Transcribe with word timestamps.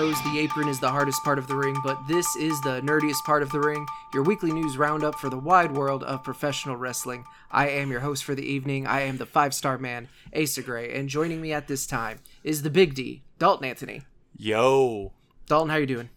Everyone 0.00 0.14
knows 0.14 0.32
the 0.32 0.40
apron 0.40 0.68
is 0.68 0.80
the 0.80 0.88
hardest 0.88 1.22
part 1.24 1.38
of 1.38 1.46
the 1.46 1.54
ring, 1.54 1.76
but 1.84 1.98
this 2.08 2.34
is 2.36 2.58
the 2.62 2.80
nerdiest 2.80 3.22
part 3.26 3.42
of 3.42 3.50
the 3.50 3.60
ring, 3.60 3.86
your 4.14 4.22
weekly 4.22 4.50
news 4.50 4.78
roundup 4.78 5.14
for 5.16 5.28
the 5.28 5.36
wide 5.36 5.72
world 5.72 6.02
of 6.04 6.24
professional 6.24 6.74
wrestling. 6.74 7.26
I 7.50 7.68
am 7.68 7.90
your 7.90 8.00
host 8.00 8.24
for 8.24 8.34
the 8.34 8.42
evening. 8.42 8.86
I 8.86 9.02
am 9.02 9.18
the 9.18 9.26
five 9.26 9.52
star 9.52 9.76
man, 9.76 10.08
Asa 10.34 10.62
Gray, 10.62 10.90
and 10.94 11.10
joining 11.10 11.42
me 11.42 11.52
at 11.52 11.68
this 11.68 11.86
time 11.86 12.20
is 12.42 12.62
the 12.62 12.70
Big 12.70 12.94
D, 12.94 13.20
Dalton 13.38 13.66
Anthony. 13.66 14.00
Yo. 14.38 15.12
Dalton, 15.46 15.68
how 15.68 15.76
you 15.76 15.84
doing? 15.84 16.08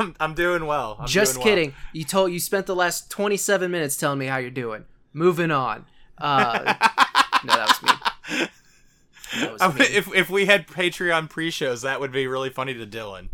I'm, 0.00 0.16
I'm 0.18 0.34
doing 0.34 0.66
well. 0.66 0.96
I'm 0.98 1.06
Just 1.06 1.34
doing 1.34 1.46
kidding. 1.46 1.74
You 1.92 2.02
told 2.02 2.32
you 2.32 2.40
spent 2.40 2.66
the 2.66 2.74
last 2.74 3.08
27 3.08 3.70
minutes 3.70 3.96
telling 3.96 4.18
me 4.18 4.26
how 4.26 4.38
you're 4.38 4.50
doing. 4.50 4.84
Moving 5.12 5.52
on. 5.52 5.86
Uh, 6.18 6.58
no, 7.44 7.54
that 7.54 7.68
was 7.68 8.38
me. 8.40 8.46
That 9.40 9.52
was 9.52 9.60
Well. 9.60 9.72
me. 9.74 9.84
if 9.86 10.14
if 10.14 10.30
we 10.30 10.46
had 10.46 10.66
Patreon 10.66 11.28
pre-shows, 11.30 11.82
that 11.82 12.00
would 12.00 12.12
be 12.12 12.26
really 12.26 12.50
funny 12.50 12.74
to 12.74 12.86
Dylan. 12.86 13.28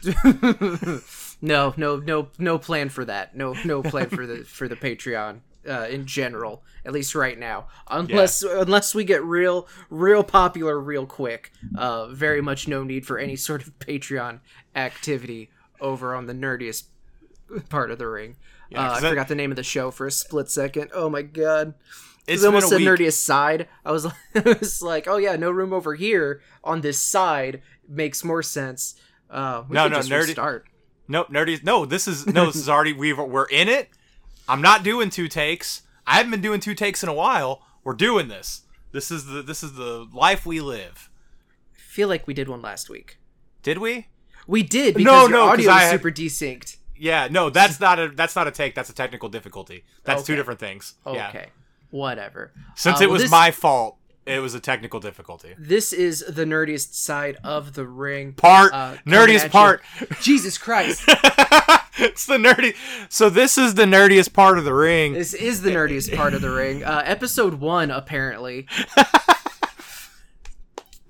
no, 1.42 1.74
no, 1.76 1.96
no, 1.96 2.28
no 2.38 2.58
plan 2.58 2.88
for 2.88 3.04
that. 3.04 3.36
No, 3.36 3.54
no 3.64 3.82
plan 3.82 4.08
for 4.08 4.26
the 4.26 4.44
for 4.44 4.68
the 4.68 4.76
Patreon 4.76 5.40
uh, 5.68 5.86
in 5.90 6.06
general. 6.06 6.62
At 6.84 6.92
least 6.92 7.14
right 7.14 7.38
now, 7.38 7.66
unless 7.88 8.42
unless 8.42 8.94
we 8.94 9.04
get 9.04 9.22
real, 9.24 9.66
real 9.90 10.22
popular 10.24 10.78
real 10.80 11.04
quick. 11.06 11.52
Uh, 11.76 12.06
very 12.08 12.40
much 12.40 12.66
no 12.68 12.82
need 12.84 13.06
for 13.06 13.18
any 13.18 13.36
sort 13.36 13.62
of 13.66 13.78
Patreon 13.78 14.40
activity 14.74 15.50
over 15.80 16.14
on 16.14 16.26
the 16.26 16.32
nerdiest 16.32 16.84
part 17.68 17.90
of 17.90 17.98
the 17.98 18.06
ring. 18.06 18.36
uh, 18.74 18.76
'cause 18.88 18.98
I 18.98 19.00
that- 19.00 19.08
forgot 19.10 19.28
the 19.28 19.34
name 19.34 19.50
of 19.50 19.56
the 19.56 19.62
show 19.62 19.90
for 19.90 20.06
a 20.06 20.10
split 20.12 20.48
second. 20.50 20.90
Oh 20.94 21.08
my 21.10 21.22
god. 21.22 21.74
It's 22.34 22.44
almost 22.44 22.70
been 22.70 22.78
said 22.80 22.86
a 22.88 22.90
week. 22.90 23.00
nerdiest 23.00 23.20
side. 23.24 23.68
I 23.84 23.92
was, 23.92 24.06
I 24.34 24.56
was 24.60 24.82
like, 24.82 25.06
oh 25.08 25.16
yeah, 25.16 25.36
no 25.36 25.50
room 25.50 25.72
over 25.72 25.94
here 25.94 26.40
on 26.62 26.80
this 26.82 26.98
side 26.98 27.62
makes 27.88 28.22
more 28.24 28.42
sense. 28.42 28.94
Uh, 29.30 29.64
we 29.68 29.74
No, 29.74 29.88
no, 29.88 29.96
just 29.96 30.10
nerdy- 30.10 30.26
restart. 30.28 30.66
Nope, 31.08 31.28
nerdy. 31.30 31.62
No, 31.64 31.84
this 31.86 32.06
is 32.06 32.26
no. 32.26 32.46
This 32.46 32.56
is 32.56 32.68
already 32.74 32.92
we 32.92 33.12
we're 33.12 33.46
in 33.46 33.68
it. 33.68 33.88
I'm 34.48 34.60
not 34.62 34.82
doing 34.82 35.10
two 35.10 35.28
takes. 35.28 35.82
I 36.06 36.16
haven't 36.16 36.30
been 36.30 36.40
doing 36.42 36.60
two 36.60 36.74
takes 36.74 37.02
in 37.02 37.08
a 37.08 37.14
while. 37.14 37.62
We're 37.84 37.94
doing 37.94 38.28
this. 38.28 38.62
This 38.92 39.10
is 39.10 39.26
the 39.26 39.42
this 39.42 39.62
is 39.62 39.74
the 39.74 40.06
life 40.12 40.44
we 40.46 40.60
live. 40.60 41.10
feel 41.74 42.08
like 42.08 42.26
we 42.26 42.34
did 42.34 42.48
one 42.48 42.60
last 42.62 42.88
week. 42.90 43.18
Did 43.62 43.78
we? 43.78 44.06
We 44.46 44.62
did 44.62 44.94
because 44.94 45.04
No, 45.12 45.20
your 45.22 45.30
no, 45.30 45.42
audio 45.48 45.70
I 45.70 45.74
was 45.74 45.82
had- 45.84 45.92
super 45.92 46.10
desynced. 46.10 46.76
Yeah. 46.96 47.28
No, 47.30 47.48
that's 47.50 47.80
not 47.80 47.98
a 47.98 48.08
that's 48.08 48.34
not 48.36 48.46
a 48.46 48.50
take. 48.50 48.74
That's 48.74 48.90
a 48.90 48.94
technical 48.94 49.28
difficulty. 49.28 49.84
That's 50.04 50.22
two 50.24 50.36
different 50.36 50.60
things. 50.60 50.94
Yeah. 51.06 51.46
Whatever. 51.90 52.52
Since 52.74 53.00
Uh, 53.00 53.04
it 53.04 53.06
well, 53.06 53.12
was 53.14 53.22
this, 53.22 53.30
my 53.30 53.50
fault, 53.50 53.96
it 54.26 54.40
was 54.40 54.54
a 54.54 54.60
technical 54.60 55.00
difficulty. 55.00 55.54
this 55.58 55.92
is 55.92 56.22
the 56.28 56.44
nerdiest 56.44 56.94
side 56.94 57.38
of 57.42 57.72
the 57.74 57.86
ring. 57.86 58.34
Part 58.34 58.72
Uh, 58.74 58.96
nerdiest 59.06 59.50
part. 59.50 59.82
Jesus 60.20 60.58
Christ, 60.58 61.02
it's 61.98 62.26
the 62.26 62.36
nerdy. 62.36 62.74
So 63.08 63.30
this 63.30 63.56
is 63.56 63.74
the 63.74 63.84
nerdiest 63.84 64.32
part 64.34 64.58
of 64.58 64.64
the 64.64 64.74
ring. 64.74 65.14
this 65.14 65.32
is 65.34 65.62
the 65.62 65.70
nerdiest 65.70 66.14
part 66.14 66.34
of 66.34 66.42
the 66.42 66.50
ring. 66.50 66.84
Uh, 66.84 67.02
episode 67.06 67.54
one, 67.54 67.90
apparently. 67.90 68.66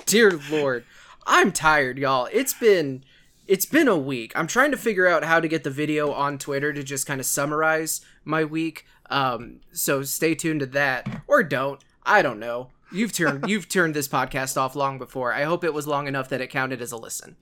Dear 0.06 0.41
Lord, 0.50 0.84
I'm 1.26 1.52
tired, 1.52 1.98
y'all. 1.98 2.28
It's 2.32 2.54
been 2.54 3.04
it's 3.47 3.66
been 3.66 3.88
a 3.88 3.97
week. 3.97 4.32
I'm 4.36 4.47
trying 4.47 4.70
to 4.70 4.76
figure 4.76 5.06
out 5.06 5.25
how 5.25 5.41
to 5.41 5.48
get 5.48 5.64
the 5.64 5.70
video 5.70 6.12
on 6.12 6.38
Twitter 6.38 6.72
to 6.72 6.82
just 6.82 7.06
kind 7.06 7.19
of 7.20 7.26
summarize 7.26 8.00
my 8.25 8.44
week. 8.44 8.86
Um, 9.10 9.60
so 9.72 10.02
stay 10.02 10.34
tuned 10.34 10.60
to 10.60 10.66
that, 10.66 11.22
or 11.26 11.42
don't. 11.42 11.82
I 12.04 12.22
don't 12.22 12.38
know. 12.38 12.70
You've 12.92 13.12
turned 13.12 13.48
you've 13.48 13.69
turned 13.69 13.94
this 13.94 14.08
podcast 14.08 14.56
off 14.56 14.76
long 14.76 14.98
before. 14.98 15.32
I 15.32 15.44
hope 15.44 15.64
it 15.64 15.74
was 15.74 15.86
long 15.86 16.06
enough 16.06 16.28
that 16.28 16.41
it 16.41 16.48
counted 16.48 16.80
as 16.80 16.92
a 16.92 16.96
listen. 16.96 17.36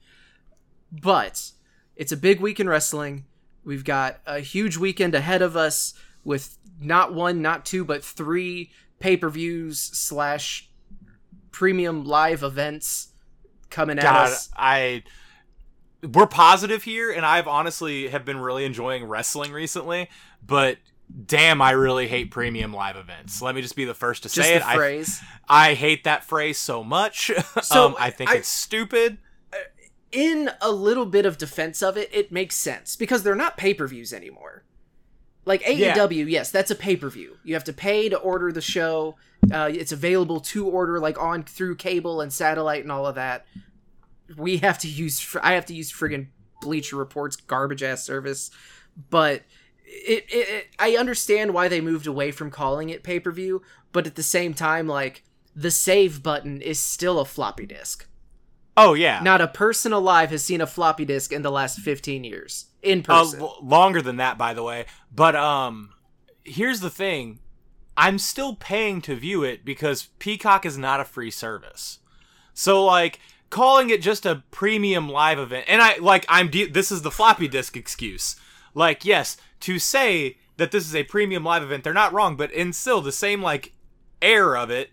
But 0.91 1.51
it's 1.95 2.11
a 2.11 2.17
big 2.17 2.39
week 2.39 2.59
in 2.59 2.69
wrestling. 2.69 3.25
We've 3.63 3.83
got 3.83 4.19
a 4.25 4.39
huge 4.39 4.77
weekend 4.77 5.13
ahead 5.13 5.41
of 5.41 5.57
us 5.57 5.93
with 6.23 6.57
not 6.79 7.13
one, 7.13 7.41
not 7.41 7.65
two, 7.65 7.83
but 7.83 8.03
three 8.03 8.71
pay 8.99 9.17
per 9.17 9.29
views 9.29 9.79
slash 9.79 10.69
premium 11.51 12.05
live 12.05 12.43
events 12.43 13.09
coming 13.69 13.99
at 13.99 14.05
us. 14.05 14.49
I 14.55 15.03
we're 16.03 16.27
positive 16.27 16.83
here, 16.83 17.11
and 17.11 17.25
I've 17.25 17.47
honestly 17.47 18.09
have 18.09 18.23
been 18.23 18.37
really 18.37 18.65
enjoying 18.65 19.05
wrestling 19.05 19.51
recently. 19.51 20.09
But 20.45 20.77
damn, 21.25 21.61
I 21.61 21.71
really 21.71 22.07
hate 22.07 22.31
premium 22.31 22.73
live 22.73 22.95
events. 22.95 23.41
Let 23.41 23.55
me 23.55 23.61
just 23.61 23.75
be 23.75 23.85
the 23.85 23.93
first 23.93 24.23
to 24.23 24.29
say 24.29 24.55
it. 24.55 24.65
I, 24.65 24.75
phrase. 24.75 25.21
I 25.47 25.73
hate 25.73 26.03
that 26.03 26.23
phrase 26.23 26.57
so 26.57 26.83
much. 26.83 27.31
So, 27.63 27.87
um, 27.87 27.95
I 27.99 28.09
think 28.11 28.29
I- 28.29 28.35
it's 28.37 28.47
stupid. 28.47 29.17
in 30.11 30.51
a 30.61 30.71
little 30.71 31.05
bit 31.05 31.25
of 31.25 31.37
defense 31.37 31.81
of 31.81 31.97
it, 31.97 32.09
it 32.13 32.31
makes 32.31 32.55
sense 32.55 32.95
because 32.95 33.23
they're 33.23 33.35
not 33.35 33.57
pay 33.57 33.73
per 33.73 33.87
views 33.87 34.13
anymore. 34.13 34.63
Like 35.45 35.63
AEW, 35.63 36.29
yes, 36.29 36.51
that's 36.51 36.71
a 36.71 36.75
pay 36.75 36.95
per 36.97 37.09
view. 37.09 37.37
You 37.43 37.53
have 37.53 37.63
to 37.65 37.73
pay 37.73 38.09
to 38.09 38.17
order 38.17 38.51
the 38.51 38.61
show. 38.61 39.15
Uh, 39.51 39.69
it's 39.73 39.91
available 39.93 40.41
to 40.41 40.67
order 40.67 40.99
like 40.99 41.17
on 41.21 41.43
through 41.43 41.75
cable 41.77 42.19
and 42.21 42.31
satellite 42.33 42.83
and 42.83 42.91
all 42.91 43.05
of 43.07 43.15
that. 43.15 43.45
We 44.35 44.57
have 44.57 44.77
to 44.79 44.89
use. 44.89 45.35
I 45.41 45.53
have 45.53 45.65
to 45.67 45.73
use 45.73 45.91
friggin' 45.91 46.27
Bleacher 46.61 46.97
Report's 46.97 47.37
garbage 47.37 47.81
ass 47.81 48.03
service, 48.03 48.51
but 49.09 49.43
it, 49.89 50.25
it, 50.29 50.49
it. 50.49 50.67
I 50.77 50.95
understand 50.97 51.53
why 51.53 51.67
they 51.67 51.81
moved 51.81 52.07
away 52.07 52.31
from 52.31 52.51
calling 52.51 52.89
it 52.89 53.03
pay 53.03 53.19
per 53.19 53.31
view, 53.31 53.61
but 53.93 54.05
at 54.05 54.15
the 54.15 54.23
same 54.23 54.53
time, 54.53 54.87
like 54.87 55.23
the 55.55 55.71
save 55.71 56.21
button 56.21 56.61
is 56.61 56.79
still 56.79 57.19
a 57.19 57.25
floppy 57.25 57.65
disk. 57.65 58.05
Oh 58.79 58.93
yeah, 58.93 59.21
Not 59.23 59.41
a 59.41 59.47
person 59.47 59.91
alive 59.91 60.29
has 60.29 60.43
seen 60.43 60.61
a 60.61 60.67
floppy 60.67 61.03
disk 61.03 61.31
in 61.33 61.41
the 61.41 61.49
last 61.49 61.79
15 61.79 62.23
years 62.23 62.65
in 62.83 62.99
Uh, 63.07 63.23
person. 63.23 63.41
l- 63.41 63.57
longer 63.63 64.03
than 64.03 64.17
that, 64.17 64.37
by 64.37 64.53
the 64.53 64.61
way. 64.61 64.85
But 65.11 65.35
um, 65.35 65.93
here's 66.43 66.79
the 66.81 66.91
thing: 66.91 67.39
I'm 67.95 68.19
still 68.19 68.55
paying 68.55 69.01
to 69.03 69.15
view 69.15 69.43
it 69.43 69.65
because 69.65 70.09
Peacock 70.19 70.63
is 70.65 70.77
not 70.77 70.99
a 70.99 71.05
free 71.05 71.31
service. 71.31 71.99
So 72.53 72.83
like 72.85 73.19
calling 73.49 73.89
it 73.89 74.01
just 74.01 74.25
a 74.27 74.43
premium 74.51 75.09
live 75.09 75.39
event, 75.39 75.65
and 75.67 75.81
I 75.81 75.97
like 75.97 76.25
I'm 76.29 76.49
de- 76.49 76.69
this 76.69 76.91
is 76.91 77.01
the 77.01 77.09
floppy 77.11 77.47
disk 77.47 77.75
excuse. 77.75 78.35
Like 78.75 79.03
yes, 79.05 79.37
to 79.61 79.79
say 79.79 80.37
that 80.57 80.71
this 80.71 80.85
is 80.85 80.95
a 80.95 81.03
premium 81.03 81.43
live 81.43 81.63
event, 81.63 81.83
they're 81.83 81.93
not 81.93 82.13
wrong, 82.13 82.35
but 82.35 82.51
in 82.51 82.73
still 82.73 83.01
the 83.01 83.11
same 83.11 83.41
like 83.41 83.73
air 84.21 84.55
of 84.57 84.69
it, 84.69 84.91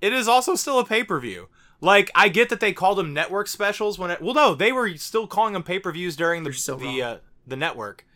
it 0.00 0.12
is 0.12 0.26
also 0.28 0.54
still 0.54 0.78
a 0.78 0.84
pay 0.84 1.04
per 1.04 1.18
view. 1.20 1.48
Like 1.80 2.10
I 2.14 2.28
get 2.28 2.48
that 2.50 2.60
they 2.60 2.72
called 2.72 2.98
them 2.98 3.12
network 3.12 3.48
specials 3.48 3.98
when 3.98 4.10
it 4.10 4.22
well 4.22 4.34
no 4.34 4.54
they 4.54 4.70
were 4.72 4.96
still 4.96 5.26
calling 5.26 5.52
them 5.52 5.62
pay 5.62 5.78
per 5.78 5.90
views 5.92 6.14
during 6.16 6.44
the 6.44 6.52
so 6.52 6.76
the 6.76 7.02
uh, 7.02 7.16
the 7.46 7.56
network. 7.56 8.06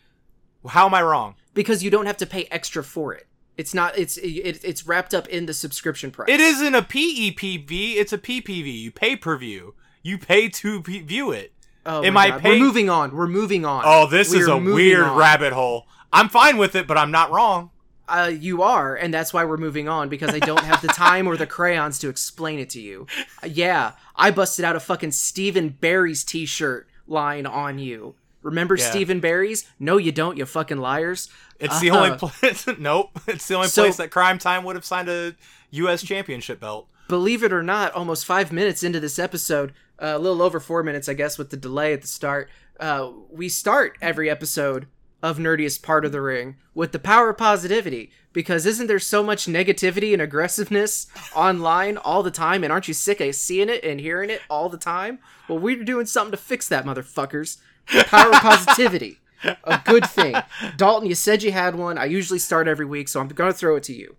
How 0.67 0.85
am 0.85 0.93
I 0.93 1.01
wrong? 1.01 1.35
because 1.53 1.83
you 1.83 1.89
don't 1.89 2.05
have 2.05 2.17
to 2.17 2.25
pay 2.27 2.47
extra 2.51 2.83
for 2.83 3.13
it. 3.13 3.25
It's 3.57 3.73
not 3.73 3.97
it's 3.97 4.17
it, 4.17 4.63
it's 4.63 4.85
wrapped 4.87 5.13
up 5.13 5.27
in 5.27 5.47
the 5.47 5.53
subscription 5.53 6.11
price. 6.11 6.29
It 6.29 6.39
isn't 6.39 6.75
a 6.75 6.81
PEPV, 6.81 7.95
it's 7.95 8.13
a 8.13 8.17
PPV. 8.17 8.79
You 8.81 8.91
pay 8.91 9.15
per 9.15 9.37
view. 9.37 9.73
You 10.03 10.17
pay 10.17 10.47
to 10.49 10.81
view 10.81 11.31
it. 11.31 11.53
Oh 11.85 12.03
Am 12.03 12.13
my 12.13 12.25
I 12.25 12.29
God. 12.29 12.41
paying- 12.41 12.59
We're 12.61 12.65
moving 12.67 12.89
on. 12.89 13.15
We're 13.15 13.27
moving 13.27 13.65
on. 13.65 13.83
Oh, 13.85 14.07
this 14.07 14.31
We 14.31 14.39
is 14.39 14.47
a 14.47 14.57
weird 14.57 15.03
on. 15.05 15.17
rabbit 15.17 15.53
hole. 15.53 15.87
I'm 16.13 16.29
fine 16.29 16.57
with 16.57 16.75
it, 16.75 16.87
but 16.87 16.97
I'm 16.97 17.11
not 17.11 17.31
wrong. 17.31 17.71
Uh, 18.09 18.31
you 18.33 18.61
are, 18.63 18.95
and 18.95 19.13
that's 19.13 19.33
why 19.33 19.43
we're 19.43 19.57
moving 19.57 19.89
on 19.89 20.07
because 20.07 20.33
I 20.33 20.39
don't 20.39 20.63
have 20.63 20.81
the 20.81 20.87
time 20.87 21.27
or 21.27 21.35
the 21.35 21.45
crayons 21.57 21.99
to 21.99 22.07
explain 22.09 22.57
it 22.59 22.69
to 22.71 22.81
you. 22.81 23.05
Uh, 23.43 23.47
yeah, 23.47 23.91
I 24.15 24.31
busted 24.31 24.63
out 24.63 24.77
a 24.77 24.79
fucking 24.79 25.11
Stephen 25.11 25.69
Barry's 25.69 26.23
t-shirt 26.23 26.87
line 27.05 27.45
on 27.45 27.79
you. 27.79 28.15
Remember 28.43 28.75
Yeah. 28.77 28.89
Stephen 28.89 29.19
Barry's? 29.19 29.67
No, 29.77 29.97
you 29.97 30.13
don't. 30.13 30.37
You 30.37 30.45
fucking 30.45 30.77
liars. 30.77 31.27
It's 31.59 31.81
the 31.81 31.91
Uh, 31.91 31.97
only 31.97 32.17
place. 32.17 32.65
nope. 32.79 33.09
It's 33.27 33.45
the 33.47 33.55
only 33.55 33.67
So- 33.67 33.81
place 33.83 33.97
that 33.97 34.09
Crime 34.11 34.37
Time 34.37 34.63
would 34.63 34.77
have 34.77 34.85
signed 34.85 35.09
a 35.09 35.35
U.S. 35.71 36.01
championship 36.01 36.61
belt. 36.61 36.87
believe 37.09 37.43
it 37.43 37.51
or 37.51 37.63
not, 37.63 37.93
almost 37.93 38.25
five 38.25 38.53
minutes 38.53 38.83
into 38.83 39.01
this 39.01 39.19
episode, 39.19 39.73
uh, 40.01 40.13
a 40.15 40.19
little 40.19 40.41
over 40.41 40.61
four 40.61 40.81
minutes, 40.81 41.09
I 41.09 41.13
guess, 41.13 41.37
with 41.37 41.49
the 41.49 41.57
delay 41.57 41.91
at 41.91 42.01
the 42.01 42.07
start, 42.07 42.49
uh, 42.79 43.09
we 43.29 43.49
start 43.49 43.97
every 44.01 44.29
episode 44.29 44.87
of 45.21 45.37
Nerdiest 45.37 45.81
Part 45.81 46.05
of 46.05 46.11
the 46.11 46.21
Ring 46.21 46.57
with 46.73 46.91
the 46.91 46.99
power 46.99 47.29
of 47.29 47.37
positivity. 47.37 48.11
Because 48.33 48.65
isn't 48.65 48.87
there 48.87 48.99
so 48.99 49.23
much 49.23 49.47
negativity 49.47 50.13
and 50.13 50.21
aggressiveness 50.21 51.07
online 51.35 51.97
all 51.97 52.21
the 52.21 52.31
time? 52.31 52.63
And 52.63 52.71
aren't 52.71 52.87
you 52.87 52.93
sick 52.93 53.19
of 53.19 53.33
seeing 53.35 53.69
it 53.69 53.83
and 53.83 53.99
hearing 53.99 54.29
it 54.29 54.41
all 54.49 54.69
the 54.69 54.77
time? 54.77 55.19
Well, 55.47 55.59
we're 55.59 55.83
doing 55.83 56.05
something 56.05 56.31
to 56.31 56.37
fix 56.37 56.67
that, 56.69 56.85
motherfuckers. 56.85 57.57
Power 57.87 58.31
of 58.31 58.41
positivity. 58.41 59.19
A 59.63 59.81
good 59.85 60.05
thing. 60.09 60.35
Dalton, 60.77 61.07
you 61.07 61.15
said 61.15 61.43
you 61.43 61.51
had 61.51 61.75
one. 61.75 61.97
I 61.97 62.05
usually 62.05 62.39
start 62.39 62.67
every 62.67 62.85
week, 62.85 63.07
so 63.07 63.19
I'm 63.19 63.29
to 63.29 63.53
throw 63.53 63.75
it 63.75 63.83
to 63.83 63.93
you. 63.93 64.15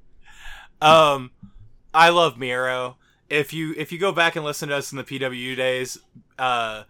Um, 0.80 1.32
I 1.92 2.10
love 2.10 2.38
Miro. 2.38 2.96
If 3.28 3.52
you 3.52 3.74
if 3.76 3.92
you 3.92 3.98
go 3.98 4.12
back 4.12 4.36
and 4.36 4.44
listen 4.44 4.68
to 4.70 4.76
us 4.76 4.92
in 4.92 4.96
the 4.96 5.04
PWU 5.04 5.56
days, 5.56 5.98
uh, 6.38 6.84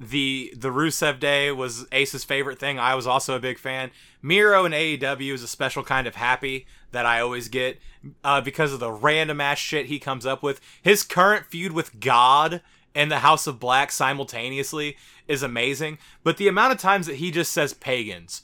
the 0.00 0.52
the 0.56 0.70
Rusev 0.70 1.20
Day 1.20 1.52
was 1.52 1.86
Ace's 1.92 2.24
favorite 2.24 2.58
thing. 2.58 2.78
I 2.78 2.94
was 2.94 3.06
also 3.06 3.36
a 3.36 3.40
big 3.40 3.58
fan. 3.58 3.90
Miro 4.22 4.64
and 4.64 4.74
AEW 4.74 5.34
is 5.34 5.42
a 5.42 5.48
special 5.48 5.84
kind 5.84 6.06
of 6.06 6.14
happy 6.14 6.66
that 6.90 7.04
I 7.04 7.20
always 7.20 7.48
get 7.48 7.78
uh, 8.24 8.40
because 8.40 8.72
of 8.72 8.80
the 8.80 8.90
random 8.90 9.40
ass 9.40 9.58
shit 9.58 9.86
he 9.86 9.98
comes 9.98 10.24
up 10.24 10.42
with. 10.42 10.60
His 10.82 11.02
current 11.02 11.46
feud 11.46 11.72
with 11.72 12.00
God 12.00 12.62
and 12.94 13.10
the 13.10 13.18
House 13.18 13.46
of 13.46 13.60
Black 13.60 13.92
simultaneously 13.92 14.96
is 15.28 15.42
amazing. 15.42 15.98
But 16.24 16.38
the 16.38 16.48
amount 16.48 16.72
of 16.72 16.78
times 16.78 17.06
that 17.06 17.16
he 17.16 17.30
just 17.30 17.52
says 17.52 17.74
pagans, 17.74 18.42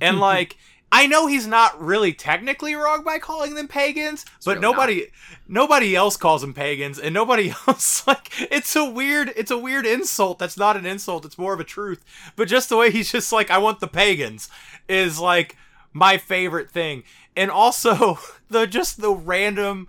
and 0.00 0.18
like 0.20 0.56
I 0.92 1.06
know 1.06 1.26
he's 1.26 1.46
not 1.46 1.80
really 1.80 2.12
technically 2.12 2.74
wrong 2.74 3.02
by 3.02 3.18
calling 3.18 3.54
them 3.54 3.68
pagans, 3.68 4.24
but 4.44 4.52
really 4.52 4.60
nobody 4.60 5.06
nobody 5.48 5.96
else 5.96 6.16
calls 6.16 6.40
them 6.40 6.54
pagans 6.54 6.98
and 6.98 7.12
nobody 7.12 7.50
else 7.68 8.06
like 8.06 8.30
it's 8.50 8.74
a 8.76 8.84
weird 8.84 9.32
it's 9.36 9.50
a 9.50 9.58
weird 9.58 9.84
insult 9.84 10.38
that's 10.38 10.56
not 10.56 10.76
an 10.76 10.86
insult, 10.86 11.24
it's 11.24 11.38
more 11.38 11.54
of 11.54 11.60
a 11.60 11.64
truth. 11.64 12.04
But 12.36 12.48
just 12.48 12.68
the 12.68 12.76
way 12.76 12.90
he's 12.90 13.10
just 13.10 13.32
like 13.32 13.50
I 13.50 13.58
want 13.58 13.80
the 13.80 13.88
pagans 13.88 14.48
is 14.88 15.18
like 15.18 15.56
my 15.92 16.18
favorite 16.18 16.70
thing. 16.70 17.02
And 17.36 17.50
also 17.50 18.18
the 18.48 18.66
just 18.66 19.00
the 19.00 19.12
random 19.14 19.88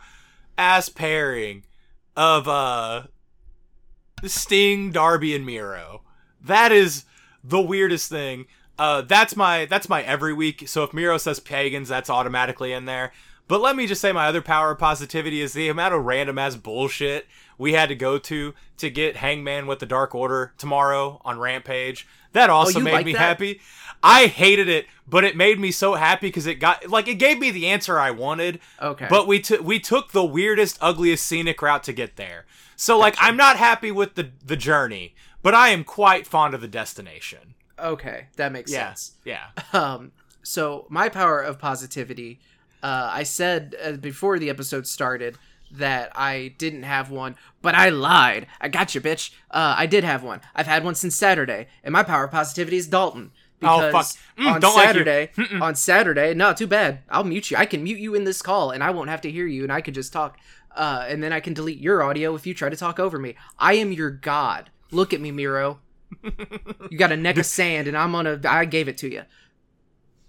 ass 0.57 0.89
pairing 0.89 1.63
of 2.15 2.47
uh 2.47 3.03
Sting, 4.25 4.91
Darby, 4.91 5.35
and 5.35 5.45
Miro. 5.45 6.01
That 6.41 6.71
is 6.71 7.05
the 7.43 7.61
weirdest 7.61 8.09
thing. 8.09 8.47
Uh, 8.77 9.01
that's 9.01 9.35
my 9.35 9.65
that's 9.65 9.89
my 9.89 10.03
every 10.03 10.33
week. 10.33 10.67
So 10.67 10.83
if 10.83 10.93
Miro 10.93 11.17
says 11.17 11.39
pagans, 11.39 11.89
that's 11.89 12.09
automatically 12.09 12.73
in 12.73 12.85
there. 12.85 13.11
But 13.47 13.61
let 13.61 13.75
me 13.75 13.87
just 13.87 14.01
say 14.01 14.11
my 14.11 14.27
other 14.27 14.41
power 14.41 14.71
of 14.71 14.79
positivity 14.79 15.41
is 15.41 15.53
the 15.53 15.69
amount 15.69 15.93
of 15.93 16.03
random 16.03 16.37
ass 16.37 16.55
bullshit 16.55 17.27
we 17.57 17.73
had 17.73 17.89
to 17.89 17.95
go 17.95 18.17
to 18.17 18.53
to 18.77 18.89
get 18.89 19.17
Hangman 19.17 19.67
with 19.67 19.79
the 19.79 19.85
Dark 19.85 20.13
Order 20.13 20.53
tomorrow 20.57 21.21
on 21.25 21.39
Rampage. 21.39 22.07
That 22.33 22.49
also 22.49 22.79
you 22.79 22.85
made 22.85 22.93
like 22.93 23.05
me 23.05 23.13
that? 23.13 23.19
happy. 23.19 23.61
I 24.03 24.27
hated 24.27 24.69
it, 24.69 24.85
but 25.07 25.23
it 25.23 25.35
made 25.35 25.59
me 25.59 25.71
so 25.71 25.95
happy 25.95 26.27
because 26.27 26.45
it 26.45 26.55
got 26.55 26.87
like 26.87 27.07
it 27.07 27.15
gave 27.15 27.39
me 27.39 27.51
the 27.51 27.67
answer 27.67 27.97
I 27.97 28.11
wanted. 28.11 28.59
Okay. 28.81 29.07
But 29.09 29.27
we 29.27 29.39
took 29.39 29.61
we 29.61 29.79
took 29.79 30.11
the 30.11 30.25
weirdest, 30.25 30.77
ugliest 30.81 31.25
scenic 31.25 31.61
route 31.61 31.83
to 31.83 31.93
get 31.93 32.15
there. 32.15 32.45
So 32.75 32.97
like 32.97 33.15
I'm 33.19 33.37
not 33.37 33.57
happy 33.57 33.91
with 33.91 34.15
the 34.15 34.31
the 34.45 34.57
journey, 34.57 35.15
but 35.41 35.55
I 35.55 35.69
am 35.69 35.83
quite 35.83 36.27
fond 36.27 36.53
of 36.53 36.61
the 36.61 36.67
destination. 36.67 37.55
Okay, 37.79 38.27
that 38.37 38.51
makes 38.51 38.71
Yeah. 38.71 38.87
sense. 38.89 39.11
Yeah. 39.25 39.47
Um, 39.73 40.11
so 40.43 40.85
my 40.89 41.09
power 41.09 41.41
of 41.41 41.59
positivity, 41.59 42.39
uh, 42.83 43.09
I 43.11 43.23
said 43.23 43.75
uh, 43.83 43.91
before 43.93 44.39
the 44.39 44.49
episode 44.49 44.87
started 44.87 45.37
that 45.71 46.11
I 46.15 46.53
didn't 46.57 46.83
have 46.83 47.09
one, 47.11 47.35
but 47.61 47.75
I 47.75 47.89
lied. 47.89 48.47
I 48.61 48.69
got 48.69 48.95
you, 48.95 49.01
bitch. 49.01 49.31
Uh, 49.51 49.75
I 49.77 49.85
did 49.85 50.03
have 50.05 50.23
one. 50.23 50.39
I've 50.55 50.67
had 50.67 50.83
one 50.85 50.95
since 50.95 51.15
Saturday, 51.15 51.67
and 51.83 51.91
my 51.91 52.03
power 52.03 52.23
of 52.25 52.31
positivity 52.31 52.77
is 52.77 52.87
Dalton. 52.87 53.31
Oh, 53.61 53.81
Because 53.87 54.15
fuck. 54.15 54.21
Mm, 54.45 54.51
on 54.53 54.61
don't 54.61 54.75
like. 54.75 54.85
Saturday, 54.87 55.29
on 55.59 55.75
Saturday, 55.75 56.33
no, 56.35 56.53
too 56.53 56.67
bad. 56.67 56.99
I'll 57.09 57.23
mute 57.25 57.51
you. 57.51 57.57
I 57.57 57.65
can 57.65 57.83
mute 57.83 57.99
you 57.99 58.13
in 58.15 58.23
this 58.23 58.41
call, 58.41 58.71
and 58.71 58.83
I 58.83 58.91
won't 58.91 59.09
have 59.09 59.21
to 59.21 59.31
hear 59.31 59.47
you, 59.47 59.63
and 59.63 59.71
I 59.73 59.81
can 59.81 59.93
just 59.93 60.13
talk. 60.13 60.37
Uh, 60.75 61.05
and 61.09 61.23
then 61.23 61.33
I 61.33 61.39
can 61.39 61.53
delete 61.55 61.79
your 61.79 62.03
audio 62.03 62.35
if 62.35 62.45
you 62.45 62.53
try 62.53 62.69
to 62.69 62.75
talk 62.77 62.99
over 62.99 63.17
me. 63.17 63.35
I 63.57 63.73
am 63.73 63.91
your 63.91 64.11
god. 64.11 64.69
Look 64.91 65.11
at 65.11 65.19
me, 65.19 65.31
Miro. 65.31 65.79
You 66.89 66.97
got 66.97 67.11
a 67.11 67.17
neck 67.17 67.37
of 67.37 67.45
sand, 67.45 67.87
and 67.87 67.97
I'm 67.97 68.15
on 68.15 68.25
a. 68.25 68.39
I 68.47 68.63
gave 68.63 68.87
it 68.87 68.97
to 68.99 69.11
you. 69.11 69.23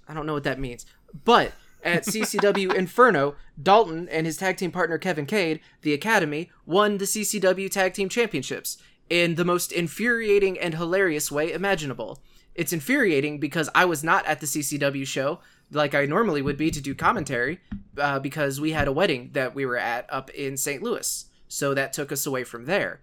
I 0.09 0.15
don't 0.15 0.27
know 0.27 0.33
what 0.33 0.45
that 0.45 0.59
means. 0.59 0.87
But 1.25 1.53
at 1.85 2.03
CCW 2.07 2.75
Inferno, 2.75 3.37
Dalton 3.63 4.09
and 4.09 4.27
his 4.27 4.37
tag 4.37 4.57
team 4.57 4.73
partner 4.73 4.99
Kevin 4.99 5.27
Cade, 5.27 5.61
the 5.83 5.93
Academy, 5.93 6.51
won 6.67 6.99
the 6.99 7.05
CCW 7.05 7.71
Tag 7.71 7.95
Team 7.95 8.09
Championships 8.09 8.79
in 9.09 9.37
the 9.37 9.45
most 9.45 9.71
infuriating 9.71 10.59
and 10.59 10.75
hilarious 10.75 11.31
way 11.31 11.53
imaginable. 11.53 12.21
It's 12.55 12.73
infuriating 12.73 13.39
because 13.39 13.71
I 13.75 13.85
was 13.85 14.03
not 14.03 14.27
at 14.27 14.41
the 14.41 14.47
CCW 14.47 15.07
show 15.07 15.39
like 15.71 15.95
I 15.95 16.07
normally 16.07 16.43
would 16.43 16.57
be 16.57 16.71
to 16.71 16.81
do 16.81 16.95
commentary 16.95 17.61
uh, 17.99 18.19
because 18.19 18.61
we 18.61 18.73
had 18.73 18.89
a 18.89 18.93
wedding 18.93 19.31
that 19.35 19.55
we 19.55 19.67
were 19.67 19.77
at 19.77 20.13
up 20.13 20.31
in 20.31 20.57
St. 20.57 20.83
Louis. 20.83 21.27
So 21.47 21.75
that 21.75 21.93
took 21.93 22.11
us 22.11 22.27
away 22.27 22.45
from 22.45 22.67
there. 22.67 23.01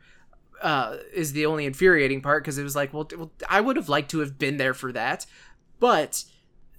Uh, 0.66 0.98
is 1.14 1.34
the 1.34 1.46
only 1.46 1.68
infuriating 1.68 2.22
part 2.22 2.44
because 2.44 2.58
it 2.58 2.64
was 2.64 2.76
like, 2.76 2.92
well, 2.92 3.08
well, 3.16 3.32
I 3.48 3.62
would 3.62 3.76
have 3.76 3.88
liked 3.88 4.10
to 4.10 4.20
have 4.22 4.40
been 4.40 4.58
there 4.58 4.74
for 4.74 4.92
that, 4.94 5.28
but 5.80 6.24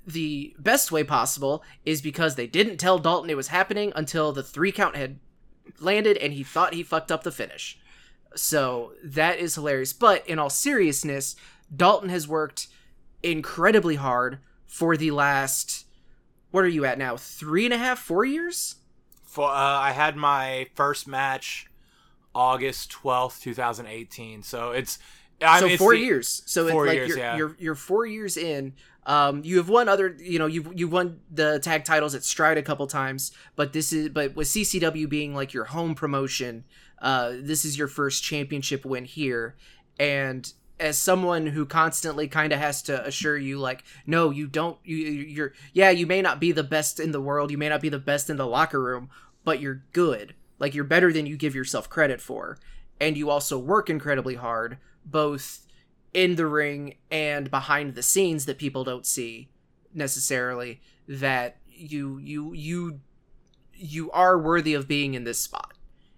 the 0.04 0.56
best 0.58 0.90
way 0.90 1.04
possible 1.04 1.62
is 1.84 2.02
because 2.02 2.34
they 2.34 2.48
didn't 2.48 2.78
tell 2.78 2.98
Dalton 2.98 3.30
it 3.30 3.36
was 3.36 3.48
happening 3.48 3.92
until 3.94 4.32
the 4.32 4.42
three 4.42 4.72
count 4.72 4.96
had 4.96 5.20
landed 5.78 6.16
and 6.16 6.32
he 6.32 6.42
thought 6.42 6.74
he 6.74 6.82
fucked 6.82 7.12
up 7.12 7.22
the 7.22 7.30
finish. 7.30 7.78
So 8.34 8.94
that 9.04 9.38
is 9.38 9.54
hilarious. 9.54 9.92
But 9.92 10.26
in 10.26 10.40
all 10.40 10.50
seriousness, 10.50 11.36
Dalton 11.74 12.08
has 12.08 12.26
worked 12.26 12.66
incredibly 13.22 13.94
hard 13.94 14.38
for 14.64 14.96
the 14.96 15.12
last, 15.12 15.86
what 16.50 16.64
are 16.64 16.68
you 16.68 16.84
at 16.84 16.98
now? 16.98 17.16
Three 17.16 17.64
and 17.64 17.74
a 17.74 17.78
half, 17.78 18.00
four 18.00 18.24
years? 18.24 18.76
For 19.22 19.48
uh, 19.48 19.54
I 19.54 19.92
had 19.92 20.16
my 20.16 20.66
first 20.74 21.06
match 21.06 21.68
August 22.36 22.90
twelfth, 22.90 23.42
two 23.42 23.54
thousand 23.54 23.86
eighteen. 23.86 24.42
So 24.42 24.70
it's 24.72 24.98
I 25.40 25.60
so 25.60 25.66
mean, 25.66 25.78
four 25.78 25.94
the- 25.94 26.00
years. 26.00 26.42
So 26.46 26.68
four 26.68 26.86
it's 26.86 26.90
like 26.90 26.96
years, 26.96 27.08
you're, 27.08 27.18
yeah. 27.18 27.36
you're 27.36 27.56
you're 27.58 27.74
four 27.74 28.06
years 28.06 28.36
in. 28.36 28.74
Um, 29.06 29.42
you 29.44 29.58
have 29.58 29.68
won 29.68 29.88
other, 29.88 30.16
you 30.18 30.40
know, 30.40 30.46
you've 30.46 30.68
you 30.76 30.88
won 30.88 31.20
the 31.30 31.60
tag 31.60 31.84
titles 31.84 32.16
at 32.16 32.24
Stride 32.24 32.58
a 32.58 32.62
couple 32.62 32.86
times, 32.88 33.30
but 33.54 33.72
this 33.72 33.92
is 33.92 34.08
but 34.08 34.34
with 34.34 34.48
CCW 34.48 35.08
being 35.08 35.32
like 35.32 35.54
your 35.54 35.66
home 35.66 35.94
promotion, 35.94 36.64
uh, 37.00 37.34
this 37.40 37.64
is 37.64 37.78
your 37.78 37.86
first 37.86 38.24
championship 38.24 38.84
win 38.84 39.04
here, 39.04 39.54
and 39.98 40.52
as 40.78 40.98
someone 40.98 41.46
who 41.46 41.64
constantly 41.64 42.28
kind 42.28 42.52
of 42.52 42.58
has 42.58 42.82
to 42.82 43.06
assure 43.06 43.38
you 43.38 43.58
like 43.58 43.82
no 44.06 44.30
you 44.30 44.46
don't 44.46 44.76
you 44.84 44.96
you're 44.96 45.52
yeah 45.72 45.88
you 45.88 46.06
may 46.06 46.20
not 46.20 46.38
be 46.38 46.52
the 46.52 46.62
best 46.62 47.00
in 47.00 47.12
the 47.12 47.20
world 47.20 47.50
you 47.50 47.56
may 47.56 47.68
not 47.68 47.80
be 47.80 47.88
the 47.88 47.98
best 47.98 48.28
in 48.28 48.36
the 48.36 48.46
locker 48.46 48.82
room 48.82 49.08
but 49.42 49.58
you're 49.58 49.82
good 49.94 50.34
like 50.58 50.74
you're 50.74 50.84
better 50.84 51.12
than 51.12 51.26
you 51.26 51.36
give 51.36 51.54
yourself 51.54 51.88
credit 51.88 52.20
for. 52.20 52.58
And 53.00 53.16
you 53.16 53.28
also 53.30 53.58
work 53.58 53.90
incredibly 53.90 54.36
hard 54.36 54.78
both 55.04 55.66
in 56.12 56.36
the 56.36 56.46
ring 56.46 56.94
and 57.10 57.50
behind 57.50 57.94
the 57.94 58.02
scenes 58.02 58.46
that 58.46 58.58
people 58.58 58.84
don't 58.84 59.06
see 59.06 59.48
necessarily 59.94 60.80
that 61.06 61.58
you 61.68 62.18
you 62.18 62.52
you 62.54 63.00
you 63.74 64.10
are 64.10 64.38
worthy 64.38 64.74
of 64.74 64.88
being 64.88 65.14
in 65.14 65.24
this 65.24 65.38
spot. 65.38 65.74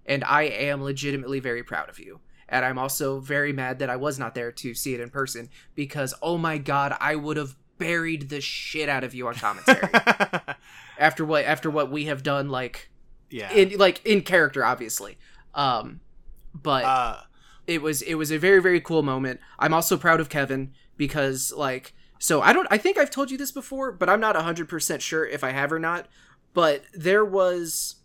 And 0.07 0.25
i 0.25 0.43
am 0.43 0.83
legitimately 0.83 1.41
very 1.41 1.63
proud 1.63 1.89
of 1.89 1.99
you. 1.99 2.21
And 2.49 2.65
i'm 2.65 2.79
also 2.79 3.21
very 3.21 3.53
mad 3.53 3.81
that 3.81 3.91
i 3.91 3.97
was 3.97 4.19
not 4.19 4.35
there 4.35 4.53
to 4.53 4.73
see 4.73 4.95
it 4.95 5.01
in 5.01 5.11
person 5.11 5.51
because 5.75 6.15
oh 6.23 6.39
my 6.39 6.59
god 6.59 6.97
i 7.01 7.15
would 7.17 7.37
have 7.37 7.57
buried 7.79 8.29
the 8.29 8.41
shit 8.41 8.89
out 8.89 9.05
of 9.05 9.15
you 9.15 9.29
on 9.29 9.35
commentary. 9.35 9.89
After 10.99 11.25
what 11.25 11.45
after 11.45 11.71
what 11.71 11.91
we 11.91 12.07
have 12.07 12.23
done 12.23 12.49
like 12.49 12.91
yeah. 13.31 13.53
in 13.53 13.77
like 13.79 14.05
in 14.05 14.23
character 14.23 14.65
obviously. 14.65 15.19
Um 15.55 16.01
but 16.55 16.85
uh, 16.85 17.21
it 17.67 17.83
was 17.83 18.03
it 18.03 18.15
was 18.15 18.31
a 18.31 18.39
very 18.39 18.61
very 18.61 18.81
cool 18.81 19.03
moment. 19.03 19.41
I'm 19.59 19.75
also 19.75 19.97
proud 19.97 20.21
of 20.21 20.29
kevin 20.29 20.73
because 20.97 21.53
like 21.57 21.95
so 22.19 22.43
i 22.43 22.53
don't 22.53 22.67
i 22.71 22.77
think 22.77 22.99
i've 22.99 23.11
told 23.11 23.31
you 23.31 23.39
this 23.39 23.53
before 23.53 23.93
but 23.93 24.09
i'm 24.09 24.19
not 24.19 24.35
100% 24.35 25.01
sure 25.01 25.25
if 25.25 25.45
i 25.45 25.51
have 25.51 25.73
or 25.73 25.79
not. 25.79 26.07
But 26.55 26.83
there 26.93 27.25
was 27.25 27.97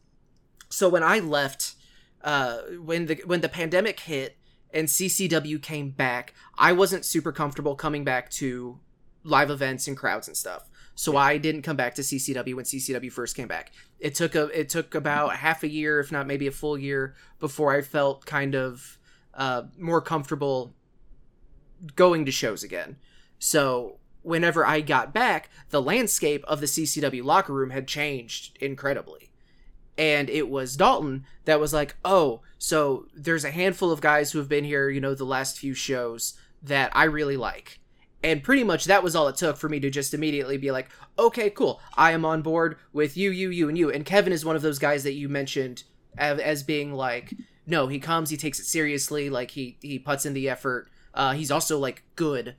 so 0.69 0.89
when 0.89 1.03
i 1.03 1.19
left 1.19 1.75
uh 2.23 2.57
when 2.81 3.05
the 3.05 3.21
when 3.25 3.41
the 3.41 3.49
pandemic 3.49 3.99
hit 4.01 4.37
and 4.73 4.87
ccw 4.87 5.61
came 5.61 5.91
back 5.91 6.33
i 6.57 6.71
wasn't 6.71 7.05
super 7.05 7.31
comfortable 7.31 7.75
coming 7.75 8.03
back 8.03 8.29
to 8.29 8.79
live 9.23 9.49
events 9.49 9.87
and 9.87 9.97
crowds 9.97 10.27
and 10.27 10.35
stuff 10.35 10.69
so 10.95 11.17
i 11.17 11.37
didn't 11.37 11.61
come 11.61 11.75
back 11.75 11.95
to 11.95 12.01
ccw 12.01 12.55
when 12.55 12.65
ccw 12.65 13.11
first 13.11 13.35
came 13.35 13.47
back 13.47 13.71
it 13.99 14.15
took 14.15 14.35
a 14.35 14.45
it 14.57 14.69
took 14.69 14.93
about 14.95 15.35
half 15.35 15.63
a 15.63 15.69
year 15.69 15.99
if 15.99 16.11
not 16.11 16.27
maybe 16.27 16.47
a 16.47 16.51
full 16.51 16.77
year 16.77 17.15
before 17.39 17.75
i 17.75 17.81
felt 17.81 18.25
kind 18.25 18.55
of 18.55 18.97
uh, 19.33 19.63
more 19.77 20.01
comfortable 20.01 20.75
going 21.95 22.25
to 22.25 22.31
shows 22.31 22.63
again. 22.63 22.97
So 23.39 23.97
whenever 24.21 24.65
I 24.65 24.81
got 24.81 25.13
back, 25.13 25.49
the 25.69 25.81
landscape 25.81 26.43
of 26.45 26.59
the 26.59 26.65
CCW 26.65 27.23
locker 27.23 27.53
room 27.53 27.71
had 27.71 27.87
changed 27.87 28.57
incredibly. 28.61 29.31
And 29.97 30.29
it 30.29 30.49
was 30.49 30.75
Dalton 30.75 31.25
that 31.45 31.59
was 31.59 31.73
like, 31.73 31.95
oh, 32.03 32.41
so 32.57 33.05
there's 33.15 33.45
a 33.45 33.51
handful 33.51 33.91
of 33.91 34.01
guys 34.01 34.31
who 34.31 34.39
have 34.39 34.49
been 34.49 34.63
here, 34.63 34.89
you 34.89 35.01
know, 35.01 35.13
the 35.13 35.25
last 35.25 35.59
few 35.59 35.73
shows 35.73 36.33
that 36.63 36.95
I 36.95 37.03
really 37.03 37.37
like. 37.37 37.79
And 38.23 38.41
pretty 38.41 38.63
much 38.63 38.85
that 38.85 39.03
was 39.03 39.15
all 39.15 39.27
it 39.27 39.35
took 39.35 39.57
for 39.57 39.67
me 39.67 39.79
to 39.81 39.89
just 39.89 40.13
immediately 40.13 40.57
be 40.57 40.71
like, 40.71 40.89
okay, 41.19 41.49
cool. 41.49 41.81
I 41.97 42.11
am 42.11 42.23
on 42.23 42.41
board 42.41 42.77
with 42.93 43.17
you, 43.17 43.31
you, 43.31 43.49
you, 43.49 43.67
and 43.67 43.77
you. 43.77 43.91
And 43.91 44.05
Kevin 44.05 44.31
is 44.31 44.45
one 44.45 44.55
of 44.55 44.61
those 44.61 44.79
guys 44.79 45.03
that 45.03 45.13
you 45.13 45.27
mentioned 45.27 45.83
as, 46.17 46.39
as 46.39 46.63
being 46.63 46.93
like, 46.93 47.33
no, 47.67 47.87
he 47.87 47.99
comes, 47.99 48.29
he 48.29 48.37
takes 48.37 48.59
it 48.59 48.65
seriously, 48.65 49.29
like 49.29 49.51
he 49.51 49.77
he 49.81 49.99
puts 49.99 50.25
in 50.25 50.33
the 50.33 50.49
effort. 50.49 50.89
Uh, 51.13 51.33
he's 51.33 51.51
also 51.51 51.77
like 51.79 52.03
good, 52.15 52.55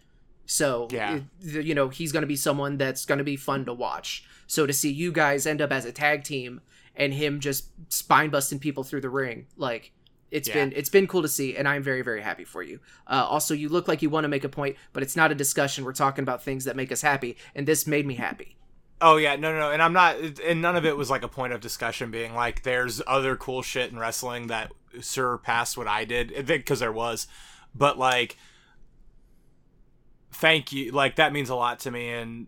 so 0.47 0.89
Yeah. 0.91 1.21
you 1.41 1.75
know 1.75 1.89
he's 1.89 2.13
gonna 2.13 2.27
be 2.27 2.37
someone 2.37 2.77
that's 2.77 3.05
gonna 3.05 3.25
be 3.25 3.37
fun 3.37 3.65
to 3.65 3.73
watch. 3.75 4.25
So 4.47 4.67
to 4.67 4.73
see 4.73 4.91
you 4.93 5.13
guys 5.13 5.47
end 5.47 5.61
up 5.63 5.73
as 5.73 5.85
a 5.85 5.93
tag 5.93 6.25
team 6.25 6.61
and 6.97 7.13
him 7.15 7.41
just 7.41 7.69
spine 7.89 8.31
busting 8.31 8.59
people 8.61 8.85
through 8.85 9.01
the 9.01 9.11
ring, 9.11 9.47
like 9.57 9.93
it's 10.31 10.49
Yeah. 10.49 10.55
been 10.55 10.73
it's 10.75 10.89
been 10.89 11.07
cool 11.07 11.23
to 11.23 11.29
see, 11.29 11.57
and 11.57 11.69
I'm 11.69 11.83
very 11.83 12.03
very 12.03 12.23
happy 12.23 12.45
for 12.45 12.63
you. 12.63 12.81
Uh, 13.07 13.27
also, 13.29 13.55
you 13.55 13.69
look 13.69 13.89
like 13.89 14.03
you 14.03 14.11
want 14.11 14.25
to 14.25 14.29
make 14.29 14.45
a 14.45 14.49
point, 14.49 14.77
but 14.93 15.03
it's 15.03 15.17
not 15.17 15.31
a 15.31 15.35
discussion. 15.35 15.85
We're 15.85 15.93
talking 15.93 16.23
about 16.23 16.43
things 16.43 16.65
that 16.65 16.77
make 16.77 16.91
us 16.93 17.03
happy, 17.03 17.37
and 17.55 17.67
this 17.67 17.87
made 17.87 18.07
me 18.07 18.15
happy. 18.15 18.57
Oh 19.01 19.17
yeah, 19.17 19.37
no, 19.37 19.53
no, 19.53 19.59
no, 19.59 19.71
and 19.71 19.83
I'm 19.83 19.93
not, 19.93 20.17
and 20.45 20.63
none 20.63 20.77
of 20.77 20.87
it 20.87 20.97
was 20.97 21.11
like 21.11 21.23
a 21.23 21.29
point 21.29 21.53
of 21.53 21.61
discussion, 21.61 22.11
being 22.11 22.35
like, 22.35 22.63
there's 22.63 23.03
other 23.07 23.37
cool 23.37 23.61
shit 23.61 23.91
in 23.91 23.99
wrestling 23.99 24.47
that 24.47 24.73
surpassed 25.01 25.77
what 25.77 25.89
I 25.89 26.05
did 26.05 26.47
because 26.47 26.81
there 26.81 26.93
was, 26.93 27.27
but 27.75 27.99
like, 27.99 28.37
thank 30.33 30.73
you. 30.73 30.93
Like 30.93 31.17
that 31.17 31.33
means 31.33 31.51
a 31.51 31.55
lot 31.55 31.81
to 31.81 31.91
me, 31.91 32.11
and 32.11 32.47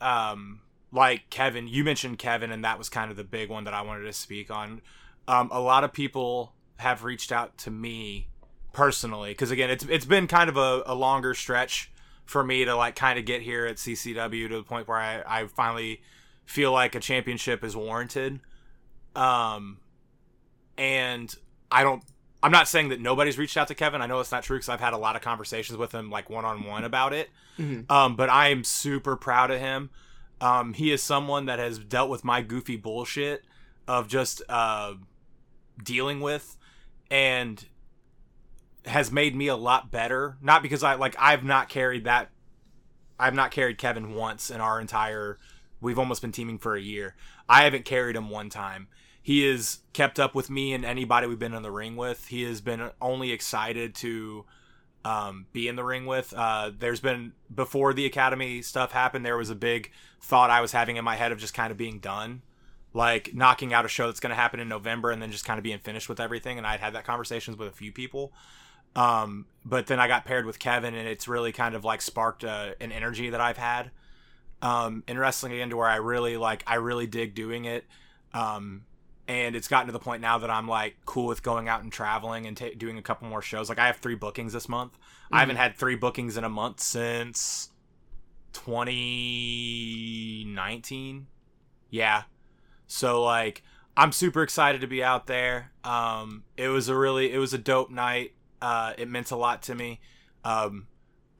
um, 0.00 0.60
like 0.92 1.28
Kevin, 1.30 1.68
you 1.68 1.84
mentioned 1.84 2.18
Kevin, 2.18 2.50
and 2.50 2.64
that 2.64 2.78
was 2.78 2.88
kind 2.88 3.10
of 3.10 3.16
the 3.16 3.24
big 3.24 3.50
one 3.50 3.64
that 3.64 3.74
I 3.74 3.82
wanted 3.82 4.04
to 4.04 4.12
speak 4.12 4.50
on. 4.50 4.80
Um, 5.28 5.48
a 5.52 5.60
lot 5.60 5.84
of 5.84 5.92
people 5.92 6.54
have 6.80 7.04
reached 7.04 7.32
out 7.32 7.56
to 7.58 7.70
me 7.70 8.28
personally 8.72 9.30
because 9.30 9.50
again, 9.50 9.70
it's 9.70 9.84
it's 9.84 10.04
been 10.04 10.26
kind 10.26 10.48
of 10.48 10.56
a, 10.56 10.82
a 10.86 10.94
longer 10.94 11.34
stretch 11.34 11.90
for 12.24 12.44
me 12.44 12.64
to 12.64 12.74
like 12.74 12.96
kind 12.96 13.18
of 13.18 13.24
get 13.24 13.42
here 13.42 13.66
at 13.66 13.76
CCW 13.76 14.48
to 14.48 14.56
the 14.56 14.62
point 14.62 14.86
where 14.88 14.98
I, 14.98 15.22
I 15.26 15.46
finally 15.46 16.00
feel 16.44 16.72
like 16.72 16.94
a 16.94 17.00
championship 17.00 17.64
is 17.64 17.76
warranted. 17.76 18.40
Um, 19.14 19.78
and 20.78 21.34
I 21.70 21.82
don't. 21.82 22.02
I'm 22.42 22.52
not 22.52 22.68
saying 22.68 22.88
that 22.88 23.00
nobody's 23.00 23.36
reached 23.36 23.58
out 23.58 23.68
to 23.68 23.74
Kevin. 23.74 24.00
I 24.00 24.06
know 24.06 24.20
it's 24.20 24.32
not 24.32 24.44
true 24.44 24.56
because 24.56 24.70
I've 24.70 24.80
had 24.80 24.94
a 24.94 24.98
lot 24.98 25.14
of 25.14 25.20
conversations 25.20 25.76
with 25.76 25.92
him, 25.92 26.08
like 26.08 26.30
one 26.30 26.46
on 26.46 26.64
one, 26.64 26.84
about 26.84 27.12
it. 27.12 27.28
Mm-hmm. 27.58 27.92
Um, 27.92 28.16
but 28.16 28.30
I 28.30 28.48
am 28.48 28.64
super 28.64 29.14
proud 29.14 29.50
of 29.50 29.60
him. 29.60 29.90
Um, 30.40 30.72
he 30.72 30.90
is 30.90 31.02
someone 31.02 31.46
that 31.46 31.58
has 31.58 31.78
dealt 31.78 32.08
with 32.08 32.24
my 32.24 32.40
goofy 32.40 32.76
bullshit 32.76 33.44
of 33.86 34.08
just 34.08 34.40
uh, 34.48 34.94
dealing 35.82 36.20
with, 36.20 36.56
and 37.10 37.64
has 38.86 39.10
made 39.10 39.34
me 39.34 39.48
a 39.48 39.56
lot 39.56 39.90
better. 39.90 40.36
Not 40.40 40.62
because 40.62 40.82
I 40.82 40.94
like 40.94 41.14
I've 41.18 41.44
not 41.44 41.68
carried 41.68 42.04
that. 42.04 42.30
I've 43.18 43.34
not 43.34 43.50
carried 43.50 43.78
Kevin 43.78 44.14
once 44.14 44.50
in 44.50 44.60
our 44.60 44.80
entire. 44.80 45.38
We've 45.80 45.98
almost 45.98 46.22
been 46.22 46.32
teaming 46.32 46.58
for 46.58 46.74
a 46.74 46.80
year. 46.80 47.14
I 47.48 47.64
haven't 47.64 47.84
carried 47.84 48.16
him 48.16 48.30
one 48.30 48.48
time. 48.48 48.88
He 49.22 49.46
has 49.48 49.80
kept 49.92 50.18
up 50.18 50.34
with 50.34 50.48
me 50.48 50.72
and 50.72 50.84
anybody 50.84 51.26
we've 51.26 51.38
been 51.38 51.54
in 51.54 51.62
the 51.62 51.70
ring 51.70 51.96
with. 51.96 52.28
He 52.28 52.42
has 52.44 52.60
been 52.60 52.90
only 53.00 53.32
excited 53.32 53.94
to 53.96 54.46
um, 55.04 55.46
be 55.52 55.68
in 55.68 55.76
the 55.76 55.84
ring 55.84 56.06
with. 56.06 56.32
Uh, 56.34 56.70
there's 56.78 57.00
been 57.00 57.32
before 57.54 57.92
the 57.92 58.06
academy 58.06 58.62
stuff 58.62 58.92
happened. 58.92 59.24
There 59.24 59.36
was 59.36 59.50
a 59.50 59.54
big 59.54 59.90
thought 60.20 60.50
I 60.50 60.60
was 60.60 60.72
having 60.72 60.96
in 60.96 61.04
my 61.04 61.16
head 61.16 61.32
of 61.32 61.38
just 61.38 61.54
kind 61.54 61.70
of 61.70 61.76
being 61.76 61.98
done, 61.98 62.42
like 62.92 63.34
knocking 63.34 63.72
out 63.72 63.84
a 63.84 63.88
show 63.88 64.06
that's 64.06 64.20
going 64.20 64.30
to 64.30 64.36
happen 64.36 64.60
in 64.60 64.68
November 64.68 65.10
and 65.10 65.22
then 65.22 65.30
just 65.30 65.44
kind 65.44 65.58
of 65.58 65.62
being 65.62 65.78
finished 65.78 66.08
with 66.08 66.20
everything. 66.20 66.58
And 66.58 66.66
I'd 66.66 66.80
had 66.80 66.94
that 66.94 67.04
conversations 67.04 67.56
with 67.56 67.68
a 67.68 67.72
few 67.72 67.92
people. 67.92 68.32
Um, 68.96 69.46
but 69.64 69.86
then 69.86 70.00
I 70.00 70.08
got 70.08 70.24
paired 70.24 70.46
with 70.46 70.58
Kevin, 70.58 70.94
and 70.94 71.06
it's 71.06 71.28
really 71.28 71.52
kind 71.52 71.76
of 71.76 71.84
like 71.84 72.02
sparked 72.02 72.44
uh, 72.44 72.70
an 72.80 72.90
energy 72.90 73.30
that 73.30 73.40
I've 73.40 73.56
had 73.56 73.92
um, 74.62 75.04
in 75.06 75.16
wrestling 75.18 75.52
again, 75.52 75.70
to 75.70 75.76
where 75.76 75.88
I 75.88 75.96
really 75.96 76.36
like 76.36 76.64
I 76.66 76.74
really 76.76 77.06
dig 77.06 77.34
doing 77.34 77.66
it. 77.66 77.84
Um, 78.34 78.84
and 79.28 79.54
it's 79.54 79.68
gotten 79.68 79.86
to 79.86 79.92
the 79.92 80.00
point 80.00 80.22
now 80.22 80.38
that 80.38 80.50
I'm 80.50 80.66
like 80.66 80.96
cool 81.04 81.26
with 81.26 81.44
going 81.44 81.68
out 81.68 81.84
and 81.84 81.92
traveling 81.92 82.46
and 82.46 82.56
ta 82.56 82.70
doing 82.76 82.98
a 82.98 83.02
couple 83.02 83.28
more 83.28 83.42
shows. 83.42 83.68
Like 83.68 83.78
I 83.78 83.86
have 83.86 83.98
three 83.98 84.16
bookings 84.16 84.52
this 84.52 84.68
month. 84.68 84.94
Mm-hmm. 84.94 85.36
I 85.36 85.40
haven't 85.40 85.56
had 85.56 85.76
three 85.76 85.94
bookings 85.94 86.36
in 86.36 86.42
a 86.42 86.48
month 86.48 86.80
since 86.80 87.70
2019. 88.52 91.28
Yeah. 91.90 92.24
So 92.90 93.22
like 93.22 93.62
I'm 93.96 94.10
super 94.10 94.42
excited 94.42 94.80
to 94.80 94.88
be 94.88 95.02
out 95.02 95.26
there. 95.26 95.70
Um, 95.84 96.42
it 96.56 96.68
was 96.68 96.88
a 96.88 96.96
really 96.96 97.32
it 97.32 97.38
was 97.38 97.54
a 97.54 97.58
dope 97.58 97.90
night. 97.90 98.32
Uh, 98.60 98.94
it 98.98 99.08
meant 99.08 99.30
a 99.30 99.36
lot 99.36 99.62
to 99.62 99.74
me. 99.74 100.00
Um, 100.44 100.88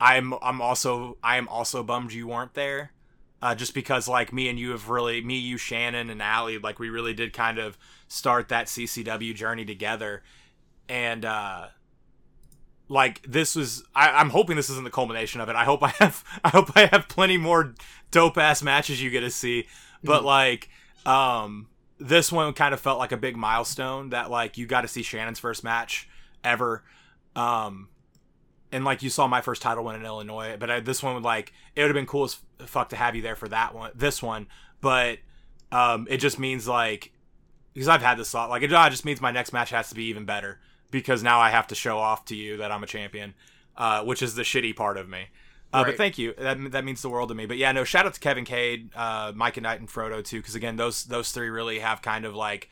I'm 0.00 0.32
I'm 0.42 0.62
also 0.62 1.18
I 1.24 1.36
am 1.36 1.48
also 1.48 1.82
bummed 1.82 2.12
you 2.12 2.28
weren't 2.28 2.54
there. 2.54 2.92
Uh, 3.42 3.54
just 3.54 3.72
because 3.72 4.06
like 4.06 4.32
me 4.32 4.48
and 4.48 4.58
you 4.58 4.70
have 4.70 4.90
really 4.90 5.22
me 5.22 5.38
you 5.38 5.56
Shannon 5.56 6.08
and 6.08 6.22
Allie 6.22 6.58
like 6.58 6.78
we 6.78 6.88
really 6.88 7.14
did 7.14 7.32
kind 7.32 7.58
of 7.58 7.76
start 8.06 8.48
that 8.50 8.66
CCW 8.66 9.34
journey 9.34 9.64
together 9.64 10.22
and 10.88 11.24
uh 11.24 11.68
like 12.88 13.22
this 13.26 13.56
was 13.56 13.82
I, 13.94 14.10
I'm 14.10 14.28
hoping 14.28 14.56
this 14.56 14.68
isn't 14.68 14.84
the 14.84 14.90
culmination 14.90 15.40
of 15.40 15.48
it 15.48 15.56
I 15.56 15.64
hope 15.64 15.82
I 15.82 15.88
have 15.98 16.22
I 16.44 16.50
hope 16.50 16.76
I 16.76 16.86
have 16.92 17.08
plenty 17.08 17.38
more 17.38 17.74
dope 18.10 18.36
ass 18.36 18.62
matches 18.62 19.02
you 19.02 19.10
get 19.10 19.20
to 19.20 19.30
see 19.30 19.66
but 20.04 20.18
mm-hmm. 20.18 20.26
like 20.26 20.68
um 21.06 21.68
this 21.98 22.32
one 22.32 22.52
kind 22.52 22.72
of 22.72 22.80
felt 22.80 22.98
like 22.98 23.12
a 23.12 23.16
big 23.16 23.36
milestone 23.36 24.10
that 24.10 24.30
like 24.30 24.56
you 24.56 24.66
got 24.66 24.82
to 24.82 24.88
see 24.88 25.02
Shannon's 25.02 25.38
first 25.38 25.62
match 25.64 26.08
ever 26.42 26.82
um 27.36 27.88
and 28.72 28.84
like 28.84 29.02
you 29.02 29.10
saw 29.10 29.26
my 29.26 29.40
first 29.40 29.62
title 29.62 29.84
win 29.84 29.96
in 29.96 30.04
Illinois, 30.04 30.56
but 30.58 30.70
I, 30.70 30.80
this 30.80 31.02
one 31.02 31.14
would 31.14 31.24
like 31.24 31.52
it 31.74 31.82
would 31.82 31.88
have 31.88 31.94
been 31.94 32.06
cool 32.06 32.24
as 32.24 32.38
fuck 32.66 32.90
to 32.90 32.96
have 32.96 33.16
you 33.16 33.22
there 33.22 33.36
for 33.36 33.48
that 33.48 33.74
one, 33.74 33.90
this 33.94 34.22
one. 34.22 34.46
But 34.80 35.18
um, 35.72 36.06
it 36.10 36.18
just 36.18 36.38
means 36.38 36.68
like 36.68 37.12
because 37.74 37.88
I've 37.88 38.02
had 38.02 38.18
this 38.18 38.30
thought, 38.30 38.50
like 38.50 38.62
it, 38.62 38.72
it 38.72 38.90
just 38.90 39.04
means 39.04 39.20
my 39.20 39.30
next 39.30 39.52
match 39.52 39.70
has 39.70 39.88
to 39.90 39.94
be 39.94 40.04
even 40.04 40.24
better 40.24 40.60
because 40.90 41.22
now 41.22 41.40
I 41.40 41.50
have 41.50 41.66
to 41.68 41.74
show 41.74 41.98
off 41.98 42.24
to 42.26 42.36
you 42.36 42.56
that 42.58 42.72
I'm 42.72 42.82
a 42.82 42.86
champion, 42.86 43.34
uh, 43.76 44.02
which 44.02 44.22
is 44.22 44.34
the 44.34 44.42
shitty 44.42 44.74
part 44.74 44.96
of 44.96 45.08
me. 45.08 45.28
Uh, 45.72 45.78
right. 45.78 45.86
But 45.86 45.96
thank 45.96 46.18
you. 46.18 46.34
That, 46.36 46.72
that 46.72 46.84
means 46.84 47.00
the 47.00 47.08
world 47.08 47.28
to 47.28 47.34
me. 47.34 47.46
But 47.46 47.56
yeah, 47.56 47.70
no. 47.72 47.84
Shout 47.84 48.06
out 48.06 48.14
to 48.14 48.20
Kevin 48.20 48.44
Cade, 48.44 48.90
uh, 48.94 49.32
Micah 49.34 49.60
Knight, 49.60 49.78
and 49.78 49.88
Frodo 49.88 50.24
too, 50.24 50.38
because 50.38 50.54
again, 50.54 50.76
those 50.76 51.04
those 51.04 51.30
three 51.30 51.48
really 51.48 51.78
have 51.78 52.02
kind 52.02 52.24
of 52.24 52.34
like 52.34 52.70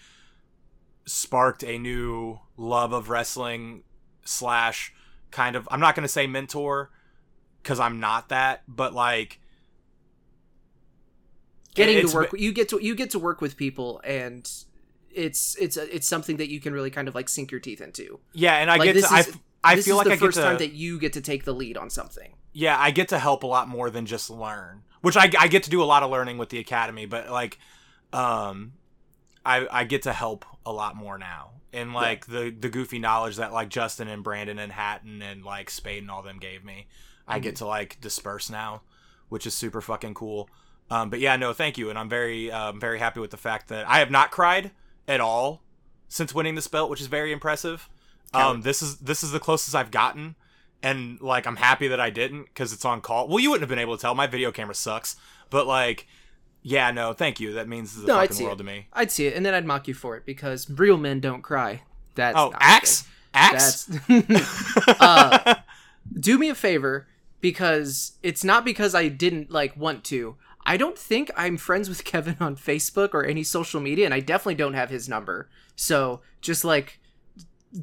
sparked 1.04 1.62
a 1.64 1.78
new 1.78 2.40
love 2.56 2.92
of 2.92 3.08
wrestling 3.08 3.82
slash 4.24 4.92
kind 5.30 5.56
of 5.56 5.68
I'm 5.70 5.80
not 5.80 5.94
going 5.94 6.04
to 6.04 6.08
say 6.08 6.26
mentor 6.26 6.90
cuz 7.62 7.80
I'm 7.80 8.00
not 8.00 8.28
that, 8.30 8.62
but 8.68 8.92
like 8.92 9.40
getting 11.74 12.06
to 12.06 12.14
work 12.14 12.32
you 12.36 12.52
get 12.52 12.68
to 12.70 12.82
you 12.82 12.94
get 12.94 13.10
to 13.10 13.18
work 13.18 13.40
with 13.40 13.56
people 13.56 14.00
and 14.04 14.50
it's 15.10 15.56
it's 15.56 15.76
it's 15.76 16.06
something 16.06 16.36
that 16.36 16.50
you 16.50 16.60
can 16.60 16.72
really 16.72 16.90
kind 16.90 17.08
of 17.08 17.14
like 17.14 17.28
sink 17.28 17.50
your 17.50 17.60
teeth 17.60 17.80
into. 17.80 18.20
Yeah, 18.32 18.56
and 18.56 18.70
I 18.70 18.76
like, 18.76 18.86
get 18.86 18.92
to 18.94 18.98
is, 18.98 19.04
I, 19.64 19.72
I 19.72 19.80
feel 19.80 19.96
like 19.96 20.06
the 20.06 20.12
I 20.12 20.16
first 20.16 20.36
to, 20.36 20.42
time 20.42 20.58
that 20.58 20.72
you 20.72 20.98
get 20.98 21.14
to 21.14 21.20
take 21.20 21.44
the 21.44 21.54
lead 21.54 21.76
on 21.76 21.90
something. 21.90 22.32
Yeah, 22.52 22.78
I 22.78 22.90
get 22.90 23.08
to 23.08 23.18
help 23.18 23.42
a 23.42 23.46
lot 23.46 23.68
more 23.68 23.90
than 23.90 24.06
just 24.06 24.30
learn, 24.30 24.82
which 25.00 25.16
I 25.16 25.30
I 25.38 25.48
get 25.48 25.62
to 25.64 25.70
do 25.70 25.82
a 25.82 25.84
lot 25.84 26.02
of 26.02 26.10
learning 26.10 26.38
with 26.38 26.48
the 26.48 26.58
academy, 26.58 27.06
but 27.06 27.30
like 27.30 27.58
um 28.12 28.72
I 29.44 29.66
I 29.70 29.84
get 29.84 30.02
to 30.02 30.12
help 30.12 30.44
a 30.64 30.72
lot 30.72 30.96
more 30.96 31.18
now 31.18 31.50
and 31.72 31.92
like 31.92 32.24
yeah. 32.28 32.40
the 32.40 32.50
the 32.50 32.68
goofy 32.68 32.98
knowledge 32.98 33.36
that 33.36 33.52
like 33.52 33.68
Justin 33.68 34.08
and 34.08 34.22
Brandon 34.22 34.58
and 34.58 34.72
Hatton 34.72 35.22
and 35.22 35.44
like 35.44 35.70
Spade 35.70 36.02
and 36.02 36.10
all 36.10 36.22
them 36.22 36.38
gave 36.38 36.64
me. 36.64 36.86
Mm-hmm. 37.22 37.32
I 37.32 37.38
get 37.38 37.54
mm-hmm. 37.54 37.64
to 37.64 37.68
like 37.68 38.00
disperse 38.00 38.50
now, 38.50 38.82
which 39.28 39.46
is 39.46 39.54
super 39.54 39.80
fucking 39.80 40.14
cool. 40.14 40.48
Um, 40.90 41.10
but 41.10 41.20
yeah, 41.20 41.36
no, 41.36 41.52
thank 41.52 41.76
you, 41.76 41.90
and 41.90 41.98
I'm 41.98 42.08
very 42.08 42.50
um, 42.50 42.80
very 42.80 42.98
happy 42.98 43.20
with 43.20 43.30
the 43.30 43.36
fact 43.36 43.68
that 43.68 43.88
I 43.88 43.98
have 43.98 44.10
not 44.10 44.30
cried 44.30 44.70
at 45.06 45.20
all 45.20 45.62
since 46.08 46.34
winning 46.34 46.54
this 46.54 46.68
belt, 46.68 46.88
which 46.88 47.00
is 47.00 47.06
very 47.06 47.32
impressive. 47.32 47.88
Um, 48.32 48.62
this 48.62 48.82
is 48.82 48.96
this 48.98 49.22
is 49.22 49.30
the 49.30 49.40
closest 49.40 49.74
I've 49.74 49.90
gotten, 49.90 50.34
and 50.82 51.20
like 51.20 51.46
I'm 51.46 51.56
happy 51.56 51.88
that 51.88 52.00
I 52.00 52.10
didn't 52.10 52.44
because 52.44 52.72
it's 52.72 52.84
on 52.84 53.00
call. 53.00 53.28
Well, 53.28 53.40
you 53.40 53.50
wouldn't 53.50 53.62
have 53.62 53.68
been 53.68 53.78
able 53.78 53.96
to 53.96 54.00
tell. 54.00 54.14
My 54.14 54.26
video 54.26 54.52
camera 54.52 54.74
sucks, 54.74 55.16
but 55.50 55.66
like 55.66 56.06
yeah, 56.62 56.90
no, 56.90 57.12
thank 57.12 57.40
you. 57.40 57.54
That 57.54 57.68
means 57.68 57.94
the 58.00 58.06
no, 58.06 58.14
fucking 58.16 58.44
world 58.44 58.60
it. 58.60 58.64
to 58.64 58.70
me. 58.70 58.88
I'd 58.92 59.10
see 59.10 59.26
it, 59.26 59.34
and 59.34 59.46
then 59.46 59.54
I'd 59.54 59.64
mock 59.64 59.88
you 59.88 59.94
for 59.94 60.16
it 60.16 60.26
because 60.26 60.68
real 60.68 60.96
men 60.96 61.20
don't 61.20 61.42
cry. 61.42 61.82
That's 62.14 62.36
oh, 62.36 62.52
axe, 62.58 63.06
axe. 63.32 63.90
Uh, 65.00 65.54
do 66.18 66.38
me 66.38 66.48
a 66.48 66.54
favor 66.54 67.06
because 67.40 68.12
it's 68.22 68.42
not 68.42 68.64
because 68.64 68.94
I 68.94 69.08
didn't 69.08 69.50
like 69.50 69.76
want 69.76 70.04
to. 70.04 70.36
I 70.66 70.76
don't 70.76 70.98
think 70.98 71.30
I'm 71.36 71.56
friends 71.56 71.88
with 71.88 72.04
Kevin 72.04 72.36
on 72.40 72.56
Facebook 72.56 73.14
or 73.14 73.24
any 73.24 73.42
social 73.42 73.80
media, 73.80 74.04
and 74.04 74.12
I 74.12 74.20
definitely 74.20 74.56
don't 74.56 74.74
have 74.74 74.90
his 74.90 75.08
number. 75.08 75.48
So 75.76 76.20
just 76.40 76.64
like 76.64 77.00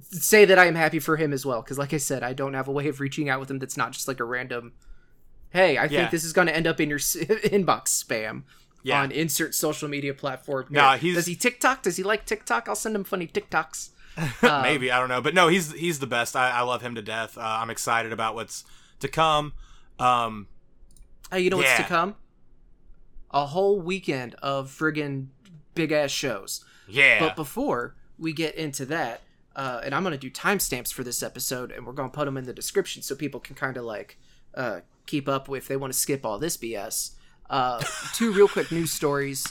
say 0.01 0.45
that 0.45 0.57
I 0.57 0.65
am 0.65 0.75
happy 0.75 0.99
for 0.99 1.17
him 1.17 1.33
as 1.33 1.45
well, 1.45 1.61
because 1.61 1.77
like 1.77 1.93
I 1.93 1.97
said, 1.97 2.23
I 2.23 2.33
don't 2.33 2.53
have 2.53 2.67
a 2.67 2.71
way 2.71 2.87
of 2.87 2.99
reaching 2.99 3.29
out 3.29 3.39
with 3.39 3.49
him 3.49 3.59
that's 3.59 3.77
not 3.77 3.91
just 3.91 4.07
like 4.07 4.19
a 4.19 4.23
random. 4.23 4.73
Hey, 5.49 5.77
I 5.77 5.83
yeah. 5.83 5.87
think 5.87 6.11
this 6.11 6.23
is 6.23 6.33
going 6.33 6.47
to 6.47 6.55
end 6.55 6.67
up 6.67 6.79
in 6.79 6.89
your 6.89 6.99
inbox 6.99 8.03
spam 8.03 8.43
yeah. 8.83 9.01
on 9.01 9.11
insert 9.11 9.55
social 9.55 9.89
media 9.89 10.13
platform. 10.13 10.67
No, 10.69 10.91
he's 10.91 11.15
does 11.15 11.25
he 11.25 11.35
TikTok? 11.35 11.81
Does 11.81 11.97
he 11.97 12.03
like 12.03 12.25
TikTok? 12.25 12.69
I'll 12.69 12.75
send 12.75 12.95
him 12.95 13.03
funny 13.03 13.27
TikToks. 13.27 13.89
Um, 14.41 14.61
Maybe 14.61 14.91
I 14.91 14.99
don't 14.99 15.09
know, 15.09 15.19
but 15.19 15.33
no, 15.33 15.49
he's 15.49 15.73
he's 15.73 15.99
the 15.99 16.07
best. 16.07 16.37
I, 16.37 16.49
I 16.49 16.61
love 16.61 16.81
him 16.81 16.95
to 16.95 17.01
death. 17.01 17.37
Uh, 17.37 17.41
I'm 17.41 17.69
excited 17.69 18.13
about 18.13 18.33
what's 18.33 18.63
to 19.01 19.09
come. 19.09 19.51
Um, 19.99 20.47
oh, 21.33 21.35
you 21.35 21.49
know 21.49 21.59
yeah. 21.59 21.63
what's 21.63 21.81
to 21.81 21.83
come? 21.83 22.15
A 23.31 23.47
whole 23.47 23.81
weekend 23.81 24.35
of 24.35 24.69
friggin' 24.69 25.27
big 25.73 25.91
ass 25.91 26.11
shows. 26.11 26.63
Yeah. 26.87 27.19
But 27.19 27.35
before 27.35 27.95
we 28.17 28.31
get 28.31 28.55
into 28.55 28.85
that, 28.85 29.19
uh, 29.55 29.81
and 29.83 29.95
I'm 29.95 30.03
gonna 30.03 30.17
do 30.17 30.29
timestamps 30.29 30.91
for 30.91 31.03
this 31.03 31.23
episode, 31.23 31.71
and 31.71 31.85
we're 31.85 31.93
gonna 31.93 32.09
put 32.09 32.25
them 32.25 32.37
in 32.37 32.45
the 32.45 32.53
description 32.53 33.01
so 33.01 33.15
people 33.15 33.39
can 33.39 33.55
kind 33.55 33.77
of 33.77 33.85
like 33.85 34.17
uh, 34.53 34.81
keep 35.05 35.29
up 35.29 35.47
with 35.47 35.63
if 35.63 35.67
they 35.67 35.77
want 35.77 35.93
to 35.93 35.99
skip 35.99 36.25
all 36.25 36.39
this 36.39 36.57
BS. 36.57 37.11
Uh, 37.49 37.81
two 38.13 38.33
real 38.33 38.47
quick 38.47 38.71
news 38.71 38.91
stories 38.91 39.45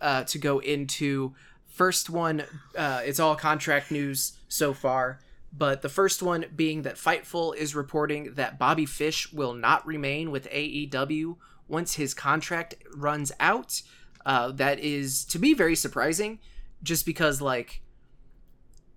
uh, 0.00 0.24
to 0.24 0.38
go 0.38 0.58
into. 0.58 1.34
First 1.66 2.08
one, 2.08 2.44
uh, 2.78 3.02
it's 3.04 3.18
all 3.18 3.34
contract 3.34 3.90
news 3.90 4.34
so 4.48 4.72
far, 4.72 5.18
but 5.52 5.82
the 5.82 5.88
first 5.88 6.22
one 6.22 6.44
being 6.54 6.82
that 6.82 6.94
Fightful 6.94 7.56
is 7.56 7.74
reporting 7.74 8.34
that 8.34 8.60
Bobby 8.60 8.86
Fish 8.86 9.32
will 9.32 9.54
not 9.54 9.84
remain 9.84 10.30
with 10.30 10.48
AEW 10.50 11.36
once 11.66 11.94
his 11.94 12.14
contract 12.14 12.76
runs 12.94 13.32
out. 13.40 13.82
Uh, 14.24 14.52
that 14.52 14.78
is, 14.78 15.24
to 15.26 15.38
me, 15.38 15.52
very 15.52 15.74
surprising, 15.74 16.38
just 16.82 17.04
because, 17.04 17.40
like, 17.40 17.82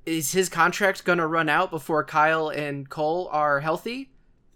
is 0.07 0.31
his 0.31 0.47
contract 0.47 1.03
going 1.03 1.17
to 1.17 1.27
run 1.27 1.49
out 1.49 1.69
before 1.69 2.03
Kyle 2.03 2.47
and 2.47 2.89
Cole 2.89 3.27
are 3.31 3.59
healthy? 3.59 4.09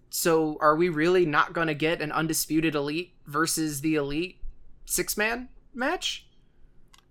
So 0.09 0.57
are 0.61 0.75
we 0.75 0.87
really 0.87 1.25
not 1.25 1.51
going 1.51 1.67
to 1.67 1.73
get 1.73 2.01
an 2.01 2.11
undisputed 2.11 2.73
elite 2.73 3.13
versus 3.25 3.81
the 3.81 3.95
elite 3.95 4.39
six 4.85 5.17
man 5.17 5.49
match? 5.73 6.25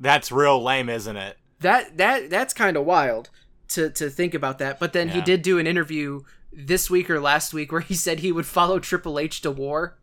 That's 0.01 0.33
real 0.33 0.63
lame, 0.63 0.89
isn't 0.89 1.17
it? 1.17 1.37
That 1.61 1.99
that 1.99 2.31
that's 2.31 2.55
kind 2.55 2.79
of 2.79 2.87
wild 2.87 3.29
to 3.69 3.91
to 3.91 4.09
think 4.09 4.33
about 4.33 4.59
that. 4.59 4.81
But 4.81 4.95
then 4.95 5.11
he 5.11 5.21
did 5.21 5.43
do 5.43 5.59
an 5.59 5.67
interview 5.67 6.23
this 6.51 6.89
week 6.89 7.11
or 7.11 7.21
last 7.21 7.53
week 7.53 7.71
where 7.71 7.83
he 7.83 7.95
said 7.95 8.21
he 8.21 8.33
would 8.33 8.47
follow 8.47 8.79
Triple 8.79 9.19
H 9.19 9.43
to 9.43 9.51
war. 9.51 9.99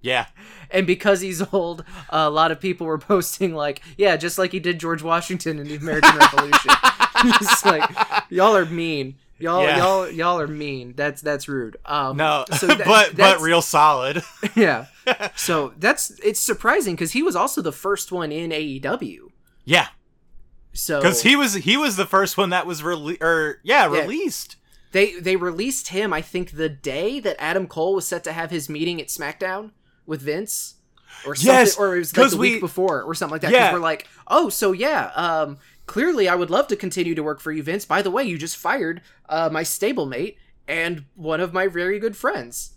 Yeah. 0.00 0.26
And 0.70 0.86
because 0.86 1.20
he's 1.20 1.42
old, 1.52 1.84
a 2.08 2.30
lot 2.30 2.50
of 2.50 2.60
people 2.60 2.86
were 2.86 2.98
posting 2.98 3.54
like, 3.54 3.82
"Yeah, 3.98 4.16
just 4.16 4.38
like 4.38 4.52
he 4.52 4.60
did 4.60 4.80
George 4.80 5.02
Washington 5.02 5.58
in 5.58 5.68
the 5.68 5.76
American 5.76 6.16
Revolution." 6.18 6.72
He's 7.38 7.64
like, 7.64 7.90
"Y'all 8.30 8.56
are 8.56 8.64
mean. 8.66 9.16
Y'all, 9.40 9.62
Yeah. 9.62 9.78
y'all, 9.78 10.10
y'all 10.10 10.40
are 10.40 10.48
mean. 10.48 10.94
That's 10.96 11.20
that's 11.22 11.48
rude." 11.48 11.76
Um, 11.86 12.16
No, 12.16 12.44
so 12.58 12.66
that- 12.66 12.84
but 12.86 13.16
but 13.16 13.40
real 13.40 13.62
solid. 13.62 14.22
yeah. 14.56 14.86
So 15.36 15.72
that's 15.78 16.10
it's 16.22 16.40
surprising 16.40 16.94
because 16.94 17.12
he 17.12 17.22
was 17.22 17.36
also 17.36 17.62
the 17.62 17.72
first 17.72 18.10
one 18.12 18.32
in 18.32 18.50
AEW. 18.50 19.28
yeah, 19.64 19.88
So 20.72 20.98
because 21.00 21.22
he 21.22 21.36
was 21.36 21.54
he 21.54 21.76
was 21.76 21.96
the 21.96 22.06
first 22.06 22.36
one 22.36 22.50
that 22.50 22.66
was 22.66 22.82
released, 22.82 23.22
or 23.22 23.60
yeah, 23.62 23.90
Yeah. 23.92 24.00
released. 24.02 24.56
they 24.92 25.14
they 25.20 25.36
released 25.36 25.88
him. 25.88 26.12
I 26.12 26.20
think 26.22 26.52
the 26.52 26.68
day 26.68 27.20
that 27.20 27.36
Adam 27.38 27.66
Cole 27.66 27.94
was 27.94 28.06
set 28.06 28.24
to 28.24 28.32
have 28.32 28.50
his 28.50 28.68
meeting 28.68 29.00
at 29.00 29.08
SmackDown 29.08 29.70
with 30.06 30.20
Vince. 30.22 30.74
Or 31.26 31.34
something, 31.34 31.52
Yes, 31.54 31.76
or 31.76 31.96
it 31.96 31.98
was 32.00 32.16
like 32.16 32.30
the 32.30 32.36
week 32.36 32.60
before, 32.60 33.02
or 33.02 33.12
something 33.12 33.32
like 33.32 33.40
that. 33.42 33.50
Yeah. 33.50 33.72
we're 33.72 33.80
like, 33.80 34.06
oh, 34.28 34.48
so 34.50 34.70
yeah, 34.70 35.10
um, 35.16 35.58
clearly 35.88 36.28
I 36.28 36.36
would 36.36 36.50
love 36.50 36.68
to 36.68 36.76
continue 36.76 37.16
to 37.16 37.22
work 37.24 37.40
for 37.40 37.50
you, 37.50 37.62
Vince. 37.64 37.84
By 37.84 38.02
the 38.02 38.10
way, 38.12 38.22
you 38.22 38.38
just 38.38 38.56
fired 38.56 39.00
uh, 39.28 39.48
my 39.50 39.62
stablemate 39.64 40.36
and 40.68 41.04
one 41.16 41.40
of 41.40 41.52
my 41.52 41.66
very 41.66 41.98
good 41.98 42.16
friends. 42.16 42.74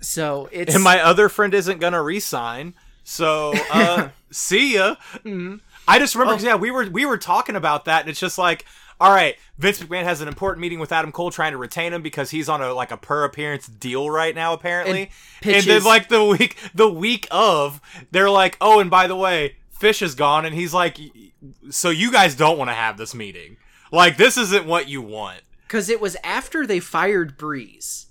So 0.00 0.48
it's 0.52 0.74
And 0.74 0.82
my 0.84 1.00
other 1.00 1.28
friend 1.28 1.52
isn't 1.54 1.78
gonna 1.78 2.02
resign. 2.02 2.74
So 3.04 3.52
uh 3.70 4.08
see 4.30 4.74
ya. 4.74 4.96
Mhm. 5.24 5.60
I 5.86 5.98
just 5.98 6.14
remember 6.14 6.34
Oh. 6.40 6.44
yeah, 6.44 6.54
we 6.56 6.70
were 6.70 6.88
we 6.88 7.04
were 7.06 7.18
talking 7.18 7.56
about 7.56 7.84
that, 7.84 8.00
and 8.02 8.10
it's 8.10 8.20
just 8.20 8.38
like, 8.38 8.64
all 9.00 9.10
right, 9.10 9.36
Vince 9.58 9.80
McMahon 9.82 10.04
has 10.04 10.20
an 10.20 10.28
important 10.28 10.60
meeting 10.60 10.78
with 10.78 10.92
Adam 10.92 11.12
Cole 11.12 11.30
trying 11.30 11.52
to 11.52 11.58
retain 11.58 11.92
him 11.92 12.02
because 12.02 12.30
he's 12.30 12.48
on 12.48 12.62
a 12.62 12.72
like 12.72 12.90
a 12.90 12.96
per 12.96 13.24
appearance 13.24 13.66
deal 13.66 14.08
right 14.10 14.34
now, 14.34 14.52
apparently. 14.52 15.10
And 15.42 15.54
And, 15.56 15.64
then 15.66 15.84
like 15.84 16.08
the 16.08 16.24
week 16.24 16.56
the 16.74 16.88
week 16.88 17.26
of, 17.30 17.80
they're 18.10 18.30
like, 18.30 18.56
oh, 18.60 18.80
and 18.80 18.90
by 18.90 19.06
the 19.06 19.16
way, 19.16 19.56
Fish 19.80 20.02
is 20.02 20.14
gone, 20.14 20.44
and 20.44 20.54
he's 20.54 20.74
like, 20.74 20.98
so 21.70 21.88
you 21.90 22.12
guys 22.12 22.34
don't 22.34 22.58
want 22.58 22.68
to 22.68 22.74
have 22.74 22.98
this 22.98 23.14
meeting. 23.14 23.56
Like 23.90 24.16
this 24.18 24.36
isn't 24.36 24.66
what 24.66 24.88
you 24.88 25.02
want. 25.02 25.40
because 25.62 25.88
it 25.88 26.00
was 26.00 26.16
after 26.22 26.66
they 26.66 26.78
fired 26.80 27.36
Breeze, 27.38 28.06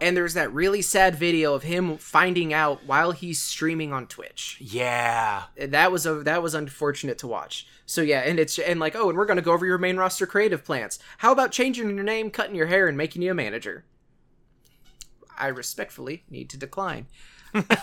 and 0.00 0.16
there's 0.16 0.34
that 0.34 0.52
really 0.52 0.82
sad 0.82 1.14
video 1.14 1.54
of 1.54 1.62
him 1.62 1.98
finding 1.98 2.52
out 2.52 2.84
while 2.86 3.12
he's 3.12 3.40
streaming 3.40 3.92
on 3.92 4.06
Twitch. 4.06 4.56
Yeah. 4.60 5.44
That 5.56 5.92
was 5.92 6.04
a 6.06 6.14
that 6.24 6.42
was 6.42 6.54
unfortunate 6.54 7.18
to 7.18 7.26
watch. 7.28 7.66
So 7.86 8.00
yeah, 8.00 8.20
and 8.20 8.40
it's 8.40 8.58
and 8.58 8.80
like 8.80 8.96
oh, 8.96 9.08
and 9.10 9.16
we're 9.18 9.26
gonna 9.26 9.42
go 9.42 9.52
over 9.52 9.66
your 9.66 9.78
main 9.78 9.96
roster 9.98 10.26
creative 10.26 10.64
plans. 10.64 10.98
How 11.18 11.32
about 11.32 11.52
changing 11.52 11.94
your 11.94 12.04
name, 12.04 12.30
cutting 12.30 12.56
your 12.56 12.66
hair, 12.66 12.88
and 12.88 12.96
making 12.96 13.22
you 13.22 13.30
a 13.30 13.34
manager? 13.34 13.84
I 15.36 15.48
respectfully 15.48 16.24
need 16.30 16.48
to 16.50 16.56
decline. 16.56 17.06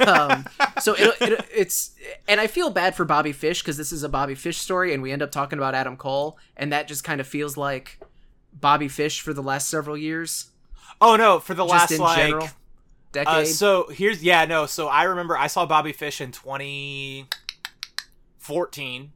Um, 0.07 0.45
so 0.81 0.93
it, 0.95 1.15
it, 1.21 1.45
it's 1.55 1.91
and 2.27 2.39
I 2.41 2.47
feel 2.47 2.69
bad 2.69 2.95
for 2.95 3.05
Bobby 3.05 3.31
Fish 3.31 3.61
because 3.61 3.77
this 3.77 3.91
is 3.91 4.03
a 4.03 4.09
Bobby 4.09 4.35
Fish 4.35 4.57
story, 4.57 4.93
and 4.93 5.01
we 5.01 5.11
end 5.11 5.21
up 5.21 5.31
talking 5.31 5.59
about 5.59 5.75
Adam 5.75 5.95
Cole, 5.97 6.37
and 6.57 6.71
that 6.73 6.87
just 6.87 7.03
kind 7.03 7.21
of 7.21 7.27
feels 7.27 7.57
like 7.57 7.99
Bobby 8.53 8.87
Fish 8.87 9.21
for 9.21 9.33
the 9.33 9.43
last 9.43 9.69
several 9.69 9.97
years, 9.97 10.51
Oh 10.99 11.15
no, 11.15 11.39
for 11.39 11.53
the 11.53 11.65
last 11.65 11.97
like 11.97 12.17
general, 12.17 12.49
decade. 13.11 13.27
Uh, 13.33 13.45
so 13.45 13.87
here's 13.89 14.23
yeah 14.23 14.45
no 14.45 14.65
so 14.65 14.87
I 14.87 15.03
remember 15.03 15.37
I 15.37 15.47
saw 15.47 15.65
Bobby 15.65 15.93
Fish 15.93 16.21
in 16.21 16.31
2014 16.31 19.11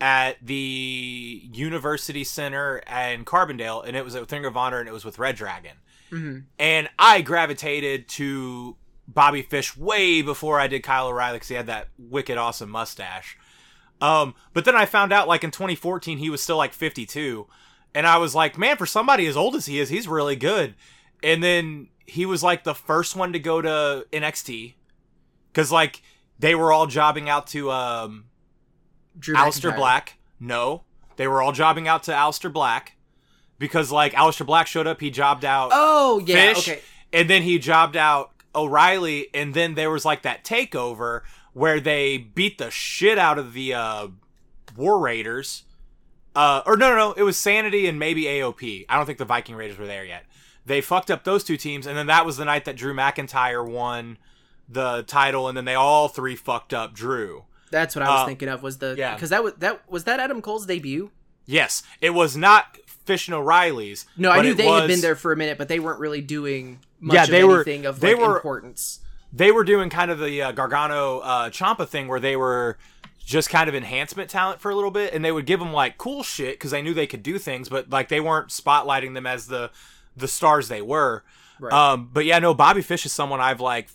at 0.00 0.36
the 0.44 1.42
University 1.52 2.24
Center 2.24 2.78
in 2.78 3.24
Carbondale 3.24 3.86
and 3.86 3.96
it 3.96 4.04
was 4.04 4.14
at 4.14 4.30
Ring 4.32 4.44
of 4.46 4.56
Honor 4.56 4.80
and 4.80 4.88
it 4.88 4.92
was 4.92 5.04
with 5.04 5.18
Red 5.18 5.36
Dragon 5.36 5.76
Mhm. 6.10 6.44
and 6.58 6.88
I 6.98 7.20
gravitated 7.20 8.08
to 8.10 8.76
Bobby 9.12 9.42
Fish 9.42 9.76
way 9.76 10.22
before 10.22 10.60
I 10.60 10.66
did 10.66 10.82
Kyle 10.82 11.08
O'Reilly 11.08 11.36
because 11.36 11.48
he 11.48 11.54
had 11.54 11.66
that 11.66 11.88
wicked 11.98 12.38
awesome 12.38 12.70
mustache. 12.70 13.36
Um, 14.00 14.34
but 14.54 14.64
then 14.64 14.76
I 14.76 14.86
found 14.86 15.12
out 15.12 15.28
like 15.28 15.44
in 15.44 15.50
2014 15.50 16.18
he 16.18 16.30
was 16.30 16.42
still 16.42 16.56
like 16.56 16.72
52, 16.72 17.46
and 17.94 18.06
I 18.06 18.18
was 18.18 18.34
like, 18.34 18.56
man, 18.56 18.76
for 18.76 18.86
somebody 18.86 19.26
as 19.26 19.36
old 19.36 19.54
as 19.56 19.66
he 19.66 19.78
is, 19.78 19.88
he's 19.88 20.08
really 20.08 20.36
good. 20.36 20.74
And 21.22 21.42
then 21.42 21.88
he 22.06 22.24
was 22.24 22.42
like 22.42 22.64
the 22.64 22.74
first 22.74 23.14
one 23.14 23.32
to 23.32 23.38
go 23.38 23.60
to 23.60 24.06
NXT 24.12 24.74
because 25.52 25.70
like 25.70 26.02
they 26.38 26.54
were 26.54 26.72
all 26.72 26.86
jobbing 26.86 27.28
out 27.28 27.46
to 27.48 27.70
um 27.70 28.24
Drew 29.18 29.34
Aleister 29.34 29.72
McIntyre. 29.72 29.76
Black. 29.76 30.18
No, 30.38 30.84
they 31.16 31.26
were 31.28 31.42
all 31.42 31.52
jobbing 31.52 31.86
out 31.88 32.04
to 32.04 32.12
Aleister 32.12 32.50
Black 32.52 32.96
because 33.58 33.92
like 33.92 34.14
Aleister 34.14 34.46
Black 34.46 34.66
showed 34.66 34.86
up, 34.86 35.00
he 35.00 35.10
jobbed 35.10 35.44
out 35.44 35.70
Oh 35.72 36.22
yeah, 36.24 36.54
Fish, 36.54 36.68
okay. 36.68 36.80
and 37.12 37.28
then 37.28 37.42
he 37.42 37.58
jobbed 37.58 37.96
out 37.96 38.30
O'Reilly, 38.54 39.28
and 39.34 39.54
then 39.54 39.74
there 39.74 39.90
was 39.90 40.04
like 40.04 40.22
that 40.22 40.44
takeover 40.44 41.22
where 41.52 41.80
they 41.80 42.16
beat 42.18 42.58
the 42.58 42.70
shit 42.70 43.18
out 43.18 43.38
of 43.38 43.52
the 43.52 43.74
uh, 43.74 44.08
War 44.76 44.98
Raiders. 44.98 45.64
Uh, 46.34 46.62
or 46.64 46.76
no, 46.76 46.90
no, 46.90 46.96
no, 46.96 47.12
it 47.12 47.22
was 47.22 47.36
Sanity 47.36 47.86
and 47.86 47.98
maybe 47.98 48.24
AOP. 48.24 48.86
I 48.88 48.96
don't 48.96 49.06
think 49.06 49.18
the 49.18 49.24
Viking 49.24 49.56
Raiders 49.56 49.78
were 49.78 49.86
there 49.86 50.04
yet. 50.04 50.24
They 50.64 50.80
fucked 50.80 51.10
up 51.10 51.24
those 51.24 51.42
two 51.42 51.56
teams, 51.56 51.86
and 51.86 51.96
then 51.98 52.06
that 52.06 52.24
was 52.24 52.36
the 52.36 52.44
night 52.44 52.64
that 52.66 52.76
Drew 52.76 52.94
McIntyre 52.94 53.68
won 53.68 54.18
the 54.68 55.02
title, 55.02 55.48
and 55.48 55.56
then 55.56 55.64
they 55.64 55.74
all 55.74 56.06
three 56.08 56.36
fucked 56.36 56.72
up 56.72 56.94
Drew. 56.94 57.44
That's 57.72 57.96
what 57.96 58.02
I 58.04 58.10
was 58.10 58.20
Uh, 58.22 58.26
thinking 58.26 58.48
of. 58.48 58.62
Was 58.62 58.78
the 58.78 58.94
yeah. 58.96 59.14
because 59.14 59.30
that 59.30 59.42
was 59.42 59.54
that 59.54 59.88
was 59.90 60.04
that 60.04 60.20
Adam 60.20 60.40
Cole's 60.42 60.66
debut. 60.66 61.10
Yes, 61.46 61.82
it 62.00 62.10
was 62.10 62.36
not 62.36 62.78
Fish 62.86 63.26
and 63.26 63.34
O'Reilly's. 63.34 64.06
No, 64.16 64.30
I 64.30 64.42
knew 64.42 64.54
they 64.54 64.66
had 64.66 64.86
been 64.86 65.00
there 65.00 65.16
for 65.16 65.32
a 65.32 65.36
minute, 65.36 65.58
but 65.58 65.66
they 65.68 65.80
weren't 65.80 65.98
really 65.98 66.20
doing 66.20 66.78
much 67.00 67.14
Yeah, 67.14 67.26
they 67.26 67.44
were- 67.44 67.60
of 67.60 68.00
they 68.00 68.14
like 68.14 68.18
were- 68.28 68.36
importance. 68.36 69.00
they 69.32 69.50
were 69.50 69.64
doing 69.64 69.90
kind 69.90 70.10
of 70.10 70.18
the 70.18 70.42
uh, 70.42 70.52
Gargano 70.52 71.18
uh, 71.20 71.50
Ciampa 71.50 71.86
thing 71.88 72.08
where 72.08 72.20
they 72.20 72.36
were 72.36 72.78
just 73.24 73.48
kind 73.50 73.68
of 73.68 73.74
enhancement 73.74 74.28
talent 74.28 74.60
for 74.60 74.70
a 74.70 74.74
little 74.74 74.90
bit, 74.90 75.12
and 75.14 75.24
they 75.24 75.30
would 75.32 75.46
give 75.46 75.60
them 75.60 75.72
like 75.72 75.96
cool 75.98 76.22
shit 76.22 76.54
because 76.54 76.72
they 76.72 76.82
knew 76.82 76.92
they 76.94 77.06
could 77.06 77.22
do 77.22 77.38
things, 77.38 77.68
but 77.68 77.88
like 77.90 78.08
they 78.08 78.20
weren't 78.20 78.48
spotlighting 78.48 79.14
them 79.14 79.26
as 79.26 79.46
the 79.46 79.70
the 80.16 80.26
stars 80.28 80.68
they 80.68 80.82
were. 80.82 81.22
Right. 81.60 81.72
Um, 81.72 82.10
but 82.12 82.24
yeah, 82.24 82.38
no, 82.40 82.54
Bobby 82.54 82.82
Fish 82.82 83.06
is 83.06 83.12
someone 83.12 83.40
I've 83.40 83.60
like 83.60 83.88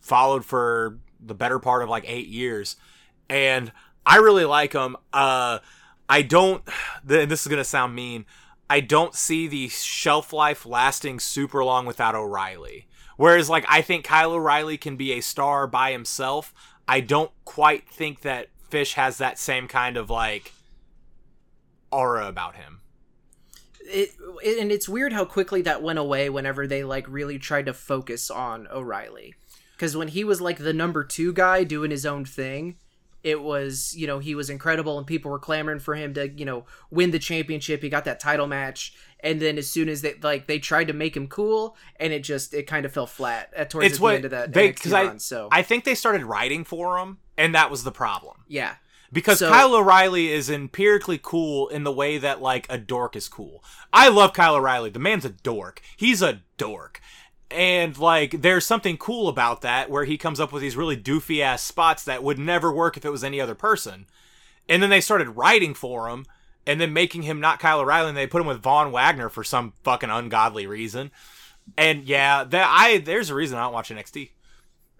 followed 0.00 0.44
for 0.44 0.98
the 1.20 1.34
better 1.34 1.58
part 1.58 1.82
of 1.82 1.88
like 1.88 2.04
eight 2.06 2.28
years, 2.28 2.76
and 3.28 3.72
I 4.06 4.16
really 4.16 4.44
like 4.46 4.72
him. 4.72 4.96
Uh, 5.12 5.58
I 6.08 6.22
don't. 6.22 6.62
This 7.04 7.42
is 7.42 7.48
gonna 7.48 7.64
sound 7.64 7.94
mean. 7.94 8.24
I 8.70 8.80
don't 8.80 9.14
see 9.14 9.46
the 9.48 9.68
shelf 9.68 10.32
life 10.32 10.66
lasting 10.66 11.20
super 11.20 11.64
long 11.64 11.86
without 11.86 12.14
O'Reilly. 12.14 12.86
Whereas, 13.16 13.48
like, 13.50 13.64
I 13.68 13.82
think 13.82 14.04
Kyle 14.04 14.32
O'Reilly 14.32 14.76
can 14.76 14.96
be 14.96 15.12
a 15.12 15.20
star 15.20 15.66
by 15.66 15.90
himself. 15.92 16.54
I 16.86 17.00
don't 17.00 17.32
quite 17.44 17.88
think 17.88 18.20
that 18.22 18.48
Fish 18.70 18.94
has 18.94 19.18
that 19.18 19.38
same 19.38 19.66
kind 19.68 19.96
of 19.96 20.10
like 20.10 20.52
aura 21.90 22.28
about 22.28 22.56
him. 22.56 22.80
it, 23.80 24.10
it- 24.44 24.58
and 24.60 24.70
it's 24.70 24.88
weird 24.88 25.12
how 25.14 25.24
quickly 25.24 25.62
that 25.62 25.82
went 25.82 25.98
away 25.98 26.28
whenever 26.28 26.66
they 26.66 26.84
like 26.84 27.06
really 27.08 27.38
tried 27.38 27.64
to 27.66 27.72
focus 27.72 28.30
on 28.30 28.68
O'Reilly. 28.70 29.34
Because 29.74 29.96
when 29.96 30.08
he 30.08 30.24
was 30.24 30.40
like 30.40 30.58
the 30.58 30.72
number 30.74 31.02
two 31.04 31.32
guy 31.32 31.64
doing 31.64 31.90
his 31.90 32.04
own 32.04 32.24
thing, 32.26 32.76
it 33.24 33.42
was 33.42 33.94
you 33.96 34.06
know 34.06 34.18
he 34.18 34.34
was 34.34 34.48
incredible 34.50 34.96
and 34.98 35.06
people 35.06 35.30
were 35.30 35.38
clamoring 35.38 35.80
for 35.80 35.94
him 35.94 36.14
to 36.14 36.28
you 36.28 36.44
know 36.44 36.64
win 36.90 37.10
the 37.10 37.18
championship. 37.18 37.82
He 37.82 37.88
got 37.88 38.04
that 38.04 38.20
title 38.20 38.46
match, 38.46 38.94
and 39.20 39.40
then 39.40 39.58
as 39.58 39.68
soon 39.68 39.88
as 39.88 40.02
they 40.02 40.14
like 40.22 40.46
they 40.46 40.58
tried 40.58 40.88
to 40.88 40.92
make 40.92 41.16
him 41.16 41.26
cool, 41.28 41.76
and 41.96 42.12
it 42.12 42.20
just 42.24 42.54
it 42.54 42.64
kind 42.66 42.86
of 42.86 42.92
fell 42.92 43.06
flat 43.06 43.52
at 43.56 43.70
towards 43.70 43.86
It's 43.86 43.96
the 43.98 44.02
what 44.02 44.14
end 44.16 44.24
of 44.26 44.30
that 44.32 44.52
they 44.52 44.72
NXT 44.72 44.92
I. 44.92 45.16
So 45.18 45.48
I 45.50 45.62
think 45.62 45.84
they 45.84 45.94
started 45.94 46.24
writing 46.24 46.64
for 46.64 46.98
him, 46.98 47.18
and 47.36 47.54
that 47.54 47.70
was 47.70 47.84
the 47.84 47.92
problem. 47.92 48.44
yeah, 48.48 48.74
Because 49.12 49.38
So- 49.40 49.48
Kyle 49.50 49.74
O'Reilly 49.74 50.30
is 50.32 50.48
empirically 50.50 51.18
cool 51.22 51.68
in 51.68 51.84
the 51.84 51.92
way 51.92 52.18
that 52.18 52.40
like 52.42 52.66
a 52.70 52.78
dork 52.78 53.16
is 53.16 53.28
cool. 53.28 53.64
I 53.92 54.08
love 54.08 54.32
Kyle 54.32 54.54
O'Reilly. 54.56 54.90
The 54.90 54.98
man's 54.98 55.24
a 55.24 55.30
dork. 55.30 55.80
He's 55.96 56.22
a 56.22 56.42
dork. 56.56 57.00
And 57.50 57.96
like 57.96 58.42
there's 58.42 58.66
something 58.66 58.96
cool 58.98 59.28
about 59.28 59.62
that 59.62 59.88
where 59.90 60.04
he 60.04 60.18
comes 60.18 60.38
up 60.38 60.52
with 60.52 60.60
these 60.62 60.76
really 60.76 60.96
doofy 60.96 61.40
ass 61.40 61.62
spots 61.62 62.04
that 62.04 62.22
would 62.22 62.38
never 62.38 62.70
work 62.72 62.96
if 62.96 63.04
it 63.04 63.10
was 63.10 63.24
any 63.24 63.40
other 63.40 63.54
person. 63.54 64.06
And 64.68 64.82
then 64.82 64.90
they 64.90 65.00
started 65.00 65.30
writing 65.30 65.72
for 65.72 66.08
him 66.08 66.26
and 66.66 66.78
then 66.78 66.92
making 66.92 67.22
him 67.22 67.40
not 67.40 67.58
Kyle 67.58 67.80
O'Reilly 67.80 68.10
and 68.10 68.16
they 68.18 68.26
put 68.26 68.42
him 68.42 68.46
with 68.46 68.62
Von 68.62 68.92
Wagner 68.92 69.30
for 69.30 69.42
some 69.42 69.72
fucking 69.82 70.10
ungodly 70.10 70.66
reason. 70.66 71.10
And 71.78 72.04
yeah, 72.04 72.44
that 72.44 72.68
I 72.70 72.98
there's 72.98 73.30
a 73.30 73.34
reason 73.34 73.56
I 73.58 73.62
don't 73.62 73.72
watch 73.72 73.88
NXT. 73.90 74.30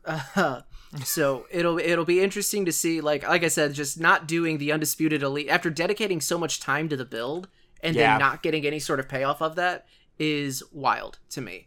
Uh, 0.04 0.62
So 1.04 1.44
it'll 1.50 1.78
it'll 1.78 2.06
be 2.06 2.22
interesting 2.22 2.64
to 2.64 2.72
see 2.72 3.02
like 3.02 3.28
like 3.28 3.44
I 3.44 3.48
said, 3.48 3.74
just 3.74 4.00
not 4.00 4.26
doing 4.26 4.56
the 4.56 4.72
undisputed 4.72 5.22
elite 5.22 5.50
after 5.50 5.68
dedicating 5.68 6.18
so 6.22 6.38
much 6.38 6.60
time 6.60 6.88
to 6.88 6.96
the 6.96 7.04
build 7.04 7.46
and 7.82 7.94
Yeah. 7.94 8.12
then 8.12 8.20
not 8.20 8.42
getting 8.42 8.64
any 8.64 8.78
sort 8.78 8.98
of 8.98 9.06
payoff 9.06 9.42
of 9.42 9.54
that 9.56 9.84
is 10.18 10.62
wild 10.72 11.18
to 11.28 11.42
me. 11.42 11.66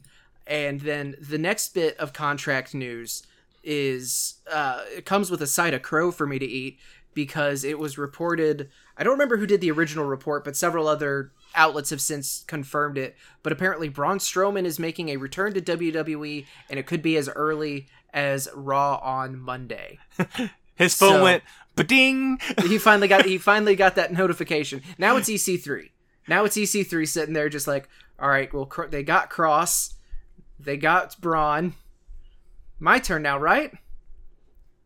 And 0.51 0.81
then 0.81 1.15
the 1.17 1.37
next 1.37 1.73
bit 1.73 1.95
of 1.97 2.11
contract 2.11 2.73
news 2.75 3.23
is 3.63 4.35
uh, 4.51 4.81
it 4.95 5.05
comes 5.05 5.31
with 5.31 5.41
a 5.41 5.47
side 5.47 5.73
of 5.73 5.81
crow 5.81 6.11
for 6.11 6.27
me 6.27 6.39
to 6.39 6.45
eat 6.45 6.77
because 7.13 7.63
it 7.63 7.79
was 7.79 7.97
reported. 7.97 8.69
I 8.97 9.03
don't 9.03 9.13
remember 9.13 9.37
who 9.37 9.47
did 9.47 9.61
the 9.61 9.71
original 9.71 10.03
report, 10.03 10.43
but 10.43 10.57
several 10.57 10.89
other 10.89 11.31
outlets 11.55 11.89
have 11.91 12.01
since 12.01 12.43
confirmed 12.47 12.97
it. 12.97 13.15
But 13.43 13.53
apparently, 13.53 13.87
Braun 13.87 14.17
Strowman 14.17 14.65
is 14.65 14.77
making 14.77 15.07
a 15.07 15.15
return 15.17 15.53
to 15.53 15.61
WWE, 15.61 16.45
and 16.69 16.77
it 16.77 16.85
could 16.85 17.01
be 17.01 17.15
as 17.15 17.29
early 17.29 17.87
as 18.13 18.49
Raw 18.53 18.95
on 18.97 19.39
Monday. 19.39 19.99
His 20.75 20.95
phone 20.95 21.13
So- 21.13 21.23
went 21.23 21.43
ba-ding. 21.77 22.39
he 22.63 22.77
finally 22.77 23.07
got 23.07 23.23
he 23.25 23.37
finally 23.37 23.77
got 23.77 23.95
that 23.95 24.11
notification. 24.11 24.81
Now 24.97 25.15
it's 25.15 25.29
EC3. 25.29 25.91
Now 26.27 26.43
it's 26.43 26.57
EC3 26.57 27.07
sitting 27.07 27.33
there 27.33 27.47
just 27.47 27.67
like, 27.67 27.87
all 28.19 28.27
right, 28.29 28.53
well 28.53 28.65
Cro- 28.65 28.89
they 28.89 29.03
got 29.03 29.29
Kross, 29.29 29.93
they 30.63 30.77
got 30.77 31.19
Braun. 31.21 31.73
My 32.79 32.99
turn 32.99 33.21
now, 33.23 33.37
right? 33.37 33.71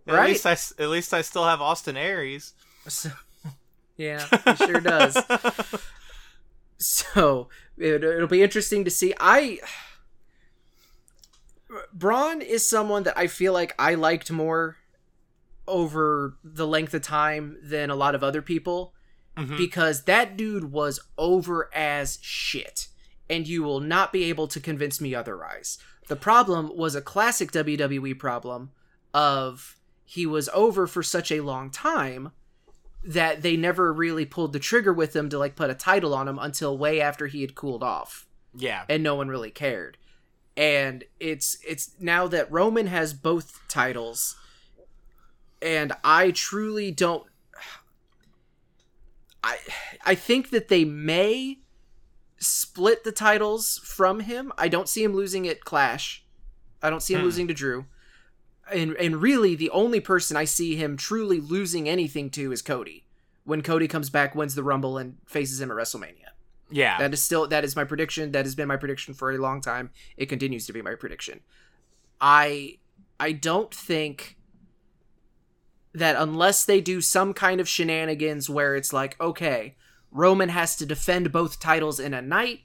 At 0.08 0.14
Right. 0.14 0.30
least 0.30 0.46
I 0.46 0.52
at 0.84 0.90
least 0.90 1.14
I 1.14 1.22
still 1.22 1.46
have 1.46 1.62
Austin 1.62 1.98
Aries. 1.98 2.54
So, 2.88 3.10
yeah, 3.98 4.26
he 4.46 4.56
sure 4.56 4.82
does. 4.82 5.18
So 6.78 7.48
it, 7.78 8.04
it'll 8.04 8.28
be 8.28 8.44
interesting 8.44 8.84
to 8.84 8.92
see. 8.92 9.14
I 9.18 9.60
Braun 11.94 12.42
is 12.42 12.68
someone 12.68 13.04
that 13.04 13.18
I 13.18 13.28
feel 13.28 13.54
like 13.54 13.74
I 13.80 13.96
liked 13.96 14.32
more 14.32 14.78
over 15.68 16.38
the 16.44 16.68
length 16.68 16.94
of 16.94 17.02
time 17.02 17.58
than 17.64 17.90
a 17.90 17.96
lot 17.96 18.14
of 18.14 18.24
other 18.24 18.42
people 18.42 18.94
Mhm. 19.38 19.58
because 19.58 20.04
that 20.04 20.38
dude 20.38 20.72
was 20.72 21.00
over 21.18 21.70
as 21.74 22.20
shit 22.22 22.88
and 23.30 23.48
you 23.48 23.64
will 23.64 23.80
not 23.80 24.14
be 24.14 24.26
able 24.26 24.48
to 24.48 24.60
convince 24.60 25.02
me 25.02 25.16
otherwise. 25.16 25.78
The 26.08 26.16
problem 26.16 26.72
was 26.76 26.94
a 26.96 27.02
classic 27.02 27.52
WWE 27.52 28.18
problem 28.20 28.72
of 29.14 29.78
he 30.06 30.26
was 30.26 30.50
over 30.54 30.86
for 30.86 31.02
such 31.02 31.32
a 31.32 31.42
long 31.42 31.72
time 31.72 32.32
that 33.04 33.42
they 33.42 33.56
never 33.58 33.92
really 33.94 34.26
pulled 34.26 34.54
the 34.54 34.60
trigger 34.60 34.94
with 34.94 35.16
him 35.16 35.30
to 35.30 35.38
like 35.40 35.56
put 35.56 35.70
a 35.70 35.76
title 35.76 36.14
on 36.14 36.28
him 36.28 36.38
until 36.40 36.78
way 36.78 37.02
after 37.02 37.28
he 37.28 37.42
had 37.42 37.56
cooled 37.56 37.84
off 37.84 38.28
Yeah. 38.56 38.84
and 38.90 39.02
no 39.04 39.16
one 39.16 39.28
really 39.30 39.52
cared. 39.52 39.98
And 40.58 41.04
it's 41.20 41.58
it's 41.68 41.92
now 42.00 42.28
that 42.28 42.52
Roman 42.52 42.88
has 42.88 43.14
both 43.14 43.60
titles 43.68 44.36
and 45.62 45.94
I 46.04 46.32
truly 46.32 46.92
don't 46.92 47.26
I 49.44 49.58
I 50.06 50.16
think 50.16 50.50
that 50.52 50.68
they 50.70 50.86
may 50.86 51.60
split 52.38 53.04
the 53.04 53.12
titles 53.12 53.80
from 53.84 54.22
him. 54.22 54.52
I 54.58 54.68
don't 54.68 54.90
see 54.90 55.04
him 55.04 55.14
losing 55.14 55.48
at 55.48 55.64
Clash. 55.66 56.24
I 56.82 56.90
don't 56.90 57.02
see 57.02 57.14
him 57.14 57.22
Hmm. 57.22 57.26
losing 57.26 57.48
to 57.48 57.54
Drew. 57.54 57.86
And 58.72 58.94
and 58.98 59.22
really 59.22 59.56
the 59.56 59.70
only 59.70 60.00
person 60.00 60.36
I 60.36 60.46
see 60.46 60.76
him 60.76 60.98
truly 60.98 61.40
losing 61.40 61.88
anything 61.88 62.30
to 62.32 62.52
is 62.52 62.62
Cody. 62.62 63.06
When 63.44 63.62
Cody 63.62 63.88
comes 63.88 64.10
back, 64.10 64.34
wins 64.36 64.56
the 64.56 64.64
Rumble 64.64 64.98
and 64.98 65.18
faces 65.26 65.62
him 65.62 65.70
at 65.72 65.78
WrestleMania. 65.78 66.30
Yeah. 66.72 66.98
That 66.98 67.14
is 67.14 67.22
still 67.22 67.48
that 67.48 67.64
is 67.64 67.76
my 67.76 67.84
prediction. 67.84 68.32
That 68.32 68.46
has 68.46 68.56
been 68.56 68.68
my 68.68 68.78
prediction 68.78 69.14
for 69.14 69.32
a 69.32 69.38
long 69.38 69.62
time. 69.62 69.92
It 70.18 70.26
continues 70.28 70.66
to 70.66 70.74
be 70.74 70.82
my 70.82 70.96
prediction. 70.96 71.42
I 72.20 72.80
I 73.20 73.32
don't 73.34 73.74
think 73.74 74.38
that 75.94 76.16
unless 76.18 76.66
they 76.66 76.82
do 76.82 77.00
some 77.02 77.34
kind 77.34 77.62
of 77.62 77.70
shenanigans 77.70 78.50
where 78.50 78.76
it's 78.76 78.92
like, 78.92 79.20
okay, 79.22 79.76
Roman 80.16 80.48
has 80.48 80.78
to 80.78 80.86
defend 80.86 81.34
both 81.34 81.60
titles 81.60 82.00
in 82.00 82.14
a 82.14 82.22
night, 82.22 82.62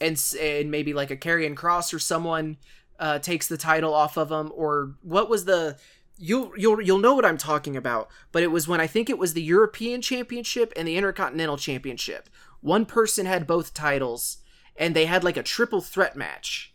and 0.00 0.20
and 0.40 0.68
maybe 0.70 0.92
like 0.92 1.12
a 1.12 1.16
Karrion 1.16 1.54
Kross 1.54 1.94
or 1.94 2.00
someone 2.00 2.56
uh, 2.98 3.20
takes 3.20 3.46
the 3.46 3.56
title 3.56 3.94
off 3.94 4.18
of 4.18 4.32
him, 4.32 4.50
or 4.52 4.96
what 5.02 5.30
was 5.30 5.44
the 5.44 5.78
you'll 6.18 6.50
you'll 6.56 6.82
you'll 6.82 6.98
know 6.98 7.14
what 7.14 7.24
I'm 7.24 7.38
talking 7.38 7.76
about. 7.76 8.08
But 8.32 8.42
it 8.42 8.50
was 8.50 8.66
when 8.66 8.80
I 8.80 8.88
think 8.88 9.08
it 9.08 9.18
was 9.18 9.32
the 9.32 9.42
European 9.42 10.02
Championship 10.02 10.72
and 10.74 10.88
the 10.88 10.96
Intercontinental 10.96 11.56
Championship. 11.56 12.28
One 12.60 12.84
person 12.84 13.26
had 13.26 13.46
both 13.46 13.74
titles, 13.74 14.38
and 14.76 14.96
they 14.96 15.06
had 15.06 15.22
like 15.22 15.36
a 15.36 15.42
triple 15.44 15.80
threat 15.80 16.16
match. 16.16 16.74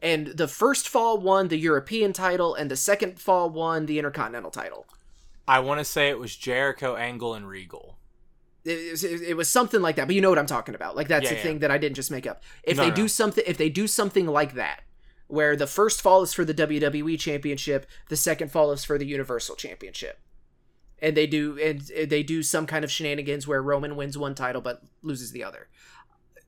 And 0.00 0.26
the 0.26 0.48
first 0.48 0.88
fall 0.88 1.18
won 1.18 1.46
the 1.46 1.56
European 1.56 2.12
title, 2.12 2.56
and 2.56 2.68
the 2.68 2.74
second 2.74 3.20
fall 3.20 3.48
won 3.48 3.86
the 3.86 4.00
Intercontinental 4.00 4.50
title. 4.50 4.86
I 5.46 5.60
want 5.60 5.78
to 5.78 5.84
say 5.84 6.08
it 6.08 6.18
was 6.18 6.34
Jericho, 6.34 6.96
Angle, 6.96 7.34
and 7.34 7.48
Regal. 7.48 7.96
It, 8.64 8.90
was- 8.92 9.04
it 9.04 9.36
was 9.36 9.48
something 9.48 9.80
like 9.80 9.96
that 9.96 10.06
but 10.06 10.14
you 10.14 10.20
know 10.20 10.30
what 10.30 10.38
i'm 10.38 10.46
talking 10.46 10.74
about. 10.74 10.96
Like 10.96 11.08
that's 11.08 11.24
Yeah, 11.24 11.30
the 11.30 11.36
yeah. 11.36 11.42
thing 11.42 11.58
that 11.60 11.70
i 11.70 11.78
didn't 11.78 11.96
just 11.96 12.10
make 12.10 12.26
up. 12.26 12.42
If 12.62 12.76
No, 12.76 12.84
they 12.84 12.90
no, 12.90 12.94
do 12.96 13.08
something 13.08 13.44
if 13.46 13.56
they 13.58 13.68
do 13.70 13.86
something 13.86 14.26
like 14.26 14.54
that 14.54 14.82
where 15.26 15.56
the 15.56 15.66
first 15.66 16.00
fall 16.02 16.22
is 16.22 16.32
for 16.34 16.44
the 16.44 16.54
wwe 16.54 17.18
championship 17.18 17.86
the 18.08 18.16
second 18.16 18.50
fall 18.52 18.70
is 18.72 18.84
for 18.84 18.98
the 18.98 19.06
universal 19.06 19.56
championship 19.56 20.20
and 21.00 21.16
they 21.16 21.26
do 21.26 21.58
and 21.58 21.80
they 22.10 22.22
do 22.22 22.42
some 22.42 22.66
kind 22.66 22.84
of 22.84 22.90
shenanigans 22.90 23.46
where 23.48 23.62
roman 23.62 23.96
wins 23.96 24.16
one 24.18 24.34
title 24.34 24.60
but 24.60 24.82
loses 25.02 25.32
the 25.32 25.42
other. 25.42 25.68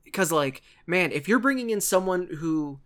Because 0.03 0.31
like 0.31 0.61
man 0.87 1.11
if 1.11 1.27
you're 1.27 1.39
bringing 1.39 1.69
in 1.71 1.81
someone 1.81 2.27
who 2.39 2.79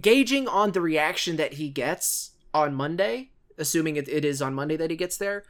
gauging 0.00 0.48
on 0.48 0.72
the 0.72 0.80
reaction 0.80 1.36
that 1.36 1.54
he 1.54 1.68
gets 1.68 2.30
on 2.52 2.74
monday 2.74 3.30
assuming 3.58 3.96
it, 3.96 4.08
it 4.08 4.24
is 4.24 4.42
on 4.42 4.54
monday 4.54 4.76
that 4.76 4.90
he 4.90 4.96
gets 4.96 5.16
there 5.16 5.44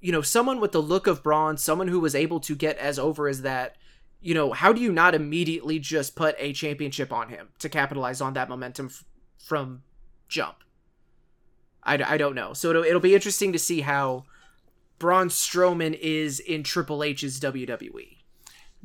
you 0.00 0.12
know, 0.12 0.22
someone 0.22 0.60
with 0.60 0.72
the 0.72 0.82
look 0.82 1.06
of 1.06 1.22
Braun, 1.22 1.56
someone 1.56 1.88
who 1.88 2.00
was 2.00 2.14
able 2.14 2.40
to 2.40 2.54
get 2.54 2.78
as 2.78 2.98
over 2.98 3.28
as 3.28 3.42
that, 3.42 3.76
you 4.20 4.34
know, 4.34 4.52
how 4.52 4.72
do 4.72 4.80
you 4.80 4.92
not 4.92 5.14
immediately 5.14 5.78
just 5.78 6.16
put 6.16 6.34
a 6.38 6.52
championship 6.52 7.12
on 7.12 7.28
him 7.28 7.48
to 7.58 7.68
capitalize 7.68 8.20
on 8.20 8.34
that 8.34 8.48
momentum 8.48 8.86
f- 8.86 9.04
from 9.38 9.82
jump? 10.28 10.56
I, 11.82 12.02
I 12.02 12.16
don't 12.16 12.34
know. 12.34 12.52
So 12.52 12.70
it'll, 12.70 12.84
it'll 12.84 13.00
be 13.00 13.14
interesting 13.14 13.52
to 13.52 13.58
see 13.58 13.80
how 13.80 14.24
Braun 14.98 15.28
Strowman 15.28 15.98
is 15.98 16.40
in 16.40 16.62
Triple 16.62 17.02
H's. 17.02 17.40
WWE. 17.40 18.18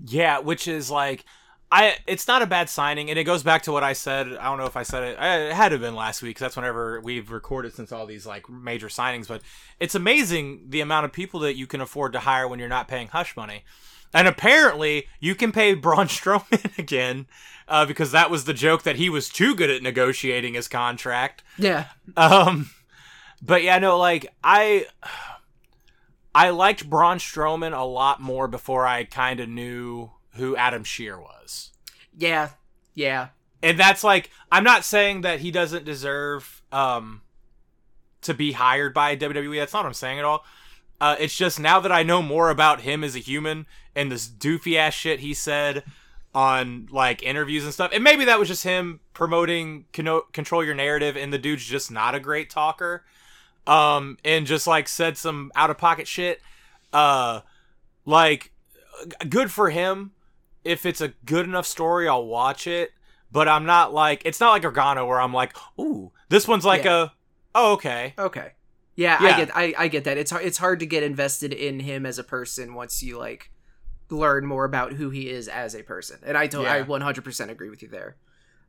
Yeah, 0.05 0.39
which 0.39 0.67
is 0.67 0.91
like 0.91 1.23
I 1.71 1.95
it's 2.07 2.27
not 2.27 2.41
a 2.41 2.45
bad 2.45 2.69
signing 2.69 3.09
and 3.09 3.17
it 3.17 3.23
goes 3.23 3.43
back 3.43 3.63
to 3.63 3.71
what 3.71 3.83
I 3.83 3.93
said. 3.93 4.27
I 4.27 4.45
don't 4.45 4.57
know 4.57 4.65
if 4.65 4.77
I 4.77 4.83
said 4.83 5.03
it. 5.03 5.17
It 5.19 5.53
had 5.53 5.69
to 5.69 5.73
have 5.75 5.81
been 5.81 5.95
last 5.95 6.21
week 6.21 6.35
'cause 6.37 6.41
that's 6.41 6.55
whenever 6.55 7.01
we've 7.01 7.31
recorded 7.31 7.73
since 7.73 7.91
all 7.91 8.05
these 8.05 8.25
like 8.25 8.49
major 8.49 8.87
signings, 8.87 9.27
but 9.27 9.41
it's 9.79 9.95
amazing 9.95 10.65
the 10.69 10.81
amount 10.81 11.05
of 11.05 11.11
people 11.11 11.39
that 11.41 11.55
you 11.55 11.67
can 11.67 11.81
afford 11.81 12.13
to 12.13 12.19
hire 12.19 12.47
when 12.47 12.59
you're 12.59 12.69
not 12.69 12.87
paying 12.87 13.07
hush 13.07 13.35
money. 13.35 13.63
And 14.13 14.27
apparently, 14.29 15.07
you 15.19 15.35
can 15.35 15.51
pay 15.51 15.73
Braun 15.73 16.07
Strowman 16.07 16.77
again 16.77 17.25
uh, 17.67 17.85
because 17.85 18.11
that 18.11 18.29
was 18.29 18.45
the 18.45 18.53
joke 18.53 18.83
that 18.83 18.95
he 18.95 19.09
was 19.09 19.27
too 19.27 19.55
good 19.55 19.69
at 19.69 19.81
negotiating 19.83 20.53
his 20.53 20.67
contract. 20.69 21.43
Yeah. 21.57 21.87
Um, 22.15 22.69
but 23.41 23.63
yeah, 23.63 23.77
no, 23.79 23.97
like 23.97 24.33
I, 24.43 24.85
I 26.33 26.51
liked 26.51 26.89
Braun 26.89 27.17
Strowman 27.17 27.77
a 27.77 27.83
lot 27.83 28.21
more 28.21 28.47
before 28.47 28.85
I 28.87 29.03
kind 29.03 29.39
of 29.41 29.49
knew 29.49 30.11
who 30.35 30.55
Adam 30.55 30.83
Scherr 30.83 31.19
was, 31.19 31.71
Yeah. 32.17 32.49
Yeah. 32.93 33.29
and 33.63 33.79
that's 33.79 34.03
like 34.03 34.29
I'm 34.51 34.63
not 34.63 34.83
saying 34.85 35.21
that 35.21 35.39
he 35.39 35.51
doesn't 35.51 35.85
deserve 35.85 36.61
um 36.71 37.21
to 38.21 38.33
be 38.33 38.53
hired 38.53 38.93
by 38.93 39.15
WWE. 39.15 39.59
That's 39.59 39.73
not 39.73 39.79
what 39.83 39.87
I'm 39.87 39.93
saying 39.93 40.19
at 40.19 40.25
all. 40.25 40.43
Uh, 40.99 41.15
it's 41.19 41.35
just 41.35 41.59
now 41.59 41.79
that 41.81 41.91
I 41.91 42.03
know 42.03 42.21
more 42.21 42.49
about 42.49 42.81
him 42.81 43.03
as 43.03 43.15
a 43.15 43.19
human 43.19 43.65
and 43.95 44.11
this 44.11 44.27
doofy 44.27 44.77
ass 44.77 44.93
shit 44.93 45.19
he 45.19 45.33
said 45.33 45.83
on 46.33 46.87
like 46.91 47.21
interviews 47.21 47.63
and 47.65 47.73
stuff, 47.73 47.91
and 47.93 48.03
maybe 48.03 48.25
that 48.25 48.39
was 48.39 48.47
just 48.47 48.63
him 48.63 48.99
promoting 49.13 49.85
Cono- 49.93 50.25
control 50.33 50.63
your 50.63 50.73
narrative, 50.73 51.15
and 51.15 51.31
the 51.31 51.37
dude's 51.37 51.65
just 51.65 51.91
not 51.91 52.15
a 52.15 52.19
great 52.19 52.49
talker, 52.49 53.03
um, 53.67 54.17
and 54.25 54.45
just 54.47 54.67
like 54.67 54.87
said 54.87 55.17
some 55.17 55.51
out 55.55 55.69
of 55.69 55.77
pocket 55.77 56.07
shit. 56.07 56.41
Uh, 56.91 57.41
like, 58.05 58.51
good 59.29 59.51
for 59.51 59.69
him. 59.69 60.11
If 60.65 60.85
it's 60.85 61.01
a 61.01 61.09
good 61.25 61.45
enough 61.45 61.65
story, 61.65 62.07
I'll 62.07 62.25
watch 62.25 62.67
it. 62.67 62.91
But 63.31 63.47
I'm 63.47 63.65
not 63.65 63.93
like 63.93 64.21
it's 64.25 64.39
not 64.39 64.51
like 64.51 64.63
Organo 64.63 65.07
where 65.07 65.19
I'm 65.19 65.33
like, 65.33 65.55
ooh, 65.79 66.11
this 66.29 66.47
one's 66.47 66.65
like 66.65 66.83
Yeah. 66.83 67.03
a, 67.03 67.11
oh 67.53 67.73
okay, 67.73 68.13
Okay. 68.17 68.51
Yeah, 68.95 69.21
Yeah. 69.21 69.27
I 69.27 69.37
get 69.37 69.55
I, 69.55 69.73
I 69.77 69.87
get 69.87 70.03
that. 70.05 70.17
It's 70.17 70.31
hard 70.31 70.45
it's 70.45 70.57
hard 70.57 70.79
to 70.79 70.85
get 70.85 71.03
invested 71.03 71.53
in 71.53 71.79
him 71.79 72.05
as 72.05 72.17
a 72.17 72.23
person 72.23 72.73
once 72.73 73.03
you 73.03 73.17
like 73.17 73.51
learn 74.09 74.45
more 74.45 74.65
about 74.65 74.93
who 74.93 75.09
he 75.09 75.29
is 75.29 75.47
as 75.47 75.75
a 75.75 75.83
person. 75.83 76.19
And 76.23 76.37
I 76.37 76.47
don't 76.47 76.65
I 76.65 76.81
100% 76.83 77.49
agree 77.49 77.69
with 77.69 77.81
you 77.81 77.89
there. 77.89 78.17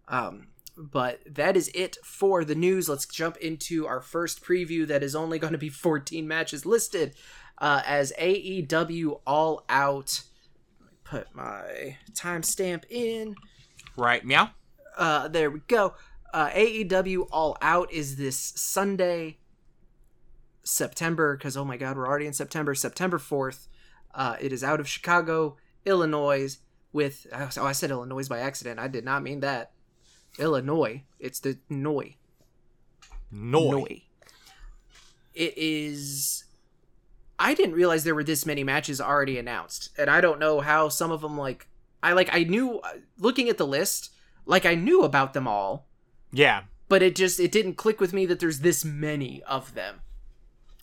Um 0.09 0.49
but 0.77 1.21
that 1.27 1.57
is 1.57 1.71
it 1.75 1.97
for 2.05 2.45
the 2.45 2.55
news. 2.55 2.89
Let's 2.89 3.07
jump 3.07 3.39
into 3.39 3.87
our 3.87 4.01
first 4.01 4.45
preview 4.45 4.87
that 4.87 5.03
is 5.03 5.15
only 5.17 5.39
going 5.39 5.55
to 5.55 5.59
be 5.59 5.71
14 5.71 6.29
matches 6.29 6.67
listed 6.67 7.15
uh, 7.59 7.81
as 7.87 8.13
AEW 8.19 9.21
All 9.27 9.65
Out. 9.71 10.23
Put 11.09 11.35
my 11.35 11.97
timestamp 12.13 12.85
in. 12.91 13.37
right, 13.97 14.25
meow. 14.25 14.51
Uh, 14.97 15.29
there 15.29 15.51
we 15.51 15.61
go. 15.69 15.95
Uh, 16.35 16.51
AEW 16.51 17.29
All 17.31 17.57
Out 17.63 17.93
is 17.93 18.17
this 18.17 18.37
Sunday, 18.37 19.39
September, 20.65 21.37
because 21.37 21.57
oh 21.57 21.65
my 21.65 21.77
god, 21.77 21.97
we're 21.97 22.09
already 22.09 22.27
in 22.27 22.33
September, 22.33 22.75
September 22.75 23.19
4th. 23.19 23.69
Uh, 24.15 24.37
it 24.41 24.53
is 24.53 24.65
out 24.65 24.81
of 24.81 24.89
Chicago, 24.89 25.57
Illinois, 25.85 26.59
with. 26.93 27.27
Oh, 27.33 27.65
I 27.65 27.73
said 27.73 27.91
Illinois 27.91 28.29
by 28.29 28.41
accident. 28.41 28.81
I 28.81 28.89
did 28.89 29.05
not 29.05 29.23
mean 29.23 29.41
that. 29.41 29.73
Illinois. 30.39 31.05
It's 31.21 31.41
the 31.41 31.59
Noi. 31.69 32.17
Noi. 33.31 33.71
Noi. 33.71 34.03
It 35.35 35.55
is. 35.57 36.46
I 37.39 37.55
didn't 37.55 37.75
realize 37.75 38.05
there 38.05 38.15
were 38.15 38.25
this 38.25 38.47
many 38.47 38.65
matches 38.65 39.01
already 39.01 39.39
announced, 39.39 39.91
and 39.99 40.09
I 40.09 40.21
don't 40.21 40.39
know 40.41 40.61
how 40.61 40.89
some 40.89 41.11
of 41.11 41.21
them 41.21 41.37
like. 41.39 41.69
I 42.03 42.13
like 42.13 42.29
I 42.33 42.45
knew 42.45 42.81
looking 43.19 43.49
at 43.49 43.59
the 43.59 43.67
list, 43.67 44.11
like 44.47 44.65
I 44.65 44.75
knew 44.75 45.03
about 45.03 45.33
them 45.35 45.47
all, 45.49 45.87
Yeah. 46.33 46.63
but 46.89 47.03
it 47.03 47.17
just 47.17 47.41
it 47.41 47.51
didn't 47.53 47.75
click 47.75 48.01
with 48.01 48.13
me 48.13 48.27
that 48.27 48.39
there's 48.41 48.61
this 48.61 48.85
many 48.85 49.43
of 49.45 49.75
them. 49.75 50.01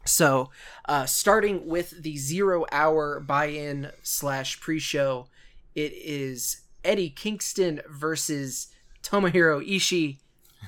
So, 0.05 0.49
uh, 0.85 1.05
starting 1.05 1.65
with 1.65 2.03
the 2.03 2.17
zero 2.17 2.65
hour 2.73 3.19
buy-in 3.21 3.91
slash 4.01 4.59
pre-show, 4.59 5.27
it 5.75 5.93
is 5.93 6.61
Eddie 6.83 7.09
Kingston 7.09 7.79
versus 7.89 8.67
Tomohiro 9.01 9.65
Ishii. 9.65 10.17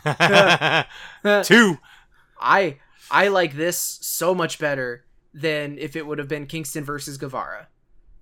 Two. 1.45 1.77
I 2.39 2.77
I 3.11 3.27
like 3.27 3.53
this 3.55 3.77
so 3.77 4.33
much 4.35 4.57
better 4.59 5.04
than 5.35 5.77
if 5.77 5.95
it 5.97 6.07
would 6.07 6.17
have 6.17 6.29
been 6.29 6.47
Kingston 6.47 6.83
versus 6.85 7.17
Guevara. 7.17 7.67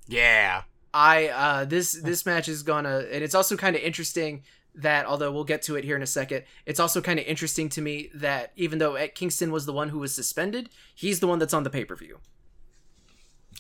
Yeah. 0.08 0.64
I 0.94 1.28
uh 1.30 1.66
this 1.66 1.94
this 1.94 2.26
match 2.26 2.48
is 2.50 2.64
gonna 2.64 3.06
and 3.12 3.24
it's 3.24 3.36
also 3.36 3.56
kind 3.56 3.76
of 3.76 3.82
interesting 3.84 4.44
that 4.76 5.06
although 5.06 5.32
we'll 5.32 5.44
get 5.44 5.62
to 5.64 5.76
it 5.76 5.84
here 5.84 5.96
in 5.96 6.02
a 6.02 6.08
second, 6.08 6.44
it's 6.66 6.80
also 6.80 7.00
kind 7.02 7.20
of 7.20 7.26
interesting 7.26 7.70
to 7.70 7.82
me 7.82 8.10
that 8.16 8.52
even 8.56 8.80
though 8.80 8.96
Ed 8.96 9.14
Kingston 9.16 9.52
was 9.52 9.66
the 9.68 9.74
one 9.74 9.90
who 9.90 10.00
was 10.00 10.14
suspended, 10.16 10.70
he's 10.96 11.20
the 11.20 11.28
one 11.28 11.38
that's 11.40 11.54
on 11.54 11.62
the 11.64 11.70
pay-per-view 11.70 12.20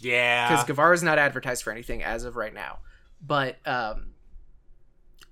Yeah, 0.01 0.47
because 0.49 0.63
Yeah. 0.63 0.67
Guevara's 0.67 1.03
not 1.03 1.19
advertised 1.19 1.63
for 1.63 1.71
anything 1.71 2.03
as 2.03 2.23
of 2.23 2.35
right 2.35 2.53
now. 2.53 2.79
But 3.21 3.57
um 3.67 4.13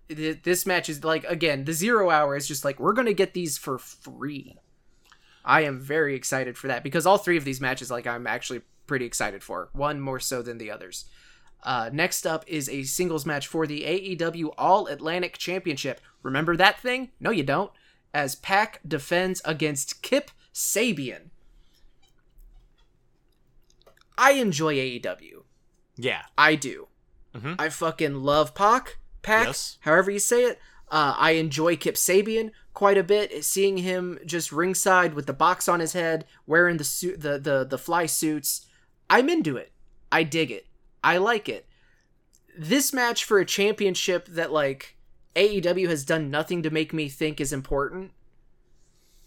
th- 0.10 0.44
this 0.44 0.66
match 0.66 0.90
is 0.90 1.04
like 1.04 1.24
again, 1.26 1.66
the 1.66 1.74
0 1.74 2.10
hour 2.10 2.36
is 2.36 2.48
just 2.48 2.64
like 2.64 2.80
we're 2.80 2.94
going 2.94 3.08
to 3.08 3.14
get 3.14 3.34
these 3.34 3.58
for 3.58 3.78
free. 3.78 4.58
I 5.44 5.62
am 5.62 5.80
very 5.80 6.16
excited 6.16 6.58
for 6.58 6.68
that 6.68 6.84
because 6.84 7.06
all 7.06 7.18
three 7.18 7.38
of 7.38 7.46
these 7.46 7.62
matches 7.62 7.90
like 7.92 8.06
I'm 8.08 8.28
actually 8.28 8.62
pretty 8.88 9.06
excited 9.06 9.44
for. 9.44 9.70
One 9.74 10.00
more 10.00 10.20
so 10.20 10.42
than 10.42 10.58
the 10.58 10.70
others. 10.72 11.06
Uh, 11.64 11.90
next 11.94 12.26
up 12.26 12.44
is 12.48 12.68
a 12.70 12.84
singles 12.84 13.26
match 13.26 13.48
for 13.48 13.68
the 13.68 13.84
AEW 13.84 14.54
All 14.58 14.88
Atlantic 14.88 15.38
Championship. 15.38 16.02
Remember 16.24 16.56
that 16.58 16.80
thing? 16.80 17.10
No, 17.20 17.30
you 17.32 17.44
don't. 17.44 17.72
As 18.14 18.36
Pac 18.36 18.80
defends 18.88 19.42
against 19.46 20.02
Kip 20.02 20.32
Sabian. 20.54 21.30
I 24.18 24.34
enjoy 24.34 24.76
AEW. 24.76 25.44
Yeah. 25.98 26.24
I 26.38 26.56
do. 26.56 26.88
Mhm. 27.34 27.56
I 27.60 27.70
fucking 27.70 28.16
love 28.16 28.54
Pac. 28.54 28.98
Pac, 29.22 29.48
Yes. 29.48 29.78
however 29.82 30.12
you 30.12 30.20
say 30.20 30.44
it. 30.46 30.60
Uh, 30.90 31.16
I 31.18 31.32
enjoy 31.32 31.78
Kip 31.78 31.96
Sabian 31.96 32.52
quite 32.74 32.98
a 32.98 33.04
bit. 33.04 33.44
Seeing 33.44 33.78
him 33.78 34.20
just 34.26 34.52
ringside 34.52 35.14
with 35.14 35.26
the 35.28 35.34
box 35.34 35.68
on 35.68 35.80
his 35.80 35.94
head, 35.94 36.26
wearing 36.46 36.78
the 36.78 36.84
suit, 36.84 37.22
the 37.22 37.38
the 37.38 37.66
the 37.66 37.78
fly 37.78 38.06
suits. 38.06 38.66
I'm 39.10 39.30
into 39.30 39.58
it. 39.58 39.72
I 40.12 40.24
dig 40.24 40.52
it. 40.52 40.68
I 41.04 41.18
like 41.18 41.50
it. 41.50 41.66
This 42.58 42.94
match 42.94 43.24
for 43.26 43.40
a 43.40 43.46
championship 43.46 44.26
that 44.28 44.52
like 44.52 44.96
AEW 45.36 45.88
has 45.90 46.06
done 46.06 46.30
nothing 46.30 46.62
to 46.64 46.70
make 46.70 46.94
me 46.94 47.10
think 47.10 47.40
is 47.40 47.54
important 47.54 48.12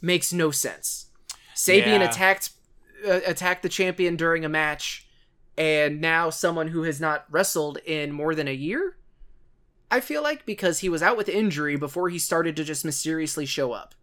makes 0.01 0.33
no 0.33 0.51
sense. 0.51 1.07
Sabian 1.55 2.01
Yeah. 2.01 2.11
attacked 2.11 2.51
uh, 3.07 3.21
attacked 3.27 3.63
the 3.63 3.69
champion 3.69 4.17
during 4.17 4.45
a 4.45 4.49
match, 4.49 5.07
and 5.59 6.01
now 6.01 6.31
someone 6.31 6.69
who 6.69 6.83
has 6.85 7.01
not 7.01 7.27
wrestled 7.31 7.79
in 7.85 8.13
more 8.13 8.35
than 8.35 8.49
a 8.49 8.55
year. 8.55 8.97
I 9.91 10.01
feel 10.01 10.23
like 10.23 10.45
because 10.45 10.81
he 10.81 10.89
was 10.89 11.03
out 11.03 11.17
with 11.17 11.29
injury 11.29 11.77
before 11.77 12.09
he 12.09 12.19
started 12.19 12.57
to 12.57 12.65
just 12.65 12.85
mysteriously 12.85 13.47
show 13.47 13.73
up. 13.73 13.95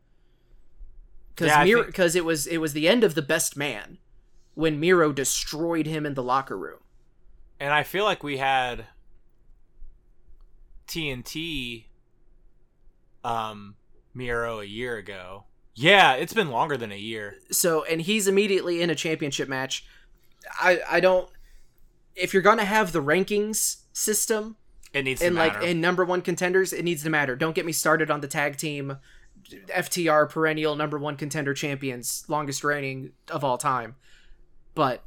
Because 1.36 1.48
Yeah, 1.48 1.64
Miro, 1.64 1.82
think- 1.82 1.88
because 1.94 2.16
it 2.16 2.26
was 2.26 2.48
it 2.48 2.58
was 2.58 2.74
the 2.74 2.88
end 2.88 3.04
of 3.04 3.16
the 3.16 3.22
best 3.22 3.58
man 3.58 3.98
when 4.54 4.80
Miro 4.80 5.12
destroyed 5.12 5.86
him 5.88 6.06
in 6.06 6.14
the 6.14 6.24
locker 6.24 6.58
room. 6.58 6.80
And 7.60 7.74
I 7.74 7.84
feel 7.84 8.06
like 8.06 8.24
we 8.24 8.38
had 8.38 8.86
TNT 10.88 11.86
um 13.24 13.76
Miro 14.14 14.60
a 14.60 14.66
year 14.66 14.98
ago. 14.98 15.46
Yeah, 15.74 16.14
it's 16.14 16.34
been 16.34 16.50
longer 16.50 16.76
than 16.76 16.92
a 16.92 16.98
year. 16.98 17.36
So 17.50 17.84
and 17.86 18.02
he's 18.02 18.28
immediately 18.28 18.82
in 18.82 18.90
a 18.90 18.96
championship 18.96 19.48
match. 19.48 19.86
I 20.60 20.82
I 20.90 21.00
don't. 21.00 21.30
If 22.16 22.34
you're 22.34 22.44
gonna 22.44 22.66
have 22.66 22.92
the 22.92 23.02
rankings 23.02 23.84
system, 23.94 24.58
It 24.94 25.04
needs 25.04 25.22
and 25.22 25.36
to 25.36 25.40
like 25.40 25.64
in 25.64 25.80
number 25.80 26.04
one 26.04 26.22
contenders, 26.22 26.74
it 26.74 26.84
needs 26.84 27.04
to 27.04 27.10
matter. 27.10 27.36
Don't 27.36 27.56
get 27.56 27.66
me 27.66 27.72
started 27.72 28.12
on 28.12 28.22
the 28.22 28.28
tag 28.28 28.58
team 28.58 28.98
FTR 29.50 30.30
perennial 30.30 30.76
number 30.76 30.98
one 30.98 31.16
contender 31.16 31.54
champions, 31.54 32.26
longest 32.28 32.64
reigning 32.64 33.12
of 33.30 33.44
all 33.44 33.58
time. 33.58 33.96
But 34.76 35.04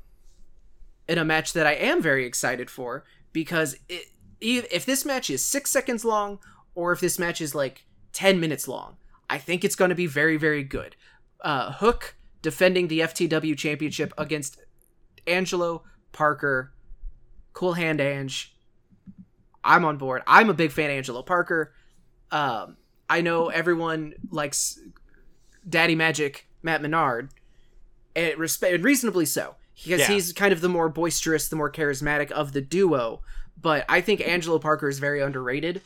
in 1.08 1.18
a 1.18 1.24
match 1.24 1.52
that 1.52 1.66
I 1.66 1.72
am 1.72 2.02
very 2.02 2.26
excited 2.26 2.70
for, 2.70 3.04
because 3.32 3.76
it, 3.88 4.06
if 4.40 4.84
this 4.84 5.04
match 5.04 5.30
is 5.30 5.44
six 5.44 5.70
seconds 5.70 6.04
long, 6.04 6.38
or 6.74 6.92
if 6.92 7.00
this 7.00 7.18
match 7.18 7.40
is 7.40 7.54
like 7.54 7.84
ten 8.12 8.40
minutes 8.40 8.66
long, 8.68 8.96
I 9.28 9.38
think 9.38 9.64
it's 9.64 9.76
going 9.76 9.90
to 9.90 9.94
be 9.94 10.06
very, 10.06 10.36
very 10.36 10.62
good. 10.62 10.96
Uh, 11.40 11.72
Hook 11.72 12.16
defending 12.42 12.88
the 12.88 13.00
FTW 13.00 13.56
championship 13.56 14.12
against 14.18 14.58
Angelo 15.26 15.82
Parker, 16.12 16.72
Cool 17.52 17.74
Hand 17.74 18.00
Ange, 18.00 18.53
I'm 19.64 19.84
on 19.84 19.96
board. 19.96 20.22
I'm 20.26 20.50
a 20.50 20.54
big 20.54 20.70
fan 20.70 20.90
of 20.90 20.96
Angelo 20.96 21.22
Parker. 21.22 21.72
Um, 22.30 22.76
I 23.08 23.20
know 23.20 23.48
everyone 23.48 24.14
likes 24.30 24.78
Daddy 25.68 25.94
Magic 25.94 26.46
Matt 26.62 26.82
Menard, 26.82 27.30
and, 28.14 28.34
and 28.34 28.84
reasonably 28.84 29.26
so, 29.26 29.56
because 29.82 30.00
yeah. 30.00 30.08
he's 30.08 30.32
kind 30.32 30.52
of 30.52 30.60
the 30.60 30.68
more 30.68 30.88
boisterous, 30.88 31.48
the 31.48 31.56
more 31.56 31.70
charismatic 31.70 32.30
of 32.30 32.52
the 32.52 32.60
duo. 32.60 33.22
But 33.60 33.84
I 33.88 34.00
think 34.00 34.20
Angelo 34.20 34.58
Parker 34.58 34.88
is 34.88 34.98
very 34.98 35.20
underrated, 35.22 35.80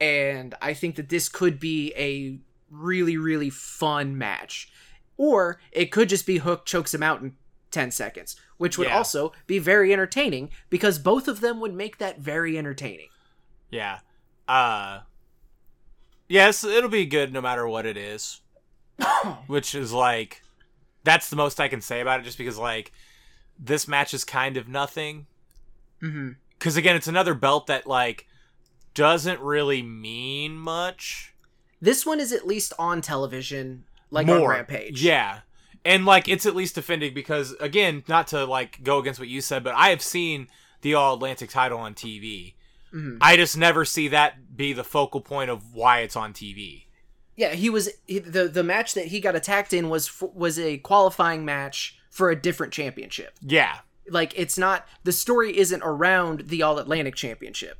and 0.00 0.54
I 0.60 0.74
think 0.74 0.96
that 0.96 1.08
this 1.08 1.28
could 1.28 1.60
be 1.60 1.92
a 1.96 2.38
really, 2.70 3.16
really 3.16 3.50
fun 3.50 4.18
match. 4.18 4.70
Or 5.16 5.60
it 5.70 5.92
could 5.92 6.08
just 6.08 6.26
be 6.26 6.38
Hook 6.38 6.66
chokes 6.66 6.92
him 6.92 7.02
out 7.02 7.20
and 7.20 7.34
10 7.74 7.90
seconds, 7.90 8.36
which 8.56 8.78
would 8.78 8.88
yeah. 8.88 8.96
also 8.96 9.32
be 9.46 9.58
very 9.58 9.92
entertaining 9.92 10.48
because 10.70 10.98
both 10.98 11.28
of 11.28 11.40
them 11.40 11.60
would 11.60 11.74
make 11.74 11.98
that 11.98 12.20
very 12.20 12.56
entertaining. 12.56 13.08
Yeah. 13.70 13.98
Uh 14.48 15.00
Yes, 16.26 16.64
it'll 16.64 16.88
be 16.88 17.04
good 17.04 17.32
no 17.32 17.42
matter 17.42 17.68
what 17.68 17.84
it 17.84 17.96
is. 17.96 18.40
which 19.48 19.74
is 19.74 19.92
like 19.92 20.42
that's 21.02 21.28
the 21.28 21.36
most 21.36 21.60
I 21.60 21.68
can 21.68 21.80
say 21.80 22.00
about 22.00 22.20
it 22.20 22.22
just 22.22 22.38
because 22.38 22.56
like 22.56 22.92
this 23.58 23.86
match 23.88 24.14
is 24.14 24.24
kind 24.24 24.56
of 24.56 24.68
nothing. 24.68 25.26
Mhm. 26.00 26.36
Cuz 26.60 26.76
again, 26.76 26.96
it's 26.96 27.08
another 27.08 27.34
belt 27.34 27.66
that 27.66 27.86
like 27.86 28.26
doesn't 28.94 29.40
really 29.40 29.82
mean 29.82 30.56
much. 30.56 31.34
This 31.80 32.06
one 32.06 32.20
is 32.20 32.32
at 32.32 32.46
least 32.46 32.72
on 32.78 33.00
television 33.02 33.84
like 34.10 34.28
More. 34.28 34.38
on 34.38 34.48
Rampage. 34.48 35.02
Yeah. 35.02 35.40
And 35.84 36.06
like 36.06 36.28
it's 36.28 36.46
at 36.46 36.56
least 36.56 36.74
defending 36.76 37.12
because 37.14 37.52
again, 37.60 38.04
not 38.08 38.26
to 38.28 38.44
like 38.44 38.82
go 38.82 38.98
against 38.98 39.20
what 39.20 39.28
you 39.28 39.40
said, 39.40 39.62
but 39.64 39.74
I 39.74 39.90
have 39.90 40.00
seen 40.02 40.48
the 40.80 40.94
All 40.94 41.14
Atlantic 41.14 41.50
title 41.50 41.78
on 41.78 41.94
TV. 41.94 42.54
Mhm. 42.92 43.18
I 43.20 43.36
just 43.36 43.56
never 43.56 43.84
see 43.84 44.08
that 44.08 44.56
be 44.56 44.72
the 44.72 44.84
focal 44.84 45.20
point 45.20 45.50
of 45.50 45.74
why 45.74 46.00
it's 46.00 46.16
on 46.16 46.32
TV. 46.32 46.86
yeah. 47.36 47.52
He 47.54 47.68
was 47.68 47.90
he, 48.06 48.18
the 48.20 48.48
the 48.48 48.62
match 48.62 48.94
that 48.94 49.06
he 49.06 49.20
got 49.20 49.34
attacked 49.36 49.72
in 49.72 49.88
was 49.90 50.10
was 50.20 50.58
a 50.58 50.78
qualifying 50.78 51.44
match 51.44 51.98
for 52.10 52.30
a 52.30 52.40
different 52.40 52.72
championship. 52.72 53.34
Yeah. 53.42 53.78
Like 54.08 54.32
it's 54.38 54.56
not 54.56 54.86
the 55.02 55.12
story 55.12 55.56
isn't 55.58 55.82
around 55.82 56.44
the 56.48 56.62
All 56.62 56.78
Atlantic 56.78 57.14
Championship, 57.16 57.78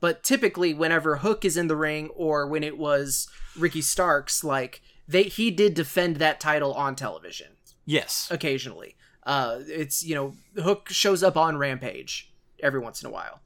but 0.00 0.22
typically 0.22 0.74
whenever 0.74 1.16
Hook 1.16 1.44
is 1.44 1.56
in 1.56 1.68
the 1.68 1.76
ring 1.76 2.10
or 2.14 2.46
when 2.46 2.62
it 2.62 2.76
was 2.76 3.28
Ricky 3.56 3.80
Starks, 3.80 4.44
like 4.44 4.82
they 5.10 5.24
he 5.24 5.50
did 5.50 5.74
defend 5.74 6.16
that 6.16 6.40
title 6.40 6.72
on 6.74 6.94
television. 6.94 7.48
Yes. 7.84 8.28
occasionally. 8.30 8.96
Uh, 9.24 9.58
it's 9.66 10.04
you 10.04 10.14
know 10.14 10.34
Hook 10.62 10.88
shows 10.90 11.22
up 11.22 11.36
on 11.36 11.58
Rampage 11.58 12.32
every 12.62 12.80
once 12.80 13.02
in 13.02 13.08
a 13.08 13.12
while. 13.12 13.40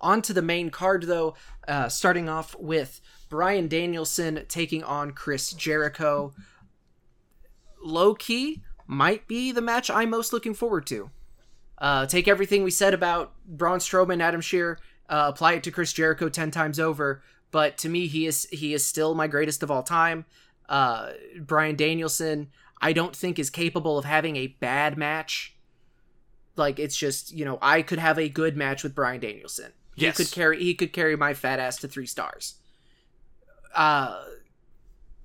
On 0.00 0.20
to 0.22 0.32
the 0.32 0.42
main 0.42 0.70
card 0.70 1.04
though, 1.04 1.34
uh, 1.66 1.88
starting 1.88 2.28
off 2.28 2.54
with 2.58 3.00
Bryan 3.28 3.66
Danielson 3.68 4.44
taking 4.48 4.84
on 4.84 5.12
Chris 5.12 5.52
Jericho. 5.52 6.34
Low 7.82 8.14
key 8.14 8.62
might 8.86 9.26
be 9.26 9.52
the 9.52 9.62
match 9.62 9.90
I'm 9.90 10.10
most 10.10 10.32
looking 10.32 10.54
forward 10.54 10.86
to. 10.88 11.10
Uh, 11.78 12.06
take 12.06 12.28
everything 12.28 12.62
we 12.62 12.70
said 12.70 12.94
about 12.94 13.32
Braun 13.46 13.78
Strowman, 13.78 14.22
Adam 14.22 14.40
Shearer, 14.40 14.78
uh, 15.08 15.30
apply 15.32 15.54
it 15.54 15.62
to 15.64 15.70
Chris 15.70 15.92
Jericho 15.92 16.28
ten 16.28 16.50
times 16.50 16.78
over. 16.78 17.22
But 17.50 17.78
to 17.78 17.88
me, 17.88 18.06
he 18.06 18.26
is 18.26 18.46
he 18.50 18.74
is 18.74 18.84
still 18.84 19.14
my 19.14 19.26
greatest 19.26 19.62
of 19.62 19.70
all 19.70 19.82
time. 19.82 20.24
Uh, 20.68 21.12
Bryan 21.40 21.76
Danielson, 21.76 22.48
I 22.80 22.92
don't 22.92 23.14
think 23.14 23.38
is 23.38 23.50
capable 23.50 23.98
of 23.98 24.04
having 24.04 24.36
a 24.36 24.48
bad 24.48 24.98
match. 24.98 25.54
Like 26.56 26.78
it's 26.78 26.96
just 26.96 27.32
you 27.32 27.44
know 27.44 27.58
I 27.62 27.82
could 27.82 27.98
have 27.98 28.18
a 28.18 28.28
good 28.28 28.56
match 28.56 28.82
with 28.82 28.94
Bryan 28.94 29.20
Danielson. 29.20 29.72
Yes. 29.94 30.16
He 30.16 30.24
could 30.24 30.32
carry 30.32 30.62
he 30.62 30.74
could 30.74 30.92
carry 30.92 31.16
my 31.16 31.34
fat 31.34 31.58
ass 31.58 31.78
to 31.78 31.88
three 31.88 32.06
stars. 32.06 32.56
Uh, 33.74 34.24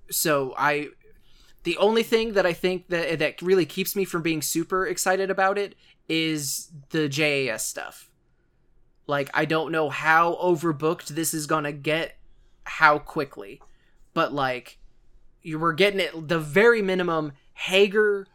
so 0.10 0.54
I 0.58 0.90
the 1.64 1.78
only 1.78 2.04
thing 2.04 2.34
that 2.34 2.46
I 2.46 2.54
think 2.54 2.90
that 2.90 3.20
that 3.20 3.42
really 3.42 3.66
keeps 3.66 3.96
me 3.96 4.06
from 4.06 4.22
being 4.22 4.42
super 4.42 4.86
excited 4.86 5.30
about 5.32 5.58
it 5.58 5.76
is 6.10 6.70
the 6.90 7.08
JAS 7.08 7.66
stuff. 7.66 8.11
Like 9.12 9.30
I 9.34 9.44
don't 9.46 9.74
know 9.74 9.90
how 9.90 10.36
overbooked 10.42 11.08
this 11.10 11.34
is 11.34 11.46
gonna 11.46 11.74
get, 11.74 12.16
how 12.64 12.98
quickly, 12.98 13.62
but 14.14 14.32
like 14.34 14.78
you 15.42 15.60
were 15.60 15.74
getting 15.74 16.00
it 16.00 16.30
the 16.30 16.40
very 16.40 16.82
minimum. 16.82 17.34
Hager, 17.54 18.26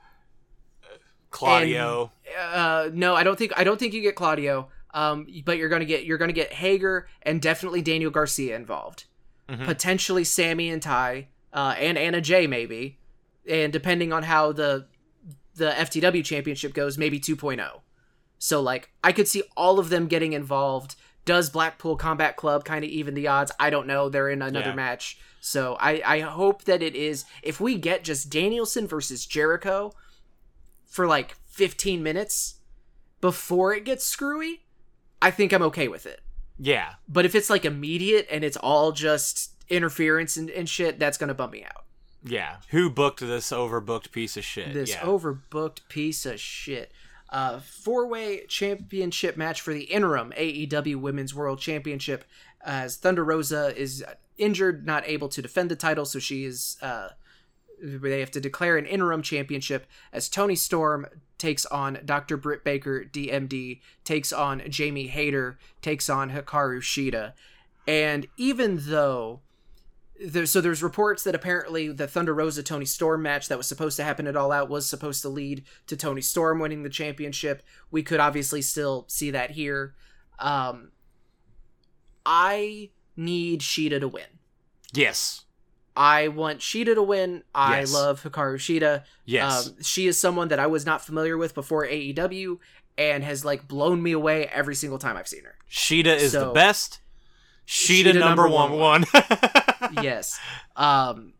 Claudio. 1.31 2.13
uh, 2.39 2.91
no, 2.93 3.15
I 3.15 3.23
don't 3.25 3.39
think 3.39 3.53
I 3.57 3.65
don't 3.65 3.79
think 3.79 3.95
you 3.95 4.03
get 4.03 4.15
Claudio. 4.17 4.69
Um, 4.93 5.27
but 5.45 5.57
you're 5.59 5.69
gonna 5.69 5.85
get 5.85 6.05
you're 6.05 6.19
gonna 6.19 6.33
get 6.33 6.53
Hager 6.53 7.09
and 7.23 7.41
definitely 7.43 7.83
Daniel 7.83 8.11
Garcia 8.11 8.57
involved, 8.57 9.05
Mhm. 9.49 9.65
potentially 9.65 10.25
Sammy 10.25 10.71
and 10.71 10.81
Ty, 10.83 11.29
uh, 11.53 11.75
and 11.79 11.99
Anna 11.99 12.21
Jay 12.21 12.47
maybe, 12.47 12.99
and 13.49 13.73
depending 13.73 14.13
on 14.13 14.23
how 14.25 14.53
the 14.53 14.87
the 15.55 15.71
FTW 15.79 16.23
championship 16.23 16.75
goes, 16.75 16.99
maybe 16.99 17.19
2.0. 17.19 17.81
So 18.39 18.61
like 18.61 18.91
I 19.03 19.13
could 19.13 19.29
see 19.29 19.43
all 19.57 19.79
of 19.79 19.89
them 19.89 20.07
getting 20.07 20.33
involved. 20.33 20.97
Does 21.25 21.51
Blackpool 21.51 21.97
Combat 21.97 22.37
Club 22.37 22.65
kind 22.65 22.85
of 22.85 22.91
even 22.91 23.15
the 23.15 23.27
odds? 23.27 23.51
I 23.59 23.69
don't 23.71 23.87
know. 23.89 24.09
They're 24.09 24.31
in 24.31 24.43
another 24.43 24.69
Yeah. 24.71 24.75
match. 24.75 25.19
So 25.41 25.77
I, 25.81 26.01
I 26.05 26.21
hope 26.21 26.65
that 26.65 26.83
it 26.83 26.95
is 26.95 27.25
if 27.43 27.61
we 27.61 27.77
get 27.77 28.05
just 28.05 28.31
Danielson 28.31 28.87
versus 28.87 29.27
Jericho 29.27 29.93
for 30.85 31.07
like 31.07 31.35
15 31.49 32.03
minutes 32.03 32.57
before 33.21 33.75
it 33.75 33.85
gets 33.85 34.05
screwy, 34.05 34.63
I 35.21 35.31
think 35.31 35.53
I'm 35.53 35.63
okay 35.63 35.89
with 35.89 36.07
it. 36.07 36.21
yeah. 36.59 36.95
But 37.09 37.25
if 37.25 37.35
it's 37.35 37.51
like 37.51 37.65
immediate 37.65 38.27
and 38.31 38.45
it's 38.45 38.57
all 38.57 38.93
just 38.93 39.53
interference 39.69 40.37
and, 40.37 40.49
and 40.51 40.69
shit, 40.69 40.99
that's 40.99 41.19
gonna 41.19 41.35
bump 41.35 41.53
me 41.53 41.65
out. 41.65 41.85
Yeah. 42.25 42.57
Who 42.71 42.89
booked 42.91 43.21
this 43.21 43.51
overbooked 43.51 44.11
piece 44.13 44.37
of 44.37 44.45
shit? 44.45 44.73
This 44.75 44.91
yeah. 44.91 45.01
overbooked 45.01 45.89
piece 45.89 46.25
of 46.27 46.39
shit. 46.41 46.93
Uh, 47.29 47.59
four 47.59 48.07
way 48.07 48.47
championship 48.47 49.37
match 49.37 49.61
for 49.61 49.75
the 49.75 49.85
interim 49.85 50.33
AEW 50.37 50.97
Women's 50.97 51.35
World 51.35 51.59
Championship 51.59 52.25
as 52.65 52.97
Thunder 52.97 53.25
Rosa 53.25 53.77
is 53.77 54.05
injured, 54.39 54.87
not 54.87 55.07
able 55.07 55.29
to 55.29 55.43
defend 55.43 55.71
the 55.71 55.77
title, 55.77 56.05
so 56.05 56.19
she 56.19 56.45
is. 56.45 56.77
Uh, 56.81 57.09
they 57.83 58.21
have 58.21 58.31
to 58.31 58.41
declare 58.41 58.79
an 58.79 58.87
interim 58.87 59.21
championship 59.21 59.87
as 60.13 60.31
Toni 60.31 60.57
Storm 60.57 61.07
takes 61.37 61.67
on 61.67 61.99
Dr. 62.05 62.39
Britt 62.39 62.65
Baker, 62.65 63.05
DMD, 63.05 63.81
takes 64.03 64.33
on 64.33 64.63
Jamie 64.71 65.09
Hayter, 65.09 65.59
takes 65.83 66.09
on 66.09 66.31
Hikaru 66.31 66.81
Shida. 66.81 67.35
And 67.87 68.27
even 68.37 68.79
though 68.83 69.41
there, 70.25 70.47
so 70.47 70.61
there's 70.61 70.83
reports 70.83 71.25
that 71.25 71.35
apparently 71.35 71.89
the 71.89 72.07
Thunder 72.09 72.35
Rosa 72.35 72.63
Toni 72.63 72.85
Storm 72.87 73.23
match 73.23 73.49
that 73.49 73.59
was 73.59 73.67
supposed 73.67 73.97
to 73.97 74.05
happen 74.05 74.27
at 74.27 74.37
All 74.37 74.53
Out 74.53 74.69
was 74.71 74.89
supposed 74.89 75.23
to 75.23 75.29
lead 75.29 75.65
to 75.89 75.97
Toni 75.97 76.21
Storm 76.23 76.59
winning 76.59 76.83
the 76.83 76.89
championship. 76.89 77.63
We 77.91 78.03
could 78.03 78.21
obviously 78.21 78.63
still 78.63 79.05
see 79.09 79.31
that 79.33 79.53
here. 79.53 79.95
Um, 80.39 80.91
I 82.25 82.91
need 83.17 83.61
Shida 83.61 84.01
to 84.01 84.09
win. 84.09 84.25
yes. 84.93 85.43
I 85.99 86.29
want 86.29 86.59
Shida 86.61 86.95
to 86.95 87.03
win. 87.03 87.43
I 87.55 87.79
Yes. 87.81 87.95
love 87.95 88.23
Hikaru 88.23 88.57
Shida. 88.57 89.05
Yes. 89.25 89.69
Um, 89.69 89.83
she 89.83 90.07
is 90.07 90.21
someone 90.21 90.49
that 90.49 90.59
I 90.59 90.67
was 90.67 90.85
not 90.85 91.03
familiar 91.03 91.39
with 91.39 91.55
before 91.55 91.87
AEW 91.87 92.59
and 92.99 93.25
has 93.25 93.47
like 93.47 93.67
blown 93.67 94.03
me 94.03 94.13
away 94.13 94.45
every 94.49 94.75
single 94.75 94.99
time 94.99 95.17
I've 95.17 95.27
seen 95.27 95.45
her. 95.45 95.57
Shida 95.71 96.15
is 96.15 96.33
the 96.33 96.51
best. 96.53 97.01
Shida, 97.67 98.13
Shida 98.13 98.15
number, 98.21 98.43
number 98.45 98.49
one 98.49 98.73
one. 98.73 99.03
one. 99.13 99.25
yes. 100.03 100.39
Um, 100.77 101.33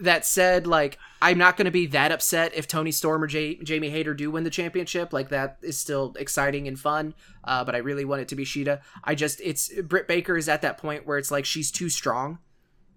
that 0.00 0.24
said, 0.26 0.66
like 0.66 0.98
I'm 1.22 1.38
not 1.38 1.56
going 1.56 1.64
to 1.64 1.70
be 1.70 1.86
that 1.86 2.12
upset 2.12 2.52
if 2.54 2.68
Toni 2.68 2.92
Storm 2.92 3.22
or 3.22 3.26
J- 3.26 3.56
Jamie 3.62 3.88
Hayter 3.90 4.12
do 4.14 4.30
win 4.30 4.44
the 4.44 4.50
championship. 4.50 5.12
Like 5.12 5.30
that 5.30 5.56
is 5.62 5.78
still 5.78 6.14
exciting 6.18 6.68
and 6.68 6.78
fun. 6.78 7.14
Uh, 7.44 7.64
but 7.64 7.74
I 7.74 7.78
really 7.78 8.04
want 8.04 8.20
it 8.20 8.28
to 8.28 8.36
be 8.36 8.44
Shida. 8.44 8.80
I 9.02 9.14
just 9.14 9.40
it's 9.42 9.72
Britt 9.82 10.06
Baker 10.06 10.36
is 10.36 10.48
at 10.48 10.62
that 10.62 10.78
point 10.78 11.06
where 11.06 11.18
it's 11.18 11.30
like 11.30 11.44
she's 11.46 11.70
too 11.70 11.88
strong, 11.88 12.38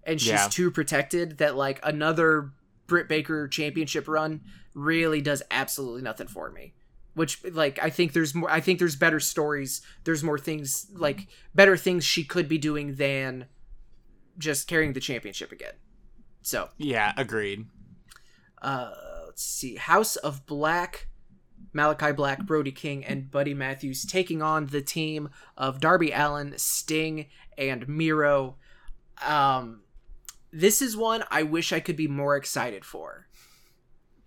and 0.04 0.20
she's 0.20 0.30
Yeah. 0.30 0.48
too 0.50 0.70
protected 0.70 1.38
that 1.38 1.56
like 1.56 1.80
another 1.82 2.50
Britt 2.86 3.08
Baker 3.08 3.48
championship 3.48 4.06
run 4.06 4.42
really 4.74 5.20
does 5.22 5.42
absolutely 5.50 6.02
nothing 6.02 6.26
for 6.28 6.50
me. 6.50 6.74
Which 7.14 7.44
like 7.44 7.78
I 7.82 7.90
think 7.90 8.12
there's 8.12 8.34
more. 8.34 8.50
I 8.50 8.60
think 8.60 8.78
there's 8.78 8.96
better 8.96 9.20
stories. 9.20 9.82
There's 10.04 10.22
more 10.22 10.38
things 10.38 10.86
like 10.94 11.26
better 11.54 11.76
things 11.76 12.04
she 12.04 12.24
could 12.24 12.48
be 12.48 12.58
doing 12.58 12.94
than 12.94 13.46
just 14.38 14.68
carrying 14.68 14.92
the 14.92 15.00
championship 15.00 15.52
again. 15.52 15.74
So 16.42 16.68
yeah, 16.78 17.12
agreed. 17.16 17.66
uh, 18.62 18.92
let's 19.26 19.42
see. 19.42 19.76
House 19.76 20.16
of 20.16 20.46
Black, 20.46 21.08
Malachi 21.72 22.12
Black, 22.12 22.46
Brody 22.46 22.72
King, 22.72 23.04
and 23.04 23.30
Buddy 23.30 23.54
Matthews 23.54 24.04
taking 24.04 24.40
on 24.42 24.66
the 24.66 24.80
team 24.82 25.28
of 25.56 25.80
Darby 25.80 26.12
Allin, 26.12 26.54
Sting, 26.56 27.26
and 27.58 27.88
Miro. 27.88 28.56
Um, 29.26 29.82
this 30.52 30.80
is 30.80 30.96
one 30.96 31.24
I 31.30 31.42
wish 31.42 31.72
I 31.72 31.80
could 31.80 31.96
be 31.96 32.08
more 32.08 32.36
excited 32.36 32.84
for 32.84 33.28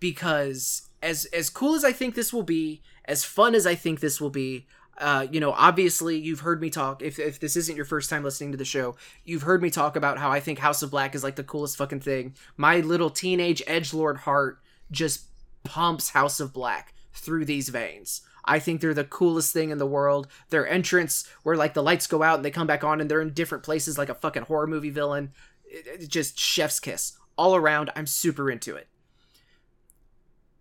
because 0.00 0.83
as 1.04 1.26
as 1.26 1.50
cool 1.50 1.74
as 1.74 1.84
I 1.84 1.92
think 1.92 2.14
this 2.14 2.32
will 2.32 2.42
be, 2.42 2.82
as 3.04 3.24
fun 3.24 3.54
as 3.54 3.66
I 3.66 3.74
think 3.74 4.00
this 4.00 4.20
will 4.20 4.30
be. 4.30 4.66
Uh, 4.96 5.26
you 5.30 5.40
know, 5.40 5.50
obviously, 5.52 6.16
you've 6.16 6.40
heard 6.40 6.60
me 6.60 6.70
talk. 6.70 7.02
If, 7.02 7.18
if 7.18 7.40
this 7.40 7.56
isn't 7.56 7.74
your 7.74 7.84
first 7.84 8.08
time 8.08 8.22
listening 8.22 8.52
to 8.52 8.56
the 8.56 8.64
show, 8.64 8.96
you've 9.24 9.42
heard 9.42 9.60
me 9.60 9.68
talk 9.68 9.96
about 9.96 10.18
how 10.18 10.30
I 10.30 10.38
think 10.38 10.60
House 10.60 10.82
of 10.82 10.92
Black 10.92 11.16
is 11.16 11.24
like 11.24 11.34
the 11.34 11.42
coolest 11.42 11.76
fucking 11.76 12.00
thing. 12.00 12.34
My 12.56 12.78
little 12.78 13.10
teenage 13.10 13.60
edge 13.66 13.92
lord 13.92 14.18
heart 14.18 14.60
just 14.92 15.26
pumps 15.64 16.10
House 16.10 16.38
of 16.38 16.52
Black 16.52 16.94
through 17.12 17.44
these 17.44 17.70
veins. 17.70 18.22
I 18.44 18.60
think 18.60 18.80
they're 18.80 18.94
the 18.94 19.04
coolest 19.04 19.52
thing 19.52 19.70
in 19.70 19.78
the 19.78 19.86
world. 19.86 20.28
Their 20.50 20.68
entrance, 20.68 21.28
where 21.42 21.56
like 21.56 21.74
the 21.74 21.82
lights 21.82 22.06
go 22.06 22.22
out 22.22 22.36
and 22.36 22.44
they 22.44 22.52
come 22.52 22.68
back 22.68 22.84
on, 22.84 23.00
and 23.00 23.10
they're 23.10 23.20
in 23.20 23.32
different 23.32 23.64
places 23.64 23.98
like 23.98 24.08
a 24.08 24.14
fucking 24.14 24.44
horror 24.44 24.68
movie 24.68 24.90
villain. 24.90 25.32
It, 25.66 26.02
it 26.02 26.08
just 26.08 26.38
chef's 26.38 26.78
kiss 26.78 27.18
all 27.36 27.56
around. 27.56 27.90
I'm 27.96 28.06
super 28.06 28.48
into 28.48 28.76
it. 28.76 28.86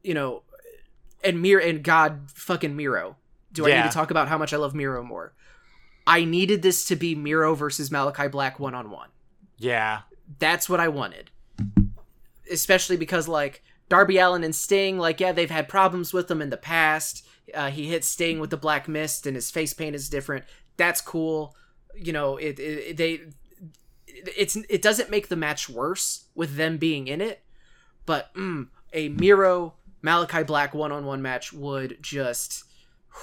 You 0.04 0.14
know, 0.14 0.44
and 1.24 1.42
Mir 1.42 1.60
and 1.60 1.84
God 1.84 2.30
fucking 2.34 2.76
Miro. 2.76 3.16
Do 3.52 3.66
I 3.68 3.76
need 3.76 3.84
to 3.84 3.90
talk 3.90 4.12
about 4.12 4.28
how 4.28 4.38
much 4.38 4.54
I 4.54 4.58
love 4.58 4.76
Miro 4.76 5.04
more? 5.04 5.34
I 6.06 6.26
needed 6.26 6.62
this 6.62 6.86
to 6.86 6.96
be 6.96 7.16
Miro 7.16 7.56
versus 7.56 7.92
Malachi 7.92 8.28
Black 8.28 8.60
one 8.60 8.76
on 8.76 8.90
one. 8.90 9.10
Yeah. 9.58 10.02
That's 10.40 10.68
what 10.68 10.80
I 10.80 10.88
wanted. 10.88 11.30
Especially 12.52 12.98
because 12.98 13.28
like 13.28 13.64
Darby 13.90 14.18
Allin 14.18 14.44
and 14.44 14.56
Sting, 14.56 14.98
like 14.98 15.20
yeah, 15.20 15.32
they've 15.32 15.50
had 15.50 15.70
problems 15.70 16.14
with 16.14 16.28
them 16.28 16.42
in 16.42 16.50
the 16.50 16.58
past. 16.58 17.26
Uh, 17.54 17.70
he 17.70 17.88
hits 17.88 18.08
Sting 18.08 18.40
with 18.40 18.50
the 18.50 18.58
black 18.58 18.88
mist, 18.88 19.28
and 19.28 19.36
his 19.36 19.52
face 19.52 19.74
paint 19.74 19.96
is 19.96 20.10
different. 20.10 20.46
That's 20.78 21.02
cool. 21.02 21.56
You 21.96 22.12
know, 22.12 22.38
it, 22.38 22.60
it 22.60 22.98
they 22.98 23.22
it's 24.08 24.56
it 24.56 24.82
doesn't 24.82 25.12
make 25.12 25.28
the 25.28 25.36
match 25.36 25.70
worse 25.70 26.26
with 26.36 26.56
them 26.56 26.78
being 26.78 27.08
in 27.08 27.22
it, 27.22 27.44
but 28.06 28.34
mm, 28.34 28.68
a 28.94 29.10
Miro 29.10 29.74
Malachi 30.04 30.44
Black 30.44 30.76
one 30.76 30.92
on 30.92 31.06
one 31.06 31.22
match 31.24 31.52
would 31.52 31.98
just, 32.02 32.66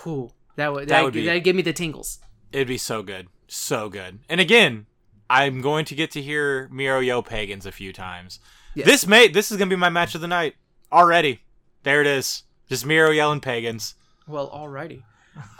whew, 0.03 0.33
that 0.57 0.72
would 0.72 0.83
That 0.83 0.89
that 0.89 1.05
would 1.05 1.14
be- 1.14 1.24
that'd 1.26 1.45
give 1.45 1.55
me 1.55 1.62
the 1.62 1.72
tingles. 1.72 2.18
It'd 2.51 2.66
be 2.66 2.78
so 2.78 3.05
good. 3.05 3.28
So 3.47 3.89
good. 3.89 4.18
And 4.28 4.41
again, 4.41 4.87
I'm 5.28 5.61
going 5.61 5.85
to 5.85 5.95
get 5.95 6.11
to 6.12 6.22
hear 6.22 6.68
Miro 6.72 6.99
Yo 6.99 7.22
Pagans 7.22 7.64
a 7.66 7.70
few 7.72 7.93
times. 7.93 8.41
Yes. 8.74 8.87
This 8.87 9.07
may 9.07 9.28
this 9.28 9.51
is 9.53 9.57
gonna 9.57 9.68
be 9.70 9.76
my 9.76 9.89
match 9.89 10.14
of 10.16 10.20
the 10.20 10.28
night. 10.28 10.55
Already. 10.93 11.41
There 11.85 12.01
it 12.01 12.07
is. 12.07 12.43
Just 12.68 12.85
Miro 12.87 13.11
yelling 13.11 13.41
pagans. 13.41 13.95
Well, 14.26 14.49
alrighty. 14.51 15.03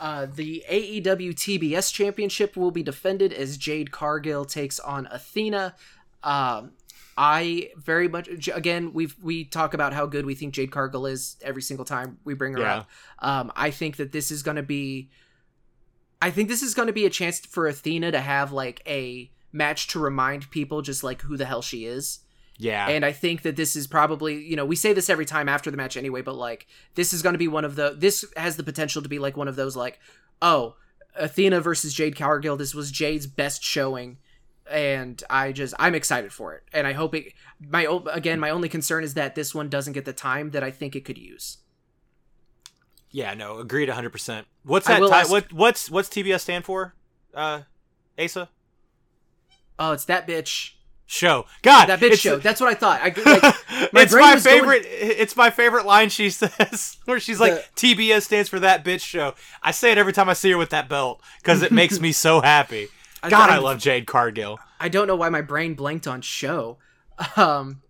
Uh, 0.01 0.27
the 0.27 0.65
AEW 0.71 1.33
TBS 1.35 1.93
Championship 1.93 2.57
will 2.57 2.71
be 2.71 2.83
defended 2.83 3.33
as 3.33 3.57
Jade 3.57 3.91
Cargill 3.91 4.45
takes 4.45 4.79
on 4.81 5.07
Athena. 5.11 5.75
Um, 6.23 6.73
I 7.17 7.71
very 7.77 8.09
much 8.09 8.29
again 8.49 8.93
we've 8.93 9.15
we 9.23 9.45
talk 9.45 9.75
about 9.75 9.93
how 9.93 10.07
good 10.07 10.25
we 10.25 10.35
think 10.35 10.55
Jade 10.55 10.71
Cargill 10.71 11.07
is 11.07 11.37
every 11.43 11.63
single 11.63 11.85
time 11.85 12.19
we 12.25 12.35
bring 12.35 12.55
her 12.55 12.61
Yeah. 12.61 12.77
up. 12.79 12.89
Um, 13.19 13.53
I 13.57 13.71
think 13.71 13.97
that 13.97 14.13
this 14.13 14.31
is 14.31 14.43
going 14.43 14.57
to 14.57 14.63
be, 14.63 15.11
I 16.23 16.31
think 16.31 16.49
this 16.49 16.63
is 16.63 16.75
going 16.75 16.87
to 16.87 16.93
be 16.93 17.07
a 17.07 17.11
chance 17.11 17.41
for 17.41 17.67
Athena 17.67 18.13
to 18.13 18.21
have 18.21 18.53
like 18.53 18.83
a 18.87 19.31
match 19.53 19.89
to 19.89 19.99
remind 19.99 20.51
people 20.51 20.81
just 20.83 21.03
like 21.03 21.23
who 21.23 21.37
the 21.37 21.45
hell 21.45 21.63
she 21.63 21.85
is. 21.85 22.21
Yeah. 22.57 22.89
And 22.89 23.05
I 23.07 23.13
think 23.13 23.43
that 23.43 23.57
this 23.57 23.75
is 23.75 23.87
probably, 23.87 24.45
you 24.45 24.55
know, 24.55 24.67
we 24.67 24.77
say 24.77 24.93
this 24.93 25.09
every 25.09 25.25
time 25.25 25.49
after 25.49 25.71
the 25.71 25.77
match 25.79 25.97
anyway, 25.97 26.21
but 26.23 26.35
like 26.37 26.67
this 26.95 27.13
is 27.13 27.23
going 27.23 27.33
to 27.33 27.39
be 27.39 27.49
one 27.49 27.65
of 27.65 27.75
the 27.75 27.95
this 27.99 28.25
has 28.37 28.57
the 28.57 28.63
potential 28.63 29.03
to 29.03 29.09
be 29.09 29.19
like 29.19 29.37
one 29.37 29.49
of 29.49 29.57
those 29.57 29.77
like, 29.77 29.99
oh, 30.43 30.77
Athena 31.17 31.61
versus 31.61 31.93
Jade 31.95 32.17
Cargill. 32.17 32.57
This 32.57 32.75
was 32.75 32.91
Jade's 32.91 33.27
best 33.27 33.63
showing 33.65 34.19
and 34.71 35.23
I 35.29 35.53
just 35.53 35.75
I'm 35.79 35.95
excited 35.95 36.33
for 36.33 36.55
it, 36.55 36.63
and 36.73 36.87
I 36.87 36.93
hope 36.93 37.15
it. 37.15 37.33
My 37.61 37.87
again, 38.13 38.39
my 38.41 38.51
only 38.51 38.69
concern 38.69 39.05
is 39.05 39.15
that 39.15 39.35
this 39.35 39.55
one 39.55 39.69
doesn't 39.69 39.93
get 39.93 40.05
the 40.05 40.13
time 40.13 40.51
that 40.51 40.63
I 40.63 40.71
think 40.71 40.95
it 40.97 41.05
could 41.05 41.19
use. 41.19 41.59
Yeah, 43.11 43.35
no, 43.35 43.59
agreed 43.59 43.89
100%. 43.89 44.45
What's 44.63 44.87
that 44.87 45.01
ti- 45.01 45.11
ask- 45.13 45.31
what 45.31 45.53
what's 45.53 45.91
what's 45.91 46.09
TBS 46.09 46.41
stand 46.41 46.65
for? 46.65 46.95
Uh 47.35 47.63
Asa? 48.19 48.49
Oh, 49.79 49.93
it's 49.93 50.05
that 50.07 50.27
bitch. 50.29 50.73
Show. 51.07 51.47
God, 51.63 51.87
That 51.87 51.99
bitch 51.99 52.21
show. 52.21 52.37
That's 52.37 52.61
what 52.61 52.71
I 52.71 52.75
thought. 52.75 53.01
I 53.03 53.07
like, 53.87 53.93
my 53.93 54.03
it's 54.03 54.15
my 54.15 54.35
was 54.35 54.45
going- 54.45 54.61
favorite. 54.61 54.83
It's 54.87 55.35
my 55.35 55.51
favorite 55.51 55.85
line 55.85 56.09
she 56.09 56.31
says, 56.31 56.99
where 57.05 57.19
she's 57.19 57.41
like, 57.41 57.75
"TBS 57.75 58.23
stands 58.23 58.49
for 58.49 58.61
that 58.61 58.85
bitch 58.85 59.01
show." 59.01 59.35
I 59.61 59.73
say 59.73 59.91
it 59.91 59.99
every 59.99 60.13
time 60.13 60.29
I 60.29 60.35
see 60.35 60.53
her 60.53 60.57
with 60.59 60.71
that 60.71 60.89
belt 60.89 61.21
because 61.39 61.63
it 61.63 61.73
makes 61.73 61.99
me 61.99 62.13
so 62.13 62.41
happy. 62.43 62.87
I- 63.23 63.31
God, 63.31 63.51
I, 63.51 63.57
I- 63.57 63.59
love 63.59 63.79
Jade 63.79 64.07
Cargill. 64.07 64.59
I 64.79 64.89
don't 64.89 65.07
know 65.07 65.17
why 65.17 65.29
my 65.29 65.43
brain 65.43 65.75
blanked 65.75 66.07
on 66.07 66.23
show. 66.23 66.79
Um, 67.37 67.83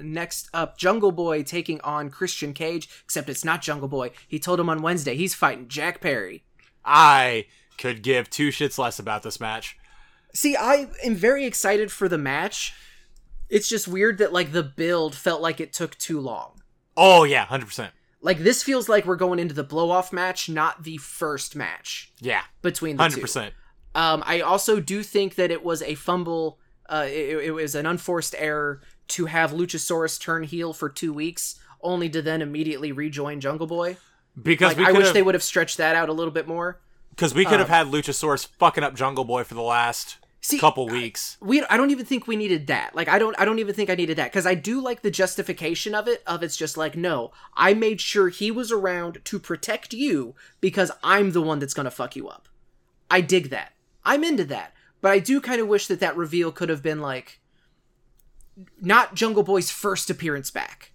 next 0.00 0.48
up, 0.54 0.78
Jungle 0.78 1.12
Boy 1.12 1.42
taking 1.42 1.80
on 1.82 2.10
Christian 2.10 2.52
Cage, 2.54 2.88
except 3.04 3.28
it's 3.28 3.44
not 3.44 3.62
Jungle 3.62 3.88
Boy. 3.88 4.10
He 4.26 4.38
told 4.38 4.58
him 4.60 4.68
on 4.68 4.82
Wednesday 4.82 5.14
he's 5.16 5.34
fighting 5.34 5.68
Jack 5.68 6.00
Perry. 6.00 6.44
I 6.84 7.46
could 7.78 8.02
give 8.02 8.30
two 8.30 8.48
shits 8.48 8.78
less 8.78 8.98
about 8.98 9.22
this 9.22 9.40
match. 9.40 9.76
See, 10.34 10.56
I 10.56 10.88
am 11.04 11.14
very 11.14 11.44
excited 11.44 11.92
for 11.92 12.08
the 12.08 12.18
match. 12.18 12.72
It's 13.50 13.68
just 13.68 13.86
weird 13.86 14.18
that 14.18 14.32
like 14.32 14.52
the 14.52 14.62
build 14.62 15.14
felt 15.14 15.42
like 15.42 15.60
it 15.60 15.72
took 15.74 15.96
too 15.98 16.18
long. 16.20 16.62
Oh 16.96 17.24
yeah, 17.24 17.44
hundred 17.44 17.66
percent. 17.66 17.92
Like 18.22 18.38
this 18.38 18.62
feels 18.62 18.88
like 18.88 19.04
we're 19.04 19.16
going 19.16 19.38
into 19.38 19.52
the 19.54 19.64
blow 19.64 19.90
off 19.90 20.12
match, 20.12 20.48
not 20.48 20.84
the 20.84 20.96
first 20.96 21.54
match 21.54 22.12
Yeah, 22.20 22.42
between 22.62 22.96
the 22.96 23.02
hundred 23.02 23.16
two. 23.16 23.20
percent. 23.22 23.52
Um, 23.94 24.22
I 24.26 24.40
also 24.40 24.80
do 24.80 25.02
think 25.02 25.34
that 25.34 25.50
it 25.50 25.64
was 25.64 25.82
a 25.82 25.94
fumble. 25.94 26.58
Uh, 26.88 27.06
it, 27.08 27.44
it 27.44 27.50
was 27.52 27.74
an 27.74 27.86
unforced 27.86 28.34
error 28.38 28.80
to 29.08 29.26
have 29.26 29.52
Luchasaurus 29.52 30.20
turn 30.20 30.44
heel 30.44 30.72
for 30.72 30.88
two 30.88 31.12
weeks, 31.12 31.58
only 31.82 32.08
to 32.10 32.22
then 32.22 32.42
immediately 32.42 32.92
rejoin 32.92 33.40
Jungle 33.40 33.66
Boy. 33.66 33.96
Because 34.40 34.76
Like, 34.76 34.88
I 34.88 34.92
wish 34.92 35.06
have, 35.06 35.14
they 35.14 35.22
would 35.22 35.34
have 35.34 35.42
stretched 35.42 35.76
that 35.76 35.94
out 35.94 36.08
a 36.08 36.12
little 36.12 36.32
bit 36.32 36.48
more. 36.48 36.80
because 37.10 37.34
we 37.34 37.44
could 37.44 37.60
have 37.60 37.70
uh, 37.70 37.74
had 37.74 37.86
Luchasaurus 37.88 38.46
fucking 38.46 38.82
up 38.82 38.94
Jungle 38.94 39.24
Boy 39.24 39.44
for 39.44 39.54
the 39.54 39.62
last 39.62 40.16
See, 40.40 40.58
couple 40.58 40.88
weeks. 40.88 41.36
we 41.40 41.62
I 41.64 41.76
don't 41.76 41.90
even 41.90 42.04
think 42.06 42.26
we 42.26 42.34
needed 42.36 42.66
that. 42.68 42.96
Like 42.96 43.08
I 43.08 43.18
don't 43.18 43.38
I 43.38 43.44
don't 43.44 43.58
even 43.58 43.74
think 43.74 43.90
I 43.90 43.94
needed 43.94 44.16
that 44.18 44.32
because 44.32 44.46
I 44.46 44.54
do 44.54 44.80
like 44.80 45.02
the 45.02 45.10
justification 45.10 45.94
of 45.94 46.08
it. 46.08 46.22
Of 46.26 46.42
it's 46.42 46.56
just 46.56 46.76
like 46.76 46.96
no, 46.96 47.30
I 47.54 47.74
made 47.74 48.00
sure 48.00 48.28
he 48.28 48.50
was 48.50 48.72
around 48.72 49.18
to 49.24 49.38
protect 49.38 49.92
you 49.92 50.34
because 50.60 50.90
I'm 51.04 51.30
the 51.32 51.42
one 51.42 51.58
that's 51.58 51.74
gonna 51.74 51.90
fuck 51.92 52.16
you 52.16 52.28
up. 52.28 52.48
I 53.10 53.20
dig 53.20 53.50
that. 53.50 53.71
I'm 54.04 54.24
into 54.24 54.44
that. 54.44 54.74
But 55.00 55.12
I 55.12 55.18
do 55.18 55.40
kind 55.40 55.60
of 55.60 55.68
wish 55.68 55.88
that 55.88 56.00
that 56.00 56.16
reveal 56.16 56.52
could 56.52 56.68
have 56.68 56.82
been 56.82 57.00
like 57.00 57.40
not 58.80 59.14
Jungle 59.14 59.42
Boy's 59.42 59.70
first 59.70 60.10
appearance 60.10 60.50
back. 60.50 60.92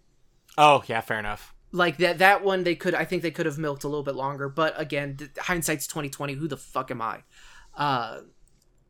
Oh 0.58 0.84
yeah, 0.88 1.02
fair 1.02 1.20
enough. 1.20 1.54
Like 1.72 1.98
that 1.98 2.18
that 2.20 2.44
one 2.44 2.64
they 2.64 2.76
could 2.76 2.96
I 2.96 3.06
think 3.06 3.22
they 3.22 3.32
could 3.32 3.46
have 3.46 3.58
milked 3.58 3.84
a 3.84 3.88
little 3.88 4.04
bit 4.04 4.16
longer, 4.16 4.48
but 4.50 4.80
again, 4.80 5.18
hindsight's 5.38 5.88
2020, 5.88 6.34
who 6.34 6.48
the 6.48 6.58
fuck 6.58 6.90
am 6.90 7.02
I? 7.02 7.24
Uh 7.76 8.22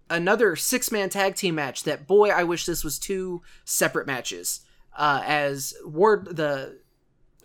another 0.09 0.55
six-man 0.55 1.09
tag 1.09 1.35
team 1.35 1.55
match 1.55 1.83
that 1.83 2.07
boy 2.07 2.29
I 2.29 2.43
wish 2.43 2.65
this 2.65 2.83
was 2.83 2.99
two 2.99 3.41
separate 3.65 4.07
matches. 4.07 4.61
Uh 4.95 5.21
as 5.25 5.73
Ward 5.83 6.35
the 6.35 6.79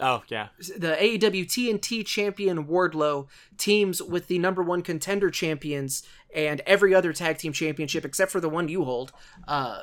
Oh 0.01 0.22
yeah, 0.28 0.49
the 0.59 0.97
AEW 1.01 1.47
TNT 1.47 2.05
champion 2.05 2.66
Wardlow 2.66 3.28
teams 3.59 4.03
with 4.03 4.26
the 4.26 4.38
number 4.38 4.62
one 4.62 4.82
contender 4.82 5.30
champions 5.30 6.03
and 6.34 6.61
every 6.66 6.95
other 6.95 7.12
tag 7.12 7.38
team 7.38 7.53
championship 7.53 8.05
except 8.05 8.30
for 8.32 8.40
the 8.40 8.49
one 8.49 8.68
you 8.68 8.84
hold, 8.84 9.12
uh, 9.47 9.80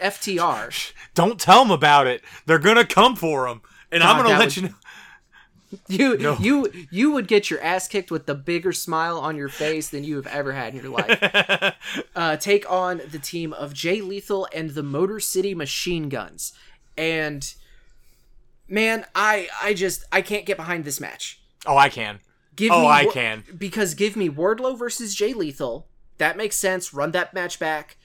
FTR. 0.00 0.92
don't 1.14 1.38
tell 1.40 1.62
them 1.62 1.70
about 1.70 2.06
it. 2.06 2.22
They're 2.46 2.58
gonna 2.58 2.84
come 2.84 3.16
for 3.16 3.48
them. 3.48 3.62
and 3.90 4.02
I'm 4.02 4.16
gonna 4.22 4.30
let 4.38 4.46
would- 4.46 4.56
you 4.56 4.62
know. 4.62 4.74
You 5.88 6.18
No. 6.18 6.36
you 6.38 6.70
you 6.90 7.12
would 7.12 7.26
get 7.26 7.48
your 7.50 7.58
ass 7.62 7.88
kicked 7.88 8.10
with 8.10 8.26
the 8.26 8.34
bigger 8.34 8.72
smile 8.72 9.18
on 9.18 9.36
your 9.36 9.48
face 9.48 9.88
than 9.88 10.04
you 10.04 10.16
have 10.16 10.26
ever 10.26 10.52
had 10.52 10.74
in 10.74 10.82
your 10.82 10.90
life. 10.92 11.74
uh, 12.14 12.36
take 12.36 12.70
on 12.70 13.00
the 13.10 13.18
team 13.18 13.54
of 13.54 13.72
Jay 13.72 14.02
Lethal 14.02 14.46
and 14.54 14.70
the 14.70 14.82
Motor 14.82 15.18
City 15.18 15.54
Machine 15.54 16.10
Guns, 16.10 16.52
and 16.98 17.54
man, 18.72 19.04
I 19.14 19.48
I 19.62 19.74
just 19.74 20.04
I 20.10 20.22
can't 20.22 20.46
get 20.46 20.56
behind 20.56 20.84
this 20.84 21.00
match. 21.00 21.40
oh, 21.66 21.76
I 21.76 21.88
can. 21.88 22.18
Give 22.56 22.70
Oh, 22.72 22.82
me 22.82 22.86
I 22.88 23.06
can. 23.06 23.44
because 23.56 23.94
give 23.94 24.16
me 24.16 24.28
Wardlow 24.28 24.78
versus 24.78 25.14
Jay 25.14 25.32
Lethal. 25.32 25.86
That 26.18 26.36
makes 26.36 26.56
sense. 26.56 26.92
Run 26.92 27.12
that 27.12 27.32
match 27.32 27.58
back. 27.58 27.96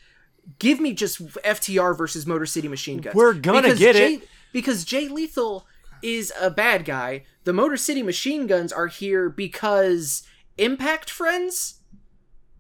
Give 0.60 0.80
me 0.80 0.94
just 0.94 1.20
FTR 1.44 1.98
versus 1.98 2.26
Motor 2.26 2.46
City 2.46 2.68
Machine 2.70 3.00
Guns. 3.00 3.16
We're 3.16 3.34
gonna 3.34 3.64
Because 3.64 3.80
get 3.80 3.96
Jay, 3.96 4.14
it. 4.16 4.28
because 4.54 4.86
Jay 4.86 5.08
Lethal 5.10 5.66
is 6.02 6.32
a 6.40 6.50
bad 6.50 6.86
guy. 6.86 7.26
The 7.44 7.52
Motor 7.54 7.76
City 7.78 8.02
Machine 8.04 8.48
Guns 8.48 8.72
are 8.72 8.88
here 8.88 9.30
because 9.30 10.24
Impact 10.58 11.10
friends. 11.10 11.76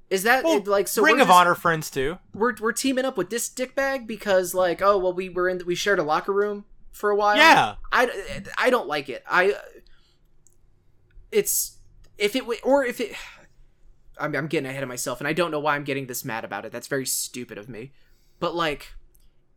Is 0.10 0.24
that 0.24 0.44
Well, 0.44 0.62
like 0.66 0.88
so? 0.88 1.02
Ring 1.04 1.16
of 1.22 1.28
just- 1.28 1.32
Honor 1.40 1.56
friends 1.56 1.90
too. 1.90 2.18
We're 2.34 2.56
we're 2.60 2.72
teaming 2.74 3.06
up 3.06 3.18
with 3.18 3.30
this 3.30 3.50
dickbag 3.50 4.08
because 4.08 4.54
like 4.54 4.82
oh 4.82 4.98
well 4.98 5.14
we 5.14 5.30
were 5.30 5.48
in 5.50 5.62
we 5.66 5.76
shared 5.76 6.00
a 6.00 6.04
locker 6.04 6.32
room 6.34 6.66
for 6.98 7.10
a 7.10 7.16
while. 7.16 7.38
Yeah. 7.38 7.76
I, 7.92 8.44
I 8.58 8.70
don't 8.70 8.88
like 8.88 9.10
it. 9.10 9.24
I 9.30 9.56
it's 11.32 11.78
if 12.18 12.36
it 12.36 12.44
or 12.64 12.86
if 12.86 13.00
it 13.00 13.14
I'm, 14.20 14.36
I'm 14.36 14.48
getting 14.48 14.70
ahead 14.70 14.84
of 14.84 14.90
myself 14.90 15.20
and 15.20 15.28
I 15.28 15.34
don't 15.34 15.52
know 15.52 15.60
why 15.60 15.76
I'm 15.76 15.84
getting 15.84 16.08
this 16.08 16.26
mad 16.26 16.44
about 16.44 16.66
it. 16.66 16.72
That's 16.72 16.88
very 16.88 17.06
stupid 17.06 17.58
of 17.58 17.70
me. 17.70 17.92
But 18.40 18.56
like 18.56 18.94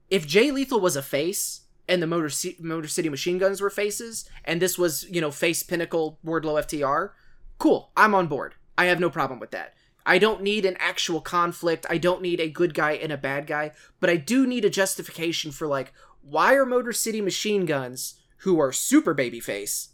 if 0.09 0.26
Jay 0.26 0.51
Lethal 0.51 0.80
was 0.80 0.97
a 0.97 1.03
face 1.03 1.62
and 1.88 2.03
the 2.03 2.07
Motor, 2.07 2.28
C- 2.28 2.57
Motor 2.61 2.88
City 2.88 3.09
Machine 3.09 3.38
Guns 3.38 3.61
were 3.61 3.70
faces 3.70 4.28
and 4.45 4.61
this 4.61 4.78
was, 4.78 5.09
you 5.11 5.20
know, 5.20 5.30
face 5.30 5.62
Pinnacle 5.62 6.18
Wardlow 6.24 6.62
FTR, 6.64 7.11
cool. 7.59 7.91
I'm 7.97 8.14
on 8.14 8.26
board. 8.26 8.55
I 8.76 8.86
have 8.86 9.01
no 9.01 9.11
problem 9.11 9.41
with 9.41 9.51
that. 9.53 9.74
I 10.07 10.18
don't 10.18 10.43
need 10.43 10.64
an 10.64 10.76
actual 10.78 11.20
conflict. 11.20 11.86
I 11.91 11.99
don't 11.99 12.22
need 12.22 12.41
a 12.41 12.49
good 12.49 12.74
guy 12.74 12.93
and 12.93 13.12
a 13.12 13.18
bad 13.18 13.47
guy, 13.47 13.72
but 14.01 14.11
I 14.11 14.16
do 14.16 14.47
need 14.47 14.64
a 14.64 14.70
justification 14.70 15.53
for 15.53 15.66
like 15.66 15.93
why 16.23 16.55
are 16.55 16.66
Motor 16.66 16.93
City 16.93 17.21
Machine 17.21 17.66
Guns 17.66 18.14
who 18.39 18.59
are 18.61 18.73
super 18.73 19.14
babyface 19.14 19.89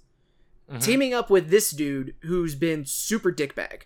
Mhm. 0.70 0.83
teaming 0.83 1.14
up 1.14 1.31
with 1.31 1.49
this 1.51 1.70
dude 1.70 2.14
who's 2.22 2.55
been 2.55 2.85
super 2.85 3.33
dickbag? 3.33 3.83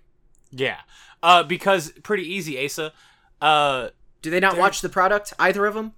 Yeah. 0.51 0.80
Uh, 1.22 1.43
because 1.43 1.93
pretty 2.03 2.24
easy, 2.24 2.62
Asa. 2.64 2.93
Uh, 3.41 3.91
Do 4.22 4.30
they 4.30 4.41
not 4.41 4.57
watch 4.59 4.80
the 4.80 4.88
product 4.88 5.32
either 5.38 5.66
of 5.66 5.74
them? 5.74 5.93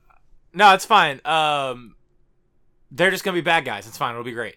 no, 0.53 0.74
it's 0.74 0.84
fine. 0.84 1.20
Um, 1.24 1.97
they're 2.90 3.11
just 3.11 3.24
gonna 3.24 3.34
be 3.36 3.40
bad 3.40 3.64
guys. 3.64 3.86
It's 3.86 3.97
fine. 3.99 4.12
It'll 4.12 4.22
be 4.24 4.32
great. 4.32 4.57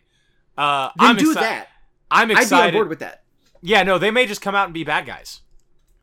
Uh, 0.57 0.89
Then 0.97 1.09
I'm 1.11 1.15
do 1.17 1.31
exci- 1.31 1.35
that. 1.39 1.69
I'm 2.11 2.29
excited. 2.31 2.53
I'd 2.53 2.71
be 2.71 2.77
on 2.77 2.79
board 2.81 2.89
with 2.89 2.99
that. 2.99 3.23
yeah, 3.61 3.83
no, 3.83 3.97
they 3.97 4.11
may 4.11 4.25
just 4.25 4.41
come 4.41 4.55
out 4.55 4.65
and 4.65 4.73
be 4.73 4.83
bad 4.83 5.05
guys. 5.05 5.41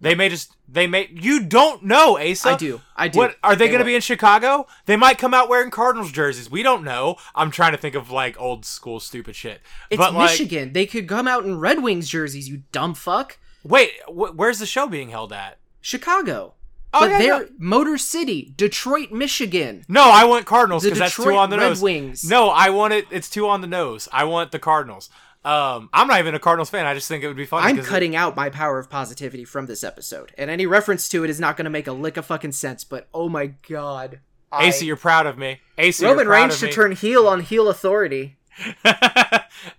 They 0.02 0.14
may 0.16 0.28
just. 0.28 0.54
They 0.68 0.86
may. 0.86 1.08
You 1.12 1.44
don't 1.44 1.84
know, 1.84 2.18
Asa. 2.18 2.50
I 2.50 2.56
do. 2.56 2.80
I 2.96 3.08
do. 3.08 3.18
What 3.18 3.36
are 3.42 3.54
they, 3.54 3.68
going 3.68 3.78
to 3.78 3.84
be 3.84 3.94
in 3.94 4.00
Chicago? 4.00 4.66
They 4.86 4.96
might 4.96 5.16
come 5.16 5.32
out 5.32 5.48
wearing 5.48 5.70
Cardinals 5.70 6.10
jerseys. 6.10 6.50
We 6.50 6.64
don't 6.64 6.82
know. 6.82 7.16
I'm 7.34 7.52
trying 7.52 7.72
to 7.72 7.78
think 7.78 7.94
of 7.94 8.10
like 8.10 8.38
old 8.40 8.64
school 8.64 8.98
stupid 8.98 9.36
shit. 9.36 9.60
It's 9.90 9.98
but 9.98 10.12
like, 10.12 10.32
Michigan. 10.32 10.72
They 10.72 10.86
could 10.86 11.08
come 11.08 11.28
out 11.28 11.44
in 11.44 11.60
Red 11.60 11.82
Wings 11.82 12.08
jerseys. 12.08 12.48
You 12.48 12.64
dumb 12.72 12.94
fuck. 12.94 13.38
wait, 13.62 13.92
wh- 14.06 14.36
where's 14.36 14.58
the 14.58 14.66
show 14.66 14.88
being 14.88 15.10
held 15.10 15.32
at? 15.32 15.58
Chicago. 15.80 16.54
Oh, 16.94 17.00
but 17.00 17.10
yeah, 17.10 17.18
they're 17.18 17.42
yeah. 17.44 17.48
Motor 17.58 17.96
City, 17.96 18.52
Detroit, 18.56 19.12
Michigan. 19.12 19.84
No, 19.88 20.02
I 20.02 20.24
want 20.24 20.44
Cardinals 20.44 20.82
because 20.82 20.98
that's 20.98 21.16
two 21.16 21.34
on 21.34 21.48
the 21.48 21.56
Red 21.56 21.68
nose. 21.68 21.80
Wings. 21.80 22.28
No, 22.28 22.50
I 22.50 22.68
want 22.68 22.92
it. 22.92 23.06
It's 23.10 23.30
two 23.30 23.48
on 23.48 23.62
the 23.62 23.66
nose. 23.66 24.08
I 24.12 24.24
want 24.24 24.52
the 24.52 24.58
Cardinals. 24.58 25.08
Um, 25.44 25.88
I'm 25.92 26.06
not 26.06 26.20
even 26.20 26.34
a 26.34 26.38
Cardinals 26.38 26.70
fan. 26.70 26.86
I 26.86 26.94
just 26.94 27.08
think 27.08 27.24
it 27.24 27.26
would 27.26 27.36
be 27.36 27.46
funny. 27.46 27.66
I'm 27.68 27.76
'cause 27.76 27.86
it- 27.86 27.88
cutting 27.90 28.14
out 28.14 28.36
my 28.36 28.48
power 28.48 28.78
of 28.78 28.88
positivity 28.88 29.44
from 29.44 29.66
this 29.66 29.82
episode, 29.82 30.32
and 30.38 30.48
any 30.50 30.66
reference 30.66 31.08
to 31.08 31.24
it 31.24 31.30
is 31.30 31.40
not 31.40 31.56
going 31.56 31.64
to 31.64 31.70
make 31.70 31.86
a 31.88 31.92
lick 31.92 32.16
of 32.16 32.26
fucking 32.26 32.52
sense. 32.52 32.84
But 32.84 33.08
oh 33.12 33.28
my 33.28 33.46
god, 33.68 34.20
I- 34.52 34.66
AC, 34.66 34.86
you're 34.86 34.96
proud 34.96 35.26
of 35.26 35.36
me. 35.38 35.60
AC, 35.78 36.04
Roman 36.06 36.28
Reigns 36.28 36.58
should 36.58 36.70
turn 36.72 36.92
heel 36.92 37.26
on 37.26 37.40
heel 37.40 37.68
authority. 37.68 38.36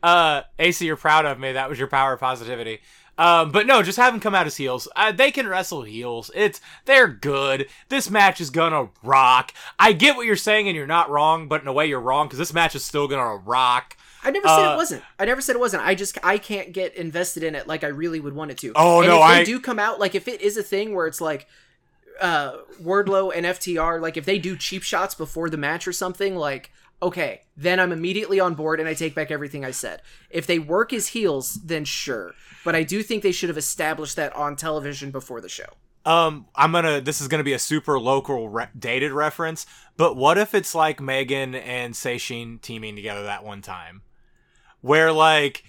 uh, 0.03 0.41
AC, 0.59 0.86
you're 0.86 0.95
proud 0.97 1.26
of 1.26 1.39
me. 1.39 1.51
That 1.53 1.70
was 1.70 1.80
your 1.80 1.88
power 1.88 2.14
of 2.14 2.20
positivity. 2.20 2.80
Um, 3.18 3.51
but 3.51 3.68
no, 3.68 3.84
just 3.84 3.99
have 3.99 4.11
them 4.11 4.20
come 4.20 4.34
out 4.34 4.47
as 4.47 4.57
heels. 4.57 4.88
Uh, 4.95 5.11
they 5.11 5.30
can 5.32 5.47
wrestle 5.47 5.84
heels. 5.84 6.32
It's 6.34 6.59
they're 6.86 7.07
good. 7.07 7.68
This 7.89 8.09
match 8.09 8.41
is 8.41 8.49
gonna 8.49 8.89
rock. 9.03 9.53
I 9.78 9.93
get 9.93 10.16
what 10.16 10.26
you're 10.26 10.36
saying, 10.36 10.68
and 10.68 10.76
you're 10.76 10.88
not 10.88 11.11
wrong, 11.11 11.47
but 11.47 11.61
in 11.61 11.68
a 11.68 11.74
way 11.74 11.86
you're 11.86 11.99
wrong 12.01 12.26
because 12.28 12.39
this 12.39 12.53
match 12.53 12.76
is 12.76 12.84
still 12.84 13.07
gonna 13.07 13.36
rock. 13.38 13.95
I 14.24 14.32
never 14.32 14.47
said 14.47 14.69
Uh, 14.69 14.74
it 14.74 14.78
wasn't. 14.78 15.03
I 15.19 15.26
never 15.26 15.41
said 15.41 15.55
it 15.55 15.59
wasn't. 15.59 15.84
I 15.84 15.95
just 15.95 16.17
I 16.24 16.38
can't 16.38 16.71
get 16.71 16.95
invested 16.95 17.43
in 17.43 17.55
it 17.55 17.67
like 17.67 17.84
I 17.84 17.88
really 17.88 18.19
would 18.19 18.34
want 18.34 18.51
it 18.51 18.57
to. 18.59 18.71
Oh, 18.76 19.01
and 19.01 19.09
no, 19.09 19.15
if 19.24 19.28
they 19.30 19.41
I- 19.41 19.43
do 19.43 19.59
come 19.59 19.80
out 19.80 19.99
like 19.99 20.15
if 20.15 20.28
it 20.28 20.41
is 20.41 20.57
a 20.57 20.63
thing 20.63 20.95
where 20.95 21.07
it's 21.07 21.21
like 21.21 21.47
uh 22.21 22.57
Wardlow 22.82 23.32
and 23.36 23.45
FTR 23.45 23.99
like 23.99 24.17
if 24.17 24.26
they 24.26 24.38
do 24.39 24.55
cheap 24.55 24.84
shots 24.84 25.15
before 25.15 25.49
the 25.49 25.57
match 25.57 25.88
or 25.88 25.91
something 25.93 26.36
like 26.36 26.71
okay, 27.01 27.41
then 27.57 27.82
I'm 27.82 27.91
immediately 27.91 28.39
on 28.39 28.53
board 28.53 28.80
and 28.80 28.88
I 28.88 28.93
take 28.93 29.13
back 29.13 29.30
everything 29.30 29.65
I 29.65 29.71
said. 29.71 30.01
If 30.30 30.47
they 30.47 30.57
work 30.57 30.93
as 30.93 31.07
heels, 31.07 31.55
then 31.55 31.84
sure. 31.84 32.34
But 32.63 32.76
I 32.76 32.84
do 32.84 33.03
think 33.03 33.24
they 33.24 33.34
should 33.34 33.49
have 33.49 33.57
established 33.57 34.15
that 34.15 34.34
on 34.38 34.55
television 34.55 35.11
before 35.11 35.41
the 35.41 35.49
show. 35.49 35.65
Um, 36.05 36.45
I'm 36.55 36.71
gonna. 36.71 37.01
This 37.01 37.19
is 37.19 37.28
gonna 37.28 37.43
be 37.43 37.51
a 37.53 37.59
super 37.59 37.99
local 37.99 38.47
re- 38.47 38.67
dated 38.78 39.11
reference, 39.11 39.65
but 39.97 40.15
what 40.15 40.38
if 40.38 40.53
it's 40.53 40.74
like 40.76 41.01
Megan 41.01 41.55
and 41.55 41.93
Seishin 41.93 42.61
teaming 42.61 42.95
together 42.95 43.24
that 43.24 43.43
one 43.43 43.61
time, 43.61 44.01
where 44.84 45.11
like 45.11 45.63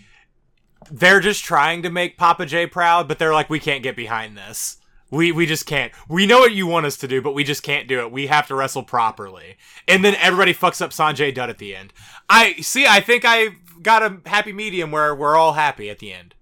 they're 0.90 1.20
just 1.20 1.42
trying 1.42 1.82
to 1.82 1.90
make 1.90 2.18
Papa 2.18 2.44
J 2.44 2.66
proud, 2.66 3.08
but 3.08 3.18
they're 3.18 3.32
like, 3.32 3.48
we 3.48 3.58
can't 3.58 3.82
get 3.82 3.96
behind 3.96 4.36
this. 4.36 4.76
We 5.10 5.32
we 5.32 5.46
just 5.46 5.64
can't. 5.64 5.92
We 6.08 6.26
know 6.26 6.40
what 6.40 6.52
you 6.52 6.66
want 6.66 6.86
us 6.86 6.96
to 6.98 7.08
do, 7.08 7.22
but 7.22 7.34
we 7.34 7.44
just 7.44 7.62
can't 7.62 7.88
do 7.88 8.00
it. 8.00 8.10
We 8.10 8.26
have 8.26 8.48
to 8.48 8.54
wrestle 8.54 8.82
properly, 8.82 9.56
and 9.86 10.04
then 10.04 10.16
everybody 10.16 10.52
fucks 10.52 10.82
up 10.82 10.90
Sanjay 10.90 11.32
Dutt 11.32 11.48
at 11.48 11.58
the 11.58 11.74
end. 11.74 11.92
I 12.28 12.54
see. 12.54 12.86
I 12.86 13.00
think 13.00 13.24
I 13.24 13.56
got 13.80 14.02
a 14.02 14.20
happy 14.26 14.52
medium 14.52 14.90
where 14.90 15.14
we're 15.14 15.36
all 15.36 15.52
happy 15.52 15.88
at 15.88 16.00
the 16.00 16.12
end. 16.12 16.34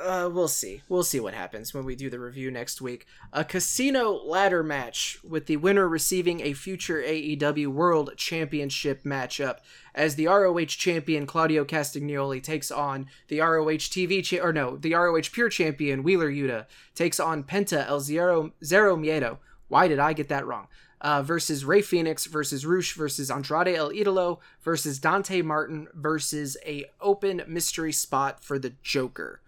Uh, 0.00 0.28
we'll 0.32 0.48
see. 0.48 0.80
We'll 0.88 1.02
see 1.02 1.20
what 1.20 1.34
happens 1.34 1.74
when 1.74 1.84
we 1.84 1.94
do 1.94 2.08
the 2.08 2.18
review 2.18 2.50
next 2.50 2.80
week. 2.80 3.06
A 3.32 3.44
casino 3.44 4.12
ladder 4.12 4.62
match 4.62 5.18
with 5.22 5.46
the 5.46 5.58
winner 5.58 5.86
receiving 5.86 6.40
a 6.40 6.54
future 6.54 7.02
AEW 7.02 7.66
World 7.68 8.12
Championship 8.16 9.04
matchup 9.04 9.58
as 9.94 10.14
the 10.14 10.26
ROH 10.28 10.64
champion 10.64 11.26
Claudio 11.26 11.64
Castagnoli 11.64 12.42
takes 12.42 12.70
on 12.70 13.06
the 13.28 13.40
ROH 13.40 13.90
TV 13.90 14.24
cha- 14.24 14.42
or 14.42 14.52
no, 14.52 14.76
the 14.76 14.94
ROH 14.94 15.28
Pure 15.30 15.50
champion 15.50 16.02
Wheeler 16.02 16.30
Yuta 16.30 16.66
takes 16.94 17.20
on 17.20 17.44
Penta 17.44 17.86
El 17.86 18.00
Zero 18.00 18.52
Zero 18.64 18.96
Miedo. 18.96 19.38
Why 19.68 19.88
did 19.88 19.98
I 19.98 20.14
get 20.14 20.28
that 20.28 20.46
wrong? 20.46 20.68
Uh, 21.02 21.20
versus 21.20 21.64
Rey 21.64 21.82
Fénix 21.82 22.26
versus 22.26 22.64
Rush 22.64 22.94
versus 22.94 23.30
Andrade 23.30 23.74
El 23.76 23.90
Idolo 23.90 24.38
versus 24.62 24.98
Dante 24.98 25.42
Martin 25.42 25.88
versus 25.92 26.56
a 26.64 26.86
open 27.00 27.42
mystery 27.46 27.92
spot 27.92 28.42
for 28.42 28.58
the 28.58 28.72
Joker. 28.82 29.41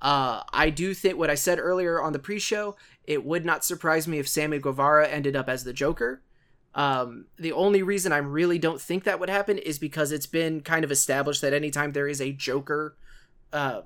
Uh, 0.00 0.42
I 0.52 0.70
do 0.70 0.94
think 0.94 1.18
what 1.18 1.30
I 1.30 1.34
said 1.34 1.58
earlier 1.58 2.00
on 2.00 2.12
the 2.12 2.18
pre-show. 2.18 2.76
It 3.04 3.24
would 3.24 3.44
not 3.44 3.64
surprise 3.64 4.06
me 4.06 4.18
if 4.18 4.28
Sammy 4.28 4.58
Guevara 4.58 5.08
ended 5.08 5.34
up 5.34 5.48
as 5.48 5.64
the 5.64 5.72
Joker. 5.72 6.22
Um, 6.74 7.26
the 7.36 7.52
only 7.52 7.82
reason 7.82 8.12
I 8.12 8.18
really 8.18 8.58
don't 8.58 8.80
think 8.80 9.04
that 9.04 9.18
would 9.18 9.30
happen 9.30 9.58
is 9.58 9.78
because 9.78 10.12
it's 10.12 10.26
been 10.26 10.60
kind 10.60 10.84
of 10.84 10.92
established 10.92 11.40
that 11.40 11.52
anytime 11.52 11.92
there 11.92 12.06
is 12.06 12.20
a 12.20 12.32
Joker 12.32 12.96
uh, 13.52 13.80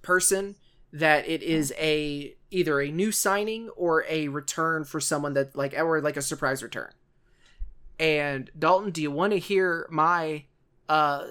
person, 0.00 0.54
that 0.92 1.28
it 1.28 1.42
is 1.42 1.72
a 1.78 2.34
either 2.50 2.80
a 2.80 2.90
new 2.90 3.12
signing 3.12 3.68
or 3.70 4.04
a 4.08 4.28
return 4.28 4.84
for 4.84 5.00
someone 5.00 5.34
that 5.34 5.54
like 5.54 5.74
or 5.78 6.00
like 6.00 6.16
a 6.16 6.22
surprise 6.22 6.62
return. 6.62 6.90
And 7.98 8.50
Dalton, 8.58 8.90
do 8.90 9.02
you 9.02 9.10
want 9.10 9.32
to 9.32 9.38
hear 9.38 9.86
my 9.90 10.44
uh 10.88 11.26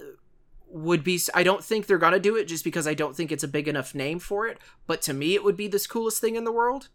would 0.70 1.04
be 1.04 1.20
I 1.34 1.44
don't 1.44 1.64
think 1.64 1.86
they're 1.88 1.98
gonna 1.98 2.20
do 2.20 2.36
it 2.36 2.46
just 2.48 2.64
because 2.64 2.88
I 2.88 2.94
don't 2.94 3.16
think 3.16 3.32
it's 3.32 3.44
a 3.44 3.48
big 3.48 3.68
enough 3.68 3.96
name 3.96 4.20
for 4.20 4.48
it. 4.48 4.58
But 4.86 5.02
to 5.04 5.14
me, 5.14 5.34
it 5.34 5.44
would 5.44 5.58
be 5.58 5.68
this 5.68 5.88
coolest 5.88 6.20
thing 6.22 6.36
in 6.36 6.44
the 6.44 6.52
world. 6.52 6.90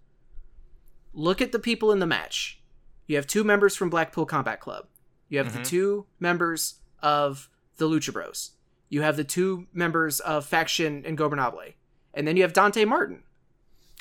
Look 1.14 1.40
at 1.40 1.52
the 1.52 1.58
people 1.58 1.92
in 1.92 1.98
the 1.98 2.06
match. 2.06 2.60
You 3.06 3.16
have 3.16 3.26
two 3.26 3.44
members 3.44 3.76
from 3.76 3.90
Blackpool 3.90 4.26
Combat 4.26 4.60
Club. 4.60 4.86
You 5.28 5.38
have 5.38 5.48
Mhm. 5.48 5.52
the 5.54 5.62
two 5.64 6.06
members 6.20 6.76
of 7.02 7.48
the 7.76 7.88
Lucha 7.88 8.12
Bros. 8.12 8.52
You 8.88 9.02
have 9.02 9.16
the 9.16 9.24
two 9.24 9.66
members 9.72 10.20
of 10.20 10.48
Facción 10.48 11.04
Ingobernable. 11.04 11.74
And 12.14 12.28
then 12.28 12.36
you 12.36 12.42
have 12.42 12.52
Dante 12.52 12.84
Martin. 12.84 13.22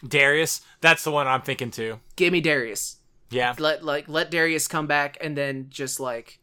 Darius, 0.05 0.61
that's 0.81 1.03
the 1.03 1.11
one 1.11 1.27
I'm 1.27 1.41
thinking 1.41 1.71
too. 1.71 1.99
Give 2.15 2.31
me 2.33 2.41
Darius. 2.41 2.97
Yeah, 3.29 3.55
Let 3.57 3.83
like 3.85 4.09
let 4.09 4.29
Darius 4.29 4.67
come 4.67 4.87
back 4.87 5.17
and 5.21 5.37
then 5.37 5.67
just 5.69 6.01
like 6.01 6.39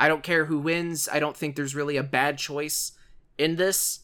I 0.00 0.08
don't 0.08 0.22
care 0.24 0.46
who 0.46 0.58
wins. 0.58 1.08
I 1.12 1.20
don't 1.20 1.36
think 1.36 1.54
there's 1.54 1.74
really 1.74 1.96
a 1.96 2.02
bad 2.02 2.38
choice 2.38 2.92
in 3.38 3.56
this 3.56 4.00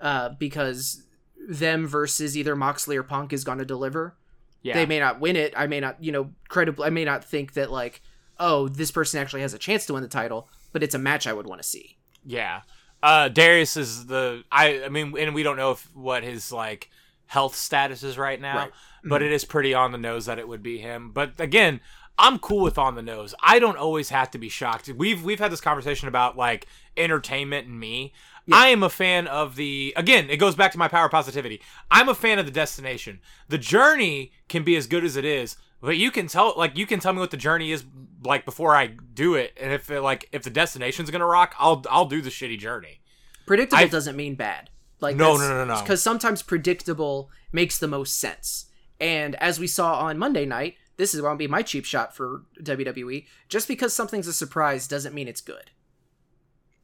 uh, 0.00 0.30
because 0.38 1.02
them 1.48 1.86
versus 1.86 2.36
either 2.38 2.54
Moxley 2.56 2.96
or 2.96 3.02
Punk 3.02 3.32
is 3.32 3.44
going 3.44 3.58
to 3.58 3.64
deliver. 3.64 4.16
yeah. 4.62 4.74
They 4.74 4.86
may 4.86 4.98
not 5.00 5.20
win 5.20 5.36
it. 5.36 5.52
I 5.56 5.66
may 5.66 5.80
not, 5.80 6.02
you 6.02 6.12
know, 6.12 6.30
credible. 6.48 6.84
I 6.84 6.90
may 6.90 7.04
not 7.04 7.24
think 7.24 7.54
that 7.54 7.70
like, 7.70 8.00
oh, 8.38 8.68
this 8.68 8.90
person 8.90 9.20
actually 9.20 9.42
has 9.42 9.52
a 9.54 9.58
chance 9.58 9.84
to 9.86 9.94
win 9.94 10.02
the 10.02 10.08
title, 10.08 10.48
but 10.72 10.82
it's 10.82 10.94
a 10.94 10.98
match 10.98 11.26
I 11.26 11.32
would 11.32 11.46
want 11.46 11.60
to 11.62 11.68
see. 11.68 11.98
Yeah. 12.24 12.62
Uh 13.02 13.28
Darius 13.28 13.76
is 13.78 14.06
the 14.06 14.44
I 14.52 14.84
I 14.84 14.88
mean 14.90 15.16
and 15.18 15.34
we 15.34 15.42
don't 15.42 15.56
know 15.56 15.72
if 15.72 15.88
what 15.96 16.22
his 16.22 16.52
like 16.52 16.90
health 17.26 17.54
status 17.56 18.02
is 18.02 18.18
right 18.18 18.40
now, 18.40 18.56
Right. 18.56 18.70
but 19.04 19.22
it 19.22 19.32
is 19.32 19.44
pretty 19.44 19.72
on 19.72 19.92
the 19.92 19.98
nose 19.98 20.26
that 20.26 20.38
it 20.38 20.46
would 20.46 20.62
be 20.62 20.78
him. 20.78 21.10
But 21.12 21.32
again, 21.40 21.80
I'm 22.20 22.38
cool 22.38 22.62
with 22.62 22.76
on 22.76 22.94
the 22.94 23.02
nose. 23.02 23.34
I 23.42 23.58
don't 23.58 23.78
always 23.78 24.10
have 24.10 24.30
to 24.32 24.38
be 24.38 24.50
shocked. 24.50 24.88
We've 24.94 25.24
we've 25.24 25.38
had 25.38 25.50
this 25.50 25.60
conversation 25.60 26.06
about 26.06 26.36
like 26.36 26.66
entertainment 26.96 27.66
and 27.66 27.80
me. 27.80 28.12
I 28.52 28.68
am 28.68 28.82
a 28.82 28.90
fan 28.90 29.26
of 29.26 29.56
the 29.56 29.94
again, 29.96 30.28
it 30.28 30.36
goes 30.36 30.54
back 30.54 30.72
to 30.72 30.78
my 30.78 30.88
power 30.88 31.08
positivity. 31.08 31.62
I'm 31.90 32.08
a 32.08 32.14
fan 32.14 32.38
of 32.38 32.46
the 32.46 32.52
destination. 32.52 33.20
The 33.48 33.58
journey 33.58 34.32
can 34.48 34.64
be 34.64 34.76
as 34.76 34.86
good 34.86 35.04
as 35.04 35.16
it 35.16 35.24
is, 35.24 35.56
but 35.80 35.96
you 35.96 36.10
can 36.10 36.26
tell 36.26 36.52
like 36.56 36.76
you 36.76 36.86
can 36.86 37.00
tell 37.00 37.12
me 37.12 37.20
what 37.20 37.30
the 37.30 37.36
journey 37.36 37.72
is 37.72 37.84
like 38.22 38.44
before 38.44 38.76
I 38.76 38.88
do 38.88 39.34
it. 39.34 39.56
And 39.58 39.72
if 39.72 39.90
it, 39.90 40.02
like 40.02 40.28
if 40.30 40.42
the 40.42 40.50
destination's 40.50 41.10
going 41.10 41.20
to 41.20 41.26
rock, 41.26 41.54
I'll 41.58 41.82
I'll 41.90 42.06
do 42.06 42.20
the 42.20 42.30
shitty 42.30 42.58
journey. 42.58 43.00
Predictable 43.46 43.84
I- 43.84 43.88
doesn't 43.88 44.16
mean 44.16 44.34
bad. 44.34 44.68
Like 45.00 45.16
No, 45.16 45.36
no, 45.38 45.48
no, 45.48 45.64
no, 45.64 45.74
no. 45.74 45.80
Because 45.80 46.02
sometimes 46.02 46.42
predictable 46.42 47.30
makes 47.52 47.78
the 47.78 47.88
most 47.88 48.18
sense. 48.18 48.66
And 49.00 49.34
as 49.36 49.58
we 49.58 49.66
saw 49.66 50.00
on 50.00 50.18
Monday 50.18 50.44
night, 50.44 50.74
this 51.00 51.14
is 51.14 51.20
going 51.20 51.34
to 51.34 51.38
be 51.38 51.48
my 51.48 51.62
cheap 51.62 51.84
shot 51.84 52.14
for 52.14 52.42
WWE. 52.62 53.26
Just 53.48 53.66
because 53.66 53.92
something's 53.94 54.26
a 54.26 54.32
surprise 54.32 54.86
doesn't 54.86 55.14
mean 55.14 55.26
it's 55.28 55.40
good. 55.40 55.70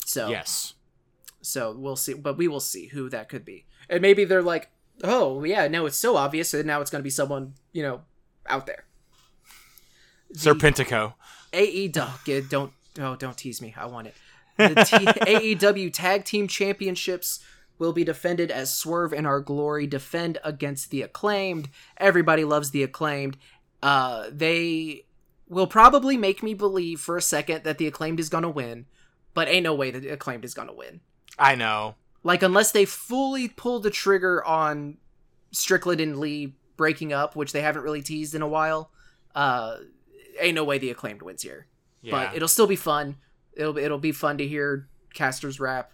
So 0.04 0.28
Yes. 0.30 0.74
so 1.42 1.72
we'll 1.76 1.96
see, 1.96 2.14
but 2.14 2.36
we 2.38 2.48
will 2.48 2.60
see 2.60 2.86
who 2.86 3.08
that 3.10 3.28
could 3.28 3.44
be. 3.44 3.66
And 3.88 4.00
maybe 4.02 4.24
they're 4.24 4.42
like, 4.42 4.70
oh 5.04 5.44
yeah, 5.44 5.68
no, 5.68 5.86
it's 5.86 5.98
so 5.98 6.16
obvious, 6.16 6.54
and 6.54 6.66
now 6.66 6.80
it's 6.80 6.90
going 6.90 7.00
to 7.00 7.04
be 7.04 7.10
someone 7.10 7.54
you 7.72 7.82
know 7.82 8.00
out 8.48 8.66
there. 8.66 8.84
Serpentico. 10.34 11.14
AEW, 11.52 12.48
don't 12.48 12.72
oh 12.98 13.16
don't 13.16 13.36
tease 13.36 13.60
me. 13.62 13.74
I 13.76 13.86
want 13.86 14.08
it. 14.08 14.14
The 14.56 14.74
T- 14.74 15.54
AEW 15.56 15.92
Tag 15.92 16.24
Team 16.24 16.48
Championships 16.48 17.40
will 17.78 17.92
be 17.92 18.04
defended 18.04 18.50
as 18.50 18.72
Swerve 18.74 19.12
in 19.12 19.26
Our 19.26 19.40
Glory 19.40 19.86
defend 19.86 20.38
against 20.42 20.90
the 20.90 21.02
Acclaimed. 21.02 21.68
Everybody 21.98 22.44
loves 22.44 22.70
the 22.70 22.82
Acclaimed. 22.82 23.36
Uh, 23.82 24.26
they 24.30 25.04
will 25.48 25.66
probably 25.66 26.16
make 26.16 26.42
me 26.42 26.54
believe 26.54 27.00
for 27.00 27.16
a 27.16 27.22
second 27.22 27.64
that 27.64 27.78
the 27.78 27.86
Acclaimed 27.86 28.18
is 28.20 28.28
gonna 28.28 28.50
win, 28.50 28.86
but 29.34 29.48
ain't 29.48 29.64
no 29.64 29.74
way 29.74 29.90
the 29.90 30.08
Acclaimed 30.08 30.44
is 30.44 30.54
gonna 30.54 30.72
win. 30.74 31.00
I 31.38 31.54
know. 31.54 31.94
Like 32.22 32.42
unless 32.42 32.72
they 32.72 32.84
fully 32.84 33.48
pull 33.48 33.78
the 33.80 33.90
trigger 33.90 34.44
on 34.44 34.96
Strickland 35.52 36.00
and 36.00 36.18
Lee 36.18 36.54
breaking 36.76 37.12
up, 37.12 37.36
which 37.36 37.52
they 37.52 37.60
haven't 37.62 37.82
really 37.82 38.02
teased 38.02 38.34
in 38.34 38.42
a 38.42 38.48
while. 38.48 38.90
Uh, 39.34 39.76
ain't 40.40 40.54
no 40.54 40.64
way 40.64 40.78
the 40.78 40.90
Acclaimed 40.90 41.22
wins 41.22 41.42
here 41.42 41.66
Yeah. 42.02 42.10
but 42.28 42.34
it'll 42.36 42.48
still 42.48 42.66
be 42.66 42.76
fun. 42.76 43.16
It'll 43.52 43.76
it'll 43.78 43.98
be 43.98 44.12
fun 44.12 44.38
to 44.38 44.46
hear 44.48 44.88
Caster's 45.14 45.60
rap 45.60 45.92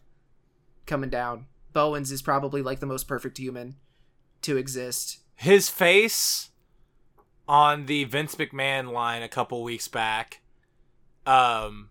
coming 0.87 1.11
down. 1.11 1.47
Bowens 1.73 2.11
is 2.13 2.23
probably 2.23 2.63
like 2.63 2.81
the 2.81 2.87
most 2.87 3.07
perfect 3.09 3.39
human 3.39 3.77
to 4.43 4.57
exist. 4.57 5.19
His 5.37 5.69
face 5.69 6.51
on 7.49 7.87
the 7.87 8.05
Vince 8.05 8.35
McMahon 8.37 8.93
line 8.93 9.23
a 9.23 9.29
couple 9.29 9.63
weeks 9.63 9.89
back, 9.89 10.41
um, 11.27 11.91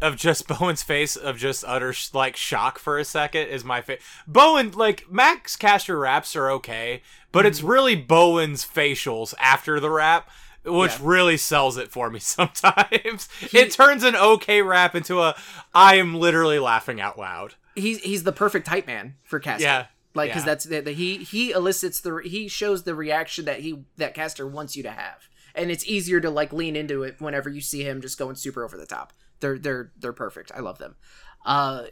of 0.00 0.16
just 0.16 0.46
Bowen's 0.58 0.82
face 0.82 1.16
of 1.16 1.36
just 1.38 1.64
utter 1.66 1.94
like 2.12 2.36
shock 2.36 2.78
for 2.78 2.98
a 2.98 3.04
second 3.04 3.48
is 3.48 3.64
my 3.64 3.80
face. 3.80 4.00
Bowen 4.26 4.70
like 4.72 5.10
Max 5.10 5.56
Caster 5.56 5.98
raps 5.98 6.36
are 6.36 6.50
okay, 6.52 7.02
but 7.32 7.44
it's 7.46 7.62
really 7.62 7.96
Bowen's 7.96 8.64
facials 8.64 9.34
after 9.38 9.80
the 9.80 9.90
rap. 9.90 10.30
Which 10.64 10.92
Yeah. 10.92 10.98
really 11.02 11.36
sells 11.38 11.76
it 11.78 11.90
for 11.90 12.10
me 12.10 12.18
sometimes. 12.18 13.28
it 13.52 13.70
turns 13.70 14.02
an 14.02 14.16
okay 14.16 14.60
rap 14.60 14.94
into 14.94 15.22
a 15.22 15.34
I 15.74 15.94
am 15.96 16.14
literally 16.16 16.58
laughing 16.58 17.00
out 17.00 17.18
loud. 17.18 17.54
He's 17.74 18.00
he's 18.00 18.24
the 18.24 18.32
perfect 18.32 18.66
hype 18.66 18.86
man 18.86 19.14
for 19.24 19.38
Caster. 19.38 19.62
Yeah, 19.64 19.86
like 20.14 20.30
because 20.30 20.42
yeah. 20.42 20.46
that's 20.46 20.64
that 20.64 20.88
he 20.88 21.18
he 21.18 21.50
elicits 21.50 22.00
the 22.00 22.20
he 22.24 22.48
shows 22.48 22.84
the 22.84 22.94
reaction 22.94 23.44
that 23.44 23.60
he 23.60 23.84
that 23.96 24.14
Caster 24.14 24.46
wants 24.46 24.76
you 24.76 24.82
to 24.82 24.90
have, 24.90 25.28
and 25.54 25.70
it's 25.70 25.86
easier 25.86 26.20
to 26.20 26.30
like 26.30 26.52
lean 26.52 26.76
into 26.76 27.02
it 27.02 27.16
whenever 27.20 27.48
you 27.48 27.60
see 27.60 27.82
him 27.82 28.00
just 28.00 28.18
going 28.18 28.36
super 28.36 28.64
over 28.64 28.76
the 28.76 28.86
top. 28.86 29.12
They're 29.40 29.58
they're 29.58 29.92
they're 29.98 30.12
perfect. 30.12 30.50
I 30.54 30.60
love 30.60 30.78
them. 30.78 30.96
Uh, 31.44 31.84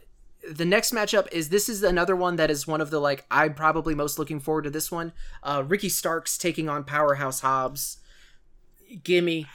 the 0.49 0.65
next 0.65 0.93
matchup 0.93 1.31
is 1.31 1.49
this 1.49 1.69
is 1.69 1.83
another 1.83 2.15
one 2.15 2.35
that 2.35 2.51
is 2.51 2.67
one 2.67 2.81
of 2.81 2.89
the 2.89 2.99
like 2.99 3.25
I'm 3.29 3.53
probably 3.53 3.95
most 3.95 4.19
looking 4.19 4.39
forward 4.39 4.63
to 4.63 4.69
this 4.69 4.91
one. 4.91 5.13
Uh, 5.43 5.63
Ricky 5.65 5.89
Starks 5.89 6.37
taking 6.37 6.69
on 6.69 6.83
Powerhouse 6.83 7.41
Hobbs. 7.41 7.97
Gimme, 9.03 9.45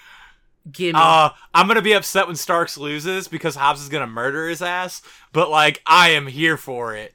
gimme. 0.71 0.93
Uh, 0.95 1.31
I'm 1.55 1.67
gonna 1.67 1.83
be 1.83 1.93
upset 1.93 2.27
when 2.27 2.37
Starks 2.37 2.77
loses 2.77 3.29
because 3.29 3.55
Hobbs 3.55 3.83
is 3.83 3.89
gonna 3.89 4.07
murder 4.07 4.49
his 4.49 4.63
ass. 4.63 5.03
But 5.33 5.51
like, 5.51 5.83
I 5.87 6.11
am 6.11 6.27
here 6.27 6.57
for 6.57 6.95
it. 6.95 7.15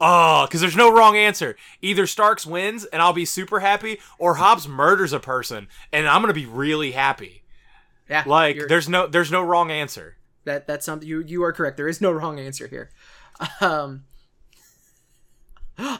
Oh, 0.00 0.46
because 0.46 0.60
there's 0.62 0.76
no 0.76 0.90
wrong 0.90 1.16
answer. 1.16 1.56
Either 1.82 2.06
Starks 2.06 2.46
wins 2.46 2.84
and 2.86 3.02
I'll 3.02 3.12
be 3.12 3.24
super 3.26 3.60
happy, 3.60 3.98
or 4.18 4.34
Hobbs 4.36 4.66
murders 4.66 5.12
a 5.12 5.20
person 5.20 5.68
and 5.92 6.08
I'm 6.08 6.22
gonna 6.22 6.32
be 6.32 6.46
really 6.46 6.92
happy. 6.92 7.42
yeah, 8.08 8.22
Like, 8.26 8.58
there's 8.68 8.88
no 8.88 9.06
there's 9.06 9.30
no 9.30 9.42
wrong 9.42 9.70
answer. 9.70 10.16
that 10.44 10.66
that's 10.66 10.86
something 10.86 11.06
you 11.08 11.20
you 11.20 11.42
are 11.44 11.52
correct. 11.52 11.76
There 11.76 11.88
is 11.88 12.00
no 12.00 12.10
wrong 12.12 12.38
answer 12.40 12.66
here. 12.66 12.90
Um, 13.60 14.04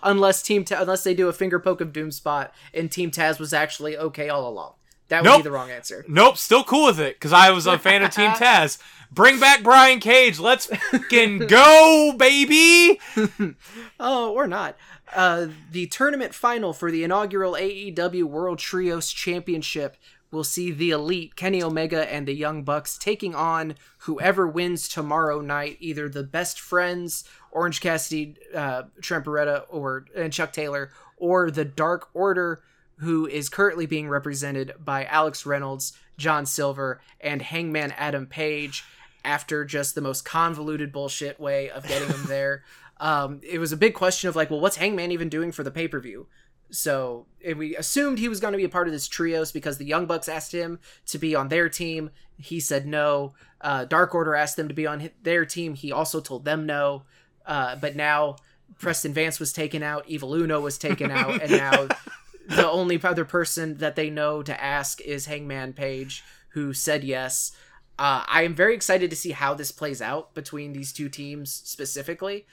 unless 0.02 0.42
Team 0.42 0.64
Ta- 0.64 0.80
unless 0.80 1.04
they 1.04 1.14
do 1.14 1.28
a 1.28 1.32
finger 1.32 1.58
poke 1.58 1.80
of 1.80 1.92
doom 1.92 2.10
spot 2.10 2.52
and 2.74 2.90
Team 2.92 3.10
Taz 3.10 3.38
was 3.38 3.52
actually 3.52 3.96
okay 3.96 4.28
all 4.28 4.46
along. 4.48 4.74
That 5.10 5.22
would 5.22 5.28
Nope. 5.28 5.38
be 5.40 5.42
the 5.44 5.50
wrong 5.50 5.70
answer. 5.70 6.04
Nope, 6.08 6.38
still 6.38 6.64
cool 6.64 6.86
with 6.86 6.98
it 6.98 7.16
because 7.16 7.32
I 7.32 7.50
was 7.50 7.66
a 7.66 7.78
fan 7.78 8.02
of 8.02 8.10
Team 8.10 8.30
Taz. 8.30 8.78
Bring 9.12 9.38
back 9.40 9.62
Brian 9.62 10.00
Cage. 10.00 10.38
Let's 10.38 10.66
fucking 10.66 11.38
go, 11.48 12.14
baby. 12.16 12.98
Oh, 13.98 14.32
or 14.32 14.46
not. 14.46 14.76
Uh, 15.14 15.48
the 15.70 15.86
tournament 15.88 16.34
final 16.34 16.72
for 16.72 16.90
the 16.90 17.04
inaugural 17.04 17.52
AEW 17.54 18.24
World 18.24 18.58
Trios 18.58 19.10
Championship 19.12 19.96
will 20.30 20.44
see 20.44 20.70
the 20.70 20.90
Elite, 20.90 21.34
Kenny 21.34 21.62
Omega, 21.62 22.10
and 22.10 22.26
the 22.26 22.32
Young 22.34 22.62
Bucks 22.62 22.96
taking 22.96 23.34
on 23.34 23.74
whoever 23.98 24.46
wins 24.46 24.88
tomorrow 24.88 25.40
night, 25.40 25.76
either 25.80 26.08
the 26.08 26.22
Best 26.22 26.60
Friends, 26.60 27.24
Orange 27.50 27.80
Cassidy, 27.80 28.36
uh, 28.54 28.84
Trent 29.02 29.24
Beretta, 29.24 29.64
or 29.68 30.06
and 30.16 30.32
Chuck 30.32 30.52
Taylor, 30.52 30.92
or 31.16 31.50
the 31.50 31.64
Dark 31.64 32.08
Order, 32.14 32.62
who 33.00 33.26
is 33.26 33.48
currently 33.48 33.86
being 33.86 34.08
represented 34.08 34.74
by 34.78 35.04
Alex 35.06 35.46
Reynolds, 35.46 35.92
John 36.16 36.46
Silver, 36.46 37.00
and 37.20 37.42
Hangman 37.42 37.92
Adam 37.92 38.26
Page. 38.26 38.84
After 39.22 39.66
just 39.66 39.94
the 39.94 40.00
most 40.00 40.24
convoluted 40.24 40.92
bullshit 40.92 41.38
way 41.38 41.68
of 41.68 41.86
getting 41.86 42.08
him 42.08 42.24
there, 42.28 42.64
um, 42.98 43.40
it 43.42 43.58
was 43.58 43.72
a 43.72 43.76
big 43.76 43.94
question 43.94 44.28
of 44.28 44.36
like, 44.36 44.50
well, 44.50 44.60
what's 44.60 44.76
Hangman 44.76 45.12
even 45.12 45.28
doing 45.28 45.52
for 45.52 45.62
the 45.62 45.70
pay 45.70 45.88
per 45.88 46.00
view? 46.00 46.26
So 46.70 47.26
we 47.56 47.76
assumed 47.76 48.18
he 48.18 48.28
was 48.28 48.40
going 48.40 48.52
to 48.52 48.58
be 48.58 48.64
a 48.64 48.68
part 48.68 48.86
of 48.86 48.92
this 48.92 49.08
trios 49.08 49.52
because 49.52 49.78
the 49.78 49.84
Young 49.84 50.06
Bucks 50.06 50.28
asked 50.28 50.52
him 50.52 50.78
to 51.06 51.18
be 51.18 51.34
on 51.34 51.48
their 51.48 51.68
team. 51.68 52.10
He 52.38 52.60
said 52.60 52.86
no. 52.86 53.34
Uh, 53.60 53.84
Dark 53.84 54.14
Order 54.14 54.34
asked 54.34 54.56
them 54.56 54.68
to 54.68 54.74
be 54.74 54.86
on 54.86 55.10
their 55.22 55.44
team. 55.44 55.74
He 55.74 55.90
also 55.92 56.20
told 56.20 56.44
them 56.44 56.66
no. 56.66 57.02
Uh, 57.44 57.76
but 57.76 57.96
now 57.96 58.36
Preston 58.78 59.12
Vance 59.12 59.40
was 59.40 59.52
taken 59.52 59.82
out, 59.82 60.04
Evil 60.06 60.34
Uno 60.34 60.60
was 60.60 60.78
taken 60.78 61.10
out, 61.10 61.42
and 61.42 61.50
now 61.50 61.88
the 62.50 62.68
only 62.68 63.00
other 63.02 63.24
person 63.24 63.78
that 63.78 63.96
they 63.96 64.10
know 64.10 64.42
to 64.42 64.62
ask 64.62 65.00
is 65.00 65.26
Hangman 65.26 65.72
Page, 65.72 66.22
who 66.50 66.72
said 66.74 67.04
yes. 67.04 67.52
Uh, 67.98 68.24
I 68.26 68.42
am 68.42 68.54
very 68.54 68.74
excited 68.74 69.10
to 69.10 69.16
see 69.16 69.30
how 69.32 69.54
this 69.54 69.72
plays 69.72 70.00
out 70.02 70.34
between 70.34 70.72
these 70.72 70.92
two 70.92 71.08
teams 71.08 71.52
specifically. 71.52 72.46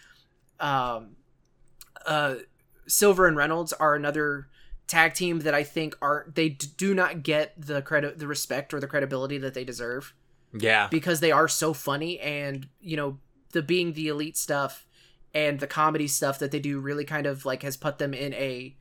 Um, 0.60 1.16
uh, 2.06 2.36
Silver 2.88 3.28
and 3.28 3.36
Reynolds 3.38 3.74
are 3.74 3.95
another 3.95 4.48
tag 4.88 5.14
team 5.14 5.39
that 5.39 5.54
I 5.54 5.64
think 5.64 5.95
are 6.02 6.26
they 6.34 6.50
d- 6.50 6.68
do 6.78 6.93
not 6.93 7.24
get 7.24 7.54
the 7.60 7.82
credit, 7.82 8.20
the 8.20 8.28
respect, 8.28 8.74
or 8.74 8.80
the 8.80 8.88
credibility 8.88 9.38
that 9.39 9.54
they 9.54 9.64
deserve 9.66 10.14
Yeah. 10.54 10.88
because 10.89 11.20
they 11.20 11.32
are 11.32 11.48
so 11.50 11.74
funny 11.74 12.20
and 12.20 12.68
you 12.80 12.95
know 12.95 13.20
the 13.52 13.62
being 13.62 13.93
the 13.93 14.08
elite 14.08 14.38
stuff 14.38 14.86
and 15.34 15.60
the 15.60 15.68
comedy 15.68 16.08
stuff 16.08 16.39
that 16.39 16.52
they 16.52 16.60
do 16.60 16.80
really 16.80 17.04
kind 17.04 17.26
of 17.28 17.45
like 17.45 17.64
has 17.64 17.76
put 17.76 17.98
them 17.98 18.14
in 18.14 18.34
a 18.36 18.76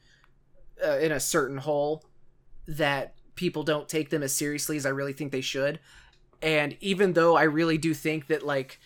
uh, 0.84 0.98
in 0.98 1.12
a 1.12 1.20
certain 1.20 1.58
hole 1.58 2.04
that 2.66 3.14
people 3.34 3.62
don't 3.62 3.88
take 3.88 4.10
them 4.10 4.22
as 4.22 4.32
seriously 4.32 4.76
as 4.76 4.86
I 4.86 4.90
really 4.90 5.12
think 5.12 5.32
they 5.32 5.40
should. 5.40 5.78
And 6.42 6.76
even 6.80 7.12
though 7.12 7.36
I 7.36 7.44
really 7.44 7.78
do 7.78 7.94
think 7.94 8.26
that 8.26 8.44
like 8.44 8.80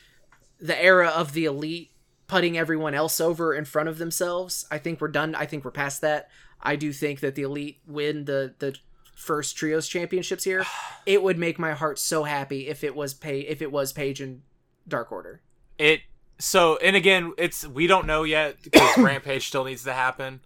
the 0.60 0.80
era 0.80 1.08
of 1.08 1.32
the 1.32 1.46
elite 1.46 1.90
putting 2.26 2.56
everyone 2.56 2.94
else 2.94 3.20
over 3.20 3.54
in 3.54 3.64
front 3.64 3.88
of 3.88 3.98
themselves, 3.98 4.66
I 4.70 4.78
think 4.78 5.00
we're 5.00 5.08
done. 5.08 5.34
I 5.34 5.46
think 5.46 5.64
we're 5.64 5.70
past 5.70 6.00
that. 6.02 6.28
I 6.62 6.76
do 6.76 6.92
think 6.92 7.20
that 7.20 7.34
the 7.34 7.42
elite 7.42 7.80
win 7.86 8.26
the 8.26 8.54
the 8.58 8.76
first 9.16 9.56
trios 9.56 9.88
championships 9.88 10.44
here. 10.44 10.64
It 11.06 11.22
would 11.22 11.38
make 11.38 11.58
my 11.58 11.72
heart 11.72 11.98
so 11.98 12.24
happy 12.24 12.68
if 12.68 12.84
it 12.84 12.94
was 12.94 13.14
pay 13.14 13.40
if 13.40 13.62
it 13.62 13.72
was 13.72 13.90
Page 13.90 14.20
and 14.20 14.42
Dark 14.86 15.10
Order. 15.10 15.40
It 15.78 16.02
so 16.38 16.76
and 16.76 16.94
again, 16.94 17.32
it's 17.38 17.66
we 17.66 17.86
don't 17.86 18.06
know 18.06 18.22
yet 18.22 18.62
because 18.62 18.98
Rampage 18.98 19.48
still 19.48 19.64
needs 19.64 19.82
to 19.84 19.94
happen. 19.94 20.40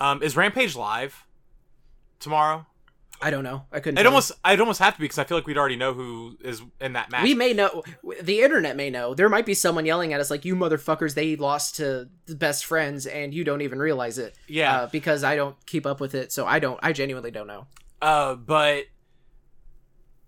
Um, 0.00 0.22
is 0.22 0.36
Rampage 0.36 0.74
live 0.74 1.26
tomorrow? 2.18 2.66
I 3.22 3.30
don't 3.30 3.44
know. 3.44 3.66
I 3.70 3.80
couldn't. 3.80 3.98
It 3.98 4.06
almost 4.06 4.32
I'd 4.42 4.60
almost 4.60 4.78
have 4.78 4.94
to 4.94 5.00
be 5.00 5.04
because 5.04 5.18
I 5.18 5.24
feel 5.24 5.36
like 5.36 5.46
we'd 5.46 5.58
already 5.58 5.76
know 5.76 5.92
who 5.92 6.38
is 6.40 6.62
in 6.80 6.94
that 6.94 7.10
match. 7.10 7.22
We 7.22 7.34
may 7.34 7.52
know. 7.52 7.82
The 8.22 8.40
internet 8.40 8.76
may 8.76 8.88
know. 8.88 9.12
There 9.12 9.28
might 9.28 9.44
be 9.44 9.52
someone 9.52 9.84
yelling 9.84 10.14
at 10.14 10.20
us 10.20 10.30
like, 10.30 10.46
"You 10.46 10.56
motherfuckers! 10.56 11.14
They 11.14 11.36
lost 11.36 11.76
to 11.76 12.08
the 12.24 12.34
best 12.34 12.64
friends, 12.64 13.06
and 13.06 13.34
you 13.34 13.44
don't 13.44 13.60
even 13.60 13.78
realize 13.78 14.16
it." 14.16 14.36
Yeah. 14.48 14.74
Uh, 14.74 14.86
because 14.86 15.22
I 15.22 15.36
don't 15.36 15.54
keep 15.66 15.84
up 15.84 16.00
with 16.00 16.14
it, 16.14 16.32
so 16.32 16.46
I 16.46 16.60
don't. 16.60 16.80
I 16.82 16.94
genuinely 16.94 17.30
don't 17.30 17.46
know. 17.46 17.66
Uh, 18.00 18.36
but 18.36 18.84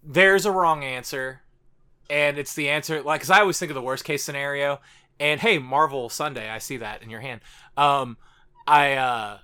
there's 0.02 0.44
a 0.44 0.50
wrong 0.50 0.84
answer, 0.84 1.40
and 2.10 2.36
it's 2.36 2.54
the 2.54 2.68
answer 2.68 3.02
like 3.02 3.20
because 3.20 3.30
I 3.30 3.40
always 3.40 3.58
think 3.58 3.70
of 3.70 3.74
the 3.74 3.82
worst 3.82 4.04
case 4.04 4.22
scenario. 4.22 4.80
And 5.18 5.40
hey, 5.40 5.58
Marvel 5.58 6.10
Sunday, 6.10 6.50
I 6.50 6.58
see 6.58 6.76
that 6.78 7.02
in 7.02 7.08
your 7.08 7.20
hand. 7.20 7.40
Um, 7.76 8.18
I 8.66 8.94
uh, 8.94 9.38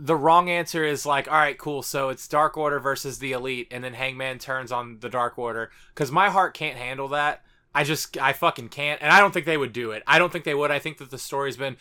the 0.00 0.16
wrong 0.16 0.48
answer 0.48 0.82
is 0.82 1.04
like, 1.04 1.28
all 1.28 1.38
right, 1.38 1.58
cool. 1.58 1.82
So 1.82 2.08
it's 2.08 2.26
Dark 2.26 2.56
Order 2.56 2.80
versus 2.80 3.18
the 3.18 3.32
Elite, 3.32 3.68
and 3.70 3.84
then 3.84 3.94
Hangman 3.94 4.38
turns 4.38 4.72
on 4.72 4.98
the 5.00 5.10
Dark 5.10 5.38
Order 5.38 5.70
because 5.94 6.10
my 6.10 6.30
heart 6.30 6.54
can't 6.54 6.78
handle 6.78 7.08
that. 7.08 7.42
I 7.74 7.84
just 7.84 8.16
I 8.18 8.32
fucking 8.32 8.70
can't, 8.70 9.00
and 9.02 9.12
I 9.12 9.20
don't 9.20 9.32
think 9.32 9.46
they 9.46 9.58
would 9.58 9.72
do 9.72 9.90
it. 9.92 10.02
I 10.06 10.18
don't 10.18 10.32
think 10.32 10.44
they 10.44 10.54
would. 10.54 10.70
I 10.70 10.78
think 10.78 10.98
that 10.98 11.10
the 11.10 11.18
story's 11.18 11.56
been 11.56 11.76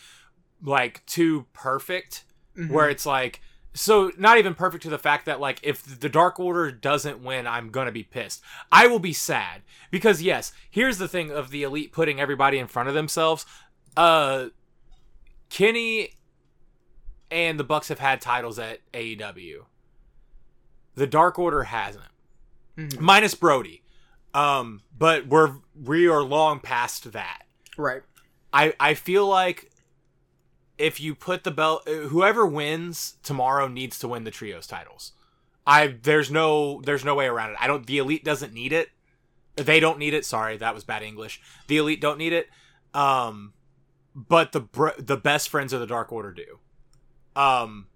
like 0.62 1.06
too 1.06 1.46
perfect 1.54 2.26
where 2.68 2.90
it's 2.90 3.06
like 3.06 3.40
so 3.74 4.12
not 4.18 4.38
even 4.38 4.54
perfect 4.54 4.84
to 4.84 4.90
the 4.90 5.00
fact 5.00 5.26
that 5.26 5.40
like 5.40 5.60
if 5.64 5.84
the 6.00 6.10
dark 6.10 6.40
order 6.40 6.72
doesn't 6.72 7.24
win 7.24 7.48
i'm 7.48 7.70
gonna 7.70 7.92
be 7.92 8.04
pissed 8.04 8.42
i 8.72 8.86
will 8.86 9.00
be 9.00 9.14
sad 9.14 9.62
because 9.92 10.22
yes 10.22 10.52
here's 10.70 10.98
the 10.98 11.08
thing 11.08 11.32
of 11.32 11.52
the 11.52 11.64
elite 11.64 11.94
putting 11.94 12.20
everybody 12.20 12.58
in 12.58 12.68
front 12.68 12.90
of 12.90 12.96
themselves 12.96 13.46
uh 13.96 14.48
kenny 15.50 16.12
and 17.32 17.60
the 17.60 17.64
bucks 17.64 17.88
have 17.90 18.00
had 18.00 18.22
titles 18.22 18.58
at 18.60 18.80
aew 18.94 19.66
the 20.96 21.08
dark 21.08 21.38
order 21.40 21.64
hasn't 21.64 22.04
Mhm. 22.78 23.00
minus 23.00 23.36
brody 23.36 23.84
um 24.34 24.82
but 24.98 25.28
we're 25.28 25.56
we 25.76 26.08
are 26.08 26.22
long 26.24 26.60
past 26.60 27.12
that 27.12 27.44
Right. 27.78 28.02
I 28.52 28.74
I 28.80 28.94
feel 28.94 29.26
like 29.28 29.70
if 30.78 31.00
you 31.00 31.14
put 31.16 31.44
the 31.44 31.52
belt, 31.52 31.88
whoever 31.88 32.46
wins 32.46 33.16
tomorrow 33.24 33.68
needs 33.68 34.00
to 34.00 34.08
win 34.08 34.24
the 34.24 34.32
trios 34.32 34.66
titles. 34.68 35.12
I 35.68 35.88
there's 35.88 36.30
no 36.32 36.82
there's 36.84 37.06
no 37.06 37.16
way 37.16 37.28
around 37.28 37.52
it. 37.52 37.58
I 37.60 37.68
don't. 37.68 37.86
The 37.86 37.98
elite 38.00 38.24
doesn't 38.26 38.54
need 38.54 38.74
it. 38.74 38.90
They 39.56 39.80
don't 39.80 39.98
need 40.00 40.14
it. 40.14 40.26
Sorry, 40.26 40.58
that 40.58 40.74
was 40.74 40.84
bad 40.84 41.04
English. 41.04 41.42
The 41.68 41.78
elite 41.78 42.02
don't 42.02 42.18
need 42.18 42.34
it. 42.34 42.50
Um, 42.94 43.54
but 44.16 44.52
the 44.52 44.62
br- 44.62 44.98
the 44.98 45.18
best 45.18 45.48
friends 45.50 45.72
of 45.74 45.80
the 45.80 45.88
Dark 45.88 46.12
Order 46.12 46.32
do. 46.32 46.60
Um, 47.40 47.88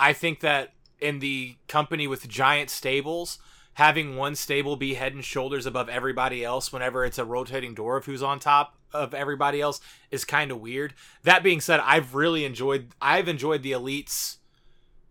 I 0.00 0.14
think 0.14 0.40
that 0.40 0.72
in 1.00 1.18
the 1.18 1.56
company 1.68 2.06
with 2.06 2.26
giant 2.28 2.70
stables, 2.70 3.38
having 3.74 4.16
one 4.16 4.34
stable 4.34 4.76
be 4.76 4.94
head 4.94 5.12
and 5.12 5.22
shoulders 5.22 5.66
above 5.66 5.90
everybody 5.90 6.42
else 6.42 6.72
whenever 6.72 7.04
it's 7.04 7.18
a 7.18 7.24
rotating 7.26 7.74
door 7.74 7.98
of 7.98 8.06
who's 8.06 8.22
on 8.22 8.38
top 8.38 8.76
of 8.92 9.12
everybody 9.12 9.60
else 9.60 9.80
is 10.10 10.24
kind 10.24 10.50
of 10.50 10.60
weird. 10.60 10.94
That 11.24 11.42
being 11.42 11.60
said, 11.60 11.80
I've 11.80 12.14
really 12.14 12.44
enjoyed 12.46 12.88
I've 13.02 13.28
enjoyed 13.28 13.62
the 13.62 13.72
elites 13.72 14.36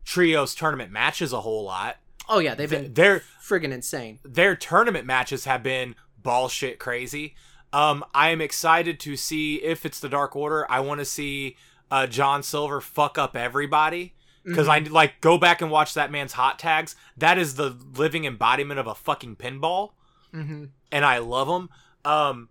trios 0.04 0.56
tournament 0.56 0.92
matches 0.92 1.32
a 1.32 1.42
whole 1.42 1.64
lot. 1.64 1.98
Oh 2.28 2.40
yeah, 2.40 2.56
they've 2.56 2.70
been 2.70 2.94
they're 2.94 3.24
friggin' 3.44 3.72
insane. 3.72 4.20
their 4.24 4.56
tournament 4.56 5.06
matches 5.06 5.46
have 5.46 5.62
been 5.62 5.96
ball 6.18 6.48
shit 6.48 6.80
crazy. 6.80 7.36
Um, 7.74 8.04
I 8.14 8.30
am 8.30 8.42
excited 8.42 9.00
to 9.02 9.16
see 9.16 9.56
if 9.58 9.86
it's 9.86 10.00
the 10.00 10.10
Dark 10.10 10.36
Order. 10.36 10.66
I 10.70 10.82
want 10.82 11.00
to 11.00 11.06
see 11.06 11.56
uh, 11.92 12.08
John 12.08 12.42
Silver 12.42 12.82
fuck 12.82 13.18
up 13.20 13.36
everybody 13.36 14.16
because 14.44 14.68
I 14.68 14.80
like 14.80 15.22
go 15.22 15.38
back 15.38 15.62
and 15.62 15.70
watch 15.70 15.94
that 15.94 16.10
man's 16.12 16.34
hot 16.34 16.58
tags. 16.58 16.96
That 17.18 17.38
is 17.38 17.56
the 17.56 17.78
living 17.96 18.26
embodiment 18.26 18.80
of 18.80 18.88
a 18.88 18.96
fucking 18.96 19.36
pinball, 19.36 19.92
Mm-hmm. 20.34 20.66
and 20.92 21.06
I 21.06 21.18
love 21.20 21.48
him. 21.50 21.70
Um, 22.06 22.50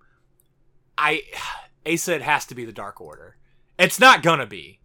I 0.99 1.23
Asa, 1.91 2.15
it 2.15 2.23
has 2.23 2.45
to 2.47 2.55
be 2.55 2.65
the 2.65 2.73
Dark 2.73 3.01
Order. 3.01 3.37
It's 3.79 3.99
not 3.99 4.23
gonna 4.23 4.47
be. 4.47 4.79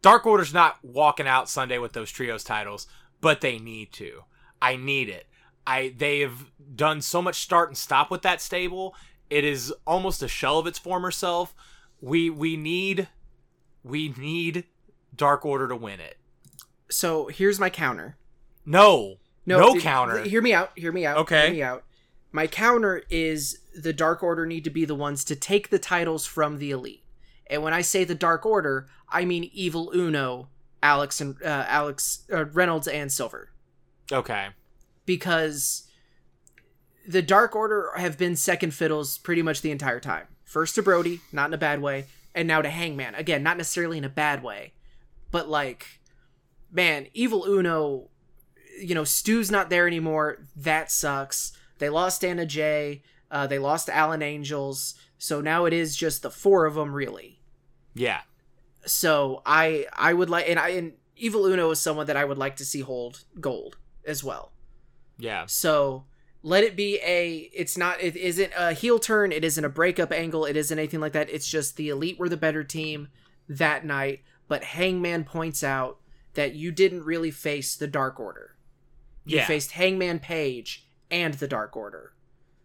Dark 0.00 0.24
Order's 0.26 0.54
not 0.54 0.78
walking 0.82 1.26
out 1.26 1.48
Sunday 1.48 1.78
with 1.78 1.92
those 1.92 2.10
trios 2.12 2.44
titles, 2.44 2.86
but 3.20 3.40
they 3.40 3.58
need 3.58 3.92
to. 3.94 4.22
I 4.62 4.76
need 4.76 5.08
it. 5.08 5.26
I 5.66 5.92
they've 5.96 6.50
done 6.74 7.00
so 7.02 7.20
much 7.20 7.36
start 7.40 7.68
and 7.68 7.76
stop 7.76 8.10
with 8.10 8.22
that 8.22 8.40
stable. 8.40 8.94
It 9.28 9.44
is 9.44 9.74
almost 9.86 10.22
a 10.22 10.28
shell 10.28 10.58
of 10.58 10.66
its 10.66 10.78
former 10.78 11.10
self. 11.10 11.54
We 12.00 12.30
we 12.30 12.56
need 12.56 13.08
we 13.82 14.10
need 14.10 14.64
Dark 15.14 15.44
Order 15.44 15.68
to 15.68 15.76
win 15.76 16.00
it. 16.00 16.16
So 16.90 17.26
here's 17.26 17.58
my 17.58 17.70
counter. 17.70 18.16
No. 18.64 19.16
No, 19.46 19.72
th- 19.72 19.82
counter. 19.82 20.18
th- 20.18 20.30
hear 20.30 20.42
me 20.42 20.52
out. 20.52 20.72
Hear 20.76 20.92
me 20.92 21.06
out. 21.06 21.16
Okay. 21.18 21.46
Hear 21.46 21.52
me 21.52 21.62
out. 21.62 21.84
My 22.32 22.46
counter 22.46 23.02
is 23.08 23.60
the 23.74 23.94
Dark 23.94 24.22
Order 24.22 24.44
need 24.44 24.64
to 24.64 24.70
be 24.70 24.84
the 24.84 24.94
ones 24.94 25.24
to 25.24 25.34
take 25.34 25.70
the 25.70 25.78
titles 25.78 26.26
from 26.26 26.58
the 26.58 26.70
Elite. 26.70 27.02
And 27.46 27.62
when 27.62 27.72
I 27.72 27.80
say 27.80 28.04
the 28.04 28.14
Dark 28.14 28.44
Order, 28.44 28.86
I 29.08 29.24
mean 29.24 29.50
Evil 29.54 29.90
Uno, 29.94 30.50
Alex 30.82 31.20
and 31.20 31.36
uh, 31.42 31.64
Alex 31.66 32.24
uh, 32.30 32.44
Reynolds 32.46 32.86
and 32.86 33.10
Silver, 33.10 33.50
okay. 34.12 34.48
because 35.06 35.88
the 37.08 37.22
Dark 37.22 37.56
Order 37.56 37.90
have 37.96 38.18
been 38.18 38.36
second 38.36 38.74
fiddles 38.74 39.16
pretty 39.16 39.40
much 39.40 39.62
the 39.62 39.70
entire 39.70 39.98
time. 40.00 40.26
First 40.48 40.76
to 40.76 40.82
Brody, 40.82 41.20
not 41.30 41.50
in 41.50 41.54
a 41.54 41.58
bad 41.58 41.82
way, 41.82 42.06
and 42.34 42.48
now 42.48 42.62
to 42.62 42.70
Hangman. 42.70 43.14
Again, 43.14 43.42
not 43.42 43.58
necessarily 43.58 43.98
in 43.98 44.04
a 44.04 44.08
bad 44.08 44.42
way, 44.42 44.72
but 45.30 45.46
like, 45.46 46.00
man, 46.72 47.06
Evil 47.12 47.44
Uno, 47.44 48.08
you 48.80 48.94
know, 48.94 49.04
Stu's 49.04 49.50
not 49.50 49.68
there 49.68 49.86
anymore. 49.86 50.38
That 50.56 50.90
sucks. 50.90 51.52
They 51.76 51.90
lost 51.90 52.24
Anna 52.24 52.46
Jay. 52.46 53.02
Uh, 53.30 53.46
they 53.46 53.58
lost 53.58 53.90
Alan 53.90 54.22
Angels. 54.22 54.94
So 55.18 55.42
now 55.42 55.66
it 55.66 55.74
is 55.74 55.94
just 55.94 56.22
the 56.22 56.30
four 56.30 56.64
of 56.64 56.76
them, 56.76 56.94
really. 56.94 57.42
Yeah. 57.92 58.22
So 58.86 59.42
I 59.44 59.84
I 59.92 60.14
would 60.14 60.30
like 60.30 60.48
and 60.48 60.58
I 60.58 60.70
and 60.70 60.94
Evil 61.14 61.44
Uno 61.44 61.70
is 61.72 61.78
someone 61.78 62.06
that 62.06 62.16
I 62.16 62.24
would 62.24 62.38
like 62.38 62.56
to 62.56 62.64
see 62.64 62.80
hold 62.80 63.24
gold 63.38 63.76
as 64.06 64.24
well. 64.24 64.52
Yeah. 65.18 65.44
So 65.44 66.04
let 66.42 66.64
it 66.64 66.76
be 66.76 66.98
a 67.04 67.50
it's 67.52 67.76
not 67.76 68.00
it 68.00 68.16
isn't 68.16 68.52
a 68.56 68.72
heel 68.72 68.98
turn, 68.98 69.32
it 69.32 69.44
isn't 69.44 69.64
a 69.64 69.68
breakup 69.68 70.12
angle, 70.12 70.44
it 70.44 70.56
isn't 70.56 70.78
anything 70.78 71.00
like 71.00 71.12
that. 71.12 71.30
It's 71.30 71.48
just 71.48 71.76
the 71.76 71.88
elite 71.88 72.18
were 72.18 72.28
the 72.28 72.36
better 72.36 72.64
team 72.64 73.08
that 73.48 73.84
night, 73.84 74.22
but 74.46 74.64
Hangman 74.64 75.24
points 75.24 75.64
out 75.64 75.98
that 76.34 76.54
you 76.54 76.70
didn't 76.70 77.04
really 77.04 77.30
face 77.30 77.74
the 77.76 77.86
Dark 77.88 78.20
Order. 78.20 78.56
You 79.24 79.38
Yeah. 79.38 79.46
faced 79.46 79.72
Hangman 79.72 80.20
Page 80.20 80.86
and 81.10 81.34
the 81.34 81.48
Dark 81.48 81.76
Order. 81.76 82.12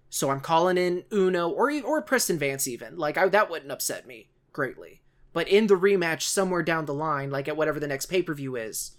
So 0.10 0.30
I'm 0.30 0.42
calling 0.42 0.78
in 0.78 1.06
Uno 1.12 1.50
or 1.50 1.72
or 1.82 2.02
Preston 2.04 2.38
Vance 2.38 2.68
even. 2.68 2.98
Like 2.98 3.18
I, 3.18 3.28
that 3.30 3.50
wouldn't 3.50 3.72
upset 3.72 4.06
me 4.06 4.30
greatly. 4.52 5.02
But 5.34 5.48
in 5.48 5.66
the 5.66 5.74
rematch 5.74 6.22
somewhere 6.22 6.62
down 6.62 6.86
the 6.86 6.94
line, 6.94 7.32
like 7.32 7.48
at 7.48 7.58
whatever 7.58 7.80
the 7.80 7.88
next 7.88 8.06
pay-per-view 8.06 8.56
is, 8.56 8.92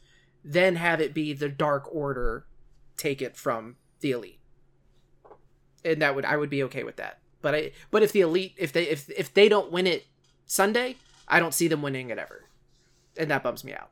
then 0.43 0.75
have 0.75 1.01
it 1.01 1.15
be 1.15 1.33
the 1.33 1.49
Dark 1.49 1.87
Order 1.95 2.47
take 2.97 3.23
it 3.23 3.37
from 3.37 3.77
the 4.01 4.11
Elite. 4.11 4.41
And 5.85 6.01
that 6.03 6.15
would 6.15 6.25
I 6.25 6.37
would 6.37 6.51
be 6.51 6.63
okay 6.65 6.85
with 6.85 6.97
that. 6.97 7.19
But 7.43 7.55
I 7.55 7.73
but 7.91 8.03
if 8.03 8.13
the 8.13 8.23
Elite 8.23 8.55
if 8.57 8.73
they 8.73 8.85
if 8.85 9.11
if 9.11 9.33
they 9.35 9.49
don't 9.49 9.71
win 9.71 9.87
it 9.87 10.07
Sunday, 10.47 10.97
I 11.29 11.41
don't 11.41 11.55
see 11.55 11.69
them 11.69 11.83
winning 11.83 12.11
it 12.11 12.19
ever. 12.19 12.45
And 13.17 13.31
that 13.31 13.43
bums 13.43 13.65
me 13.65 13.73
out. 13.75 13.91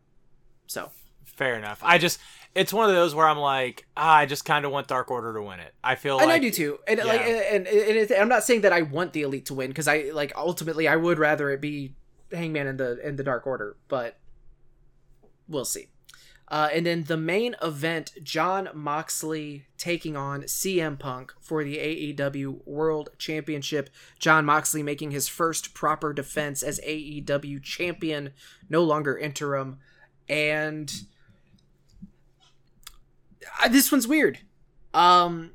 So, 0.66 0.90
Fair 1.24 1.57
enough. 1.57 1.80
I 1.82 1.99
just 1.99 2.20
it's 2.55 2.72
one 2.72 2.88
of 2.88 2.95
those 2.95 3.14
where 3.14 3.26
I'm 3.26 3.38
like, 3.38 3.86
ah, 3.97 4.16
I 4.16 4.26
just 4.26 4.45
kind 4.45 4.64
of 4.64 4.72
want 4.72 4.86
Dark 4.86 5.11
Order 5.11 5.32
to 5.34 5.43
win 5.43 5.61
it. 5.61 5.74
I 5.82 5.95
feel 5.95 6.18
and 6.18 6.28
like 6.28 6.36
I 6.36 6.38
do 6.38 6.51
too. 6.51 6.78
And 6.86 6.99
like, 7.01 7.22
and, 7.22 7.66
and, 7.66 7.97
and 7.97 8.12
I'm 8.12 8.28
not 8.28 8.45
saying 8.45 8.61
that 8.62 8.72
I 8.72 8.82
want 8.82 9.12
the 9.12 9.22
elite 9.22 9.47
to 9.47 9.55
win 9.55 9.68
because 9.68 9.88
I 9.88 10.11
like 10.12 10.32
ultimately 10.36 10.86
I 10.88 10.97
would 10.97 11.18
rather 11.18 11.51
it 11.51 11.61
be 11.61 11.95
Hangman 12.30 12.66
and 12.66 12.78
the 12.78 13.01
and 13.03 13.18
the 13.18 13.24
Dark 13.24 13.47
Order, 13.47 13.76
but 13.88 14.18
we'll 15.49 15.64
see. 15.64 15.88
Uh, 16.49 16.68
and 16.72 16.84
then 16.84 17.05
the 17.05 17.16
main 17.16 17.57
event, 17.62 18.12
Jon 18.22 18.68
Moxley 18.74 19.66
taking 19.78 20.16
on 20.16 20.43
CM 20.43 20.99
Punk 20.99 21.32
for 21.40 21.64
the 21.64 21.78
AEW 21.78 22.66
World 22.66 23.09
Championship. 23.16 23.88
Jon 24.18 24.45
Moxley 24.45 24.82
making 24.82 25.12
his 25.12 25.28
first 25.28 25.72
proper 25.72 26.12
defense 26.12 26.62
as 26.62 26.78
AEW 26.80 27.62
champion, 27.62 28.30
no 28.68 28.82
longer 28.82 29.16
interim. 29.16 29.78
And 30.28 30.93
uh, 33.62 33.68
this 33.68 33.90
one's 33.90 34.07
weird. 34.07 34.40
Um, 34.93 35.53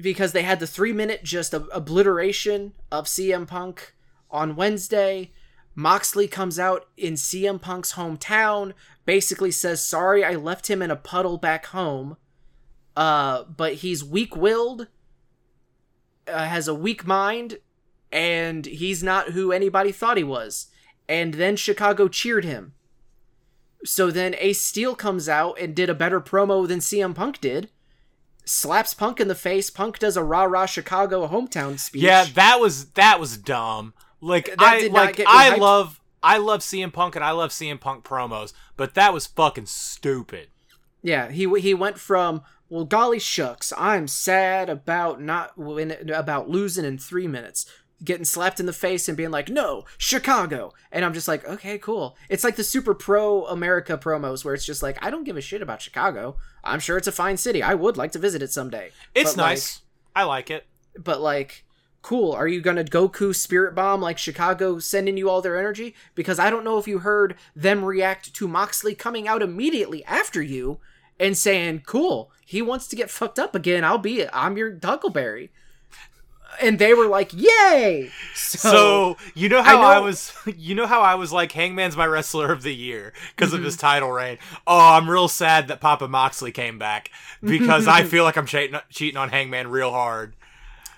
because 0.00 0.32
they 0.32 0.42
had 0.42 0.60
the 0.60 0.66
three 0.66 0.92
minute 0.92 1.24
just 1.24 1.54
ob- 1.54 1.68
obliteration 1.72 2.74
of 2.90 3.06
CM 3.06 3.46
Punk 3.46 3.94
on 4.30 4.56
Wednesday. 4.56 5.32
Moxley 5.74 6.26
comes 6.26 6.58
out 6.58 6.86
in 6.96 7.14
CM 7.14 7.60
Punk's 7.60 7.94
hometown, 7.94 8.72
basically 9.08 9.50
says, 9.50 9.80
Sorry, 9.82 10.22
I 10.22 10.34
left 10.34 10.68
him 10.68 10.82
in 10.82 10.90
a 10.90 10.96
puddle 10.96 11.38
back 11.38 11.64
home. 11.66 12.18
Uh, 12.94 13.44
but 13.44 13.74
he's 13.74 14.04
weak 14.04 14.36
willed, 14.36 14.86
uh, 16.26 16.44
has 16.44 16.68
a 16.68 16.74
weak 16.74 17.06
mind, 17.06 17.56
and 18.12 18.66
he's 18.66 19.02
not 19.02 19.30
who 19.30 19.50
anybody 19.50 19.92
thought 19.92 20.18
he 20.18 20.24
was. 20.24 20.66
And 21.08 21.34
then 21.34 21.56
Chicago 21.56 22.08
cheered 22.08 22.44
him. 22.44 22.74
So 23.82 24.10
then 24.10 24.34
Ace 24.38 24.60
Steel 24.60 24.94
comes 24.94 25.26
out 25.26 25.58
and 25.58 25.74
did 25.74 25.88
a 25.88 25.94
better 25.94 26.20
promo 26.20 26.68
than 26.68 26.80
CM 26.80 27.14
Punk 27.14 27.40
did. 27.40 27.70
Slaps 28.44 28.92
Punk 28.92 29.20
in 29.20 29.28
the 29.28 29.34
face. 29.34 29.70
Punk 29.70 29.98
does 29.98 30.18
a 30.18 30.22
rah 30.22 30.42
rah 30.42 30.66
Chicago 30.66 31.26
hometown 31.28 31.78
speech. 31.78 32.02
Yeah, 32.02 32.26
that 32.34 32.60
was 32.60 32.90
that 32.90 33.18
was 33.18 33.38
dumb. 33.38 33.94
Like 34.20 34.46
That 34.58 34.60
I 34.60 34.86
like 34.88 35.18
I 35.20 35.50
hyped. 35.50 35.58
love 35.58 36.00
I 36.22 36.38
love 36.38 36.60
CM 36.60 36.92
Punk 36.92 37.14
and 37.16 37.24
I 37.24 37.30
love 37.30 37.50
CM 37.50 37.80
Punk 37.80 38.04
promos, 38.04 38.52
but 38.76 38.94
that 38.94 39.12
was 39.12 39.26
fucking 39.26 39.66
stupid. 39.66 40.48
Yeah, 41.02 41.30
he 41.30 41.48
he 41.60 41.74
went 41.74 41.98
from 41.98 42.42
well, 42.68 42.84
golly 42.84 43.18
shucks, 43.18 43.72
I'm 43.78 44.06
sad 44.08 44.68
about 44.68 45.22
not 45.22 45.56
win 45.56 46.10
about 46.12 46.50
losing 46.50 46.84
in 46.84 46.98
three 46.98 47.26
minutes, 47.26 47.64
getting 48.04 48.26
slapped 48.26 48.60
in 48.60 48.66
the 48.66 48.72
face 48.74 49.08
and 49.08 49.16
being 49.16 49.30
like, 49.30 49.48
no, 49.48 49.84
Chicago, 49.96 50.74
and 50.92 51.04
I'm 51.04 51.14
just 51.14 51.28
like, 51.28 51.48
okay, 51.48 51.78
cool. 51.78 52.16
It's 52.28 52.44
like 52.44 52.56
the 52.56 52.64
Super 52.64 52.94
Pro 52.94 53.46
America 53.46 53.96
promos 53.96 54.44
where 54.44 54.52
it's 54.54 54.66
just 54.66 54.82
like, 54.82 54.98
I 55.02 55.10
don't 55.10 55.24
give 55.24 55.36
a 55.36 55.40
shit 55.40 55.62
about 55.62 55.80
Chicago. 55.80 56.36
I'm 56.62 56.80
sure 56.80 56.98
it's 56.98 57.06
a 57.08 57.12
fine 57.12 57.36
city. 57.38 57.62
I 57.62 57.74
would 57.74 57.96
like 57.96 58.12
to 58.12 58.18
visit 58.18 58.42
it 58.42 58.52
someday. 58.52 58.90
It's 59.14 59.32
But, 59.34 59.40
like, 59.42 59.50
nice. 59.52 59.80
I 60.14 60.24
like 60.24 60.50
it. 60.50 60.66
but 60.98 61.20
like 61.20 61.64
cool 62.02 62.32
are 62.32 62.46
you 62.48 62.60
gonna 62.60 62.84
goku 62.84 63.34
spirit 63.34 63.74
bomb 63.74 64.00
like 64.00 64.18
chicago 64.18 64.78
sending 64.78 65.16
you 65.16 65.28
all 65.28 65.42
their 65.42 65.58
energy 65.58 65.94
because 66.14 66.38
i 66.38 66.48
don't 66.48 66.64
know 66.64 66.78
if 66.78 66.86
you 66.88 67.00
heard 67.00 67.34
them 67.56 67.84
react 67.84 68.32
to 68.32 68.46
moxley 68.48 68.94
coming 68.94 69.26
out 69.26 69.42
immediately 69.42 70.04
after 70.04 70.40
you 70.40 70.78
and 71.18 71.36
saying 71.36 71.82
cool 71.86 72.30
he 72.46 72.62
wants 72.62 72.86
to 72.86 72.96
get 72.96 73.10
fucked 73.10 73.38
up 73.38 73.54
again 73.54 73.84
i'll 73.84 73.98
be 73.98 74.20
it 74.20 74.30
i'm 74.32 74.56
your 74.56 74.78
huckleberry 74.82 75.50
and 76.62 76.78
they 76.78 76.94
were 76.94 77.06
like 77.06 77.30
yay 77.34 78.10
so, 78.34 78.58
So 78.70 79.16
you 79.34 79.48
know 79.48 79.62
how 79.62 79.82
I, 79.82 79.96
know- 79.96 80.02
was, 80.04 80.32
you 80.56 80.74
know 80.74 80.86
how 80.86 81.02
I 81.02 81.14
was 81.14 81.30
like, 81.32 81.52
Hangman's 81.52 81.96
my 81.96 82.06
wrestler 82.06 82.50
of 82.50 82.62
the 82.62 82.74
year 82.74 83.12
because 83.36 83.50
Mm-hmm. 83.50 83.58
of 83.58 83.64
his 83.64 83.76
title 83.76 84.10
reign. 84.10 84.38
Oh, 84.66 84.78
I'm 84.94 85.08
real 85.10 85.28
sad 85.28 85.68
that 85.68 85.80
Papa 85.80 86.08
Moxley 86.08 86.50
came 86.50 86.78
back 86.78 87.10
because 87.42 87.86
I 87.86 88.02
feel 88.04 88.24
like 88.24 88.36
I'm 88.36 88.46
cheating, 88.46 88.80
cheating 88.90 89.18
on 89.18 89.28
Hangman 89.28 89.68
real 89.68 89.90
hard. 89.92 90.34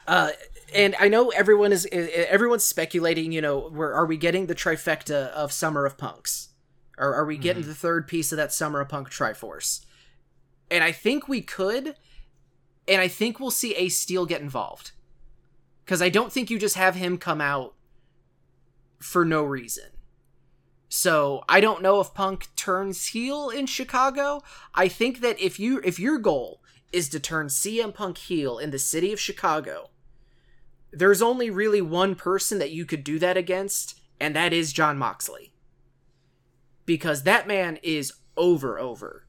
uh 0.07 0.31
and 0.75 0.95
i 0.99 1.09
know 1.09 1.29
everyone 1.31 1.73
is 1.73 1.87
everyone's 1.93 2.65
speculating 2.65 3.33
you 3.33 3.41
know 3.41 3.69
where 3.71 3.93
are 3.95 4.07
we 4.07 4.17
getting 4.17 4.47
the 4.47 4.55
trifecta 4.55 5.29
of 5.31 5.53
summer 5.53 5.87
of 5.87 5.97
punks? 5.99 6.49
Or 6.99 7.15
are 7.15 7.25
we 7.25 7.39
getting 7.39 7.63
mm-hmm. 7.63 7.71
the 7.71 7.77
third 7.77 8.07
piece 8.07 8.31
of 8.31 8.37
that 8.37 8.53
summer 8.53 8.81
of 8.81 8.91
punk 8.91 9.11
triforce? 9.11 9.85
And 10.71 10.85
i 10.85 10.93
think 10.93 11.29
we 11.29 11.41
could 11.41 11.95
and 12.87 13.01
i 13.01 13.09
think 13.09 13.41
we'll 13.41 13.51
see 13.51 13.75
ace 13.75 13.99
steel 13.99 14.27
get 14.27 14.41
involved. 14.41 14.93
Because 15.85 16.03
i 16.03 16.09
don't 16.09 16.33
think 16.33 16.51
you 16.51 16.59
just 16.59 16.77
have 16.77 16.95
him 16.95 17.17
come 17.17 17.41
out 17.41 17.75
for 18.99 19.25
no 19.25 19.43
reason. 19.43 19.91
So 20.89 21.43
i 21.49 21.61
don't 21.61 21.83
know 21.83 22.01
if 22.01 22.13
punk 22.13 22.49
turns 22.55 23.09
heel 23.09 23.49
in 23.49 23.67
chicago. 23.67 24.43
I 24.75 24.89
think 24.89 25.21
that 25.21 25.41
if 25.41 25.59
you 25.59 25.81
if 25.83 25.99
your 25.99 26.19
goal 26.19 26.61
is 26.93 27.09
to 27.09 27.21
turn 27.21 27.47
cm 27.47 27.95
punk 27.95 28.19
heel 28.19 28.59
in 28.59 28.71
the 28.73 28.79
city 28.79 29.13
of 29.13 29.21
chicago 29.21 29.91
there's 30.93 31.23
only 31.23 31.51
really 31.51 31.81
one 31.81 32.15
person 32.15 32.59
that 32.59 32.71
you 32.71 32.85
could 32.85 33.05
do 33.05 33.19
that 33.19 33.37
against, 33.37 34.01
and 34.21 34.35
that 34.37 34.53
is 34.53 34.73
Jon 34.73 34.99
Moxley. 34.99 35.53
Because 36.87 37.23
that 37.23 37.47
man 37.47 37.79
is 37.83 38.13
over 38.37 38.79
over. 38.79 39.27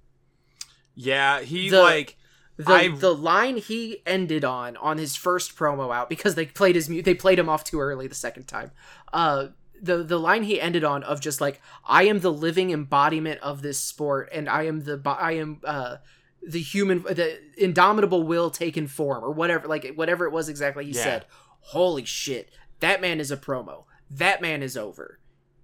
Yeah, 0.95 1.41
he 1.41 1.69
The- 1.69 1.79
like 1.81 2.17
The 2.57 2.73
I- 2.73 2.87
the 2.89 3.15
line 3.15 3.57
he 3.57 4.01
ended 4.05 4.43
on 4.43 4.77
on 4.77 4.97
his 4.99 5.15
first 5.15 5.55
promo 5.57 5.93
out 5.95 6.09
because 6.09 6.35
they 6.35 6.45
played 6.45 6.75
his 6.75 6.87
they 6.87 7.15
played 7.15 7.39
him 7.39 7.49
off 7.49 7.63
too 7.63 7.79
early 7.79 8.07
the 8.07 8.13
second 8.15 8.43
time. 8.47 8.71
Uh 9.11 9.47
the 9.81 10.03
the 10.03 10.19
line 10.19 10.43
he 10.43 10.61
ended 10.61 10.83
on 10.83 11.01
of 11.03 11.21
just 11.21 11.41
like 11.41 11.59
I 11.85 12.03
am 12.03 12.19
the 12.19 12.31
living 12.31 12.69
embodiment 12.69 13.39
of 13.41 13.61
this 13.63 13.79
sport 13.79 14.29
and 14.31 14.47
I 14.47 14.63
am 14.63 14.81
the 14.81 15.01
I 15.05 15.31
am 15.33 15.59
uh 15.63 15.97
the 16.45 16.61
human 16.61 17.01
the 17.03 17.39
indomitable 17.57 18.23
will 18.23 18.51
taken 18.51 18.85
form 18.87 19.23
or 19.23 19.31
whatever 19.31 19.67
like 19.67 19.93
whatever 19.95 20.25
it 20.25 20.31
was 20.31 20.47
exactly 20.49 20.85
he 20.85 20.91
Yeah. 20.91 21.03
said. 21.03 21.25
Holy 21.61 22.05
shit. 22.05 22.49
That 22.79 23.01
man 23.01 23.19
is 23.19 23.31
a 23.31 23.37
promo. 23.37 23.85
That 24.09 24.41
man 24.41 24.61
is 24.61 24.75
over. 24.75 25.19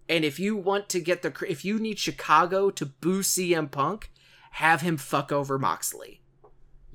And 0.10 0.24
if 0.24 0.40
you 0.40 0.56
want 0.56 0.88
to 0.90 1.00
get 1.00 1.22
the 1.22 1.34
if 1.48 1.66
you 1.66 1.80
need 1.80 2.00
Chicago 2.00 2.70
to 2.70 2.86
boo 2.86 3.22
CM 3.22 3.70
Punk, 3.70 4.12
have 4.52 4.82
him 4.82 4.98
fuck 4.98 5.32
over 5.32 5.60
Moxley 5.60 6.22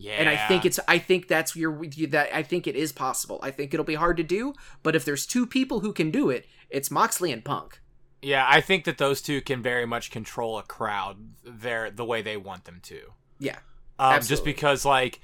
yeah, 0.02 0.14
and 0.14 0.28
I 0.28 0.48
think 0.48 0.64
it's 0.64 0.80
I 0.88 0.98
think 0.98 1.28
that's 1.28 1.54
your 1.54 1.84
that 2.08 2.34
I 2.34 2.42
think 2.42 2.66
it 2.66 2.74
is 2.74 2.90
possible. 2.90 3.38
I 3.40 3.52
think 3.52 3.72
it'll 3.72 3.84
be 3.84 3.94
hard 3.94 4.16
to 4.16 4.24
do, 4.24 4.54
but 4.82 4.96
if 4.96 5.04
there's 5.04 5.26
two 5.26 5.46
people 5.46 5.80
who 5.80 5.92
can 5.92 6.10
do 6.10 6.28
it, 6.28 6.46
it's 6.70 6.90
Moxley 6.90 7.30
and 7.30 7.44
Punk. 7.44 7.80
yeah, 8.20 8.44
I 8.48 8.60
think 8.60 8.84
that 8.84 8.98
those 8.98 9.22
two 9.22 9.40
can 9.42 9.62
very 9.62 9.86
much 9.86 10.10
control 10.10 10.58
a 10.58 10.64
crowd 10.64 11.18
there 11.44 11.88
the 11.88 12.04
way 12.04 12.20
they 12.20 12.36
want 12.36 12.64
them 12.64 12.80
to. 12.84 13.12
Yeah, 13.38 13.58
Um, 13.98 14.20
just 14.22 14.44
because 14.44 14.84
like 14.84 15.20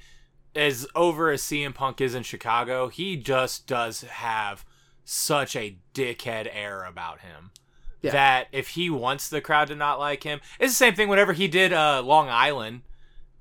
as 0.55 0.87
over 0.95 1.31
as 1.31 1.41
CM 1.41 1.73
Punk 1.73 2.01
is 2.01 2.15
in 2.15 2.23
Chicago, 2.23 2.87
he 2.87 3.15
just 3.17 3.67
does 3.67 4.01
have 4.01 4.65
such 5.05 5.55
a 5.55 5.77
dickhead 5.93 6.49
air 6.51 6.83
about 6.83 7.21
him. 7.21 7.51
Yeah. 8.01 8.11
That 8.11 8.47
if 8.51 8.69
he 8.69 8.89
wants 8.89 9.29
the 9.29 9.41
crowd 9.41 9.67
to 9.69 9.75
not 9.75 9.99
like 9.99 10.23
him, 10.23 10.39
it's 10.59 10.71
the 10.73 10.77
same 10.77 10.95
thing 10.95 11.09
whenever 11.09 11.33
he 11.33 11.47
did 11.47 11.73
uh, 11.73 12.01
Long 12.03 12.29
Island, 12.29 12.81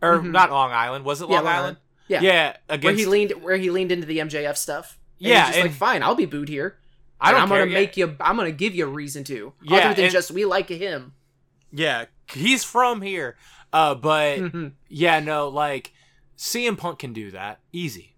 or 0.03 0.19
Mhm. 0.19 0.31
not 0.33 0.51
Long 0.51 0.73
Island, 0.73 1.05
was 1.05 1.21
it 1.23 1.29
Yeah, 1.29 1.37
Long, 1.37 1.45
Long 1.45 1.53
Island? 1.55 1.65
Island. 1.65 1.79
Yeah. 2.09 2.21
yeah, 2.23 2.47
where 2.67 2.77
against 2.77 2.99
he 3.01 3.07
leaned 3.07 3.33
where 3.43 3.57
he 3.57 3.71
leaned 3.71 3.93
into 3.93 4.07
the 4.07 4.19
MJF 4.19 4.57
stuff. 4.57 4.99
Yeah, 5.19 5.47
he's 5.47 5.57
just 5.57 5.67
like 5.67 5.73
fine, 5.75 6.03
I'll 6.03 6.15
be 6.15 6.27
booed 6.27 6.49
here. 6.49 6.79
I 7.21 7.33
don't 7.33 7.43
I'm 7.43 7.49
care. 7.49 7.59
gonna 7.59 7.71
yeah. 7.71 7.79
make 7.79 7.97
you. 7.97 8.17
I'm 8.21 8.37
gonna 8.37 8.51
give 8.53 8.75
you 8.75 8.87
a 8.87 8.91
reason 8.91 9.25
to, 9.25 9.53
Yeah, 9.63 9.77
other 9.79 9.95
than 9.95 10.05
and- 10.07 10.13
just 10.13 10.31
we 10.31 10.45
like 10.45 10.69
him. 10.69 11.13
Yeah, 11.73 12.07
he's 12.33 12.65
from 12.65 13.03
here. 13.03 13.37
Uh, 13.73 13.95
but 13.95 14.39
Mhm. 14.39 14.73
yeah, 14.89 15.21
no, 15.21 15.49
like 15.49 15.93
CM 16.39 16.79
Punk 16.79 17.01
can 17.01 17.13
do 17.13 17.31
that 17.33 17.59
easy. 17.73 18.15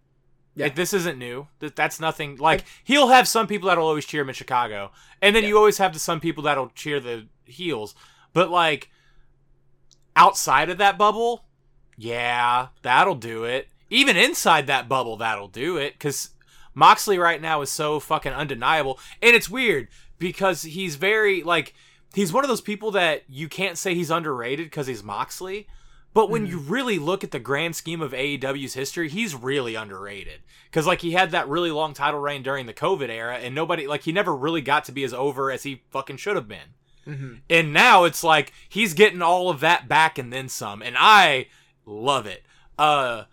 Yeah. 0.54 0.66
Like, 0.66 0.74
this 0.74 0.92
isn't 0.92 1.18
new. 1.18 1.48
That 1.60 1.74
that's 1.74 1.98
nothing. 1.98 2.36
Like 2.36 2.64
he'll 2.84 3.08
have 3.08 3.26
some 3.26 3.46
people 3.46 3.68
that'll 3.68 3.86
always 3.86 4.04
cheer 4.04 4.20
him 4.22 4.28
in 4.28 4.34
Chicago, 4.34 4.92
and 5.22 5.34
then 5.34 5.42
Yeah. 5.42 5.48
you 5.50 5.56
always 5.58 5.78
have 5.78 5.92
the 5.94 5.98
some 5.98 6.20
people 6.20 6.42
that'll 6.44 6.68
cheer 6.70 7.00
the 7.00 7.26
heels. 7.44 7.94
But 8.32 8.50
like 8.50 8.90
outside 10.16 10.70
of 10.70 10.78
that 10.78 10.98
bubble, 10.98 11.44
yeah, 11.96 12.68
that'll 12.82 13.14
do 13.14 13.44
it. 13.44 13.68
Even 13.88 14.16
inside 14.16 14.66
that 14.66 14.88
bubble, 14.88 15.16
that'll 15.16 15.48
do 15.48 15.76
it. 15.76 15.94
Because 15.94 16.30
Moxley 16.74 17.18
right 17.18 17.40
now 17.40 17.62
is 17.62 17.70
so 17.70 17.98
fucking 18.00 18.32
undeniable, 18.32 18.98
and 19.22 19.34
it's 19.34 19.48
weird 19.50 19.88
because 20.18 20.62
he's 20.62 20.96
very 20.96 21.42
like 21.42 21.74
he's 22.14 22.32
one 22.32 22.44
of 22.44 22.48
those 22.48 22.60
people 22.60 22.90
that 22.90 23.22
you 23.28 23.48
can't 23.48 23.78
say 23.78 23.94
he's 23.94 24.10
underrated 24.10 24.66
because 24.66 24.86
he's 24.88 25.02
Moxley. 25.02 25.68
But 26.12 26.28
when 26.28 26.46
you 26.46 26.58
really 26.58 26.98
look 26.98 27.22
at 27.22 27.30
the 27.30 27.38
grand 27.38 27.76
scheme 27.76 28.00
of 28.00 28.12
AEW's 28.12 28.74
history, 28.74 29.08
he's 29.08 29.34
really 29.34 29.76
underrated. 29.76 30.40
Because, 30.64 30.86
like, 30.86 31.02
he 31.02 31.12
had 31.12 31.30
that 31.30 31.48
really 31.48 31.70
long 31.70 31.94
title 31.94 32.18
reign 32.18 32.42
during 32.42 32.66
the 32.66 32.74
COVID 32.74 33.08
era, 33.08 33.36
and 33.36 33.54
nobody, 33.54 33.86
like, 33.86 34.02
he 34.02 34.12
never 34.12 34.34
really 34.34 34.61
got 34.61 34.84
to 34.86 34.92
be 34.92 35.04
as 35.04 35.14
over 35.14 35.52
as 35.52 35.62
he 35.62 35.82
fucking 35.90 36.16
should 36.16 36.34
have 36.34 36.48
been. 36.48 36.74
Mhm. 37.06 37.40
And 37.48 37.72
now 37.72 38.04
it's 38.04 38.22
like 38.22 38.52
he's 38.68 38.92
getting 38.94 39.22
all 39.22 39.50
of 39.50 39.61
that 39.61 39.88
back 39.88 40.18
and 40.18 40.32
then 40.32 40.48
some, 40.48 40.82
and 40.82 40.96
I 40.98 41.46
love 41.86 42.26
it. 42.26 42.44
Uh, 42.78 43.24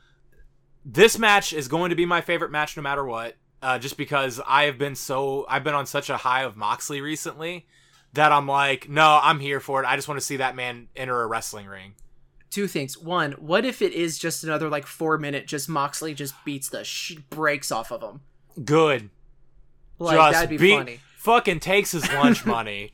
this 0.85 1.19
match 1.19 1.51
is 1.53 1.67
going 1.67 1.89
to 1.89 1.95
be 1.95 2.05
my 2.05 2.21
favorite 2.21 2.51
match 2.51 2.77
no 2.77 2.83
matter 2.83 3.03
what. 3.03 3.35
Uh, 3.61 3.79
just 3.79 3.97
because 3.97 4.39
I 4.47 4.63
have 4.63 4.77
been 4.77 4.95
so 4.95 5.45
I've 5.49 5.63
been 5.63 5.73
on 5.73 5.85
such 5.87 6.09
a 6.09 6.17
high 6.17 6.43
of 6.43 6.55
Moxley 6.55 7.01
recently 7.01 7.65
that 8.13 8.31
I'm 8.31 8.47
like, 8.47 8.87
no, 8.87 9.19
I'm 9.21 9.39
here 9.39 9.59
for 9.59 9.81
it. 9.83 9.87
I 9.87 9.95
just 9.95 10.07
want 10.07 10.19
to 10.19 10.25
see 10.25 10.37
that 10.37 10.55
man 10.55 10.87
enter 10.95 11.21
a 11.21 11.27
wrestling 11.27 11.65
ring. 11.65 11.95
Two 12.49 12.67
things. 12.67 12.97
One, 12.97 13.33
what 13.33 13.65
if 13.65 13.81
it 13.81 13.93
is 13.93 14.17
just 14.17 14.43
another 14.43 14.69
like 14.69 14.85
four 14.85 15.17
minute? 15.17 15.47
Just 15.47 15.67
Moxley 15.67 16.13
just 16.13 16.33
beats 16.45 16.69
the 16.69 16.83
sh- 16.83 17.17
breaks 17.29 17.71
off 17.71 17.91
of 17.91 18.01
him. 18.01 18.21
Good. 18.63 19.09
Like 19.99 20.17
just 20.17 20.33
that'd 20.33 20.49
be 20.49 20.57
beat- 20.57 20.77
funny. 20.77 20.99
Fucking 21.17 21.59
takes 21.59 21.91
his 21.91 22.09
lunch 22.13 22.45
money. 22.45 22.93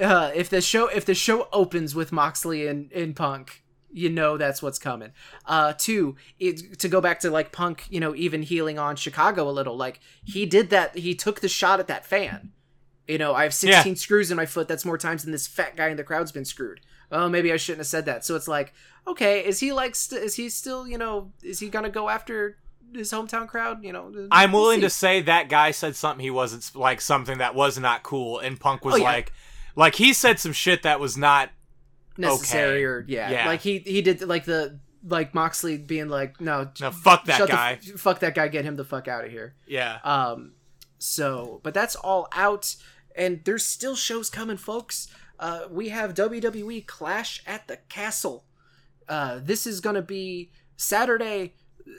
uh, 0.00 0.30
if 0.34 0.48
the 0.48 0.60
show 0.60 0.86
if 0.88 1.04
the 1.04 1.14
show 1.14 1.48
opens 1.52 1.94
with 1.94 2.12
Moxley 2.12 2.66
and, 2.66 2.90
and 2.92 3.14
Punk, 3.14 3.62
you 3.92 4.08
know 4.08 4.38
that's 4.38 4.62
what's 4.62 4.78
coming. 4.78 5.12
Uh, 5.44 5.74
two, 5.76 6.16
it, 6.40 6.78
to 6.78 6.88
go 6.88 7.00
back 7.00 7.20
to 7.20 7.30
like 7.30 7.52
Punk, 7.52 7.84
you 7.90 8.00
know, 8.00 8.14
even 8.14 8.42
healing 8.42 8.78
on 8.78 8.96
Chicago 8.96 9.48
a 9.48 9.52
little, 9.52 9.76
like 9.76 10.00
he 10.24 10.46
did 10.46 10.70
that. 10.70 10.96
He 10.96 11.14
took 11.14 11.40
the 11.40 11.48
shot 11.48 11.80
at 11.80 11.86
that 11.88 12.06
fan. 12.06 12.52
You 13.06 13.18
know, 13.18 13.34
I 13.34 13.42
have 13.42 13.52
16 13.52 13.96
screws 13.96 14.30
in 14.30 14.36
my 14.36 14.46
foot. 14.46 14.68
That's 14.68 14.84
more 14.84 14.96
times 14.96 15.24
than 15.24 15.32
this 15.32 15.46
fat 15.48 15.76
guy 15.76 15.88
in 15.88 15.96
the 15.96 16.04
crowd's 16.04 16.32
been 16.32 16.44
screwed. 16.44 16.80
Oh, 17.12 17.28
maybe 17.28 17.52
I 17.52 17.56
shouldn't 17.58 17.80
have 17.80 17.86
said 17.86 18.06
that. 18.06 18.24
So 18.24 18.34
it's 18.34 18.48
like, 18.48 18.72
okay, 19.06 19.44
is 19.44 19.60
he 19.60 19.72
like, 19.72 19.94
st- 19.94 20.22
is 20.22 20.34
he 20.34 20.48
still, 20.48 20.88
you 20.88 20.96
know, 20.98 21.30
is 21.42 21.60
he 21.60 21.68
gonna 21.68 21.90
go 21.90 22.08
after 22.08 22.56
his 22.94 23.12
hometown 23.12 23.46
crowd? 23.46 23.84
You 23.84 23.92
know, 23.92 24.28
I'm 24.32 24.50
willing 24.52 24.80
to 24.80 24.90
say 24.90 25.20
that 25.22 25.48
guy 25.48 25.70
said 25.70 25.94
something 25.94 26.22
he 26.24 26.30
wasn't 26.30 26.74
like 26.74 27.00
something 27.00 27.38
that 27.38 27.54
was 27.54 27.78
not 27.78 28.02
cool, 28.02 28.38
and 28.38 28.58
Punk 28.58 28.84
was 28.84 28.94
Oh, 28.94 28.98
yeah. 28.98 29.04
like, 29.04 29.32
like 29.76 29.94
he 29.94 30.12
said 30.12 30.40
some 30.40 30.52
shit 30.52 30.82
that 30.84 30.98
was 31.00 31.16
not. 31.16 31.50
necessary 32.18 32.76
okay. 32.78 32.84
or 32.84 33.04
yeah. 33.08 33.30
Yeah. 33.30 33.46
like 33.46 33.60
he 33.60 33.78
he 33.78 34.02
did 34.02 34.20
like 34.22 34.44
the 34.44 34.78
like 35.06 35.34
Moxley 35.34 35.78
being 35.78 36.08
like, 36.08 36.40
no, 36.40 36.68
No, 36.80 36.90
fuck 36.92 37.24
that 37.24 37.48
guy. 37.48 37.72
f- 37.82 38.00
fuck 38.00 38.20
that 38.20 38.34
guy, 38.34 38.48
get 38.48 38.64
him 38.64 38.76
the 38.76 38.84
fuck 38.84 39.08
out 39.08 39.24
of 39.24 39.30
here. 39.30 39.54
yeah. 39.66 39.98
Um, 40.04 40.52
so, 40.98 41.60
but 41.64 41.74
that's 41.74 41.96
all 41.96 42.28
out, 42.32 42.76
and 43.16 43.40
there's 43.44 43.64
still 43.64 43.96
shows 43.96 44.30
coming, 44.30 44.56
folks. 44.56 45.08
Uh, 45.42 45.66
we 45.68 45.88
have 45.88 46.14
WWE 46.14 46.86
Clash 46.86 47.42
at 47.48 47.66
the 47.66 47.78
Castle. 47.88 48.44
Uh, 49.08 49.40
this 49.42 49.66
is 49.66 49.80
gonna 49.80 50.00
be 50.00 50.52
Saturday, 50.76 51.54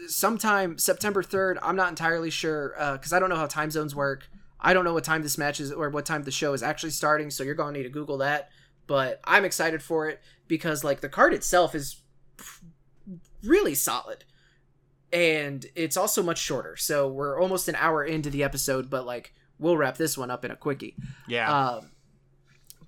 sometime 0.07 0.77
September 0.77 1.21
third. 1.21 1.59
I'm 1.61 1.75
not 1.75 1.89
entirely 1.89 2.29
sure 2.29 2.73
because 2.93 3.11
I 3.11 3.19
don't 3.19 3.29
know 3.29 3.35
how 3.35 3.47
time 3.47 3.69
zones 3.69 3.93
work. 3.93 4.29
I 4.61 4.73
don't 4.73 4.85
know 4.85 4.93
what 4.93 5.03
time 5.03 5.23
this 5.23 5.37
match 5.37 5.59
is 5.59 5.73
or 5.73 5.89
what 5.89 6.05
time 6.05 6.23
the 6.23 6.31
show 6.31 6.53
is 6.53 6.63
actually 6.63 6.91
starting. 6.91 7.29
So 7.29 7.43
you're 7.43 7.53
gonna 7.53 7.73
need 7.73 7.83
to 7.83 7.89
Google 7.89 8.19
that. 8.19 8.49
But 8.87 9.19
I'm 9.25 9.43
excited 9.43 9.83
for 9.83 10.07
it 10.07 10.21
because 10.47 10.85
like 10.85 11.01
the 11.01 11.09
card 11.09 11.33
itself 11.33 11.75
is 11.75 12.01
really 13.43 13.75
solid 13.75 14.23
and 15.11 15.65
it's 15.75 15.97
also 15.97 16.23
much 16.23 16.39
shorter. 16.39 16.77
So 16.77 17.09
we're 17.09 17.41
almost 17.41 17.67
an 17.67 17.75
hour 17.75 18.05
into 18.05 18.29
the 18.29 18.41
episode, 18.41 18.89
but 18.89 19.05
like 19.05 19.33
we'll 19.59 19.75
wrap 19.75 19.97
this 19.97 20.17
one 20.17 20.31
up 20.31 20.45
in 20.45 20.51
a 20.51 20.55
quickie. 20.55 20.95
Yeah. 21.27 21.51
Um, 21.51 21.89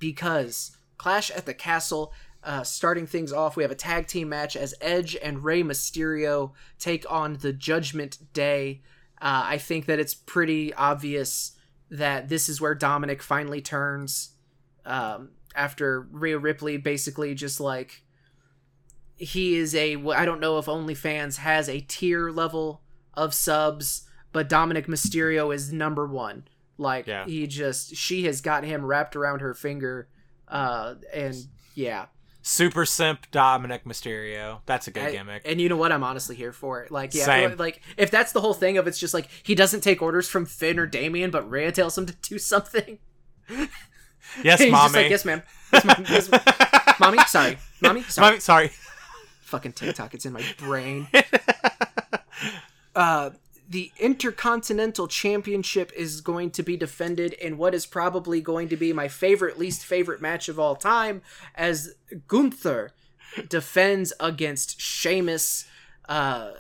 because 0.06 0.78
Clash 0.98 1.32
at 1.32 1.48
the 1.48 1.54
Castle, 1.54 2.14
uh, 2.44 2.64
starting 2.64 3.08
things 3.08 3.34
off, 3.34 3.56
we 3.56 3.64
have 3.64 3.72
a 3.72 3.76
tag 3.76 4.06
team 4.06 4.30
match 4.30 4.56
as 4.56 4.76
Edge 4.80 5.18
and 5.22 5.44
Rey 5.44 5.64
Mysterio 5.64 6.52
take 6.78 7.12
on 7.12 7.38
the 7.42 7.52
Judgment 7.52 8.20
Day. 8.32 8.82
Uh, 9.20 9.42
I 9.46 9.58
think 9.58 9.88
that 9.88 9.98
it's 9.98 10.14
pretty 10.14 10.72
obvious 10.76 11.54
that 11.90 12.30
this 12.30 12.48
is 12.48 12.62
where 12.62 12.76
Dominik 12.76 13.24
finally 13.24 13.62
turns 13.62 14.36
um, 14.86 15.30
after 15.56 16.02
Rhea 16.02 16.38
Ripley 16.38 16.78
basically 16.78 17.34
just 17.34 17.60
like 17.60 18.04
he 19.16 19.56
is 19.56 19.74
a 19.74 19.96
I 19.96 20.26
don't 20.26 20.40
know 20.40 20.60
if 20.60 20.66
OnlyFans 20.66 21.38
has 21.38 21.68
a 21.68 21.80
tier 21.80 22.30
level 22.30 22.82
of 23.16 23.34
subs, 23.34 24.08
but 24.32 24.50
Dominik 24.50 24.86
Mysterio 24.86 25.54
is 25.54 25.74
number 25.74 26.06
one. 26.06 26.48
Like 26.78 27.08
Yeah. 27.08 27.26
he 27.26 27.48
just 27.48 27.96
she 27.96 28.26
has 28.26 28.42
got 28.42 28.64
him 28.64 28.86
wrapped 28.86 29.16
around 29.16 29.40
her 29.40 29.54
finger, 29.54 30.08
uh, 30.48 30.96
and 31.14 31.36
yeah, 31.74 32.08
Super 32.42 32.86
simp 32.86 33.32
Dominik 33.32 33.84
Mysterio. 33.86 34.60
That's 34.66 34.88
a 34.88 34.92
good 34.92 35.04
I- 35.04 35.12
gimmick. 35.12 35.42
and 35.46 35.60
you 35.62 35.70
know 35.70 35.78
what? 35.78 35.92
I'm 35.92 36.04
honestly 36.04 36.36
here 36.36 36.52
for 36.52 36.84
it. 36.84 36.92
Like, 36.92 37.14
yeah, 37.16 37.26
Same. 37.26 37.56
like 37.58 37.82
if 37.98 38.12
that's 38.12 38.34
the 38.34 38.42
whole 38.42 38.54
thing 38.54 38.78
of 38.78 38.88
it's 38.88 39.00
just 39.00 39.14
like 39.14 39.28
he 39.44 39.56
doesn't 39.56 39.82
take 39.82 40.02
orders 40.02 40.28
from 40.30 40.46
Finn 40.46 40.78
or 40.78 40.86
Damian, 40.86 41.32
but 41.32 41.50
Rhea 41.50 41.72
tells 41.72 41.98
him 41.98 42.06
to 42.06 42.14
do 42.22 42.38
something. 42.38 43.00
yes, 44.44 44.60
mommy. 44.70 44.70
just 44.70 44.96
like, 44.96 45.10
yes, 45.10 45.26
ma'am, 45.26 45.42
yes, 45.74 45.86
ma'am, 45.86 46.06
yes, 46.10 46.30
ma'am. 46.32 46.42
mommy, 47.00 47.18
sorry, 47.28 47.58
mommy, 47.82 48.04
sorry. 48.04 48.28
Mommy, 48.28 48.40
sorry. 48.40 48.72
fucking 49.42 49.74
TikTok. 49.74 50.14
It's 50.14 50.26
in 50.26 50.34
my 50.34 50.44
brain. 50.58 51.08
uh, 52.96 53.30
the 53.68 53.92
Intercontinental 54.00 55.08
Championship 55.08 55.92
is 55.96 56.22
going 56.22 56.52
to 56.52 56.64
be 56.64 56.78
defended 56.78 57.34
in 57.34 57.58
what 57.58 57.74
is 57.74 57.86
probably 57.86 58.42
going 58.42 58.70
to 58.70 58.78
be 58.78 58.94
my 58.94 59.08
favorite, 59.08 59.58
least 59.58 59.86
favorite 59.86 60.22
match 60.22 60.48
of 60.50 60.60
all 60.60 60.76
time, 60.76 61.22
as 61.56 61.96
Gunther 62.28 62.92
defends 63.50 64.14
against 64.20 64.80
Sheamus. 64.80 65.66
Uh, 66.08 66.52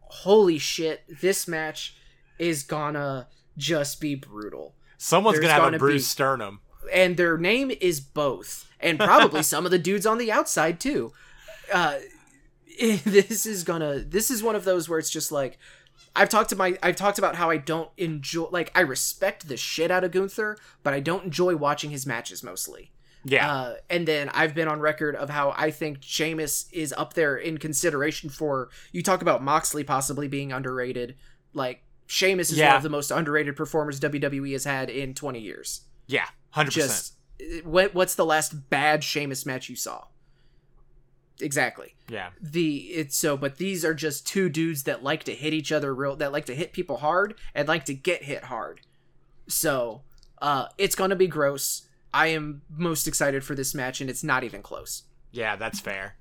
holy 0.00 0.58
shit! 0.58 1.02
This 1.20 1.48
match 1.48 1.96
is 2.38 2.62
gonna 2.62 3.26
just 3.56 4.00
be 4.00 4.14
brutal 4.14 4.74
Someone's 4.96 5.34
There's 5.36 5.42
gonna 5.42 5.54
have 5.54 5.62
gonna 5.62 5.76
a 5.76 5.80
bruised 5.80 6.04
be- 6.04 6.08
sternum. 6.08 6.60
and 6.92 7.16
their 7.16 7.36
name 7.38 7.72
is 7.80 8.00
both, 8.00 8.70
and 8.80 8.98
probably 8.98 9.42
some 9.42 9.64
of 9.64 9.70
the 9.70 9.78
dudes 9.78 10.06
on 10.06 10.18
the 10.18 10.30
outside 10.30 10.78
too. 10.80 11.12
Uh, 11.72 11.98
this 12.80 13.44
is 13.46 13.64
gonna. 13.64 14.00
This 14.00 14.30
is 14.30 14.42
one 14.42 14.54
of 14.56 14.64
those 14.64 14.88
where 14.88 14.98
it's 14.98 15.10
just 15.10 15.32
like. 15.32 15.58
I've 16.14 16.28
talked 16.28 16.50
to 16.50 16.56
my 16.56 16.78
I've 16.82 16.96
talked 16.96 17.18
about 17.18 17.36
how 17.36 17.50
I 17.50 17.56
don't 17.56 17.90
enjoy 17.96 18.48
like 18.50 18.72
I 18.74 18.80
respect 18.80 19.48
the 19.48 19.56
shit 19.56 19.90
out 19.90 20.04
of 20.04 20.10
Gunther, 20.10 20.58
but 20.82 20.94
I 20.94 21.00
don't 21.00 21.24
enjoy 21.24 21.56
watching 21.56 21.90
his 21.90 22.06
matches 22.06 22.42
mostly. 22.42 22.90
Yeah. 23.24 23.52
Uh, 23.52 23.74
and 23.90 24.06
then 24.06 24.30
I've 24.30 24.54
been 24.54 24.68
on 24.68 24.80
record 24.80 25.16
of 25.16 25.28
how 25.28 25.52
I 25.56 25.70
think 25.70 25.98
Sheamus 26.00 26.66
is 26.72 26.94
up 26.96 27.14
there 27.14 27.36
in 27.36 27.58
consideration 27.58 28.30
for 28.30 28.70
you 28.92 29.02
talk 29.02 29.22
about 29.22 29.42
Moxley 29.42 29.84
possibly 29.84 30.28
being 30.28 30.52
underrated. 30.52 31.16
Like 31.52 31.82
Sheamus 32.06 32.50
is 32.50 32.60
one 32.60 32.76
of 32.76 32.82
the 32.82 32.88
most 32.88 33.10
underrated 33.10 33.56
performers 33.56 34.00
WWE 34.00 34.52
has 34.52 34.64
had 34.64 34.88
in 34.88 35.14
20 35.14 35.40
years 35.40 35.82
yeah. 36.08 36.26
Hundred 36.50 36.74
percent. 36.74 36.88
just 36.88 37.64
what 37.64 37.94
what's 37.94 38.16
the 38.16 38.24
last 38.24 38.68
bad 38.68 39.04
Sheamus 39.04 39.46
match 39.46 39.68
you 39.68 39.76
saw? 39.76 40.06
Exactly. 41.40 41.94
Yeah. 42.08 42.30
The 42.40 42.76
it's 42.76 43.16
so 43.16 43.36
but 43.36 43.58
these 43.58 43.84
are 43.84 43.94
just 43.94 44.26
two 44.26 44.48
dudes 44.48 44.84
that 44.84 45.02
like 45.02 45.24
to 45.24 45.34
hit 45.34 45.52
each 45.52 45.70
other 45.70 45.94
real 45.94 46.16
that 46.16 46.32
like 46.32 46.46
to 46.46 46.54
hit 46.54 46.72
people 46.72 46.98
hard 46.98 47.34
and 47.54 47.68
like 47.68 47.84
to 47.86 47.94
get 47.94 48.24
hit 48.24 48.44
hard. 48.44 48.80
So, 49.46 50.02
uh 50.40 50.68
it's 50.78 50.94
going 50.94 51.10
to 51.10 51.16
be 51.16 51.26
gross. 51.26 51.88
I 52.12 52.28
am 52.28 52.62
most 52.70 53.06
excited 53.06 53.44
for 53.44 53.54
this 53.54 53.74
match 53.74 54.00
and 54.00 54.08
it's 54.08 54.24
not 54.24 54.44
even 54.44 54.62
close. 54.62 55.04
Yeah. 55.32 55.56
That's 55.56 55.80
fair. 55.80 56.16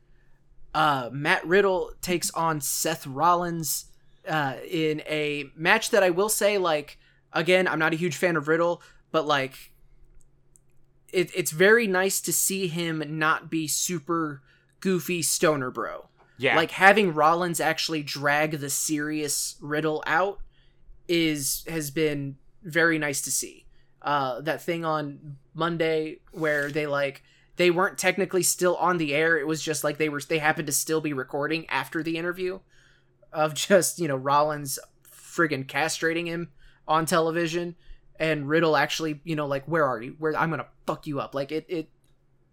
Uh 0.73 1.09
Matt 1.11 1.45
Riddle 1.45 1.91
takes 2.01 2.29
on 2.31 2.59
Seth 2.61 3.07
Rollins 3.07 3.85
uh 4.27 4.55
in 4.69 5.01
a 5.07 5.45
match 5.55 5.89
that 5.91 6.03
I 6.03 6.09
will 6.09 6.29
say 6.29 6.57
like 6.57 6.97
again, 7.31 7.67
I'm 7.67 7.79
not 7.79 7.93
a 7.93 7.97
huge 7.97 8.17
fan 8.17 8.35
of 8.35 8.47
Riddle, 8.47 8.81
but 9.11 9.25
like 9.25 9.71
it, 11.13 11.31
it's 11.33 11.51
very 11.51 11.87
nice 11.87 12.19
to 12.21 12.33
see 12.33 12.67
him 12.67 13.01
not 13.17 13.49
be 13.49 13.67
super 13.67 14.41
goofy 14.79 15.21
stoner 15.21 15.71
bro. 15.71 16.07
Yeah. 16.37 16.55
Like 16.55 16.71
having 16.71 17.13
Rollins 17.13 17.59
actually 17.59 18.03
drag 18.03 18.59
the 18.59 18.69
serious 18.69 19.55
Riddle 19.59 20.03
out 20.05 20.39
is 21.07 21.65
has 21.67 21.89
been 21.89 22.37
very 22.63 22.99
nice 22.99 23.21
to 23.21 23.31
see. 23.31 23.65
Uh, 24.01 24.39
that 24.41 24.61
thing 24.61 24.85
on 24.85 25.37
Monday 25.53 26.19
where 26.31 26.71
they 26.71 26.85
like 26.85 27.23
they 27.57 27.71
weren't 27.71 27.97
technically 27.97 28.43
still 28.43 28.75
on 28.77 28.97
the 28.97 29.13
air. 29.13 29.37
It 29.37 29.47
was 29.47 29.61
just 29.61 29.83
like 29.83 29.97
they 29.97 30.09
were 30.09 30.21
they 30.21 30.37
happened 30.37 30.67
to 30.67 30.73
still 30.73 31.01
be 31.01 31.13
recording 31.13 31.67
after 31.69 32.03
the 32.03 32.17
interview 32.17 32.59
of 33.33 33.53
just 33.53 33.99
you 33.99 34.07
know 34.07 34.15
Rollins 34.15 34.79
friggin' 35.11 35.65
castrating 35.65 36.27
him 36.27 36.49
on 36.87 37.05
television 37.05 37.75
and 38.19 38.47
Riddle 38.47 38.77
actually 38.77 39.21
you 39.23 39.35
know 39.35 39.47
like 39.47 39.65
where 39.65 39.85
are 39.85 40.01
you? 40.01 40.15
Where 40.19 40.37
I'm 40.37 40.51
gonna 40.51 40.67
fuck 40.85 41.07
you 41.07 41.19
up. 41.19 41.33
Like 41.33 41.51
it 41.51 41.65
it 41.67 41.89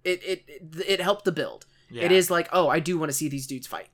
it 0.02 0.22
it 0.24 0.44
it, 0.48 0.84
it 0.88 1.00
helped 1.00 1.26
the 1.26 1.32
build. 1.32 1.66
Yeah. 1.94 2.04
It 2.06 2.12
is 2.12 2.28
like 2.30 2.48
oh 2.52 2.68
I 2.68 2.80
do 2.80 2.98
want 2.98 3.10
to 3.10 3.16
see 3.16 3.28
these 3.28 3.46
dudes 3.46 3.66
fight. 3.66 3.88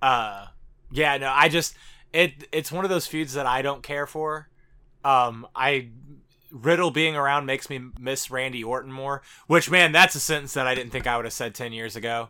Uh, 0.00 0.46
yeah, 0.92 1.16
no, 1.16 1.30
I 1.34 1.48
just 1.48 1.74
it 2.12 2.46
it's 2.52 2.70
one 2.70 2.84
of 2.84 2.90
those 2.90 3.06
feuds 3.06 3.34
that 3.34 3.46
I 3.46 3.62
don't 3.62 3.82
care 3.82 4.06
for. 4.06 4.48
Um, 5.04 5.46
I 5.56 5.88
Riddle 6.52 6.90
being 6.92 7.16
around 7.16 7.46
makes 7.46 7.68
me 7.68 7.80
miss 7.98 8.30
Randy 8.30 8.62
Orton 8.62 8.92
more. 8.92 9.22
Which 9.48 9.70
man, 9.70 9.92
that's 9.92 10.14
a 10.14 10.20
sentence 10.20 10.54
that 10.54 10.66
I 10.66 10.74
didn't 10.74 10.92
think 10.92 11.06
I 11.06 11.16
would 11.16 11.24
have 11.24 11.32
said 11.34 11.54
ten 11.54 11.72
years 11.72 11.96
ago. 11.96 12.28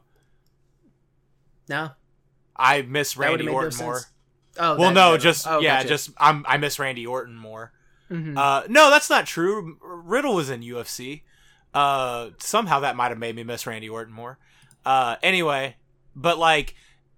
No, 1.69 1.91
I 2.57 2.83
miss 2.83 3.17
Randy 3.17 3.45
made 3.45 3.51
no 3.51 3.57
Orton 3.57 3.79
more. 3.85 3.99
sense. 3.99 4.11
oh 4.59 4.77
Well, 4.79 4.93
no, 4.93 5.19
just 5.19 5.47
Oh, 5.47 5.61
yeah, 5.61 5.77
gotcha. 5.79 5.89
just 5.89 6.11
I'm 6.17 6.45
I 6.49 6.57
miss 6.57 6.79
Randy 6.79 7.07
Orton 7.07 7.37
more. 7.37 7.73
Mhm. 8.11 8.37
Uh, 8.39 8.65
no, 8.69 8.91
that's 8.91 9.11
not 9.11 9.27
true. 9.27 9.79
Riddle 9.83 10.35
was 10.37 10.49
in 10.49 10.61
UFC. 10.61 11.23
Uh, 11.75 12.31
somehow 12.39 12.81
that 12.81 12.97
might 12.97 13.11
have 13.11 13.19
made 13.19 13.35
me 13.35 13.43
miss 13.43 13.67
Randy 13.67 13.89
Orton 13.89 14.15
more. 14.15 14.39
Uh, 14.87 15.17
anyway, 15.23 15.77
but 16.15 16.39
like, 16.39 16.75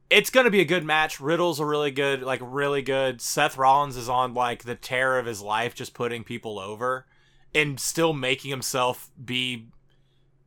it's 0.09 0.31
gonna 0.31 0.51
be 0.51 0.61
a 0.61 0.65
good 0.65 0.85
match. 0.85 1.21
Riddle's 1.21 1.61
a 1.61 1.67
really 1.67 1.91
good, 1.91 2.23
like, 2.23 2.41
really 2.43 2.83
good. 2.83 3.21
Seth 3.21 3.59
Rollins 3.59 3.97
is 3.97 4.09
on 4.09 4.35
like 4.35 4.65
the 4.65 4.75
tear 4.75 5.19
of 5.19 5.27
his 5.27 5.43
life, 5.43 5.75
just 5.75 5.95
putting 5.95 6.25
people 6.25 6.59
over, 6.59 7.07
and 7.55 7.79
still 7.79 8.13
making 8.13 8.51
himself 8.51 9.11
be 9.23 9.69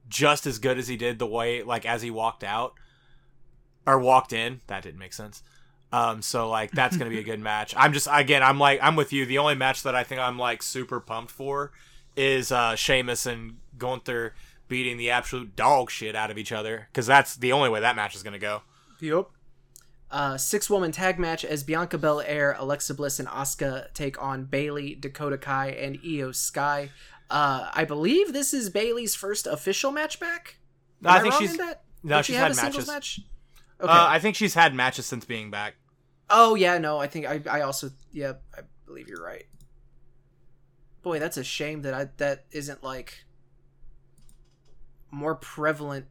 just 0.07 0.47
as 0.47 0.57
good 0.57 0.79
as 0.79 0.87
he 0.87 0.97
did 0.97 1.19
the 1.19 1.27
way, 1.27 1.61
like, 1.61 1.85
as 1.85 2.01
he 2.01 2.09
walked 2.09 2.43
out 2.43 2.73
or 3.85 3.99
walked 3.99 4.33
in. 4.33 4.61
That 4.67 4.83
didn't 4.83 4.99
make 4.99 5.13
sense. 5.13 5.43
Um, 5.91 6.21
so 6.21 6.49
like 6.49 6.71
that's 6.71 6.97
gonna 6.97 7.09
be 7.09 7.19
a 7.19 7.23
good 7.23 7.39
match. 7.51 7.73
I'm 7.75 7.93
just 7.93 8.07
again, 8.11 8.43
I'm 8.43 8.59
like 8.59 8.79
I'm 8.81 8.95
with 8.95 9.11
you. 9.11 9.25
The 9.25 9.39
only 9.39 9.55
match 9.55 9.83
that 9.83 9.95
I 9.95 10.03
think 10.03 10.21
I'm 10.21 10.37
like 10.37 10.61
super 10.61 10.99
pumped 10.99 11.31
for 11.31 11.71
is 12.15 12.51
uh 12.51 12.75
Sheamus 12.75 13.25
and 13.25 13.57
Gunther 13.79 14.35
beating 14.67 14.97
the 14.97 15.09
absolute 15.09 15.55
dog 15.55 15.89
shit 15.89 16.15
out 16.15 16.29
of 16.29 16.37
each 16.37 16.51
other 16.51 16.87
because 16.91 17.07
that's 17.07 17.35
the 17.35 17.51
only 17.51 17.69
way 17.69 17.79
that 17.79 17.95
match 17.95 18.15
is 18.15 18.21
gonna 18.23 18.37
go. 18.39 18.61
Yep. 18.99 19.27
Uh, 20.11 20.37
six 20.37 20.69
woman 20.69 20.91
tag 20.91 21.19
match 21.19 21.45
as 21.45 21.63
Bianca 21.63 21.97
Belair, 21.97 22.55
Alexa 22.57 22.93
Bliss, 22.95 23.19
and 23.19 23.27
Asuka 23.27 23.93
take 23.93 24.21
on 24.21 24.45
Bayley, 24.45 24.95
Dakota 24.95 25.37
Kai, 25.37 25.67
and 25.69 26.01
Iyo 26.01 26.33
Sky. 26.35 26.89
Uh, 27.29 27.69
I 27.73 27.85
believe 27.85 28.33
this 28.33 28.53
is 28.53 28.71
Bayley's 28.71 29.13
first 29.15 29.45
official 29.45 29.91
match 29.91 30.19
back. 30.19 30.57
Am 31.03 31.11
I 31.11 31.19
think 31.19 31.33
wrong 31.33 31.41
she's 31.41 31.57
that? 31.57 31.83
no, 32.03 32.17
Did 32.17 32.25
she 32.25 32.33
she's 32.33 32.39
have 32.39 32.47
had 32.57 32.59
a 32.59 32.63
matches. 32.63 32.87
match. 32.87 33.19
Okay. 33.79 33.91
Uh, 33.91 34.07
I 34.09 34.17
think 34.19 34.35
she's 34.35 34.55
had 34.55 34.73
matches 34.73 35.05
since 35.05 35.25
being 35.25 35.51
back. 35.51 35.75
oh 36.31 36.55
yeah, 36.55 36.77
no, 36.79 36.97
I 36.97 37.05
think 37.07 37.25
I, 37.27 37.41
I 37.49 37.61
also 37.61 37.91
yeah, 38.11 38.33
I 38.57 38.61
believe 38.87 39.07
you're 39.07 39.23
right. 39.23 39.45
Boy, 41.03 41.19
that's 41.19 41.37
a 41.37 41.43
shame 41.43 41.83
that 41.83 41.93
I 41.93 42.09
that 42.17 42.45
isn't 42.51 42.83
like 42.83 43.25
more 45.11 45.35
prevalent 45.35 46.05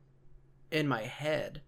in 0.71 0.87
my 0.87 1.03
head 1.03 1.63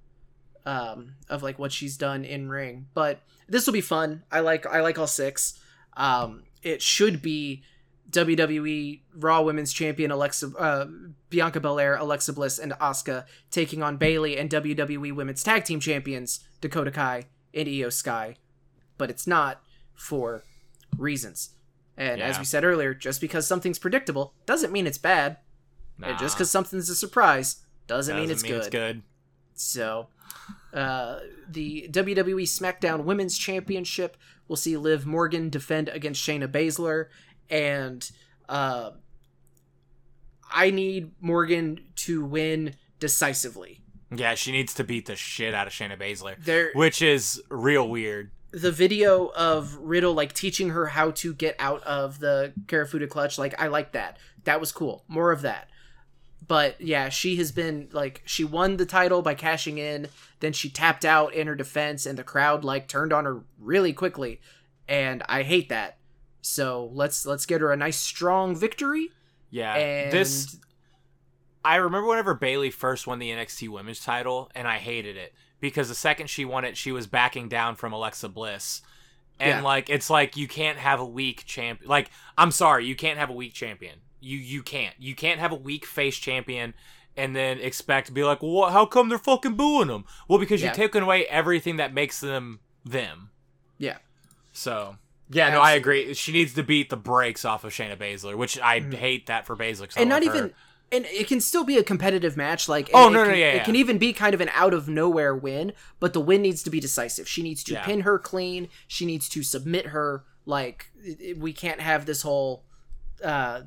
um 0.66 1.14
of 1.28 1.42
like 1.42 1.58
what 1.58 1.72
she's 1.72 1.96
done 1.96 2.24
in 2.24 2.48
ring. 2.48 2.86
But 2.94 3.20
this 3.48 3.66
will 3.66 3.72
be 3.72 3.80
fun. 3.80 4.22
I 4.30 4.40
like 4.40 4.66
i 4.66 4.80
like 4.80 4.98
all 4.98 5.06
six. 5.06 5.58
Um 5.96 6.44
it 6.62 6.82
should 6.82 7.22
be 7.22 7.62
wwe 8.10 9.00
raw 9.14 9.40
women's 9.40 9.72
champion 9.72 10.10
alexa 10.10 10.50
uh, 10.58 10.86
bianca 11.28 11.60
belair 11.60 11.94
alexa 11.94 12.32
bliss 12.32 12.58
and 12.58 12.72
asuka 12.72 13.24
taking 13.52 13.84
on 13.84 13.96
bayley 13.96 14.36
and 14.36 14.50
wwe 14.50 15.14
women's 15.14 15.44
tag 15.44 15.64
team 15.64 15.78
champions 15.78 16.40
dakota 16.60 16.90
kai 16.90 17.24
and 17.54 17.68
iyo 17.68 17.92
sky. 17.92 18.36
But 18.98 19.10
it's 19.10 19.26
not 19.26 19.62
for 19.94 20.44
reasons. 20.96 21.50
And 21.96 22.20
as 22.20 22.38
we 22.38 22.44
said 22.44 22.64
earlier 22.64 22.94
just 22.94 23.20
because 23.20 23.46
something's 23.46 23.78
predictable 23.78 24.34
doesn't 24.46 24.72
mean 24.72 24.86
it's 24.86 24.98
bad 24.98 25.38
and 26.02 26.18
just 26.18 26.36
because 26.36 26.50
something's 26.50 26.88
a 26.88 26.94
surprise 26.94 27.56
doesn't, 27.86 28.16
mean, 28.16 28.28
doesn't 28.28 28.48
it's, 28.48 28.68
good. 28.68 28.70
good. 28.70 29.02
So, 29.54 30.08
uh, 30.72 31.20
the 31.48 31.88
WWE 31.90 32.42
SmackDown 32.44 33.04
Women's 33.04 33.36
Championship 33.36 34.16
will 34.48 34.56
see 34.56 34.76
Liv 34.76 35.06
Morgan 35.06 35.50
defend 35.50 35.88
against 35.88 36.26
Shayna 36.26 36.48
Baszler, 36.48 37.06
and 37.50 38.10
uh, 38.48 38.92
I 40.52 40.70
need 40.70 41.12
Morgan 41.20 41.80
to 41.96 42.24
win 42.24 42.74
decisively. 42.98 43.80
Yeah, 44.14 44.34
she 44.34 44.50
needs 44.50 44.74
to 44.74 44.84
beat 44.84 45.06
the 45.06 45.14
shit 45.16 45.54
out 45.54 45.66
of 45.66 45.72
Shayna 45.72 45.98
Baszler, 45.98 46.42
There, 46.42 46.70
which 46.74 47.00
is 47.00 47.40
real 47.48 47.88
weird. 47.88 48.30
the 48.50 48.72
video 48.72 49.26
of 49.36 49.76
Riddle 49.76 50.14
like 50.14 50.32
teaching 50.32 50.70
her 50.70 50.86
how 50.86 51.12
to 51.12 51.32
get 51.32 51.54
out 51.60 51.82
of 51.84 52.18
the 52.18 52.52
Kirifuda 52.66 53.08
clutch, 53.08 53.38
like 53.38 53.54
I 53.60 53.68
like 53.68 53.92
that. 53.92 54.16
That 54.44 54.58
was 54.58 54.72
cool. 54.72 55.04
More 55.06 55.30
of 55.30 55.42
that. 55.42 55.68
But 56.50 56.80
yeah, 56.80 57.10
she 57.10 57.36
has 57.36 57.52
been 57.52 57.88
like 57.92 58.22
she 58.24 58.42
won 58.42 58.76
the 58.76 58.84
title 58.84 59.22
by 59.22 59.34
cashing 59.34 59.78
in, 59.78 60.08
then 60.40 60.52
she 60.52 60.68
tapped 60.68 61.04
out 61.04 61.32
in 61.32 61.46
her 61.46 61.54
defense 61.54 62.06
and 62.06 62.18
the 62.18 62.24
crowd 62.24 62.64
like 62.64 62.88
turned 62.88 63.12
on 63.12 63.24
her 63.24 63.42
really 63.60 63.92
quickly. 63.92 64.40
And 64.88 65.22
I 65.28 65.44
hate 65.44 65.68
that. 65.68 65.98
So 66.42 66.90
let's 66.92 67.24
let's 67.24 67.46
get 67.46 67.60
her 67.60 67.70
a 67.70 67.76
nice 67.76 67.98
strong 68.00 68.56
victory. 68.56 69.10
Yeah, 69.52 69.74
And 69.76 70.10
this 70.12 70.56
I 71.64 71.76
remember 71.76 72.08
whenever 72.08 72.34
Bayley 72.34 72.72
first 72.72 73.06
won 73.06 73.20
the 73.20 73.30
NXT 73.30 73.68
Women's 73.68 74.00
title, 74.00 74.50
and 74.52 74.66
I 74.66 74.78
hated 74.78 75.16
it 75.16 75.32
because 75.60 75.88
the 75.88 75.94
second 75.94 76.30
she 76.30 76.44
won 76.44 76.64
it, 76.64 76.76
she 76.76 76.90
was 76.90 77.06
backing 77.06 77.48
down 77.48 77.76
from 77.76 77.92
Alexa 77.92 78.28
Bliss, 78.28 78.82
and 79.38 79.58
Yeah. 79.60 79.62
like 79.62 79.88
it's 79.88 80.10
like 80.10 80.36
you 80.36 80.48
can't 80.48 80.78
have 80.78 80.98
a 80.98 81.06
weak 81.06 81.44
champion. 81.46 81.88
Like 81.88 82.10
I'm 82.36 82.50
sorry, 82.50 82.86
you 82.86 82.96
can't 82.96 83.20
have 83.20 83.30
a 83.30 83.34
weak 83.34 83.52
champion. 83.52 84.00
You 84.20 84.38
you 84.38 84.62
can't. 84.62 84.94
You 84.98 85.14
can't 85.14 85.40
have 85.40 85.52
a 85.52 85.56
weak 85.56 85.84
face 85.86 86.16
champion. 86.16 86.74
And 87.16 87.34
then 87.34 87.58
expect 87.58 88.06
to 88.06 88.12
be 88.12 88.22
like, 88.22 88.40
well, 88.40 88.52
what, 88.52 88.72
how 88.72 88.86
come 88.86 89.08
they're 89.08 89.18
fucking 89.18 89.54
booing 89.54 89.88
them? 89.88 90.04
Well, 90.28 90.38
because 90.38 90.60
Yeah. 90.62 90.68
you're 90.68 90.74
taking 90.74 91.02
away 91.02 91.26
everything 91.26 91.76
that 91.76 91.92
makes 91.92 92.20
them 92.20 92.60
them. 92.84 93.30
Yeah. 93.78 93.98
So 94.52 94.96
yeah, 95.28 95.50
no, 95.50 95.60
I 95.60 95.72
agree. 95.72 96.14
She 96.14 96.32
needs 96.32 96.54
to 96.54 96.62
beat 96.62 96.88
the 96.88 96.96
brakes 96.96 97.44
off 97.44 97.64
of 97.64 97.72
Shayna 97.72 97.96
Baszler, 97.96 98.36
which 98.36 98.58
I 98.60 98.80
hate 98.80 99.26
that 99.26 99.44
for 99.46 99.56
Baszler. 99.56 99.88
Mm. 99.88 100.00
and 100.00 100.08
not 100.08 100.24
her. 100.24 100.30
even 100.30 100.52
and 100.92 101.04
it 101.06 101.28
can 101.28 101.40
still 101.40 101.62
be 101.64 101.78
a 101.78 101.84
competitive 101.84 102.36
match 102.36 102.68
like 102.68 102.90
Oh, 102.92 103.08
no, 103.08 103.22
it 103.22 103.24
no, 103.24 103.30
can, 103.30 103.38
yeah, 103.40 103.46
it 103.52 103.56
yeah. 103.56 103.64
can 103.64 103.76
even 103.76 103.98
be 103.98 104.12
kind 104.12 104.34
of 104.34 104.40
an 104.40 104.50
out 104.54 104.74
of 104.74 104.88
nowhere 104.88 105.34
win 105.36 105.72
but 106.00 106.12
the 106.14 106.20
win 106.20 106.42
needs 106.42 106.62
to 106.64 106.70
be 106.70 106.80
decisive 106.80 107.28
she 107.28 107.42
needs 107.44 107.62
to 107.64 107.74
Yeah. 107.74 107.84
pin 107.84 108.00
her 108.00 108.18
clean 108.18 108.68
she 108.88 109.06
needs 109.06 109.28
to 109.28 109.42
submit 109.44 109.86
her 109.88 110.24
like 110.46 110.90
we 111.36 111.52
can't 111.52 111.80
have 111.80 112.06
this 112.06 112.22
whole 112.22 112.64
uh 113.22 113.62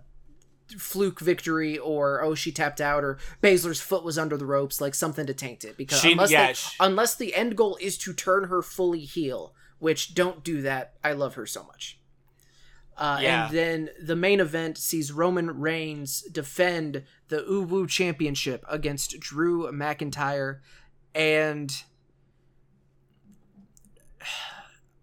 fluke 0.77 1.19
victory 1.19 1.77
or 1.77 2.21
oh 2.23 2.33
she 2.35 2.51
tapped 2.51 2.79
out 2.81 3.03
or 3.03 3.17
Baszler's 3.41 3.81
foot 3.81 4.03
was 4.03 4.17
under 4.17 4.37
the 4.37 4.45
ropes 4.45 4.79
like 4.81 4.95
something 4.95 5.25
to 5.25 5.33
taint 5.33 5.63
it 5.63 5.77
because 5.77 5.99
She- 5.99 6.13
unless 6.13 6.31
yeah, 6.31 6.47
they, 6.47 6.53
she- 6.53 6.75
unless 6.79 7.15
the 7.15 7.35
end 7.35 7.55
goal 7.57 7.77
is 7.81 7.97
to 7.99 8.13
turn 8.13 8.45
her 8.45 8.61
fully 8.61 9.01
heel 9.01 9.53
which 9.79 10.15
don't 10.15 10.43
do 10.43 10.61
that 10.61 10.93
I 11.03 11.11
love 11.13 11.35
her 11.35 11.45
so 11.45 11.63
much 11.63 11.99
uh, 12.95 13.19
Yeah. 13.21 13.47
And 13.47 13.55
then 13.57 13.89
the 14.01 14.15
main 14.15 14.39
event 14.39 14.77
sees 14.77 15.11
Roman 15.11 15.59
Reigns 15.59 16.21
defend 16.31 17.03
the 17.27 17.37
Uwu 17.41 17.89
Championship 17.89 18.63
against 18.69 19.19
Drew 19.19 19.69
McIntyre. 19.71 20.59
And 21.15 21.75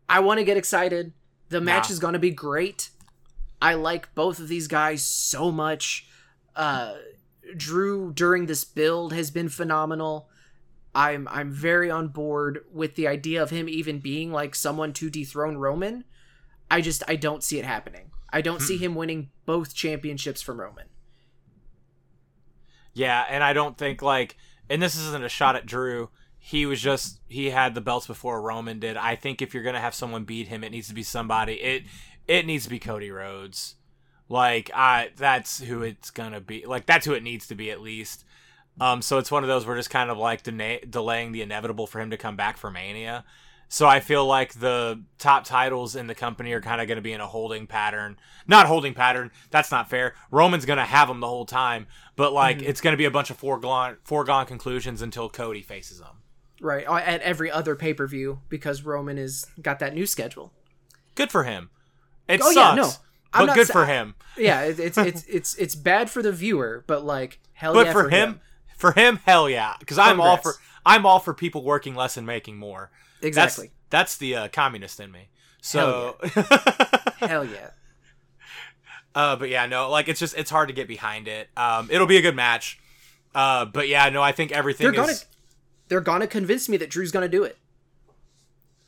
I 0.09 0.21
want 0.21 0.39
to 0.39 0.45
get 0.45 0.57
excited. 0.57 1.13
The 1.49 1.61
match 1.61 1.89
Nah. 1.89 1.93
is 1.93 1.99
going 1.99 2.13
to 2.15 2.19
be 2.21 2.31
great. 2.31 2.90
I 3.61 3.75
like 3.75 4.15
both 4.15 4.39
of 4.39 4.49
these 4.49 4.69
guys 4.69 5.03
so 5.03 5.51
much. 5.51 6.07
Uh, 6.57 6.95
Drew 7.57 8.13
during 8.13 8.47
this 8.47 8.65
build 8.65 9.13
has 9.13 9.31
been 9.31 9.49
phenomenal. 9.49 10.29
I'm 10.95 11.29
I'm 11.29 11.51
very 11.51 11.91
on 11.91 12.09
board 12.09 12.65
with 12.73 12.97
the 12.97 13.07
idea 13.07 13.43
of 13.43 13.51
him 13.51 13.69
even 13.69 14.01
being 14.01 14.33
like 14.33 14.55
someone 14.55 14.93
to 14.95 15.11
dethrone 15.11 15.57
Roman. 15.57 16.05
I 16.71 16.81
just 16.81 17.03
I 17.09 17.17
don't 17.17 17.45
see 17.45 17.59
it 17.59 17.65
happening. 17.65 18.11
I 18.33 18.41
don't 18.41 18.63
see 18.63 18.77
him 18.77 18.95
winning 18.95 19.31
both 19.45 19.75
championships 19.75 20.41
from 20.41 20.61
Roman. 20.61 20.87
Yeah, 22.93 23.25
and 23.29 23.43
I 23.43 23.53
don't 23.53 23.77
think 23.77 24.03
like, 24.03 24.37
and 24.69 24.83
this 24.83 24.97
isn't 24.97 25.25
a 25.25 25.29
shot 25.29 25.57
at 25.57 25.67
Drew. 25.67 26.11
He 26.39 26.67
was 26.67 26.81
just 26.81 27.21
he 27.29 27.51
had 27.51 27.75
the 27.75 27.81
belts 27.81 28.07
before 28.07 28.41
Roman 28.41 28.79
did. 28.79 28.97
I 28.97 29.15
think 29.15 29.43
if 29.43 29.53
you're 29.53 29.63
gonna 29.63 29.81
have 29.81 29.95
someone 29.95 30.25
beat 30.25 30.49
him, 30.49 30.65
it 30.65 30.71
needs 30.71 30.89
to 30.89 30.95
be 30.95 31.03
somebody. 31.03 31.55
It 31.55 31.85
it 32.31 32.47
needs 32.47 32.65
to 32.65 32.71
be 32.71 32.79
Cody 32.79 33.11
Rhodes. 33.11 33.75
Like 34.29 34.71
I, 34.75 35.11
that's 35.17 35.61
who 35.61 35.83
it's 35.83 36.11
gonna 36.11 36.41
be. 36.41 36.65
Like 36.65 36.87
that's 36.87 37.05
who 37.05 37.13
it 37.15 37.23
needs 37.23 37.49
to 37.49 37.55
be 37.55 37.71
at 37.71 37.81
least. 37.81 38.25
Um, 38.81 39.03
so 39.03 39.19
it's 39.19 39.31
one 39.31 39.43
of 39.43 39.49
those 39.49 39.67
we're 39.67 39.77
just 39.77 39.91
kind 39.91 40.11
of 40.11 40.17
like 40.17 40.43
dena- 40.45 40.87
delaying 40.89 41.33
the 41.33 41.43
inevitable 41.43 41.87
for 41.87 42.01
him 42.01 42.11
to 42.11 42.17
come 42.17 42.37
back 42.37 42.57
for 42.57 42.71
Mania. 42.71 43.25
So 43.69 43.87
I 43.87 44.01
feel 44.01 44.27
like 44.27 44.55
the 44.55 45.03
top 45.19 45.45
titles 45.45 45.95
in 45.95 46.07
the 46.09 46.15
company 46.15 46.53
are 46.53 46.61
kind 46.61 46.81
of 46.81 46.89
going 46.89 46.97
to 46.97 47.03
be 47.03 47.13
in 47.13 47.21
a 47.21 47.27
holding 47.27 47.67
pattern. 47.69 48.17
Not 48.49 48.67
holding 48.67 48.95
pattern. 48.95 49.31
That's 49.51 49.71
not 49.71 49.89
fair. 49.89 50.15
Roman's 50.33 50.65
going 50.67 50.79
to 50.79 50.85
have 50.85 51.07
them 51.07 51.21
the 51.21 51.29
whole 51.29 51.45
time, 51.47 51.87
but 52.17 52.33
like 52.33 52.59
Mm-hmm. 52.59 52.67
it's 52.69 52.81
going 52.81 52.93
to 52.95 52.97
be 52.97 53.05
a 53.05 53.11
bunch 53.13 53.31
of 53.31 53.37
foregone 53.37 53.99
foregone 54.05 54.47
conclusions 54.47 55.03
until 55.03 55.29
Cody 55.29 55.63
faces 55.63 55.99
them. 56.01 56.23
Right. 56.61 56.85
At 56.87 57.21
every 57.23 57.51
other 57.51 57.75
pay 57.77 57.95
per 57.95 58.07
view 58.07 58.41
because 58.49 58.83
Roman 58.85 59.19
is 59.19 59.47
got 59.61 59.79
that 59.81 59.95
new 59.95 60.07
schedule. 60.07 60.53
Good 61.15 61.31
for 61.31 61.45
him. 61.45 61.71
It 62.31 62.41
Oh, 62.43 62.53
sucks, 62.53 62.57
yeah, 62.57 62.75
no. 62.75 62.91
I'm 63.33 63.43
but 63.43 63.47
not 63.47 63.57
good 63.57 63.67
sa- 63.67 63.73
for 63.73 63.87
him. 63.87 64.15
Yeah, 64.37 64.63
it, 64.63 64.79
it's 64.79 64.97
it's 64.97 65.25
it's 65.29 65.55
it's 65.57 65.75
bad 65.75 66.09
for 66.09 66.23
the 66.23 66.33
viewer, 66.33 66.83
but 66.87 67.05
like 67.05 67.41
hell 67.53 67.75
But 67.75 67.87
yeah 67.87 67.93
for, 67.93 68.09
him, 68.09 68.41
for 68.79 68.93
him, 68.93 69.19
hell 69.27 69.51
yeah, 69.51 69.75
because 69.79 69.99
I'm 69.99 70.19
all 70.21 70.39
for 70.39 70.55
I'm 70.87 71.05
all 71.05 71.19
for 71.19 71.35
people 71.35 71.63
working 71.63 71.95
less 71.95 72.17
and 72.17 72.27
making 72.27 72.57
more. 72.57 72.91
Exactly. 73.21 73.67
That's 73.91 74.15
that's 74.15 74.17
the 74.17 74.37
uh, 74.37 74.49
communist 74.49 74.99
in 75.01 75.11
me. 75.13 75.29
So, 75.61 76.17
Hell 77.19 77.45
yeah. 77.45 77.71
uh, 79.15 79.37
but 79.37 79.51
yeah, 79.51 79.67
no, 79.67 79.91
like 79.91 80.09
it's 80.09 80.21
just 80.21 80.39
it's 80.39 80.49
hard 80.51 80.69
to 80.69 80.75
get 80.75 80.89
behind 80.89 81.29
it. 81.29 81.49
Um, 81.57 81.89
it'll 81.91 82.07
be 82.07 82.17
a 82.17 82.23
good 82.23 82.37
match. 82.37 82.79
Uh, 83.35 83.65
but 83.67 83.89
yeah, 83.89 84.09
no, 84.09 84.23
I 84.23 84.33
think 84.33 84.53
everything 84.53 84.85
They're 84.87 84.93
gonna 84.93 85.13
is. 85.13 85.27
they're 85.89 86.01
gonna 86.01 86.27
convince 86.27 86.69
me 86.69 86.77
that 86.79 86.89
Drew's 86.89 87.11
gonna 87.13 87.29
do 87.29 87.43
it. 87.45 87.59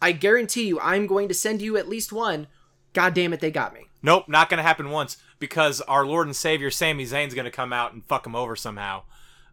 I 0.00 0.12
guarantee 0.12 0.66
you, 0.66 0.80
I'm 0.80 1.06
going 1.06 1.28
to 1.28 1.34
send 1.34 1.60
you 1.60 1.76
at 1.76 1.88
least 1.88 2.10
one. 2.12 2.46
God 2.92 3.14
damn 3.14 3.32
it, 3.32 3.40
they 3.40 3.50
got 3.50 3.74
me. 3.74 3.86
Nope, 4.02 4.28
not 4.28 4.48
gonna 4.48 4.62
happen 4.62 4.90
once 4.90 5.16
because 5.38 5.80
our 5.82 6.04
Lord 6.04 6.26
and 6.26 6.36
Savior 6.36 6.70
Sami 6.70 7.04
Zayn's 7.04 7.34
gonna 7.34 7.50
come 7.50 7.72
out 7.72 7.92
and 7.92 8.04
fuck 8.04 8.26
him 8.26 8.34
over 8.34 8.56
somehow. 8.56 9.02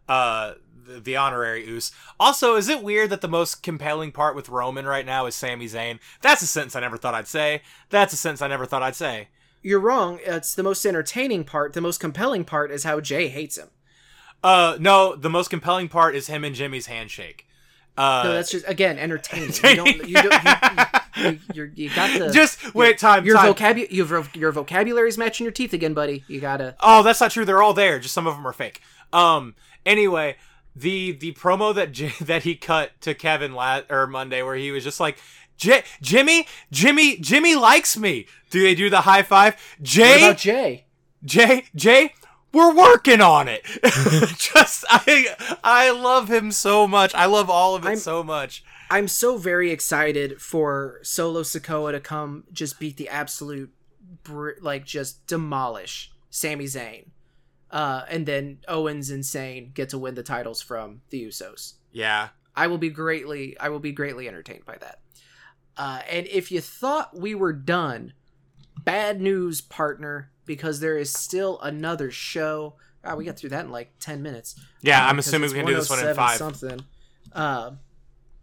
Uh, 0.08 0.54
the, 0.84 1.00
the 1.00 1.16
honorary 1.16 1.66
Oos. 1.68 1.92
Also, 2.18 2.56
is 2.56 2.68
it 2.68 2.82
weird 2.82 3.10
that 3.10 3.20
the 3.20 3.28
most 3.28 3.62
compelling 3.62 4.12
part 4.12 4.34
with 4.34 4.48
Roman 4.48 4.86
right 4.86 5.06
now 5.06 5.26
is 5.26 5.34
Sami 5.34 5.66
Zayn? 5.66 5.98
That's 6.20 6.42
a 6.42 6.46
sentence 6.46 6.74
I 6.74 6.80
never 6.80 6.96
thought 6.96 7.14
I'd 7.14 7.28
say. 7.28 7.62
That's 7.90 8.12
a 8.12 8.16
sentence 8.16 8.42
I 8.42 8.48
never 8.48 8.66
thought 8.66 8.82
I'd 8.82 8.96
say. 8.96 9.28
You're 9.62 9.80
wrong. 9.80 10.18
It's 10.24 10.54
the 10.54 10.62
most 10.62 10.84
entertaining 10.86 11.44
part. 11.44 11.74
The 11.74 11.80
most 11.80 12.00
compelling 12.00 12.44
part 12.44 12.70
is 12.70 12.84
how 12.84 13.00
Jey 13.00 13.28
hates 13.28 13.58
him. 13.58 13.68
Uh, 14.42 14.76
no, 14.80 15.14
the 15.14 15.30
most 15.30 15.50
compelling 15.50 15.88
part 15.88 16.14
is 16.14 16.28
him 16.28 16.44
and 16.44 16.54
Jimmy's 16.54 16.86
handshake. 16.86 17.46
Uh, 17.96 18.22
No, 18.24 18.32
that's 18.32 18.50
just 18.50 18.66
again 18.68 18.98
entertaining. 18.98 19.48
You 19.48 19.76
don't. 19.76 20.08
You 20.08 20.14
don't. 20.14 20.44
You, 21.16 21.30
you, 21.30 21.38
you're, 21.52 21.66
you 21.74 21.90
got 21.94 22.18
the. 22.18 22.30
just 22.30 22.74
wait, 22.74 22.98
time, 22.98 23.24
your 23.24 23.36
vocabulary. 23.36 23.92
Your, 23.94 24.24
your 24.34 24.52
vocabulary's 24.52 25.18
matching 25.18 25.44
your 25.44 25.52
teeth 25.52 25.72
again, 25.72 25.92
buddy. 25.92 26.24
You 26.28 26.40
gotta. 26.40 26.76
Oh, 26.80 27.02
that's 27.02 27.20
not 27.20 27.30
true. 27.32 27.44
They're 27.44 27.62
all 27.62 27.74
there. 27.74 27.98
Just 27.98 28.14
some 28.14 28.26
of 28.26 28.34
them 28.36 28.46
are 28.46 28.52
fake. 28.52 28.80
Um. 29.12 29.54
Anyway, 29.84 30.36
the 30.74 31.12
the 31.12 31.32
promo 31.32 31.74
that 31.74 31.92
J- 31.92 32.12
that 32.20 32.44
he 32.44 32.54
cut 32.54 32.92
to 33.02 33.14
Kevin 33.14 33.52
la- 33.54 33.82
or 33.90 34.06
Monday, 34.06 34.42
where 34.42 34.56
he 34.56 34.70
was 34.70 34.84
just 34.84 35.00
like, 35.00 35.18
J- 35.56 35.82
Jimmy, 36.00 36.46
Jimmy, 36.70 37.16
Jimmy 37.18 37.54
likes 37.56 37.96
me. 37.98 38.26
Do 38.50 38.62
they 38.62 38.74
do 38.74 38.88
the 38.88 39.02
high 39.02 39.22
five? 39.22 39.54
What 39.78 39.84
Jey, 39.86 40.16
about 40.24 40.38
Jey? 40.38 40.84
Jey, 41.24 41.64
Jey. 41.74 42.14
We're 42.52 42.74
working 42.74 43.20
on 43.20 43.48
it. 43.48 43.64
just 44.38 44.84
I 44.88 45.34
I 45.62 45.90
love 45.90 46.30
him 46.30 46.50
so 46.52 46.86
much. 46.88 47.14
I 47.14 47.26
love 47.26 47.48
all 47.50 47.74
of 47.76 47.84
it 47.84 47.88
I'm- 47.88 47.96
so 47.98 48.22
much. 48.22 48.64
I'm 48.92 49.06
so 49.06 49.36
very 49.36 49.70
excited 49.70 50.40
for 50.42 50.98
Solo 51.02 51.42
Sikoa 51.42 51.92
to 51.92 52.00
come 52.00 52.42
just 52.52 52.80
beat 52.80 52.96
the 52.96 53.08
absolute, 53.08 53.70
br- 54.24 54.58
like 54.60 54.84
just 54.84 55.24
demolish 55.28 56.10
Sami 56.28 56.64
Zayn, 56.64 57.06
uh, 57.70 58.02
and 58.08 58.26
then 58.26 58.58
Owens 58.66 59.08
and 59.10 59.22
Zayn 59.22 59.72
get 59.74 59.90
to 59.90 59.98
win 59.98 60.16
the 60.16 60.24
titles 60.24 60.60
from 60.60 61.02
the 61.10 61.24
Usos. 61.24 61.74
Yeah. 61.92 62.30
I 62.56 62.66
will 62.66 62.78
be 62.78 62.90
greatly, 62.90 63.56
I 63.60 63.68
will 63.68 63.78
be 63.78 63.92
greatly 63.92 64.26
entertained 64.26 64.64
by 64.66 64.76
that. 64.78 64.98
Uh, 65.76 66.00
and 66.10 66.26
if 66.26 66.50
you 66.50 66.60
thought 66.60 67.16
we 67.16 67.32
were 67.36 67.52
done, 67.52 68.12
bad 68.84 69.20
news, 69.20 69.60
partner, 69.60 70.32
because 70.50 70.80
there 70.80 70.98
is 70.98 71.12
still 71.12 71.60
another 71.60 72.10
show. 72.10 72.74
Ah, 73.04 73.14
we 73.14 73.24
got 73.24 73.36
through 73.36 73.50
that 73.50 73.64
in 73.66 73.70
like 73.70 73.92
ten 74.00 74.20
minutes. 74.20 74.56
Yeah, 74.82 75.04
Uh, 75.04 75.08
I'm 75.08 75.18
assuming 75.20 75.50
we 75.50 75.56
can 75.56 75.64
do 75.66 75.74
this 75.76 75.88
one 75.88 76.04
in 76.04 76.12
five. 76.16 76.38
Something. 76.38 76.80
Uh, 77.32 77.72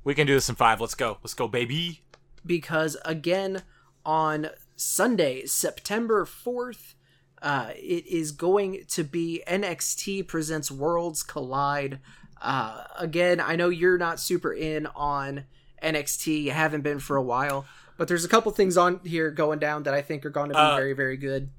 We 0.05 0.15
can 0.15 0.25
do 0.25 0.33
this 0.33 0.47
in 0.47 0.55
five. 0.55 0.79
Let's 0.79 0.95
go. 0.95 1.17
Let's 1.21 1.33
go, 1.33 1.47
baby. 1.49 2.01
because 2.45 2.95
again 3.03 3.63
on 4.05 4.49
Sunday, 4.77 5.45
September 5.45 6.23
4th, 6.25 6.93
uh, 7.41 7.71
it 7.75 8.07
is 8.07 8.31
going 8.31 8.85
to 8.87 9.03
be 9.03 9.43
NXT 9.45 10.25
presents 10.27 10.71
Worlds 10.71 11.23
Collide. 11.23 11.99
Uh, 12.41 12.85
again, 12.97 13.41
I 13.41 13.57
know 13.57 13.67
you're 13.67 13.97
not 13.97 14.21
super 14.21 14.53
in 14.53 14.85
on 14.95 15.43
NXT, 15.83 16.43
you 16.43 16.51
haven't 16.51 16.81
been 16.83 16.99
for 16.99 17.17
a 17.17 17.21
while, 17.21 17.65
but 17.97 18.07
there's 18.07 18.23
a 18.23 18.29
couple 18.29 18.51
things 18.53 18.77
on 18.77 19.01
here 19.03 19.29
going 19.29 19.59
down 19.59 19.83
that 19.83 19.93
I 19.93 20.01
think 20.01 20.25
are 20.25 20.29
going 20.29 20.49
to 20.49 20.55
be 20.55 20.59
Uh, 20.59 20.75
very, 20.77 20.93
very 20.93 21.17
good. 21.17 21.49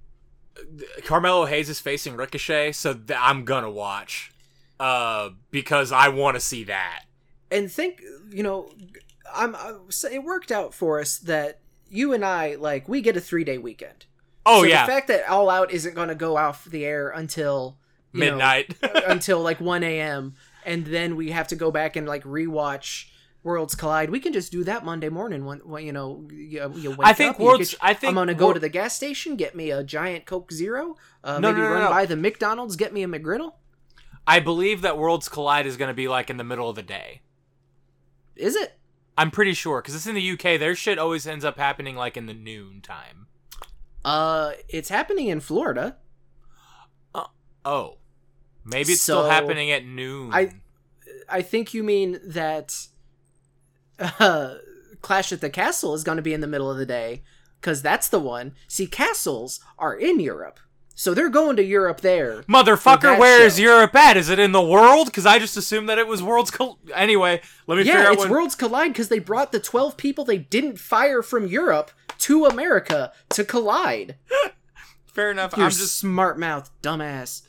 Carmelo 1.04 1.46
Hayes 1.46 1.68
is 1.68 1.80
facing 1.80 2.16
Ricochet, 2.16 2.72
so 2.72 2.94
th- 2.94 3.18
I'm 3.20 3.44
gonna 3.44 3.70
watch. 3.70 4.32
Uh, 4.80 5.30
because 5.50 5.90
I 5.90 6.08
want 6.08 6.36
to 6.36 6.40
see 6.40 6.64
that. 6.64 7.04
And 7.50 7.70
think, 7.70 8.00
you 8.30 8.44
know, 8.44 8.70
I'm, 9.34 9.56
I, 9.56 9.74
so 9.88 10.08
it 10.08 10.22
worked 10.22 10.52
out 10.52 10.72
for 10.72 11.00
us 11.00 11.18
that 11.18 11.58
you 11.88 12.12
and 12.12 12.24
I, 12.24 12.54
like, 12.54 12.88
we 12.88 13.00
get 13.00 13.16
a 13.16 13.20
three 13.20 13.42
day 13.42 13.58
weekend. 13.58 14.06
Oh 14.46 14.62
so 14.62 14.68
yeah, 14.68 14.86
the 14.86 14.92
fact 14.92 15.08
that 15.08 15.28
All 15.28 15.50
Out 15.50 15.72
isn't 15.72 15.94
going 15.94 16.08
to 16.08 16.14
go 16.14 16.36
off 16.36 16.64
the 16.64 16.84
air 16.84 17.10
until 17.10 17.76
you 18.12 18.20
know, 18.20 18.30
midnight. 18.30 18.74
until 19.06 19.40
like 19.40 19.60
1 19.60 19.82
a.m. 19.82 20.36
and 20.64 20.86
then 20.86 21.16
we 21.16 21.30
have 21.32 21.48
to 21.48 21.56
go 21.56 21.70
back 21.70 21.96
and 21.96 22.06
like 22.06 22.24
rewatch 22.24 23.10
Worlds 23.48 23.74
Collide. 23.74 24.10
We 24.10 24.20
can 24.20 24.34
just 24.34 24.52
do 24.52 24.62
that 24.64 24.84
Monday 24.84 25.08
morning 25.08 25.46
when, 25.46 25.58
when 25.60 25.84
you 25.86 25.92
know 25.92 26.28
you, 26.30 26.70
you 26.76 26.90
wake 26.90 27.08
I 27.08 27.14
think 27.14 27.36
up, 27.36 27.40
Worlds- 27.40 27.70
get- 27.70 27.80
I 27.82 27.94
think 27.94 28.10
I'm 28.10 28.14
gonna 28.14 28.34
go 28.34 28.52
to 28.52 28.60
the 28.60 28.68
gas 28.68 28.94
station, 28.94 29.36
get 29.36 29.56
me 29.56 29.70
a 29.70 29.82
giant 29.82 30.26
Coke 30.26 30.52
Zero, 30.52 30.96
uh, 31.24 31.38
No, 31.40 31.48
maybe 31.50 31.62
no, 31.62 31.68
no, 31.70 31.74
run 31.74 31.90
by 31.90 32.04
the 32.04 32.14
McDonald's, 32.16 32.76
get 32.76 32.92
me 32.92 33.02
a 33.02 33.08
McGriddle. 33.08 33.54
I 34.26 34.40
believe 34.40 34.82
that 34.82 34.98
Worlds 34.98 35.28
Collide 35.30 35.64
is 35.66 35.78
gonna 35.78 35.94
be 35.94 36.06
like 36.08 36.28
in 36.28 36.36
the 36.36 36.44
middle 36.44 36.68
of 36.68 36.76
the 36.76 36.82
day. 36.82 37.22
Is 38.36 38.54
it? 38.54 38.78
I'm 39.16 39.30
pretty 39.30 39.54
sure 39.54 39.80
because 39.80 39.94
it's 39.94 40.06
in 40.06 40.14
the 40.14 40.30
UK. 40.32 40.58
Their 40.58 40.74
shit 40.76 40.98
always 40.98 41.26
ends 41.26 41.44
up 41.44 41.56
happening 41.58 41.96
like 41.96 42.16
in 42.18 42.26
the 42.26 42.34
noon 42.34 42.82
time. 42.82 43.26
Uh, 44.04 44.52
it's 44.68 44.90
happening 44.90 45.26
in 45.28 45.40
Florida. 45.40 45.96
Oh, 47.64 47.98
maybe 48.64 48.92
it's 48.92 49.02
still 49.02 49.28
happening 49.28 49.70
at 49.70 49.84
noon. 49.84 50.30
I- 50.32 50.60
I 51.28 51.42
think 51.42 51.74
you 51.74 51.82
mean 51.82 52.18
that 52.24 52.86
uh, 53.98 54.54
Clash 55.02 55.32
at 55.32 55.40
the 55.40 55.50
Castle 55.50 55.94
is 55.94 56.04
going 56.04 56.16
to 56.16 56.22
be 56.22 56.34
in 56.34 56.40
the 56.40 56.46
middle 56.46 56.70
of 56.70 56.78
the 56.78 56.86
day 56.86 57.22
because 57.60 57.82
that's 57.82 58.08
the 58.08 58.20
one. 58.20 58.54
See, 58.66 58.86
castles 58.86 59.60
are 59.78 59.94
in 59.94 60.20
Europe, 60.20 60.60
so 60.94 61.14
they're 61.14 61.28
going 61.28 61.56
to 61.56 61.64
Europe 61.64 62.00
there. 62.00 62.42
Motherfucker, 62.42 63.18
where 63.18 63.44
is 63.44 63.56
show. 63.56 63.62
Europe 63.62 63.94
at? 63.94 64.16
Is 64.16 64.28
it 64.28 64.38
in 64.38 64.52
the 64.52 64.62
world? 64.62 65.06
Because 65.06 65.26
I 65.26 65.38
just 65.38 65.56
assumed 65.56 65.88
that 65.88 65.98
it 65.98 66.06
was 66.06 66.22
Worlds. 66.22 66.50
Col- 66.50 66.78
anyway, 66.94 67.40
let 67.66 67.76
me 67.76 67.84
figure 67.84 68.00
Yeah, 68.00 68.12
it's 68.12 68.22
when. 68.22 68.30
Worlds 68.30 68.54
Collide 68.54 68.92
because 68.92 69.08
they 69.08 69.18
brought 69.18 69.52
the 69.52 69.60
12 69.60 69.96
people 69.96 70.24
they 70.24 70.38
didn't 70.38 70.78
fire 70.78 71.22
from 71.22 71.46
Europe 71.46 71.90
to 72.18 72.46
America 72.46 73.12
to 73.30 73.44
collide. 73.44 74.16
Fair 75.06 75.30
enough. 75.30 75.56
You're 75.56 75.66
I'm 75.66 75.72
just 75.72 75.96
smart 75.98 76.38
mouth, 76.38 76.70
dumbass. 76.82 77.42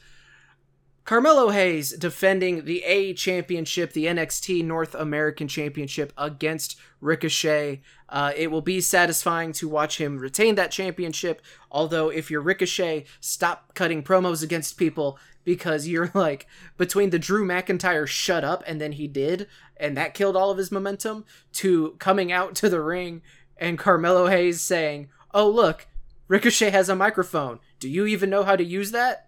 Carmelo 1.10 1.49
Hayes 1.49 1.94
defending 1.94 2.65
the 2.65 2.84
A 2.84 3.15
Championship, 3.15 3.94
the 3.94 4.06
NXT 4.06 4.64
North 4.64 4.94
American 4.94 5.48
Championship 5.48 6.14
against 6.15 6.80
Ricochet. 7.02 7.81
Uh, 8.07 8.31
it 8.36 8.52
will 8.52 8.61
be 8.61 8.80
satisfying 8.80 9.52
to 9.53 9.68
watch 9.68 9.98
him 9.98 10.19
retain 10.19 10.53
that 10.53 10.69
championship. 10.69 11.41
Although, 11.72 12.10
if 12.10 12.30
you're 12.30 12.41
Ricochet, 12.41 13.06
stop 13.19 13.73
cutting 13.73 14.03
promos 14.03 14.44
against 14.44 14.77
people 14.77 15.18
because 15.44 15.88
you're 15.88 16.11
like 16.14 16.45
between 16.77 17.10
the 17.10 17.18
Drew 17.18 17.44
McIntyre 17.44 18.06
shut 18.06 18.44
up 18.44 18.64
and 18.68 18.80
then 18.80 18.91
he 18.91 19.07
did, 19.07 19.48
and 19.77 19.98
that 19.98 20.14
killed 20.14 20.36
all 20.36 20.52
of 20.52 20.60
his 20.60 20.72
momentum, 20.72 21.26
to 21.53 21.95
coming 21.98 22.31
out 22.31 22.53
to 22.57 22.69
the 22.69 22.81
ring 22.81 23.23
and 23.57 23.80
Carmelo 23.80 24.27
Hayes 24.27 24.61
saying, 24.61 25.10
Oh, 25.34 25.49
look, 25.49 25.88
Ricochet 26.27 26.69
has 26.69 26.88
a 26.88 26.95
microphone. 26.95 27.57
Do 27.80 27.90
you 27.90 28.06
even 28.06 28.30
know 28.30 28.44
how 28.44 28.56
to 28.56 28.64
use 28.64 28.91
that? 28.91 29.26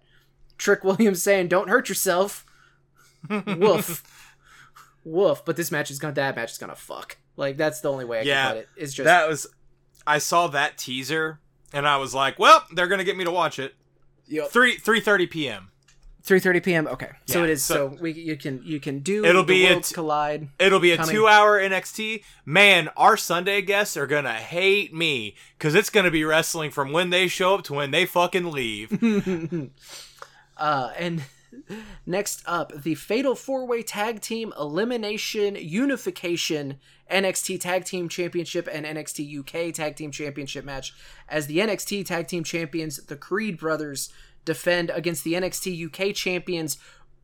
Trick 0.62 0.84
Williams 0.84 1.20
saying, 1.22 1.48
"Don't 1.48 1.68
hurt 1.68 1.88
yourself." 1.88 2.46
Woof, 3.28 4.02
woof. 5.04 5.42
But 5.44 5.56
this 5.56 5.72
match 5.72 5.90
is 5.90 5.98
gonna. 5.98 6.14
That 6.14 6.36
match 6.36 6.52
is 6.52 6.58
gonna 6.58 6.76
fuck. 6.76 7.18
Like 7.36 7.56
that's 7.56 7.80
the 7.80 7.90
only 7.90 8.04
way 8.04 8.20
I 8.20 8.22
Yeah, 8.22 8.42
can 8.44 8.52
put 8.54 8.60
it. 8.62 8.68
It's 8.76 8.94
just 8.94 9.04
that 9.06 9.28
was. 9.28 9.46
I 10.06 10.18
saw 10.18 10.46
that 10.48 10.78
teaser 10.78 11.40
and 11.72 11.86
I 11.86 11.96
was 11.96 12.14
like, 12.14 12.38
well, 12.38 12.64
they're 12.74 12.88
gonna 12.88 13.04
get 13.04 13.16
me 13.16 13.24
to 13.24 13.30
watch 13.30 13.58
it. 13.58 13.74
Three 14.50 14.76
three 14.76 15.00
thirty 15.00 15.26
p.m. 15.26 15.70
three 16.22 16.38
thirty 16.40 16.60
p.m. 16.60 16.86
Okay, 16.88 17.10
so 17.26 17.42
it 17.44 17.50
is. 17.50 17.64
so- 17.64 17.90
So, 17.94 18.02
we 18.02 18.12
you 18.12 18.36
can 18.36 18.60
you 18.64 18.78
can 18.80 19.00
do. 19.00 19.24
It'll 19.24 19.42
the 19.44 19.52
be 19.54 19.64
Worlds 19.68 19.90
at- 19.90 19.94
collide. 19.94 20.48
It'll 20.58 20.80
be 20.80 20.92
a 20.92 20.96
Coming. 20.96 21.14
two 21.14 21.26
hour 21.28 21.60
NXT. 21.60 22.22
Man, 22.44 22.88
our 22.96 23.16
Sunday 23.16 23.62
guests 23.62 23.96
are 23.96 24.06
gonna 24.06 24.34
hate 24.34 24.94
me 24.94 25.34
because 25.58 25.74
it's 25.74 25.90
gonna 25.90 26.10
be 26.10 26.24
wrestling 26.24 26.70
from 26.70 26.92
when 26.92 27.10
they 27.10 27.26
show 27.28 27.54
up 27.56 27.64
to 27.64 27.74
when 27.74 27.90
they 27.90 28.06
fucking 28.06 28.50
leave. 28.50 28.90
uh, 30.56 30.92
and 30.98 31.22
Next 32.06 32.42
up, 32.46 32.72
the 32.82 32.94
Fatal 32.94 33.34
Four 33.34 33.66
Way 33.66 33.82
Tag 33.82 34.20
Team 34.20 34.52
Elimination 34.58 35.56
Unification 35.56 36.78
NXT 37.10 37.60
Tag 37.60 37.84
Team 37.84 38.08
Championship 38.08 38.68
and 38.72 38.86
NXT 38.86 39.40
UK 39.40 39.74
Tag 39.74 39.96
Team 39.96 40.10
Championship 40.10 40.64
match 40.64 40.94
as 41.28 41.46
the 41.46 41.58
NXT 41.58 42.06
Tag 42.06 42.26
Team 42.26 42.44
Champions, 42.44 42.96
the 43.04 43.16
Creed 43.16 43.58
Brothers, 43.58 44.10
defend 44.44 44.90
against 44.90 45.24
the 45.24 45.34
NXT 45.34 45.86
UK 45.86 46.14
Champions, 46.14 46.78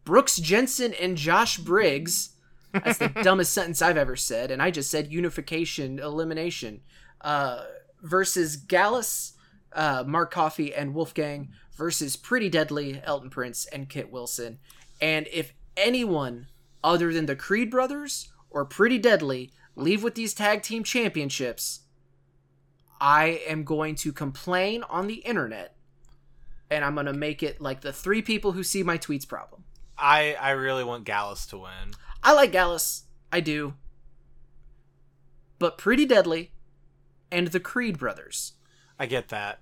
Brooks 0.05 0.37
Jensen 0.37 0.95
and 0.95 1.17
Josh 1.17 1.59
Briggs. 1.59 2.31
That's 2.73 2.99
the 2.99 3.09
dumbest 3.23 3.53
sentence 3.53 3.81
I've 3.81 3.97
ever 3.97 4.17
said, 4.17 4.51
and 4.51 4.63
I 4.63 4.71
just 4.71 4.91
said 4.91 5.13
unification, 5.13 5.99
elimination. 5.99 6.83
Uh, 7.21 7.65
versus 8.03 8.57
Gallus, 8.57 9.33
uh, 9.73 10.05
Mark 10.07 10.31
Coffey, 10.31 10.73
and 10.75 10.95
Wolfgang 10.95 11.49
versus 11.79 12.17
Pretty 12.17 12.51
Deadly, 12.51 13.01
Elton 13.05 13.31
Prince, 13.31 13.65
and 13.67 13.89
Kit 13.89 14.11
Wilson. 14.13 14.59
And 15.01 15.29
if 15.33 15.55
anyone 15.77 16.49
other 16.85 17.13
than 17.13 17.27
the 17.27 17.37
Creed 17.37 17.71
brothers 17.71 18.29
or 18.51 18.65
Pretty 18.65 18.99
Deadly 18.99 19.53
leave 19.77 20.03
with 20.03 20.17
these 20.17 20.35
tag 20.35 20.63
team 20.63 20.83
championships, 20.83 21.81
I 23.01 23.41
am 23.47 23.63
going 23.63 23.95
to 23.97 24.13
complain 24.13 24.83
on 24.91 25.07
the 25.07 25.17
internet 25.17 25.77
and 26.71 26.85
I'm 26.85 26.95
going 26.95 27.07
to 27.07 27.13
make 27.13 27.43
it 27.43 27.61
like 27.61 27.81
the 27.81 27.93
three 27.93 28.23
people 28.23 28.53
who 28.53 28.63
see 28.63 28.83
my 28.83 28.99
tweets 28.99 29.27
problem. 29.27 29.65
I 29.97 30.37
I 30.39 30.51
really 30.51 30.85
want 30.85 31.05
Gallus 31.05 31.47
to 31.47 31.59
win. 31.59 31.95
I 32.23 32.33
like 32.33 32.53
Gallus. 32.53 33.05
I 33.33 33.41
do. 33.41 33.75
But 35.59 35.79
Pretty 35.79 36.07
Deadly 36.07 36.53
and 37.31 37.49
the 37.49 37.61
Creed 37.61 37.99
brothers. 37.99 38.53
I 38.99 39.07
get 39.07 39.29
that. 39.29 39.61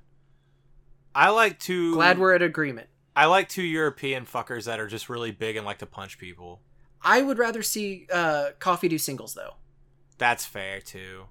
I 1.16 1.30
like 1.30 1.58
to 1.60 1.94
Glad 1.94 2.18
we're 2.18 2.34
at 2.34 2.42
agreement. 2.42 2.88
I 3.16 3.24
like 3.24 3.48
two 3.48 3.62
European 3.62 4.26
fuckers 4.26 4.64
that 4.64 4.78
are 4.78 4.86
just 4.86 5.08
really 5.08 5.30
big 5.30 5.56
and 5.56 5.64
like 5.64 5.78
to 5.78 5.86
punch 5.86 6.18
people. 6.18 6.60
I 7.02 7.22
would 7.22 7.38
rather 7.38 7.62
see 7.62 8.06
uh 8.12 8.50
Coffey 8.58 8.88
do 8.88 8.98
singles 8.98 9.32
though. 9.32 9.54
That's 10.18 10.44
fair 10.44 10.80
too. 10.82 11.24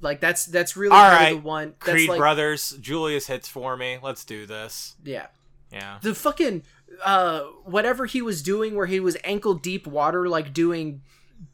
Like 0.00 0.20
that's 0.20 0.46
that's 0.46 0.74
really 0.74 0.96
All 0.96 1.10
kind 1.10 1.36
the 1.36 1.42
one. 1.42 1.74
That's 1.80 1.92
Creed 1.92 2.08
like, 2.08 2.18
brothers, 2.18 2.78
Julius 2.80 3.26
hits 3.26 3.46
for 3.46 3.76
me. 3.76 3.98
Let's 4.02 4.24
do 4.24 4.46
this. 4.46 4.96
Yeah. 5.04 5.26
Yeah. 5.70 5.98
The 6.00 6.14
fucking 6.14 6.62
uh 7.04 7.40
whatever 7.64 8.06
he 8.06 8.22
was 8.22 8.42
doing 8.42 8.74
where 8.74 8.86
he 8.86 9.00
was 9.00 9.18
ankle 9.22 9.52
deep 9.52 9.86
water 9.86 10.30
like 10.30 10.54
doing 10.54 11.02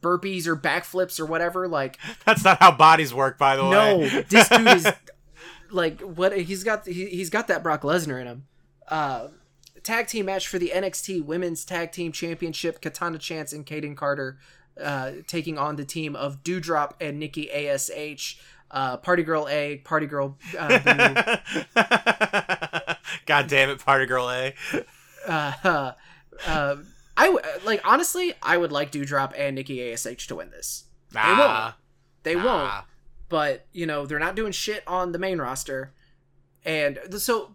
burpees 0.00 0.46
or 0.46 0.54
backflips 0.54 1.18
or 1.18 1.26
whatever 1.26 1.66
like 1.66 1.98
That's 2.24 2.44
not 2.44 2.62
how 2.62 2.70
bodies 2.70 3.12
work, 3.12 3.38
by 3.38 3.56
the 3.56 3.68
no 3.68 3.98
way. 3.98 4.10
No, 4.12 4.22
this 4.22 4.48
dude 4.48 4.68
is 4.68 4.86
like 5.73 6.01
what 6.01 6.36
he's 6.36 6.65
got 6.65 6.86
he, 6.86 7.07
he's 7.07 7.31
got 7.31 7.49
that 7.49 7.62
Brock 7.62 7.82
Lesnar 7.82 8.20
in 8.20 8.27
him. 8.27 8.47
Uh 8.89 9.28
tag 9.82 10.07
team 10.07 10.27
match 10.27 10.47
for 10.47 10.59
the 10.59 10.70
NXT 10.74 11.24
Women's 11.24 11.65
Tag 11.65 11.93
Team 11.93 12.12
Championship 12.12 12.81
Katana 12.81 13.19
Chance 13.19 13.53
and 13.53 13.66
Kayden 13.66 13.97
Carter 13.97 14.39
uh 14.81 15.12
taking 15.27 15.59
on 15.59 15.77
the 15.77 15.85
team 15.85 16.15
of 16.16 16.43
Doudrop 16.43 16.93
and 17.01 17.19
Nikki 17.19 17.51
ASH 17.51 18.39
uh 18.70 18.97
Party 18.99 19.23
Girl 19.23 19.49
A, 19.49 19.78
Party 19.78 20.07
Girl 20.07 20.39
uh, 20.59 20.78
B, 20.78 21.74
God 23.27 23.47
damn 23.49 23.70
it, 23.70 23.85
Party 23.85 24.07
Girl 24.07 24.31
A. 24.31 24.55
uh, 25.27 25.53
uh, 26.47 26.77
I 27.16 27.27
w- 27.27 27.44
like 27.65 27.82
honestly, 27.85 28.35
I 28.43 28.57
would 28.57 28.73
like 28.73 28.90
Doudrop 28.90 29.32
and 29.36 29.57
Nikki 29.57 29.93
Ash 29.93 30.27
to 30.27 30.36
win 30.36 30.51
this. 30.51 30.85
Nah, 31.12 31.39
won't. 31.39 31.74
They 32.23 32.35
nah. 32.35 32.44
won't, 32.44 32.85
but 33.32 33.66
you 33.72 33.86
know 33.86 34.06
they're 34.06 34.20
not 34.20 34.36
doing 34.36 34.52
shit 34.52 34.84
on 34.86 35.10
the 35.10 35.18
main 35.18 35.38
roster, 35.38 35.92
and 36.64 36.98
so 37.18 37.54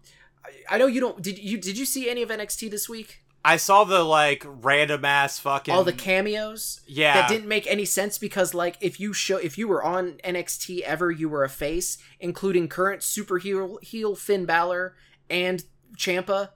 I- 0.68 0.76
know 0.78 0.86
you 0.86 1.00
don't. 1.00 1.22
Did 1.22 1.38
you 1.38 1.56
did 1.58 1.78
you 1.78 1.86
see 1.86 2.10
any 2.10 2.22
of 2.22 2.28
NXT 2.28 2.70
this 2.70 2.88
week? 2.88 3.22
I 3.44 3.56
saw 3.56 3.84
the 3.84 4.02
like 4.02 4.44
random 4.46 5.04
ass 5.04 5.38
fucking 5.38 5.72
All 5.72 5.84
the 5.84 5.92
cameos 5.92 6.80
yeah. 6.86 7.14
that 7.14 7.28
didn't 7.30 7.48
make 7.48 7.66
any 7.68 7.84
sense 7.84 8.18
because 8.18 8.52
like 8.52 8.76
if 8.80 8.98
you 9.00 9.12
show 9.12 9.36
if 9.38 9.56
you 9.56 9.68
were 9.68 9.82
on 9.82 10.14
NXT 10.24 10.80
ever, 10.80 11.10
you 11.10 11.28
were 11.28 11.44
a 11.44 11.48
face, 11.48 11.98
including 12.20 12.68
current 12.68 13.02
super 13.02 13.38
heel 13.38 13.78
heel 13.80 14.14
Finn 14.16 14.44
Balor 14.44 14.96
and 15.30 15.64
Ciampa. 15.96 16.50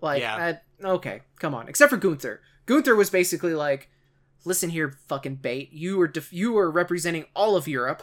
Like, 0.00 0.20
Yeah. 0.20 0.58
I- 0.82 0.86
okay, 0.86 1.22
come 1.38 1.54
on. 1.54 1.66
Except 1.68 1.90
for 1.90 1.96
Gunther. 1.96 2.40
Gunther 2.66 2.94
was 2.94 3.08
basically 3.08 3.54
like, 3.54 3.88
"Listen 4.44 4.70
here, 4.70 4.98
fucking 5.08 5.36
bait. 5.36 5.70
You 5.72 5.96
were 5.96 6.08
def- 6.08 6.32
you 6.32 6.52
were 6.52 6.70
representing 6.70 7.24
all 7.34 7.56
of 7.56 7.66
Europe, 7.66 8.02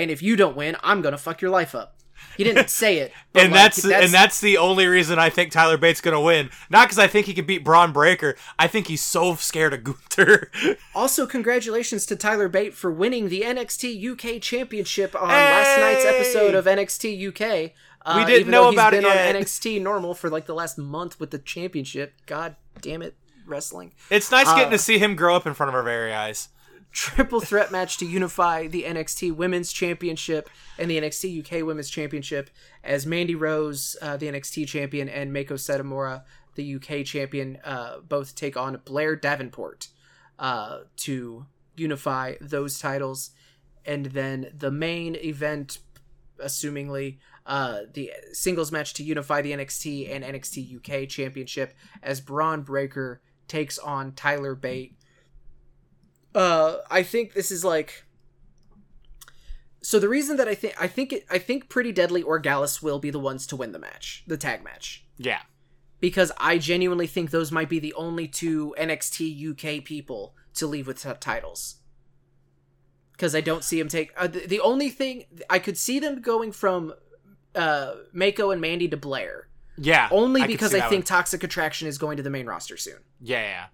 and 0.00 0.10
if 0.10 0.22
you 0.22 0.36
don't 0.36 0.56
win, 0.56 0.76
I'm 0.82 1.02
gonna 1.02 1.18
fuck 1.18 1.40
your 1.40 1.50
life 1.50 1.74
up." 1.74 1.96
He 2.36 2.44
didn't 2.44 2.68
say 2.82 2.98
it, 2.98 3.12
and 3.34 3.50
like, 3.50 3.74
that's, 3.74 3.84
and 3.84 4.12
that's 4.12 4.40
the 4.40 4.58
only 4.58 4.86
reason 4.86 5.18
I 5.18 5.30
think 5.30 5.52
Tyler 5.52 5.76
Bate's 5.78 6.00
gonna 6.02 6.20
win. 6.20 6.50
Not 6.68 6.86
because 6.88 6.98
I 6.98 7.06
think 7.06 7.26
he 7.26 7.34
can 7.34 7.46
beat 7.46 7.64
Bron 7.64 7.92
Breakker. 7.92 8.36
I 8.58 8.66
think 8.66 8.88
he's 8.88 9.02
so 9.02 9.34
scared 9.36 9.72
of 9.74 9.84
Gunther. 9.84 10.50
Also, 10.94 11.26
congratulations 11.26 12.04
to 12.06 12.16
Tyler 12.16 12.48
Bate 12.48 12.74
for 12.74 12.90
winning 12.90 13.28
the 13.30 13.40
NXT 13.42 14.12
UK 14.12 14.40
Championship 14.42 15.14
on 15.14 15.28
last 15.28 15.78
night's 15.80 16.04
episode 16.04 16.54
of 16.54 16.66
NXT 16.66 17.28
UK. 17.28 17.72
Uh, 18.04 18.16
We 18.18 18.24
didn't 18.30 18.50
know 18.50 18.68
about 18.70 18.92
it 18.94 19.02
been 19.02 19.10
on. 19.10 19.16
NXT 19.42 19.80
normal 19.80 20.14
for 20.14 20.28
like 20.28 20.46
the 20.46 20.54
last 20.54 20.76
month 20.78 21.18
with 21.20 21.30
the 21.30 21.38
championship. 21.38 22.12
God 22.26 22.56
damn 22.82 23.00
it, 23.02 23.14
wrestling! 23.46 23.92
it's 24.10 24.30
nice 24.30 24.46
getting 24.48 24.68
Uh, 24.68 24.70
to 24.70 24.78
see 24.78 24.98
him 24.98 25.16
grow 25.16 25.34
up 25.36 25.46
in 25.46 25.54
front 25.54 25.68
of 25.68 25.74
our 25.74 25.82
very 25.82 26.12
eyes. 26.12 26.48
Triple 26.92 27.40
threat 27.40 27.70
match 27.70 27.98
to 27.98 28.06
unify 28.06 28.66
the 28.66 28.82
NXT 28.82 29.36
Women's 29.36 29.72
Championship 29.72 30.50
and 30.76 30.90
the 30.90 31.00
NXT 31.00 31.40
UK 31.44 31.64
Women's 31.64 31.88
Championship 31.88 32.50
as 32.82 33.06
Mandy 33.06 33.36
Rose, 33.36 33.96
uh, 34.02 34.16
the 34.16 34.26
NXT 34.26 34.66
champion, 34.66 35.08
and 35.08 35.32
Meiko 35.32 35.52
Satomura, 35.52 36.24
the 36.56 36.74
UK 36.74 37.04
champion, 37.04 37.58
uh, 37.64 37.98
both 38.00 38.34
take 38.34 38.56
on 38.56 38.80
Blair 38.84 39.14
Davenport 39.14 39.88
uh, 40.38 40.80
to 40.96 41.46
unify 41.76 42.34
those 42.40 42.78
titles. 42.80 43.30
And 43.86 44.06
then 44.06 44.52
the 44.56 44.72
main 44.72 45.14
event, 45.16 45.78
assumingly, 46.42 47.18
uh, 47.46 47.80
the 47.92 48.12
singles 48.32 48.72
match 48.72 48.94
to 48.94 49.04
unify 49.04 49.42
the 49.42 49.52
NXT 49.52 50.10
and 50.10 50.24
NXT 50.24 50.76
UK 50.76 51.08
championship 51.08 51.74
as 52.02 52.20
Bron 52.20 52.62
Breakker 52.62 53.20
takes 53.48 53.78
on 53.78 54.12
Tyler 54.12 54.54
Bate. 54.54 54.94
Uh, 56.34 56.76
I 56.90 57.02
think 57.02 57.32
this 57.34 57.50
is 57.50 57.64
like. 57.64 58.04
So 59.82 59.98
the 59.98 60.08
reason 60.08 60.36
that 60.36 60.46
I 60.48 60.54
think 60.54 60.74
I 60.80 60.86
think 60.86 61.12
it, 61.12 61.24
I 61.30 61.38
think 61.38 61.68
Pretty 61.68 61.90
Deadly 61.92 62.22
or 62.22 62.38
Gallus 62.38 62.82
will 62.82 62.98
be 62.98 63.10
the 63.10 63.18
ones 63.18 63.46
to 63.48 63.56
win 63.56 63.72
the 63.72 63.78
match, 63.78 64.22
the 64.26 64.36
tag 64.36 64.62
match, 64.62 65.04
Yeah. 65.16 65.40
because 66.00 66.30
I 66.38 66.58
genuinely 66.58 67.06
think 67.06 67.30
those 67.30 67.50
might 67.50 67.68
be 67.70 67.78
the 67.78 67.94
only 67.94 68.28
two 68.28 68.74
NXT 68.78 69.50
UK 69.80 69.82
people 69.84 70.34
to 70.54 70.66
leave 70.66 70.86
with 70.86 71.02
t- 71.02 71.08
titles. 71.18 71.76
Because 73.12 73.34
I 73.34 73.40
don't 73.40 73.64
see 73.64 73.78
them 73.78 73.88
take 73.88 74.12
uh, 74.18 74.26
the, 74.26 74.46
the 74.46 74.60
only 74.60 74.90
thing 74.90 75.24
I 75.48 75.58
could 75.58 75.78
see 75.78 75.98
them 75.98 76.20
going 76.20 76.52
from 76.52 76.92
uh, 77.54 77.92
Meiko 78.14 78.52
and 78.52 78.60
Mandy 78.60 78.86
to 78.88 78.96
Blair, 78.98 79.48
Yeah. 79.78 80.08
only 80.10 80.42
I 80.42 80.46
because 80.46 80.74
I 80.74 80.80
think 80.80 81.00
one. 81.00 81.02
Toxic 81.04 81.42
Attraction 81.42 81.88
is 81.88 81.96
going 81.96 82.18
to 82.18 82.22
the 82.22 82.30
main 82.30 82.44
roster 82.46 82.76
soon. 82.76 82.98
Yeah, 83.20 83.42
yeah. 83.42 83.64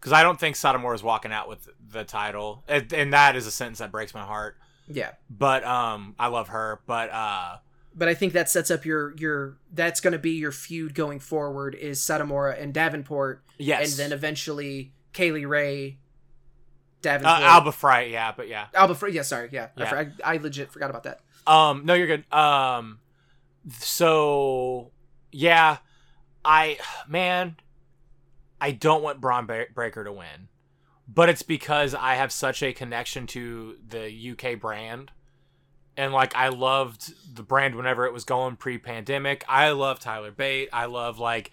Because 0.00 0.12
I 0.12 0.22
don't 0.22 0.38
think 0.38 0.56
Satomura 0.56 0.94
is 0.94 1.02
walking 1.02 1.32
out 1.32 1.48
with 1.48 1.68
the 1.90 2.04
title, 2.04 2.62
and, 2.68 2.92
and 2.92 3.12
that 3.12 3.34
is 3.36 3.46
a 3.46 3.50
sentence 3.50 3.78
that 3.78 3.90
breaks 3.90 4.14
my 4.14 4.22
heart. 4.22 4.56
Yeah. 4.86 5.12
But 5.28 5.64
um, 5.64 6.14
I 6.18 6.28
love 6.28 6.48
her. 6.48 6.80
But 6.86 7.10
uh, 7.10 7.56
but 7.94 8.08
I 8.08 8.14
think 8.14 8.32
that 8.34 8.48
sets 8.48 8.70
up 8.70 8.84
your 8.84 9.14
your 9.16 9.58
that's 9.72 10.00
going 10.00 10.12
to 10.12 10.18
be 10.18 10.32
your 10.32 10.52
feud 10.52 10.94
going 10.94 11.18
forward 11.18 11.74
is 11.74 12.00
Satomura 12.00 12.60
and 12.60 12.72
Davenport, 12.72 13.42
yes, 13.58 13.90
and 13.90 13.98
then 13.98 14.16
eventually 14.16 14.92
Kay 15.12 15.32
Lee 15.32 15.44
Ray, 15.44 15.98
uh, 15.98 17.02
Davenport, 17.02 17.40
Alba 17.40 17.72
Fyre. 17.72 18.02
Yeah, 18.04 18.32
but 18.36 18.48
yeah. 18.48 18.66
Alba. 18.74 18.94
Fr- 18.94 19.08
yeah, 19.08 19.22
sorry, 19.22 19.48
yeah, 19.52 19.68
Yeah. 19.76 20.06
I, 20.24 20.34
I 20.34 20.36
legit 20.36 20.70
forgot 20.70 20.90
about 20.90 21.04
that. 21.04 21.20
Um, 21.46 21.84
no, 21.86 21.94
you're 21.94 22.06
good. 22.06 22.32
Um, 22.32 23.00
so 23.80 24.92
yeah, 25.32 25.78
I 26.44 26.78
man, 27.08 27.56
I 28.60 28.72
don't 28.72 29.02
want 29.02 29.20
Bron 29.20 29.46
Breakker 29.46 30.04
to 30.04 30.12
win, 30.12 30.48
but 31.06 31.28
it's 31.28 31.42
because 31.42 31.94
I 31.94 32.14
have 32.14 32.32
such 32.32 32.62
a 32.62 32.72
connection 32.72 33.26
to 33.28 33.76
the 33.86 34.32
UK 34.32 34.60
brand. 34.60 35.12
And 35.96 36.12
like 36.12 36.34
I 36.36 36.48
loved 36.48 37.12
the 37.34 37.42
brand 37.42 37.74
whenever 37.74 38.06
it 38.06 38.12
was 38.12 38.24
going 38.24 38.56
pre-pandemic. 38.56 39.44
I 39.48 39.70
love 39.70 39.98
Tyler 40.00 40.30
Bate. 40.30 40.68
I 40.72 40.86
love 40.86 41.18
like 41.18 41.50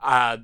uh 0.00 0.38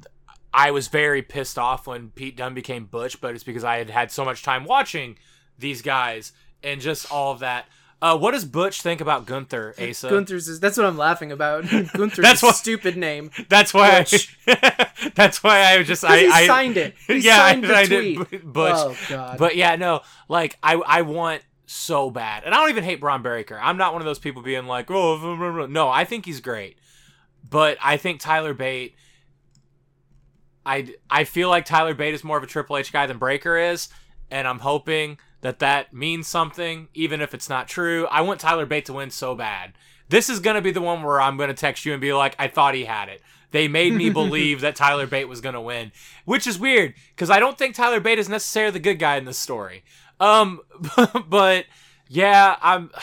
I 0.54 0.70
was 0.70 0.88
very 0.88 1.22
pissed 1.22 1.58
off 1.58 1.86
when 1.86 2.10
Pete 2.10 2.36
Dunne 2.36 2.54
became 2.54 2.84
Butch, 2.84 3.20
but 3.20 3.34
it's 3.34 3.44
because 3.44 3.64
I 3.64 3.78
had 3.78 3.90
had 3.90 4.10
so 4.10 4.24
much 4.24 4.42
time 4.42 4.64
watching 4.64 5.16
these 5.58 5.82
guys 5.82 6.32
and 6.62 6.80
just 6.80 7.10
all 7.10 7.32
of 7.32 7.38
that. 7.40 7.66
Uh, 8.02 8.18
what 8.18 8.32
does 8.32 8.44
Butch 8.44 8.82
think 8.82 9.00
about 9.00 9.26
Gunther, 9.26 9.76
Asa? 9.80 10.10
Gunther's 10.10 10.48
is 10.48 10.58
that's 10.58 10.76
what 10.76 10.84
I'm 10.86 10.98
laughing 10.98 11.30
about. 11.30 11.68
Gunther's 11.68 12.16
That's 12.18 12.42
a 12.42 12.46
what- 12.46 12.56
stupid 12.56 12.96
name. 12.96 13.30
That's 13.48 13.72
why. 13.72 14.04
I, 14.46 14.88
that's 15.14 15.42
why 15.42 15.72
I 15.72 15.82
just 15.84 16.04
I, 16.04 16.18
he 16.18 16.26
I 16.26 16.46
signed 16.48 16.76
it. 16.76 16.94
He 17.06 17.18
yeah, 17.18 17.36
signed 17.36 17.64
I 17.66 17.84
signed 17.84 17.88
tweet. 17.88 18.32
it, 18.32 18.44
Butch. 18.52 18.74
Oh 18.76 18.96
god. 19.08 19.38
But 19.38 19.54
yeah, 19.56 19.76
no, 19.76 20.00
like 20.28 20.58
I 20.62 20.74
I 20.74 21.02
want 21.02 21.42
so 21.66 22.10
bad, 22.10 22.42
and 22.44 22.52
I 22.54 22.58
don't 22.58 22.70
even 22.70 22.84
hate 22.84 23.00
Bron 23.00 23.22
Breakker. 23.22 23.58
I'm 23.60 23.76
not 23.76 23.92
one 23.92 24.02
of 24.02 24.06
those 24.06 24.18
people 24.18 24.42
being 24.42 24.66
like, 24.66 24.90
oh, 24.90 25.18
blah, 25.18 25.36
blah, 25.36 25.52
blah." 25.52 25.66
no, 25.66 25.88
I 25.88 26.04
think 26.04 26.26
he's 26.26 26.40
great, 26.40 26.76
but 27.48 27.78
I 27.82 27.96
think 27.98 28.20
Tyler 28.20 28.52
Bate 28.54 28.94
I 30.64 30.94
I 31.10 31.24
feel 31.24 31.48
like 31.48 31.64
Tyler 31.64 31.94
Bate 31.94 32.14
is 32.14 32.24
more 32.24 32.36
of 32.36 32.42
a 32.42 32.46
Triple 32.46 32.76
H 32.76 32.92
guy 32.92 33.06
than 33.06 33.18
Breakker 33.18 33.56
is, 33.56 33.88
and 34.30 34.46
I'm 34.46 34.60
hoping 34.60 35.18
that 35.42 35.58
that 35.60 35.92
means 35.92 36.26
something, 36.26 36.88
even 36.94 37.20
if 37.20 37.34
it's 37.34 37.48
not 37.48 37.68
true. 37.68 38.06
I 38.06 38.22
want 38.22 38.40
Tyler 38.40 38.66
Bate 38.66 38.86
to 38.86 38.94
win 38.94 39.10
so 39.10 39.34
bad. 39.34 39.74
This 40.08 40.28
is 40.30 40.40
gonna 40.40 40.62
be 40.62 40.70
the 40.72 40.80
one 40.80 41.02
where 41.02 41.20
I'm 41.20 41.36
gonna 41.36 41.54
text 41.54 41.84
you 41.84 41.92
and 41.92 42.00
be 42.00 42.12
like, 42.12 42.34
I 42.38 42.48
thought 42.48 42.74
he 42.74 42.84
had 42.84 43.08
it. 43.08 43.20
They 43.50 43.68
made 43.68 43.92
me 43.92 44.08
believe 44.22 44.60
that 44.62 44.76
Tyler 44.76 45.06
Bate 45.06 45.28
was 45.28 45.40
gonna 45.40 45.60
win, 45.60 45.92
which 46.24 46.46
is 46.46 46.58
weird 46.58 46.94
because 47.14 47.28
I 47.30 47.38
don't 47.38 47.58
think 47.58 47.74
Tyler 47.74 48.00
Bate 48.00 48.18
is 48.18 48.28
necessarily 48.28 48.72
the 48.72 48.80
good 48.80 48.98
guy 48.98 49.16
in 49.16 49.24
this 49.26 49.38
story. 49.38 49.84
Um, 50.20 50.60
but 51.28 51.66
yeah, 52.08 52.56
I'm. 52.62 52.90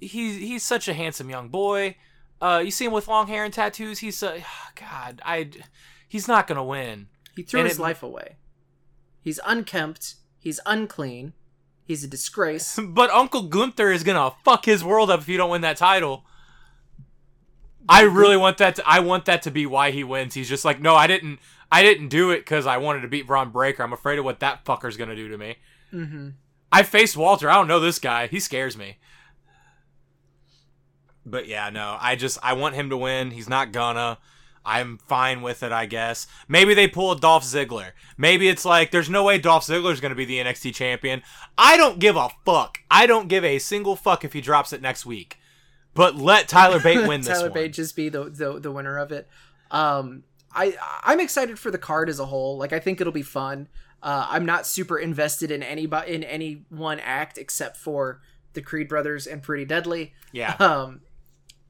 He's 0.00 0.38
he's 0.40 0.64
such 0.64 0.88
a 0.88 0.94
handsome 0.94 1.30
young 1.30 1.48
boy. 1.48 1.94
Uh, 2.40 2.60
you 2.64 2.72
see 2.72 2.84
him 2.86 2.90
with 2.92 3.06
long 3.06 3.28
hair 3.28 3.44
and 3.44 3.54
tattoos. 3.54 4.00
He's 4.00 4.20
uh, 4.20 4.40
God, 4.74 5.22
I. 5.24 5.48
He's 6.08 6.26
not 6.26 6.48
gonna 6.48 6.64
win. 6.64 7.06
He 7.36 7.44
threw 7.44 7.60
And 7.60 7.68
his 7.68 7.78
it- 7.78 7.82
life 7.82 8.02
away. 8.02 8.36
He's 9.20 9.38
unkempt. 9.46 10.16
He's 10.42 10.58
unclean. 10.66 11.34
He's 11.84 12.02
a 12.02 12.08
disgrace. 12.08 12.76
But 12.82 13.10
Uncle 13.10 13.42
Gunther 13.42 13.92
is 13.92 14.02
gonna 14.02 14.32
fuck 14.44 14.64
his 14.64 14.82
world 14.82 15.08
up 15.08 15.20
if 15.20 15.28
you 15.28 15.36
don't 15.36 15.50
win 15.50 15.60
that 15.62 15.76
title. 15.76 16.24
I 17.88 18.02
really 18.02 18.36
want 18.36 18.58
that. 18.58 18.76
To, 18.76 18.82
I 18.86 19.00
want 19.00 19.24
that 19.26 19.42
to 19.42 19.50
be 19.52 19.66
why 19.66 19.92
he 19.92 20.02
wins. 20.04 20.34
He's 20.34 20.48
just 20.48 20.64
like, 20.64 20.80
no, 20.80 20.94
I 20.96 21.06
didn't. 21.06 21.38
I 21.70 21.82
didn't 21.82 22.08
do 22.08 22.30
it 22.32 22.40
because 22.40 22.66
I 22.66 22.76
wanted 22.78 23.00
to 23.02 23.08
beat 23.08 23.26
Bron 23.26 23.50
Breakker. 23.50 23.82
I'm 23.82 23.92
afraid 23.92 24.18
of 24.18 24.24
what 24.24 24.40
that 24.40 24.64
fucker's 24.64 24.96
gonna 24.96 25.16
do 25.16 25.28
to 25.28 25.38
me. 25.38 25.56
hmm 25.90 26.30
I 26.72 26.82
faced 26.82 27.16
Walter. 27.16 27.48
I 27.50 27.54
don't 27.54 27.68
know 27.68 27.80
this 27.80 27.98
guy. 27.98 28.26
He 28.26 28.40
scares 28.40 28.76
me. 28.76 28.96
But 31.24 31.46
yeah, 31.46 31.70
no. 31.70 31.96
I 32.00 32.16
just 32.16 32.38
I 32.42 32.54
want 32.54 32.74
him 32.74 32.90
to 32.90 32.96
win. 32.96 33.30
He's 33.30 33.48
not 33.48 33.70
gonna. 33.70 34.18
I'm 34.64 34.98
fine 34.98 35.42
with 35.42 35.62
it, 35.62 35.72
I 35.72 35.86
guess. 35.86 36.26
Maybe 36.48 36.74
they 36.74 36.86
pull 36.86 37.12
a 37.12 37.18
Dolph 37.18 37.44
Ziggler. 37.44 37.92
Maybe 38.16 38.48
it's 38.48 38.64
like 38.64 38.90
there's 38.90 39.10
no 39.10 39.24
way 39.24 39.38
Dolph 39.38 39.66
Ziggler's 39.66 40.00
going 40.00 40.10
to 40.10 40.16
be 40.16 40.24
the 40.24 40.38
NXT 40.38 40.74
champion. 40.74 41.22
I 41.58 41.76
don't 41.76 41.98
give 41.98 42.16
a 42.16 42.30
fuck. 42.44 42.78
I 42.90 43.06
don't 43.06 43.28
give 43.28 43.44
a 43.44 43.58
single 43.58 43.96
fuck 43.96 44.24
if 44.24 44.32
he 44.32 44.40
drops 44.40 44.72
it 44.72 44.80
next 44.80 45.04
week. 45.04 45.38
But 45.94 46.16
let 46.16 46.48
Tyler 46.48 46.80
Bate 46.80 47.06
win 47.08 47.20
this 47.20 47.28
Tyler 47.28 47.50
one. 47.50 47.54
Bate 47.54 47.72
just 47.72 47.96
be 47.96 48.08
the, 48.08 48.24
the 48.24 48.60
the 48.60 48.72
winner 48.72 48.98
of 48.98 49.12
it. 49.12 49.28
Um, 49.70 50.24
I 50.54 50.76
I'm 51.02 51.20
excited 51.20 51.58
for 51.58 51.70
the 51.70 51.78
card 51.78 52.08
as 52.08 52.18
a 52.18 52.26
whole. 52.26 52.56
Like 52.56 52.72
I 52.72 52.78
think 52.78 53.00
it'll 53.00 53.12
be 53.12 53.22
fun. 53.22 53.68
Uh, 54.02 54.26
I'm 54.30 54.44
not 54.44 54.66
super 54.66 54.98
invested 54.98 55.50
in 55.50 55.62
any 55.62 55.88
in 56.06 56.24
any 56.24 56.64
one 56.70 56.98
act 57.00 57.38
except 57.38 57.76
for 57.76 58.20
the 58.52 58.62
Creed 58.62 58.88
brothers 58.88 59.26
and 59.26 59.42
Pretty 59.42 59.64
Deadly. 59.64 60.12
Yeah. 60.32 60.54
Um, 60.58 61.02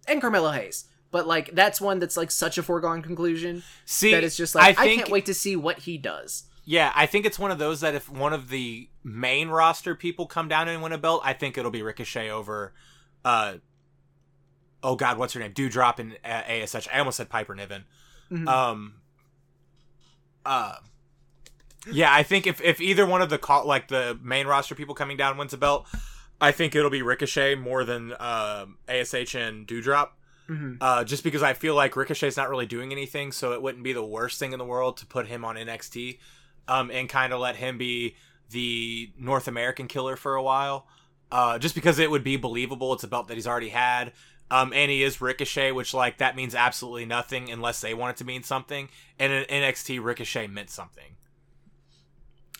and 0.06 0.20
Carmelo 0.20 0.51
Hayes. 0.51 0.86
But 1.13 1.29
like 1.29 1.55
that's 1.55 1.81
one 1.81 2.01
that's 2.01 2.17
like 2.17 2.33
such 2.33 2.59
a 2.59 2.63
foregone 2.63 3.03
conclusion 3.03 3.63
See, 3.85 4.11
that 4.11 4.25
it's 4.25 4.37
just 4.37 4.55
like 4.57 4.77
I, 4.77 4.83
think, 4.83 5.03
can't 5.03 5.13
wait 5.13 5.27
to 5.27 5.35
see 5.35 5.55
what 5.55 5.81
he 5.81 5.99
does. 5.99 6.45
Yeah, 6.65 6.91
I 6.95 7.07
think 7.07 7.27
it's 7.27 7.39
one 7.39 7.51
of 7.51 7.59
those 7.59 7.81
that 7.83 7.95
if 7.95 8.11
one 8.11 8.33
of 8.33 8.49
the 8.49 8.89
main 9.05 9.49
roster 9.49 9.95
people 9.95 10.27
come 10.27 10.49
down 10.49 10.69
and 10.69 10.83
win 10.83 10.93
a 10.93 10.99
belt, 10.99 11.21
I 11.25 11.35
think 11.35 11.59
it'll 11.59 11.71
be 11.71 11.83
Ricochet 11.83 12.31
over. 12.31 12.73
uh 13.25 13.55
Oh 14.83 14.97
God, 14.97 15.19
what's 15.19 15.35
her 15.35 15.41
name? 15.41 15.53
Doudrop 15.53 15.99
and 16.01 16.15
uh, 16.25 16.29
ASH. 16.29 16.89
I 16.93 16.99
almost 16.99 17.19
said 17.19 17.29
Piper 17.29 17.55
Niven. 17.55 17.85
Mhm. 18.33 18.49
Um. 18.49 18.95
Uh. 20.45 20.77
Yeah, 21.91 22.13
I 22.13 22.23
think 22.23 22.47
if 22.47 22.61
if 22.63 22.81
either 22.81 23.05
one 23.05 23.23
of 23.23 23.29
the 23.29 23.39
call 23.39 23.67
like 23.67 23.89
the 23.89 24.19
main 24.23 24.47
roster 24.47 24.75
people 24.75 24.95
coming 24.95 25.17
down 25.17 25.37
wins 25.37 25.53
a 25.53 25.59
belt, 25.59 25.87
I 26.41 26.53
think 26.53 26.75
it'll 26.75 26.91
be 26.91 27.03
Ricochet 27.03 27.57
more 27.57 27.85
than 27.85 28.15
um 28.19 28.79
ASH 28.89 29.35
and 29.35 29.67
Doudrop. 29.67 30.11
Mhm. 30.48 30.78
Uh, 30.81 31.05
just 31.05 31.24
because 31.24 31.43
I 31.43 31.52
feel 31.55 31.74
like 31.74 31.97
Ricochet's 31.97 32.36
not 32.36 32.51
really 32.51 32.66
doing 32.66 32.93
anything, 32.93 33.32
so 33.32 33.52
it 33.52 33.62
wouldn't 33.62 33.85
be 33.85 33.93
the 33.93 34.05
worst 34.05 34.39
thing 34.39 34.52
in 34.52 34.59
the 34.59 34.64
world 34.64 34.97
to 34.98 35.06
put 35.06 35.27
him 35.28 35.44
on 35.44 35.56
NXT, 35.56 36.19
um, 36.69 36.90
and 36.90 37.09
kind 37.09 37.32
of 37.32 37.40
let 37.40 37.56
him 37.56 37.78
be 37.78 38.16
the 38.51 39.12
North 39.19 39.48
American 39.48 39.89
killer 39.89 40.16
for 40.16 40.35
a 40.35 40.43
while. 40.43 40.86
Uh, 41.31 41.59
just 41.59 41.74
because 41.74 41.98
it 41.98 42.10
would 42.10 42.23
be 42.23 42.36
believable. 42.36 42.93
It's 42.93 43.05
a 43.05 43.09
belt 43.09 43.28
that 43.28 43.35
he's 43.35 43.47
already 43.47 43.70
had. 43.70 44.12
Um, 44.51 44.70
and 44.74 44.90
he 44.90 45.02
is 45.02 45.23
Ricochet, 45.23 45.73
which 45.73 45.94
like 45.94 46.19
that 46.19 46.36
means 46.36 46.55
absolutely 46.55 47.06
nothing 47.06 47.51
unless 47.51 47.81
they 47.81 47.94
want 47.94 48.16
it 48.16 48.19
to 48.19 48.24
mean 48.27 48.43
something. 48.43 48.90
And 49.19 49.32
in 49.32 49.44
NXT, 49.44 50.05
Ricochet 50.05 50.48
meant 50.48 50.69
something. 50.69 51.16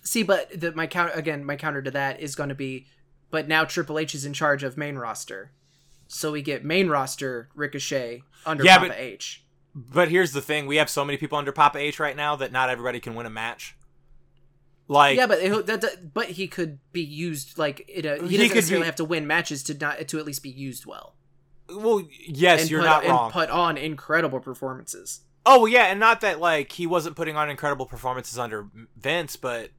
See, 0.02 0.22
but 0.22 0.59
the, 0.59 0.72
my 0.72 0.86
counter 0.86 1.12
again, 1.12 1.44
my 1.44 1.54
counter 1.56 1.82
to 1.82 1.90
that 1.90 2.18
is 2.18 2.34
going 2.34 2.48
to 2.48 2.54
be, 2.54 2.86
but 3.30 3.46
now 3.46 3.64
Triple 3.64 3.98
H 3.98 4.14
is 4.14 4.24
in 4.24 4.32
charge 4.32 4.62
of 4.62 4.78
main 4.78 4.96
roster, 4.96 5.52
so 6.12 6.32
we 6.32 6.43
get 6.43 6.64
main 6.64 6.89
roster 6.89 7.48
Ricochet 7.55 8.22
under 8.47 8.64
Yeah, 8.64 8.78
Papa 8.78 8.89
but- 8.90 8.98
H. 8.98 9.44
But 9.74 10.10
here's 10.10 10.32
the 10.32 10.43
thing: 10.43 10.66
we 10.66 10.76
have 10.76 10.90
so 10.90 11.02
many 11.05 11.16
people 11.16 11.39
under 11.39 11.51
Papa 11.52 11.78
H 11.78 11.98
right 11.98 12.14
now 12.14 12.36
that 12.36 12.52
not 12.52 12.68
everybody 12.68 13.01
can 13.01 13.14
win 13.14 13.24
a 13.24 13.30
match. 13.30 13.74
Like, 14.89 15.16
yeah, 15.16 15.26
but 15.26 15.39
it, 15.39 15.66
that, 15.66 15.80
that- 15.80 16.12
but 16.12 16.26
he 16.26 16.47
could 16.47 16.78
be 16.93 17.01
used 17.02 17.56
like 17.56 17.82
it, 17.89 18.05
uh, 18.05 18.22
he 18.26 18.36
doesn't 18.36 18.55
necessarily 18.56 18.82
be- 18.82 18.86
have 18.86 18.97
to 18.97 19.05
win 19.05 19.26
matches 19.26 19.62
to 19.64 19.74
not 19.74 20.06
to 20.09 20.18
at 20.18 20.26
least 20.26 20.43
be 20.43 20.51
used 20.51 20.84
well. 20.84 21.14
well, 21.74 22.02
yes, 22.26 22.62
and 22.62 22.70
you're 22.70 22.80
put, 22.80 22.86
not 22.86 23.02
and 23.05 23.12
wrong. 23.12 23.30
put 23.30 23.48
on 23.48 23.78
incredible 23.78 24.40
performances. 24.40 25.20
Oh 25.47 25.64
yeah, 25.64 25.84
and 25.84 25.98
not 25.98 26.20
that 26.20 26.39
like 26.39 26.72
he 26.72 26.86
wasn't 26.86 27.16
putting 27.16 27.36
on 27.36 27.48
incredible 27.48 27.86
performances 27.86 28.39
under 28.39 28.68
Vince, 28.97 29.36
but 29.36 29.70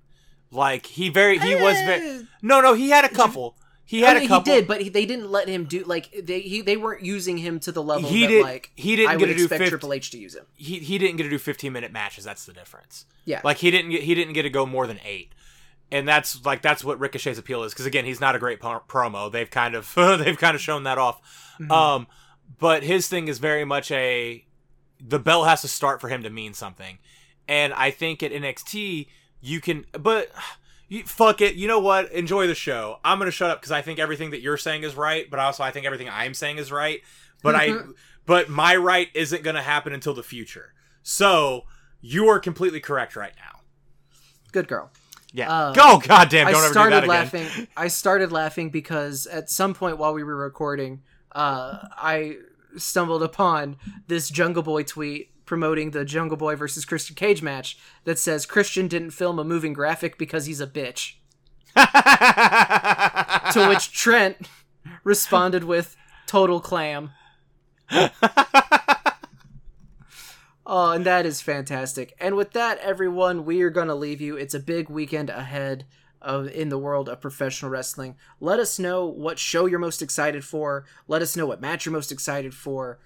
like 0.50 0.88
he 0.88 1.10
very 1.10 1.38
he 1.38 1.54
was 1.54 1.76
very 1.86 2.28
no 2.42 2.62
no 2.62 2.74
he 2.74 2.90
had 2.90 3.06
a 3.06 3.10
couple 3.10 3.56
he 3.86 4.04
I 4.04 4.10
had 4.10 4.16
mean, 4.18 4.26
a 4.26 4.28
couple 4.30 4.54
He 4.54 4.60
did, 4.60 4.68
but 4.68 4.82
he, 4.82 4.90
they 4.90 5.06
didn't 5.06 5.30
let 5.30 5.48
him 5.50 5.66
do 5.66 5.84
like 5.84 6.10
they 6.24 6.40
he, 6.42 6.62
they 6.62 6.78
weren't 6.78 7.04
using 7.04 7.38
him 7.38 7.60
to 7.62 7.72
the 7.72 7.84
level 7.84 8.10
He 8.10 8.22
that 8.22 8.28
did- 8.28 8.44
like 8.44 8.72
he 8.76 8.96
didn't 8.96 9.10
I 9.12 9.14
get 9.16 9.22
would 9.22 9.28
to 9.34 9.36
do 9.36 9.44
expect 9.44 9.60
50 9.60 9.70
Triple 9.72 9.94
H 9.94 10.12
to 10.12 10.18
use 10.18 10.36
him. 10.36 10.46
he 10.56 10.80
he 10.80 10.98
didn't 10.98 11.18
get 11.18 11.24
to 11.24 11.30
do 11.30 11.38
15 11.38 11.72
minute 11.74 11.92
matches. 11.92 12.24
That's 12.24 12.46
the 12.46 12.54
difference. 12.54 13.06
Yeah, 13.26 13.42
Like 13.44 13.58
he 13.58 13.72
didn't 13.72 13.92
get 13.92 14.04
he 14.04 14.16
didn't 14.16 14.34
get 14.34 14.44
to 14.44 14.50
go 14.50 14.66
more 14.66 14.88
than 14.88 15.00
eight, 15.06 15.32
and 15.92 16.08
that's 16.08 16.46
like 16.46 16.62
that's 16.62 16.84
what 16.84 17.00
Ricochet's 17.00 17.38
appeal 17.40 17.64
is 17.64 17.74
because 17.74 17.86
again 17.86 18.06
he's 18.06 18.20
not 18.22 18.36
a 18.36 18.40
great 18.40 18.60
pro- 18.60 18.80
promo. 18.82 19.32
They've 19.32 19.50
kind 19.50 19.76
of 19.76 19.92
they've 19.96 20.38
kind 20.38 20.56
of 20.56 20.62
shown 20.62 20.84
that 20.84 20.98
off. 20.98 21.22
Mhm. 21.60 21.72
Um, 21.72 22.08
but 22.60 22.84
his 22.84 23.08
thing 23.08 23.28
is 23.28 23.40
very 23.40 23.66
much 23.66 23.92
a 23.92 24.46
the 25.06 25.20
bell 25.20 25.44
has 25.44 25.62
to 25.62 25.68
start 25.68 26.00
for 26.02 26.08
him 26.08 26.24
to 26.24 26.30
mean 26.30 26.54
something, 26.54 27.00
and 27.48 27.74
I 27.74 27.92
think 27.92 28.24
at 28.24 28.32
NXT 28.32 29.08
you 29.42 29.60
can, 29.60 29.86
but. 29.92 30.30
You, 30.90 31.04
fuck 31.04 31.42
it. 31.42 31.56
You 31.56 31.68
know 31.68 31.80
what? 31.80 32.12
Enjoy 32.12 32.46
the 32.48 32.56
show. 32.56 33.00
I'm 33.04 33.18
gonna 33.20 33.32
shut 33.32 33.50
up 33.50 33.60
because 33.62 33.72
I 33.72 33.82
think 33.82 34.00
everything 34.00 34.32
that 34.32 34.42
you're 34.42 34.58
saying 34.58 34.84
is 34.84 34.96
right, 34.96 35.30
but 35.30 35.40
also 35.40 35.64
I 35.64 35.72
think 35.72 35.86
everything 35.86 36.10
I'm 36.10 36.34
saying 36.34 36.58
is 36.58 36.72
right. 36.72 37.02
But 37.42 37.56
I, 37.56 37.76
but 38.26 38.50
my 38.50 38.76
right 38.76 39.08
isn't 39.14 39.44
gonna 39.44 39.62
happen 39.64 39.92
until 39.94 40.14
the 40.14 40.24
future. 40.24 40.74
So 41.02 41.64
you 42.02 42.28
are 42.28 42.40
completely 42.40 42.80
correct 42.80 43.16
right 43.16 43.34
now. 43.38 43.62
good 44.52 44.68
girl. 44.68 44.92
Yeah. 45.36 45.52
Uh, 45.52 45.74
Go, 45.74 45.98
goddamn! 45.98 46.46
Don't 46.46 46.56
I 46.56 46.58
ever 46.60 46.68
do 46.68 46.72
started 46.74 46.96
that 46.96 47.04
again. 47.06 47.10
laughing. 47.10 47.68
I 47.76 47.88
started 47.88 48.32
laughing 48.32 48.70
because 48.70 49.26
at 49.26 49.50
some 49.50 49.74
point 49.74 49.98
while 49.98 50.14
we 50.14 50.24
were 50.24 50.36
recording, 50.38 51.02
uh, 51.32 51.80
I 51.98 52.38
stumbled 52.78 53.24
upon 53.24 53.78
this 54.08 54.30
Jungle 54.30 54.62
Boy 54.64 54.84
tweet 54.84 55.32
promoting 55.54 55.92
the 55.92 56.04
Jungle 56.04 56.36
Boy 56.36 56.56
versus 56.56 56.84
Christian 56.84 57.16
Cage 57.16 57.44
match 57.44 57.78
that 58.06 58.18
says 58.18 58.48
Christian 58.48 58.88
didn't 58.88 59.12
film 59.12 59.38
a 59.38 59.44
moving 59.44 59.72
graphic 59.72 60.18
because 60.18 60.48
he's 60.48 60.60
a 60.60 60.66
bitch. 60.66 61.18
To 63.54 63.70
which 63.70 63.92
Trent 63.94 64.50
responded 65.04 65.64
with 65.64 65.96
total 66.26 66.60
clam. 66.60 67.12
Oh, 70.66 70.92
and 70.94 71.06
that 71.06 71.28
is 71.28 71.40
fantastic. 71.40 72.16
And 72.20 72.36
with 72.36 72.54
that, 72.54 72.80
everyone, 72.80 73.46
we 73.46 73.62
are 73.62 73.70
going 73.70 73.90
to 73.90 73.94
leave 73.94 74.22
you. 74.22 74.36
It's 74.36 74.56
a 74.56 74.60
big 74.60 74.90
weekend 74.90 75.30
ahead 75.30 75.86
of 76.20 76.48
in 76.48 76.70
the 76.70 76.80
world 76.80 77.08
of 77.08 77.22
professional 77.22 77.70
wrestling. 77.70 78.16
Let 78.40 78.58
us 78.58 78.80
know 78.80 79.06
what 79.06 79.38
show 79.38 79.68
you're 79.68 79.78
most 79.78 80.02
excited 80.02 80.44
for. 80.44 80.86
Let 81.08 81.22
us 81.22 81.38
know 81.38 81.46
what 81.46 81.62
match 81.62 81.86
you're 81.86 81.94
most 81.94 82.12
excited 82.12 82.56
for. 82.56 82.98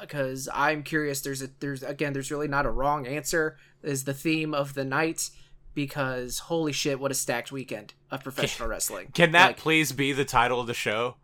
Because 0.00 0.48
I'm 0.52 0.82
curious. 0.82 1.20
There's 1.20 1.42
a 1.42 1.48
there's 1.60 1.82
again 1.82 2.12
there's 2.12 2.30
really 2.30 2.48
not 2.48 2.66
a 2.66 2.70
wrong 2.70 3.06
answer. 3.06 3.56
Is 3.82 4.04
the 4.04 4.14
theme 4.14 4.52
of 4.54 4.74
the 4.74 4.84
night 4.84 5.30
because 5.74 6.40
holy 6.40 6.72
shit, 6.72 6.98
what 6.98 7.10
a 7.10 7.14
stacked 7.14 7.52
weekend 7.52 7.94
of 8.10 8.22
professional 8.24 8.68
wrestling. 8.68 9.08
Can 9.14 9.30
that 9.32 9.46
Like, 9.46 9.56
please 9.56 9.92
be 9.92 10.12
the 10.12 10.24
title 10.24 10.60
of 10.60 10.66
the 10.66 10.74
show? 10.74 11.16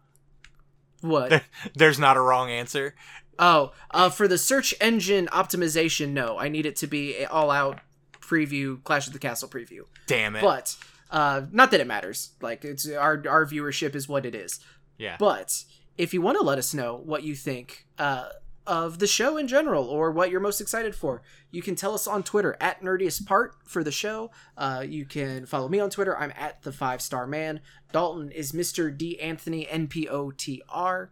what? 1.01 1.43
There's 1.75 1.99
not 1.99 2.17
a 2.17 2.21
wrong 2.21 2.51
answer. 2.51 2.95
Oh, 3.39 3.73
uh, 3.91 4.11
for 4.11 4.29
the 4.29 4.39
search 4.39 4.75
engine 4.81 5.27
optimization, 5.33 6.11
no. 6.11 6.39
I 6.39 6.49
need 6.49 6.67
it 6.67 6.77
to 6.77 6.87
be 6.87 7.17
a 7.17 7.29
all-out 7.29 7.81
preview, 8.21 8.83
Clash 8.85 9.07
of 9.09 9.13
the 9.13 9.19
Castle 9.19 9.49
preview. 9.49 9.81
Damn 10.07 10.37
it. 10.37 10.41
But 10.43 10.77
uh, 11.11 11.43
not 11.51 11.71
that 11.73 11.81
it 11.81 11.87
matters. 11.87 12.31
Like 12.41 12.65
it's 12.65 12.89
our 12.89 13.23
our 13.29 13.45
viewership 13.45 13.95
is 13.95 14.09
what 14.09 14.25
it 14.25 14.35
is. 14.35 14.61
yeah. 14.99 15.17
But 15.19 15.65
if 15.97 16.13
you 16.15 16.21
want 16.21 16.39
to 16.39 16.45
let 16.45 16.59
us 16.59 16.75
know 16.75 17.01
what 17.05 17.23
you 17.23 17.35
think 17.35 17.87
uh, 17.99 18.29
of 18.67 18.99
the 18.99 19.07
show 19.07 19.37
in 19.37 19.47
general 19.47 19.85
or 19.87 20.11
what 20.11 20.31
you're 20.31 20.41
most 20.41 20.61
excited 20.61 20.95
for, 20.95 21.23
you 21.51 21.63
can 21.63 21.75
tell 21.77 21.95
us 21.95 22.07
on 22.07 22.23
Twitter 22.23 22.57
at 22.61 22.83
nerdiest 22.83 23.27
part 23.27 23.55
for 23.65 23.85
the 23.85 23.93
show. 23.93 24.31
Uh, 24.57 24.85
you 24.87 25.05
can 25.05 25.47
follow 25.47 25.69
me 25.69 25.79
on 25.81 25.91
Twitter. 25.91 26.17
I'm 26.19 26.33
at 26.37 26.63
the 26.63 26.73
five 26.73 27.01
star 27.03 27.27
man. 27.27 27.61
Dalton 27.93 28.31
is 28.31 28.53
Mr. 28.53 28.97
D 28.97 29.21
Anthony 29.21 29.67
NPOTR. 29.71 31.09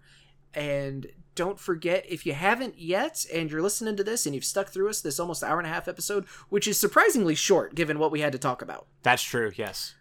and 0.54 1.06
don't 1.34 1.59
forget 1.59 2.04
if 2.06 2.26
you 2.26 2.34
haven't 2.34 2.78
yet 2.78 3.24
and 3.32 3.50
you're 3.50 3.62
listening 3.62 3.96
to 3.96 4.04
this 4.04 4.26
and 4.26 4.34
you've 4.34 4.44
stuck 4.44 4.68
through 4.68 4.90
us 4.90 5.00
this 5.00 5.18
almost 5.18 5.42
hour 5.42 5.56
and 5.59 5.66
a 5.66 5.70
half 5.70 5.88
episode 5.88 6.26
which 6.50 6.68
is 6.68 6.78
surprisingly 6.78 7.34
short 7.34 7.74
given 7.74 7.98
what 7.98 8.10
we 8.10 8.20
had 8.20 8.32
to 8.32 8.38
talk 8.38 8.60
about 8.60 8.86
That's 9.02 9.22
true. 9.22 9.50
Yes. 9.56 9.94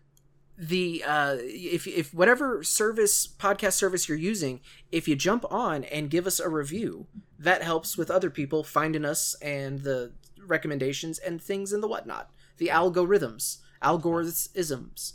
The 0.64 1.04
uh 1.08 1.38
if 1.40 1.88
if 1.88 2.14
whatever 2.14 2.64
service 2.64 3.26
podcast 3.28 3.74
service 3.74 4.08
you're 4.08 4.16
using 4.18 4.62
if 4.92 5.08
you 5.08 5.16
jump 5.16 5.44
on 5.52 5.84
and 5.86 6.12
give 6.12 6.28
us 6.28 6.40
a 6.40 6.48
review 6.48 7.08
that 7.40 7.64
helps 7.64 7.98
with 7.98 8.12
other 8.12 8.30
people 8.30 8.64
finding 8.64 9.04
us 9.04 9.34
and 9.42 9.80
the 9.80 10.12
recommendations 10.46 11.18
and 11.18 11.42
things 11.42 11.74
and 11.74 11.82
the 11.82 11.88
whatnot 11.88 12.30
the 12.58 12.68
algorithms 12.68 13.58
algorithms 13.82 15.14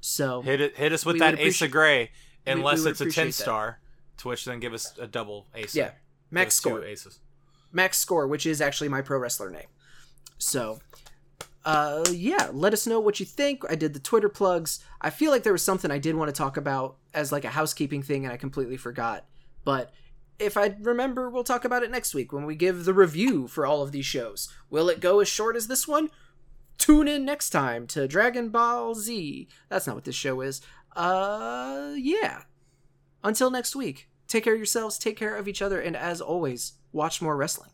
so 0.00 0.42
Hit 0.42 0.60
it. 0.60 0.76
Hit 0.76 0.92
us 0.92 1.06
with 1.06 1.18
that 1.20 1.38
Ace 1.38 1.62
of 1.62 1.70
Grey, 1.70 2.10
we 2.46 2.52
unless 2.52 2.84
it's 2.84 3.00
a 3.00 3.10
ten 3.10 3.28
that. 3.28 3.32
star. 3.32 3.78
To 4.18 4.28
which 4.28 4.44
then 4.44 4.58
give 4.58 4.74
us 4.74 4.94
a 4.98 5.06
double 5.06 5.46
ace. 5.54 5.76
yeah 5.76 5.92
max 6.30 6.56
score 6.56 6.84
aces. 6.84 7.20
max 7.70 7.98
score 7.98 8.26
which 8.26 8.46
is 8.46 8.60
actually 8.60 8.88
my 8.88 9.00
pro 9.00 9.18
wrestler 9.18 9.48
name 9.48 9.68
so 10.38 10.80
uh 11.68 12.02
yeah 12.10 12.48
let 12.50 12.72
us 12.72 12.86
know 12.86 12.98
what 12.98 13.20
you 13.20 13.26
think. 13.26 13.62
I 13.68 13.74
did 13.74 13.92
the 13.92 14.00
twitter 14.00 14.30
plugs. 14.30 14.82
I 15.02 15.10
feel 15.10 15.30
like 15.30 15.42
there 15.42 15.52
was 15.52 15.62
something 15.62 15.90
i 15.90 15.98
did 15.98 16.14
want 16.14 16.28
to 16.28 16.32
talk 16.32 16.56
about 16.56 16.96
as 17.12 17.30
like 17.30 17.44
a 17.44 17.50
housekeeping 17.50 18.02
thing 18.02 18.24
and 18.24 18.32
i 18.32 18.38
completely 18.38 18.78
forgot. 18.78 19.26
But 19.64 19.92
if 20.38 20.56
i 20.56 20.74
remember 20.80 21.28
we'll 21.28 21.44
talk 21.44 21.66
about 21.66 21.82
it 21.82 21.90
next 21.90 22.14
week 22.14 22.32
when 22.32 22.46
we 22.46 22.54
give 22.56 22.86
the 22.86 22.94
review 22.94 23.48
for 23.48 23.66
all 23.66 23.82
of 23.82 23.92
these 23.92 24.06
shows. 24.06 24.48
Will 24.70 24.88
it 24.88 25.00
go 25.00 25.20
as 25.20 25.28
short 25.28 25.56
as 25.56 25.66
this 25.66 25.86
one? 25.86 26.08
Tune 26.78 27.06
in 27.06 27.26
next 27.26 27.50
time 27.50 27.86
to 27.88 28.08
dragon 28.08 28.48
ball 28.48 28.94
z. 28.94 29.46
That's 29.68 29.86
not 29.86 29.96
what 29.96 30.04
this 30.04 30.14
show 30.14 30.40
is. 30.40 30.62
Uh 30.96 31.92
yeah. 31.96 32.44
Until 33.22 33.50
next 33.50 33.76
week 33.76 34.08
take 34.26 34.44
care 34.44 34.54
of 34.54 34.58
yourselves 34.58 34.98
take 34.98 35.18
care 35.18 35.36
of 35.36 35.46
each 35.46 35.60
other 35.60 35.80
and 35.80 35.96
as 35.96 36.22
always 36.22 36.74
watch 36.92 37.20
more 37.20 37.36
wrestling 37.36 37.70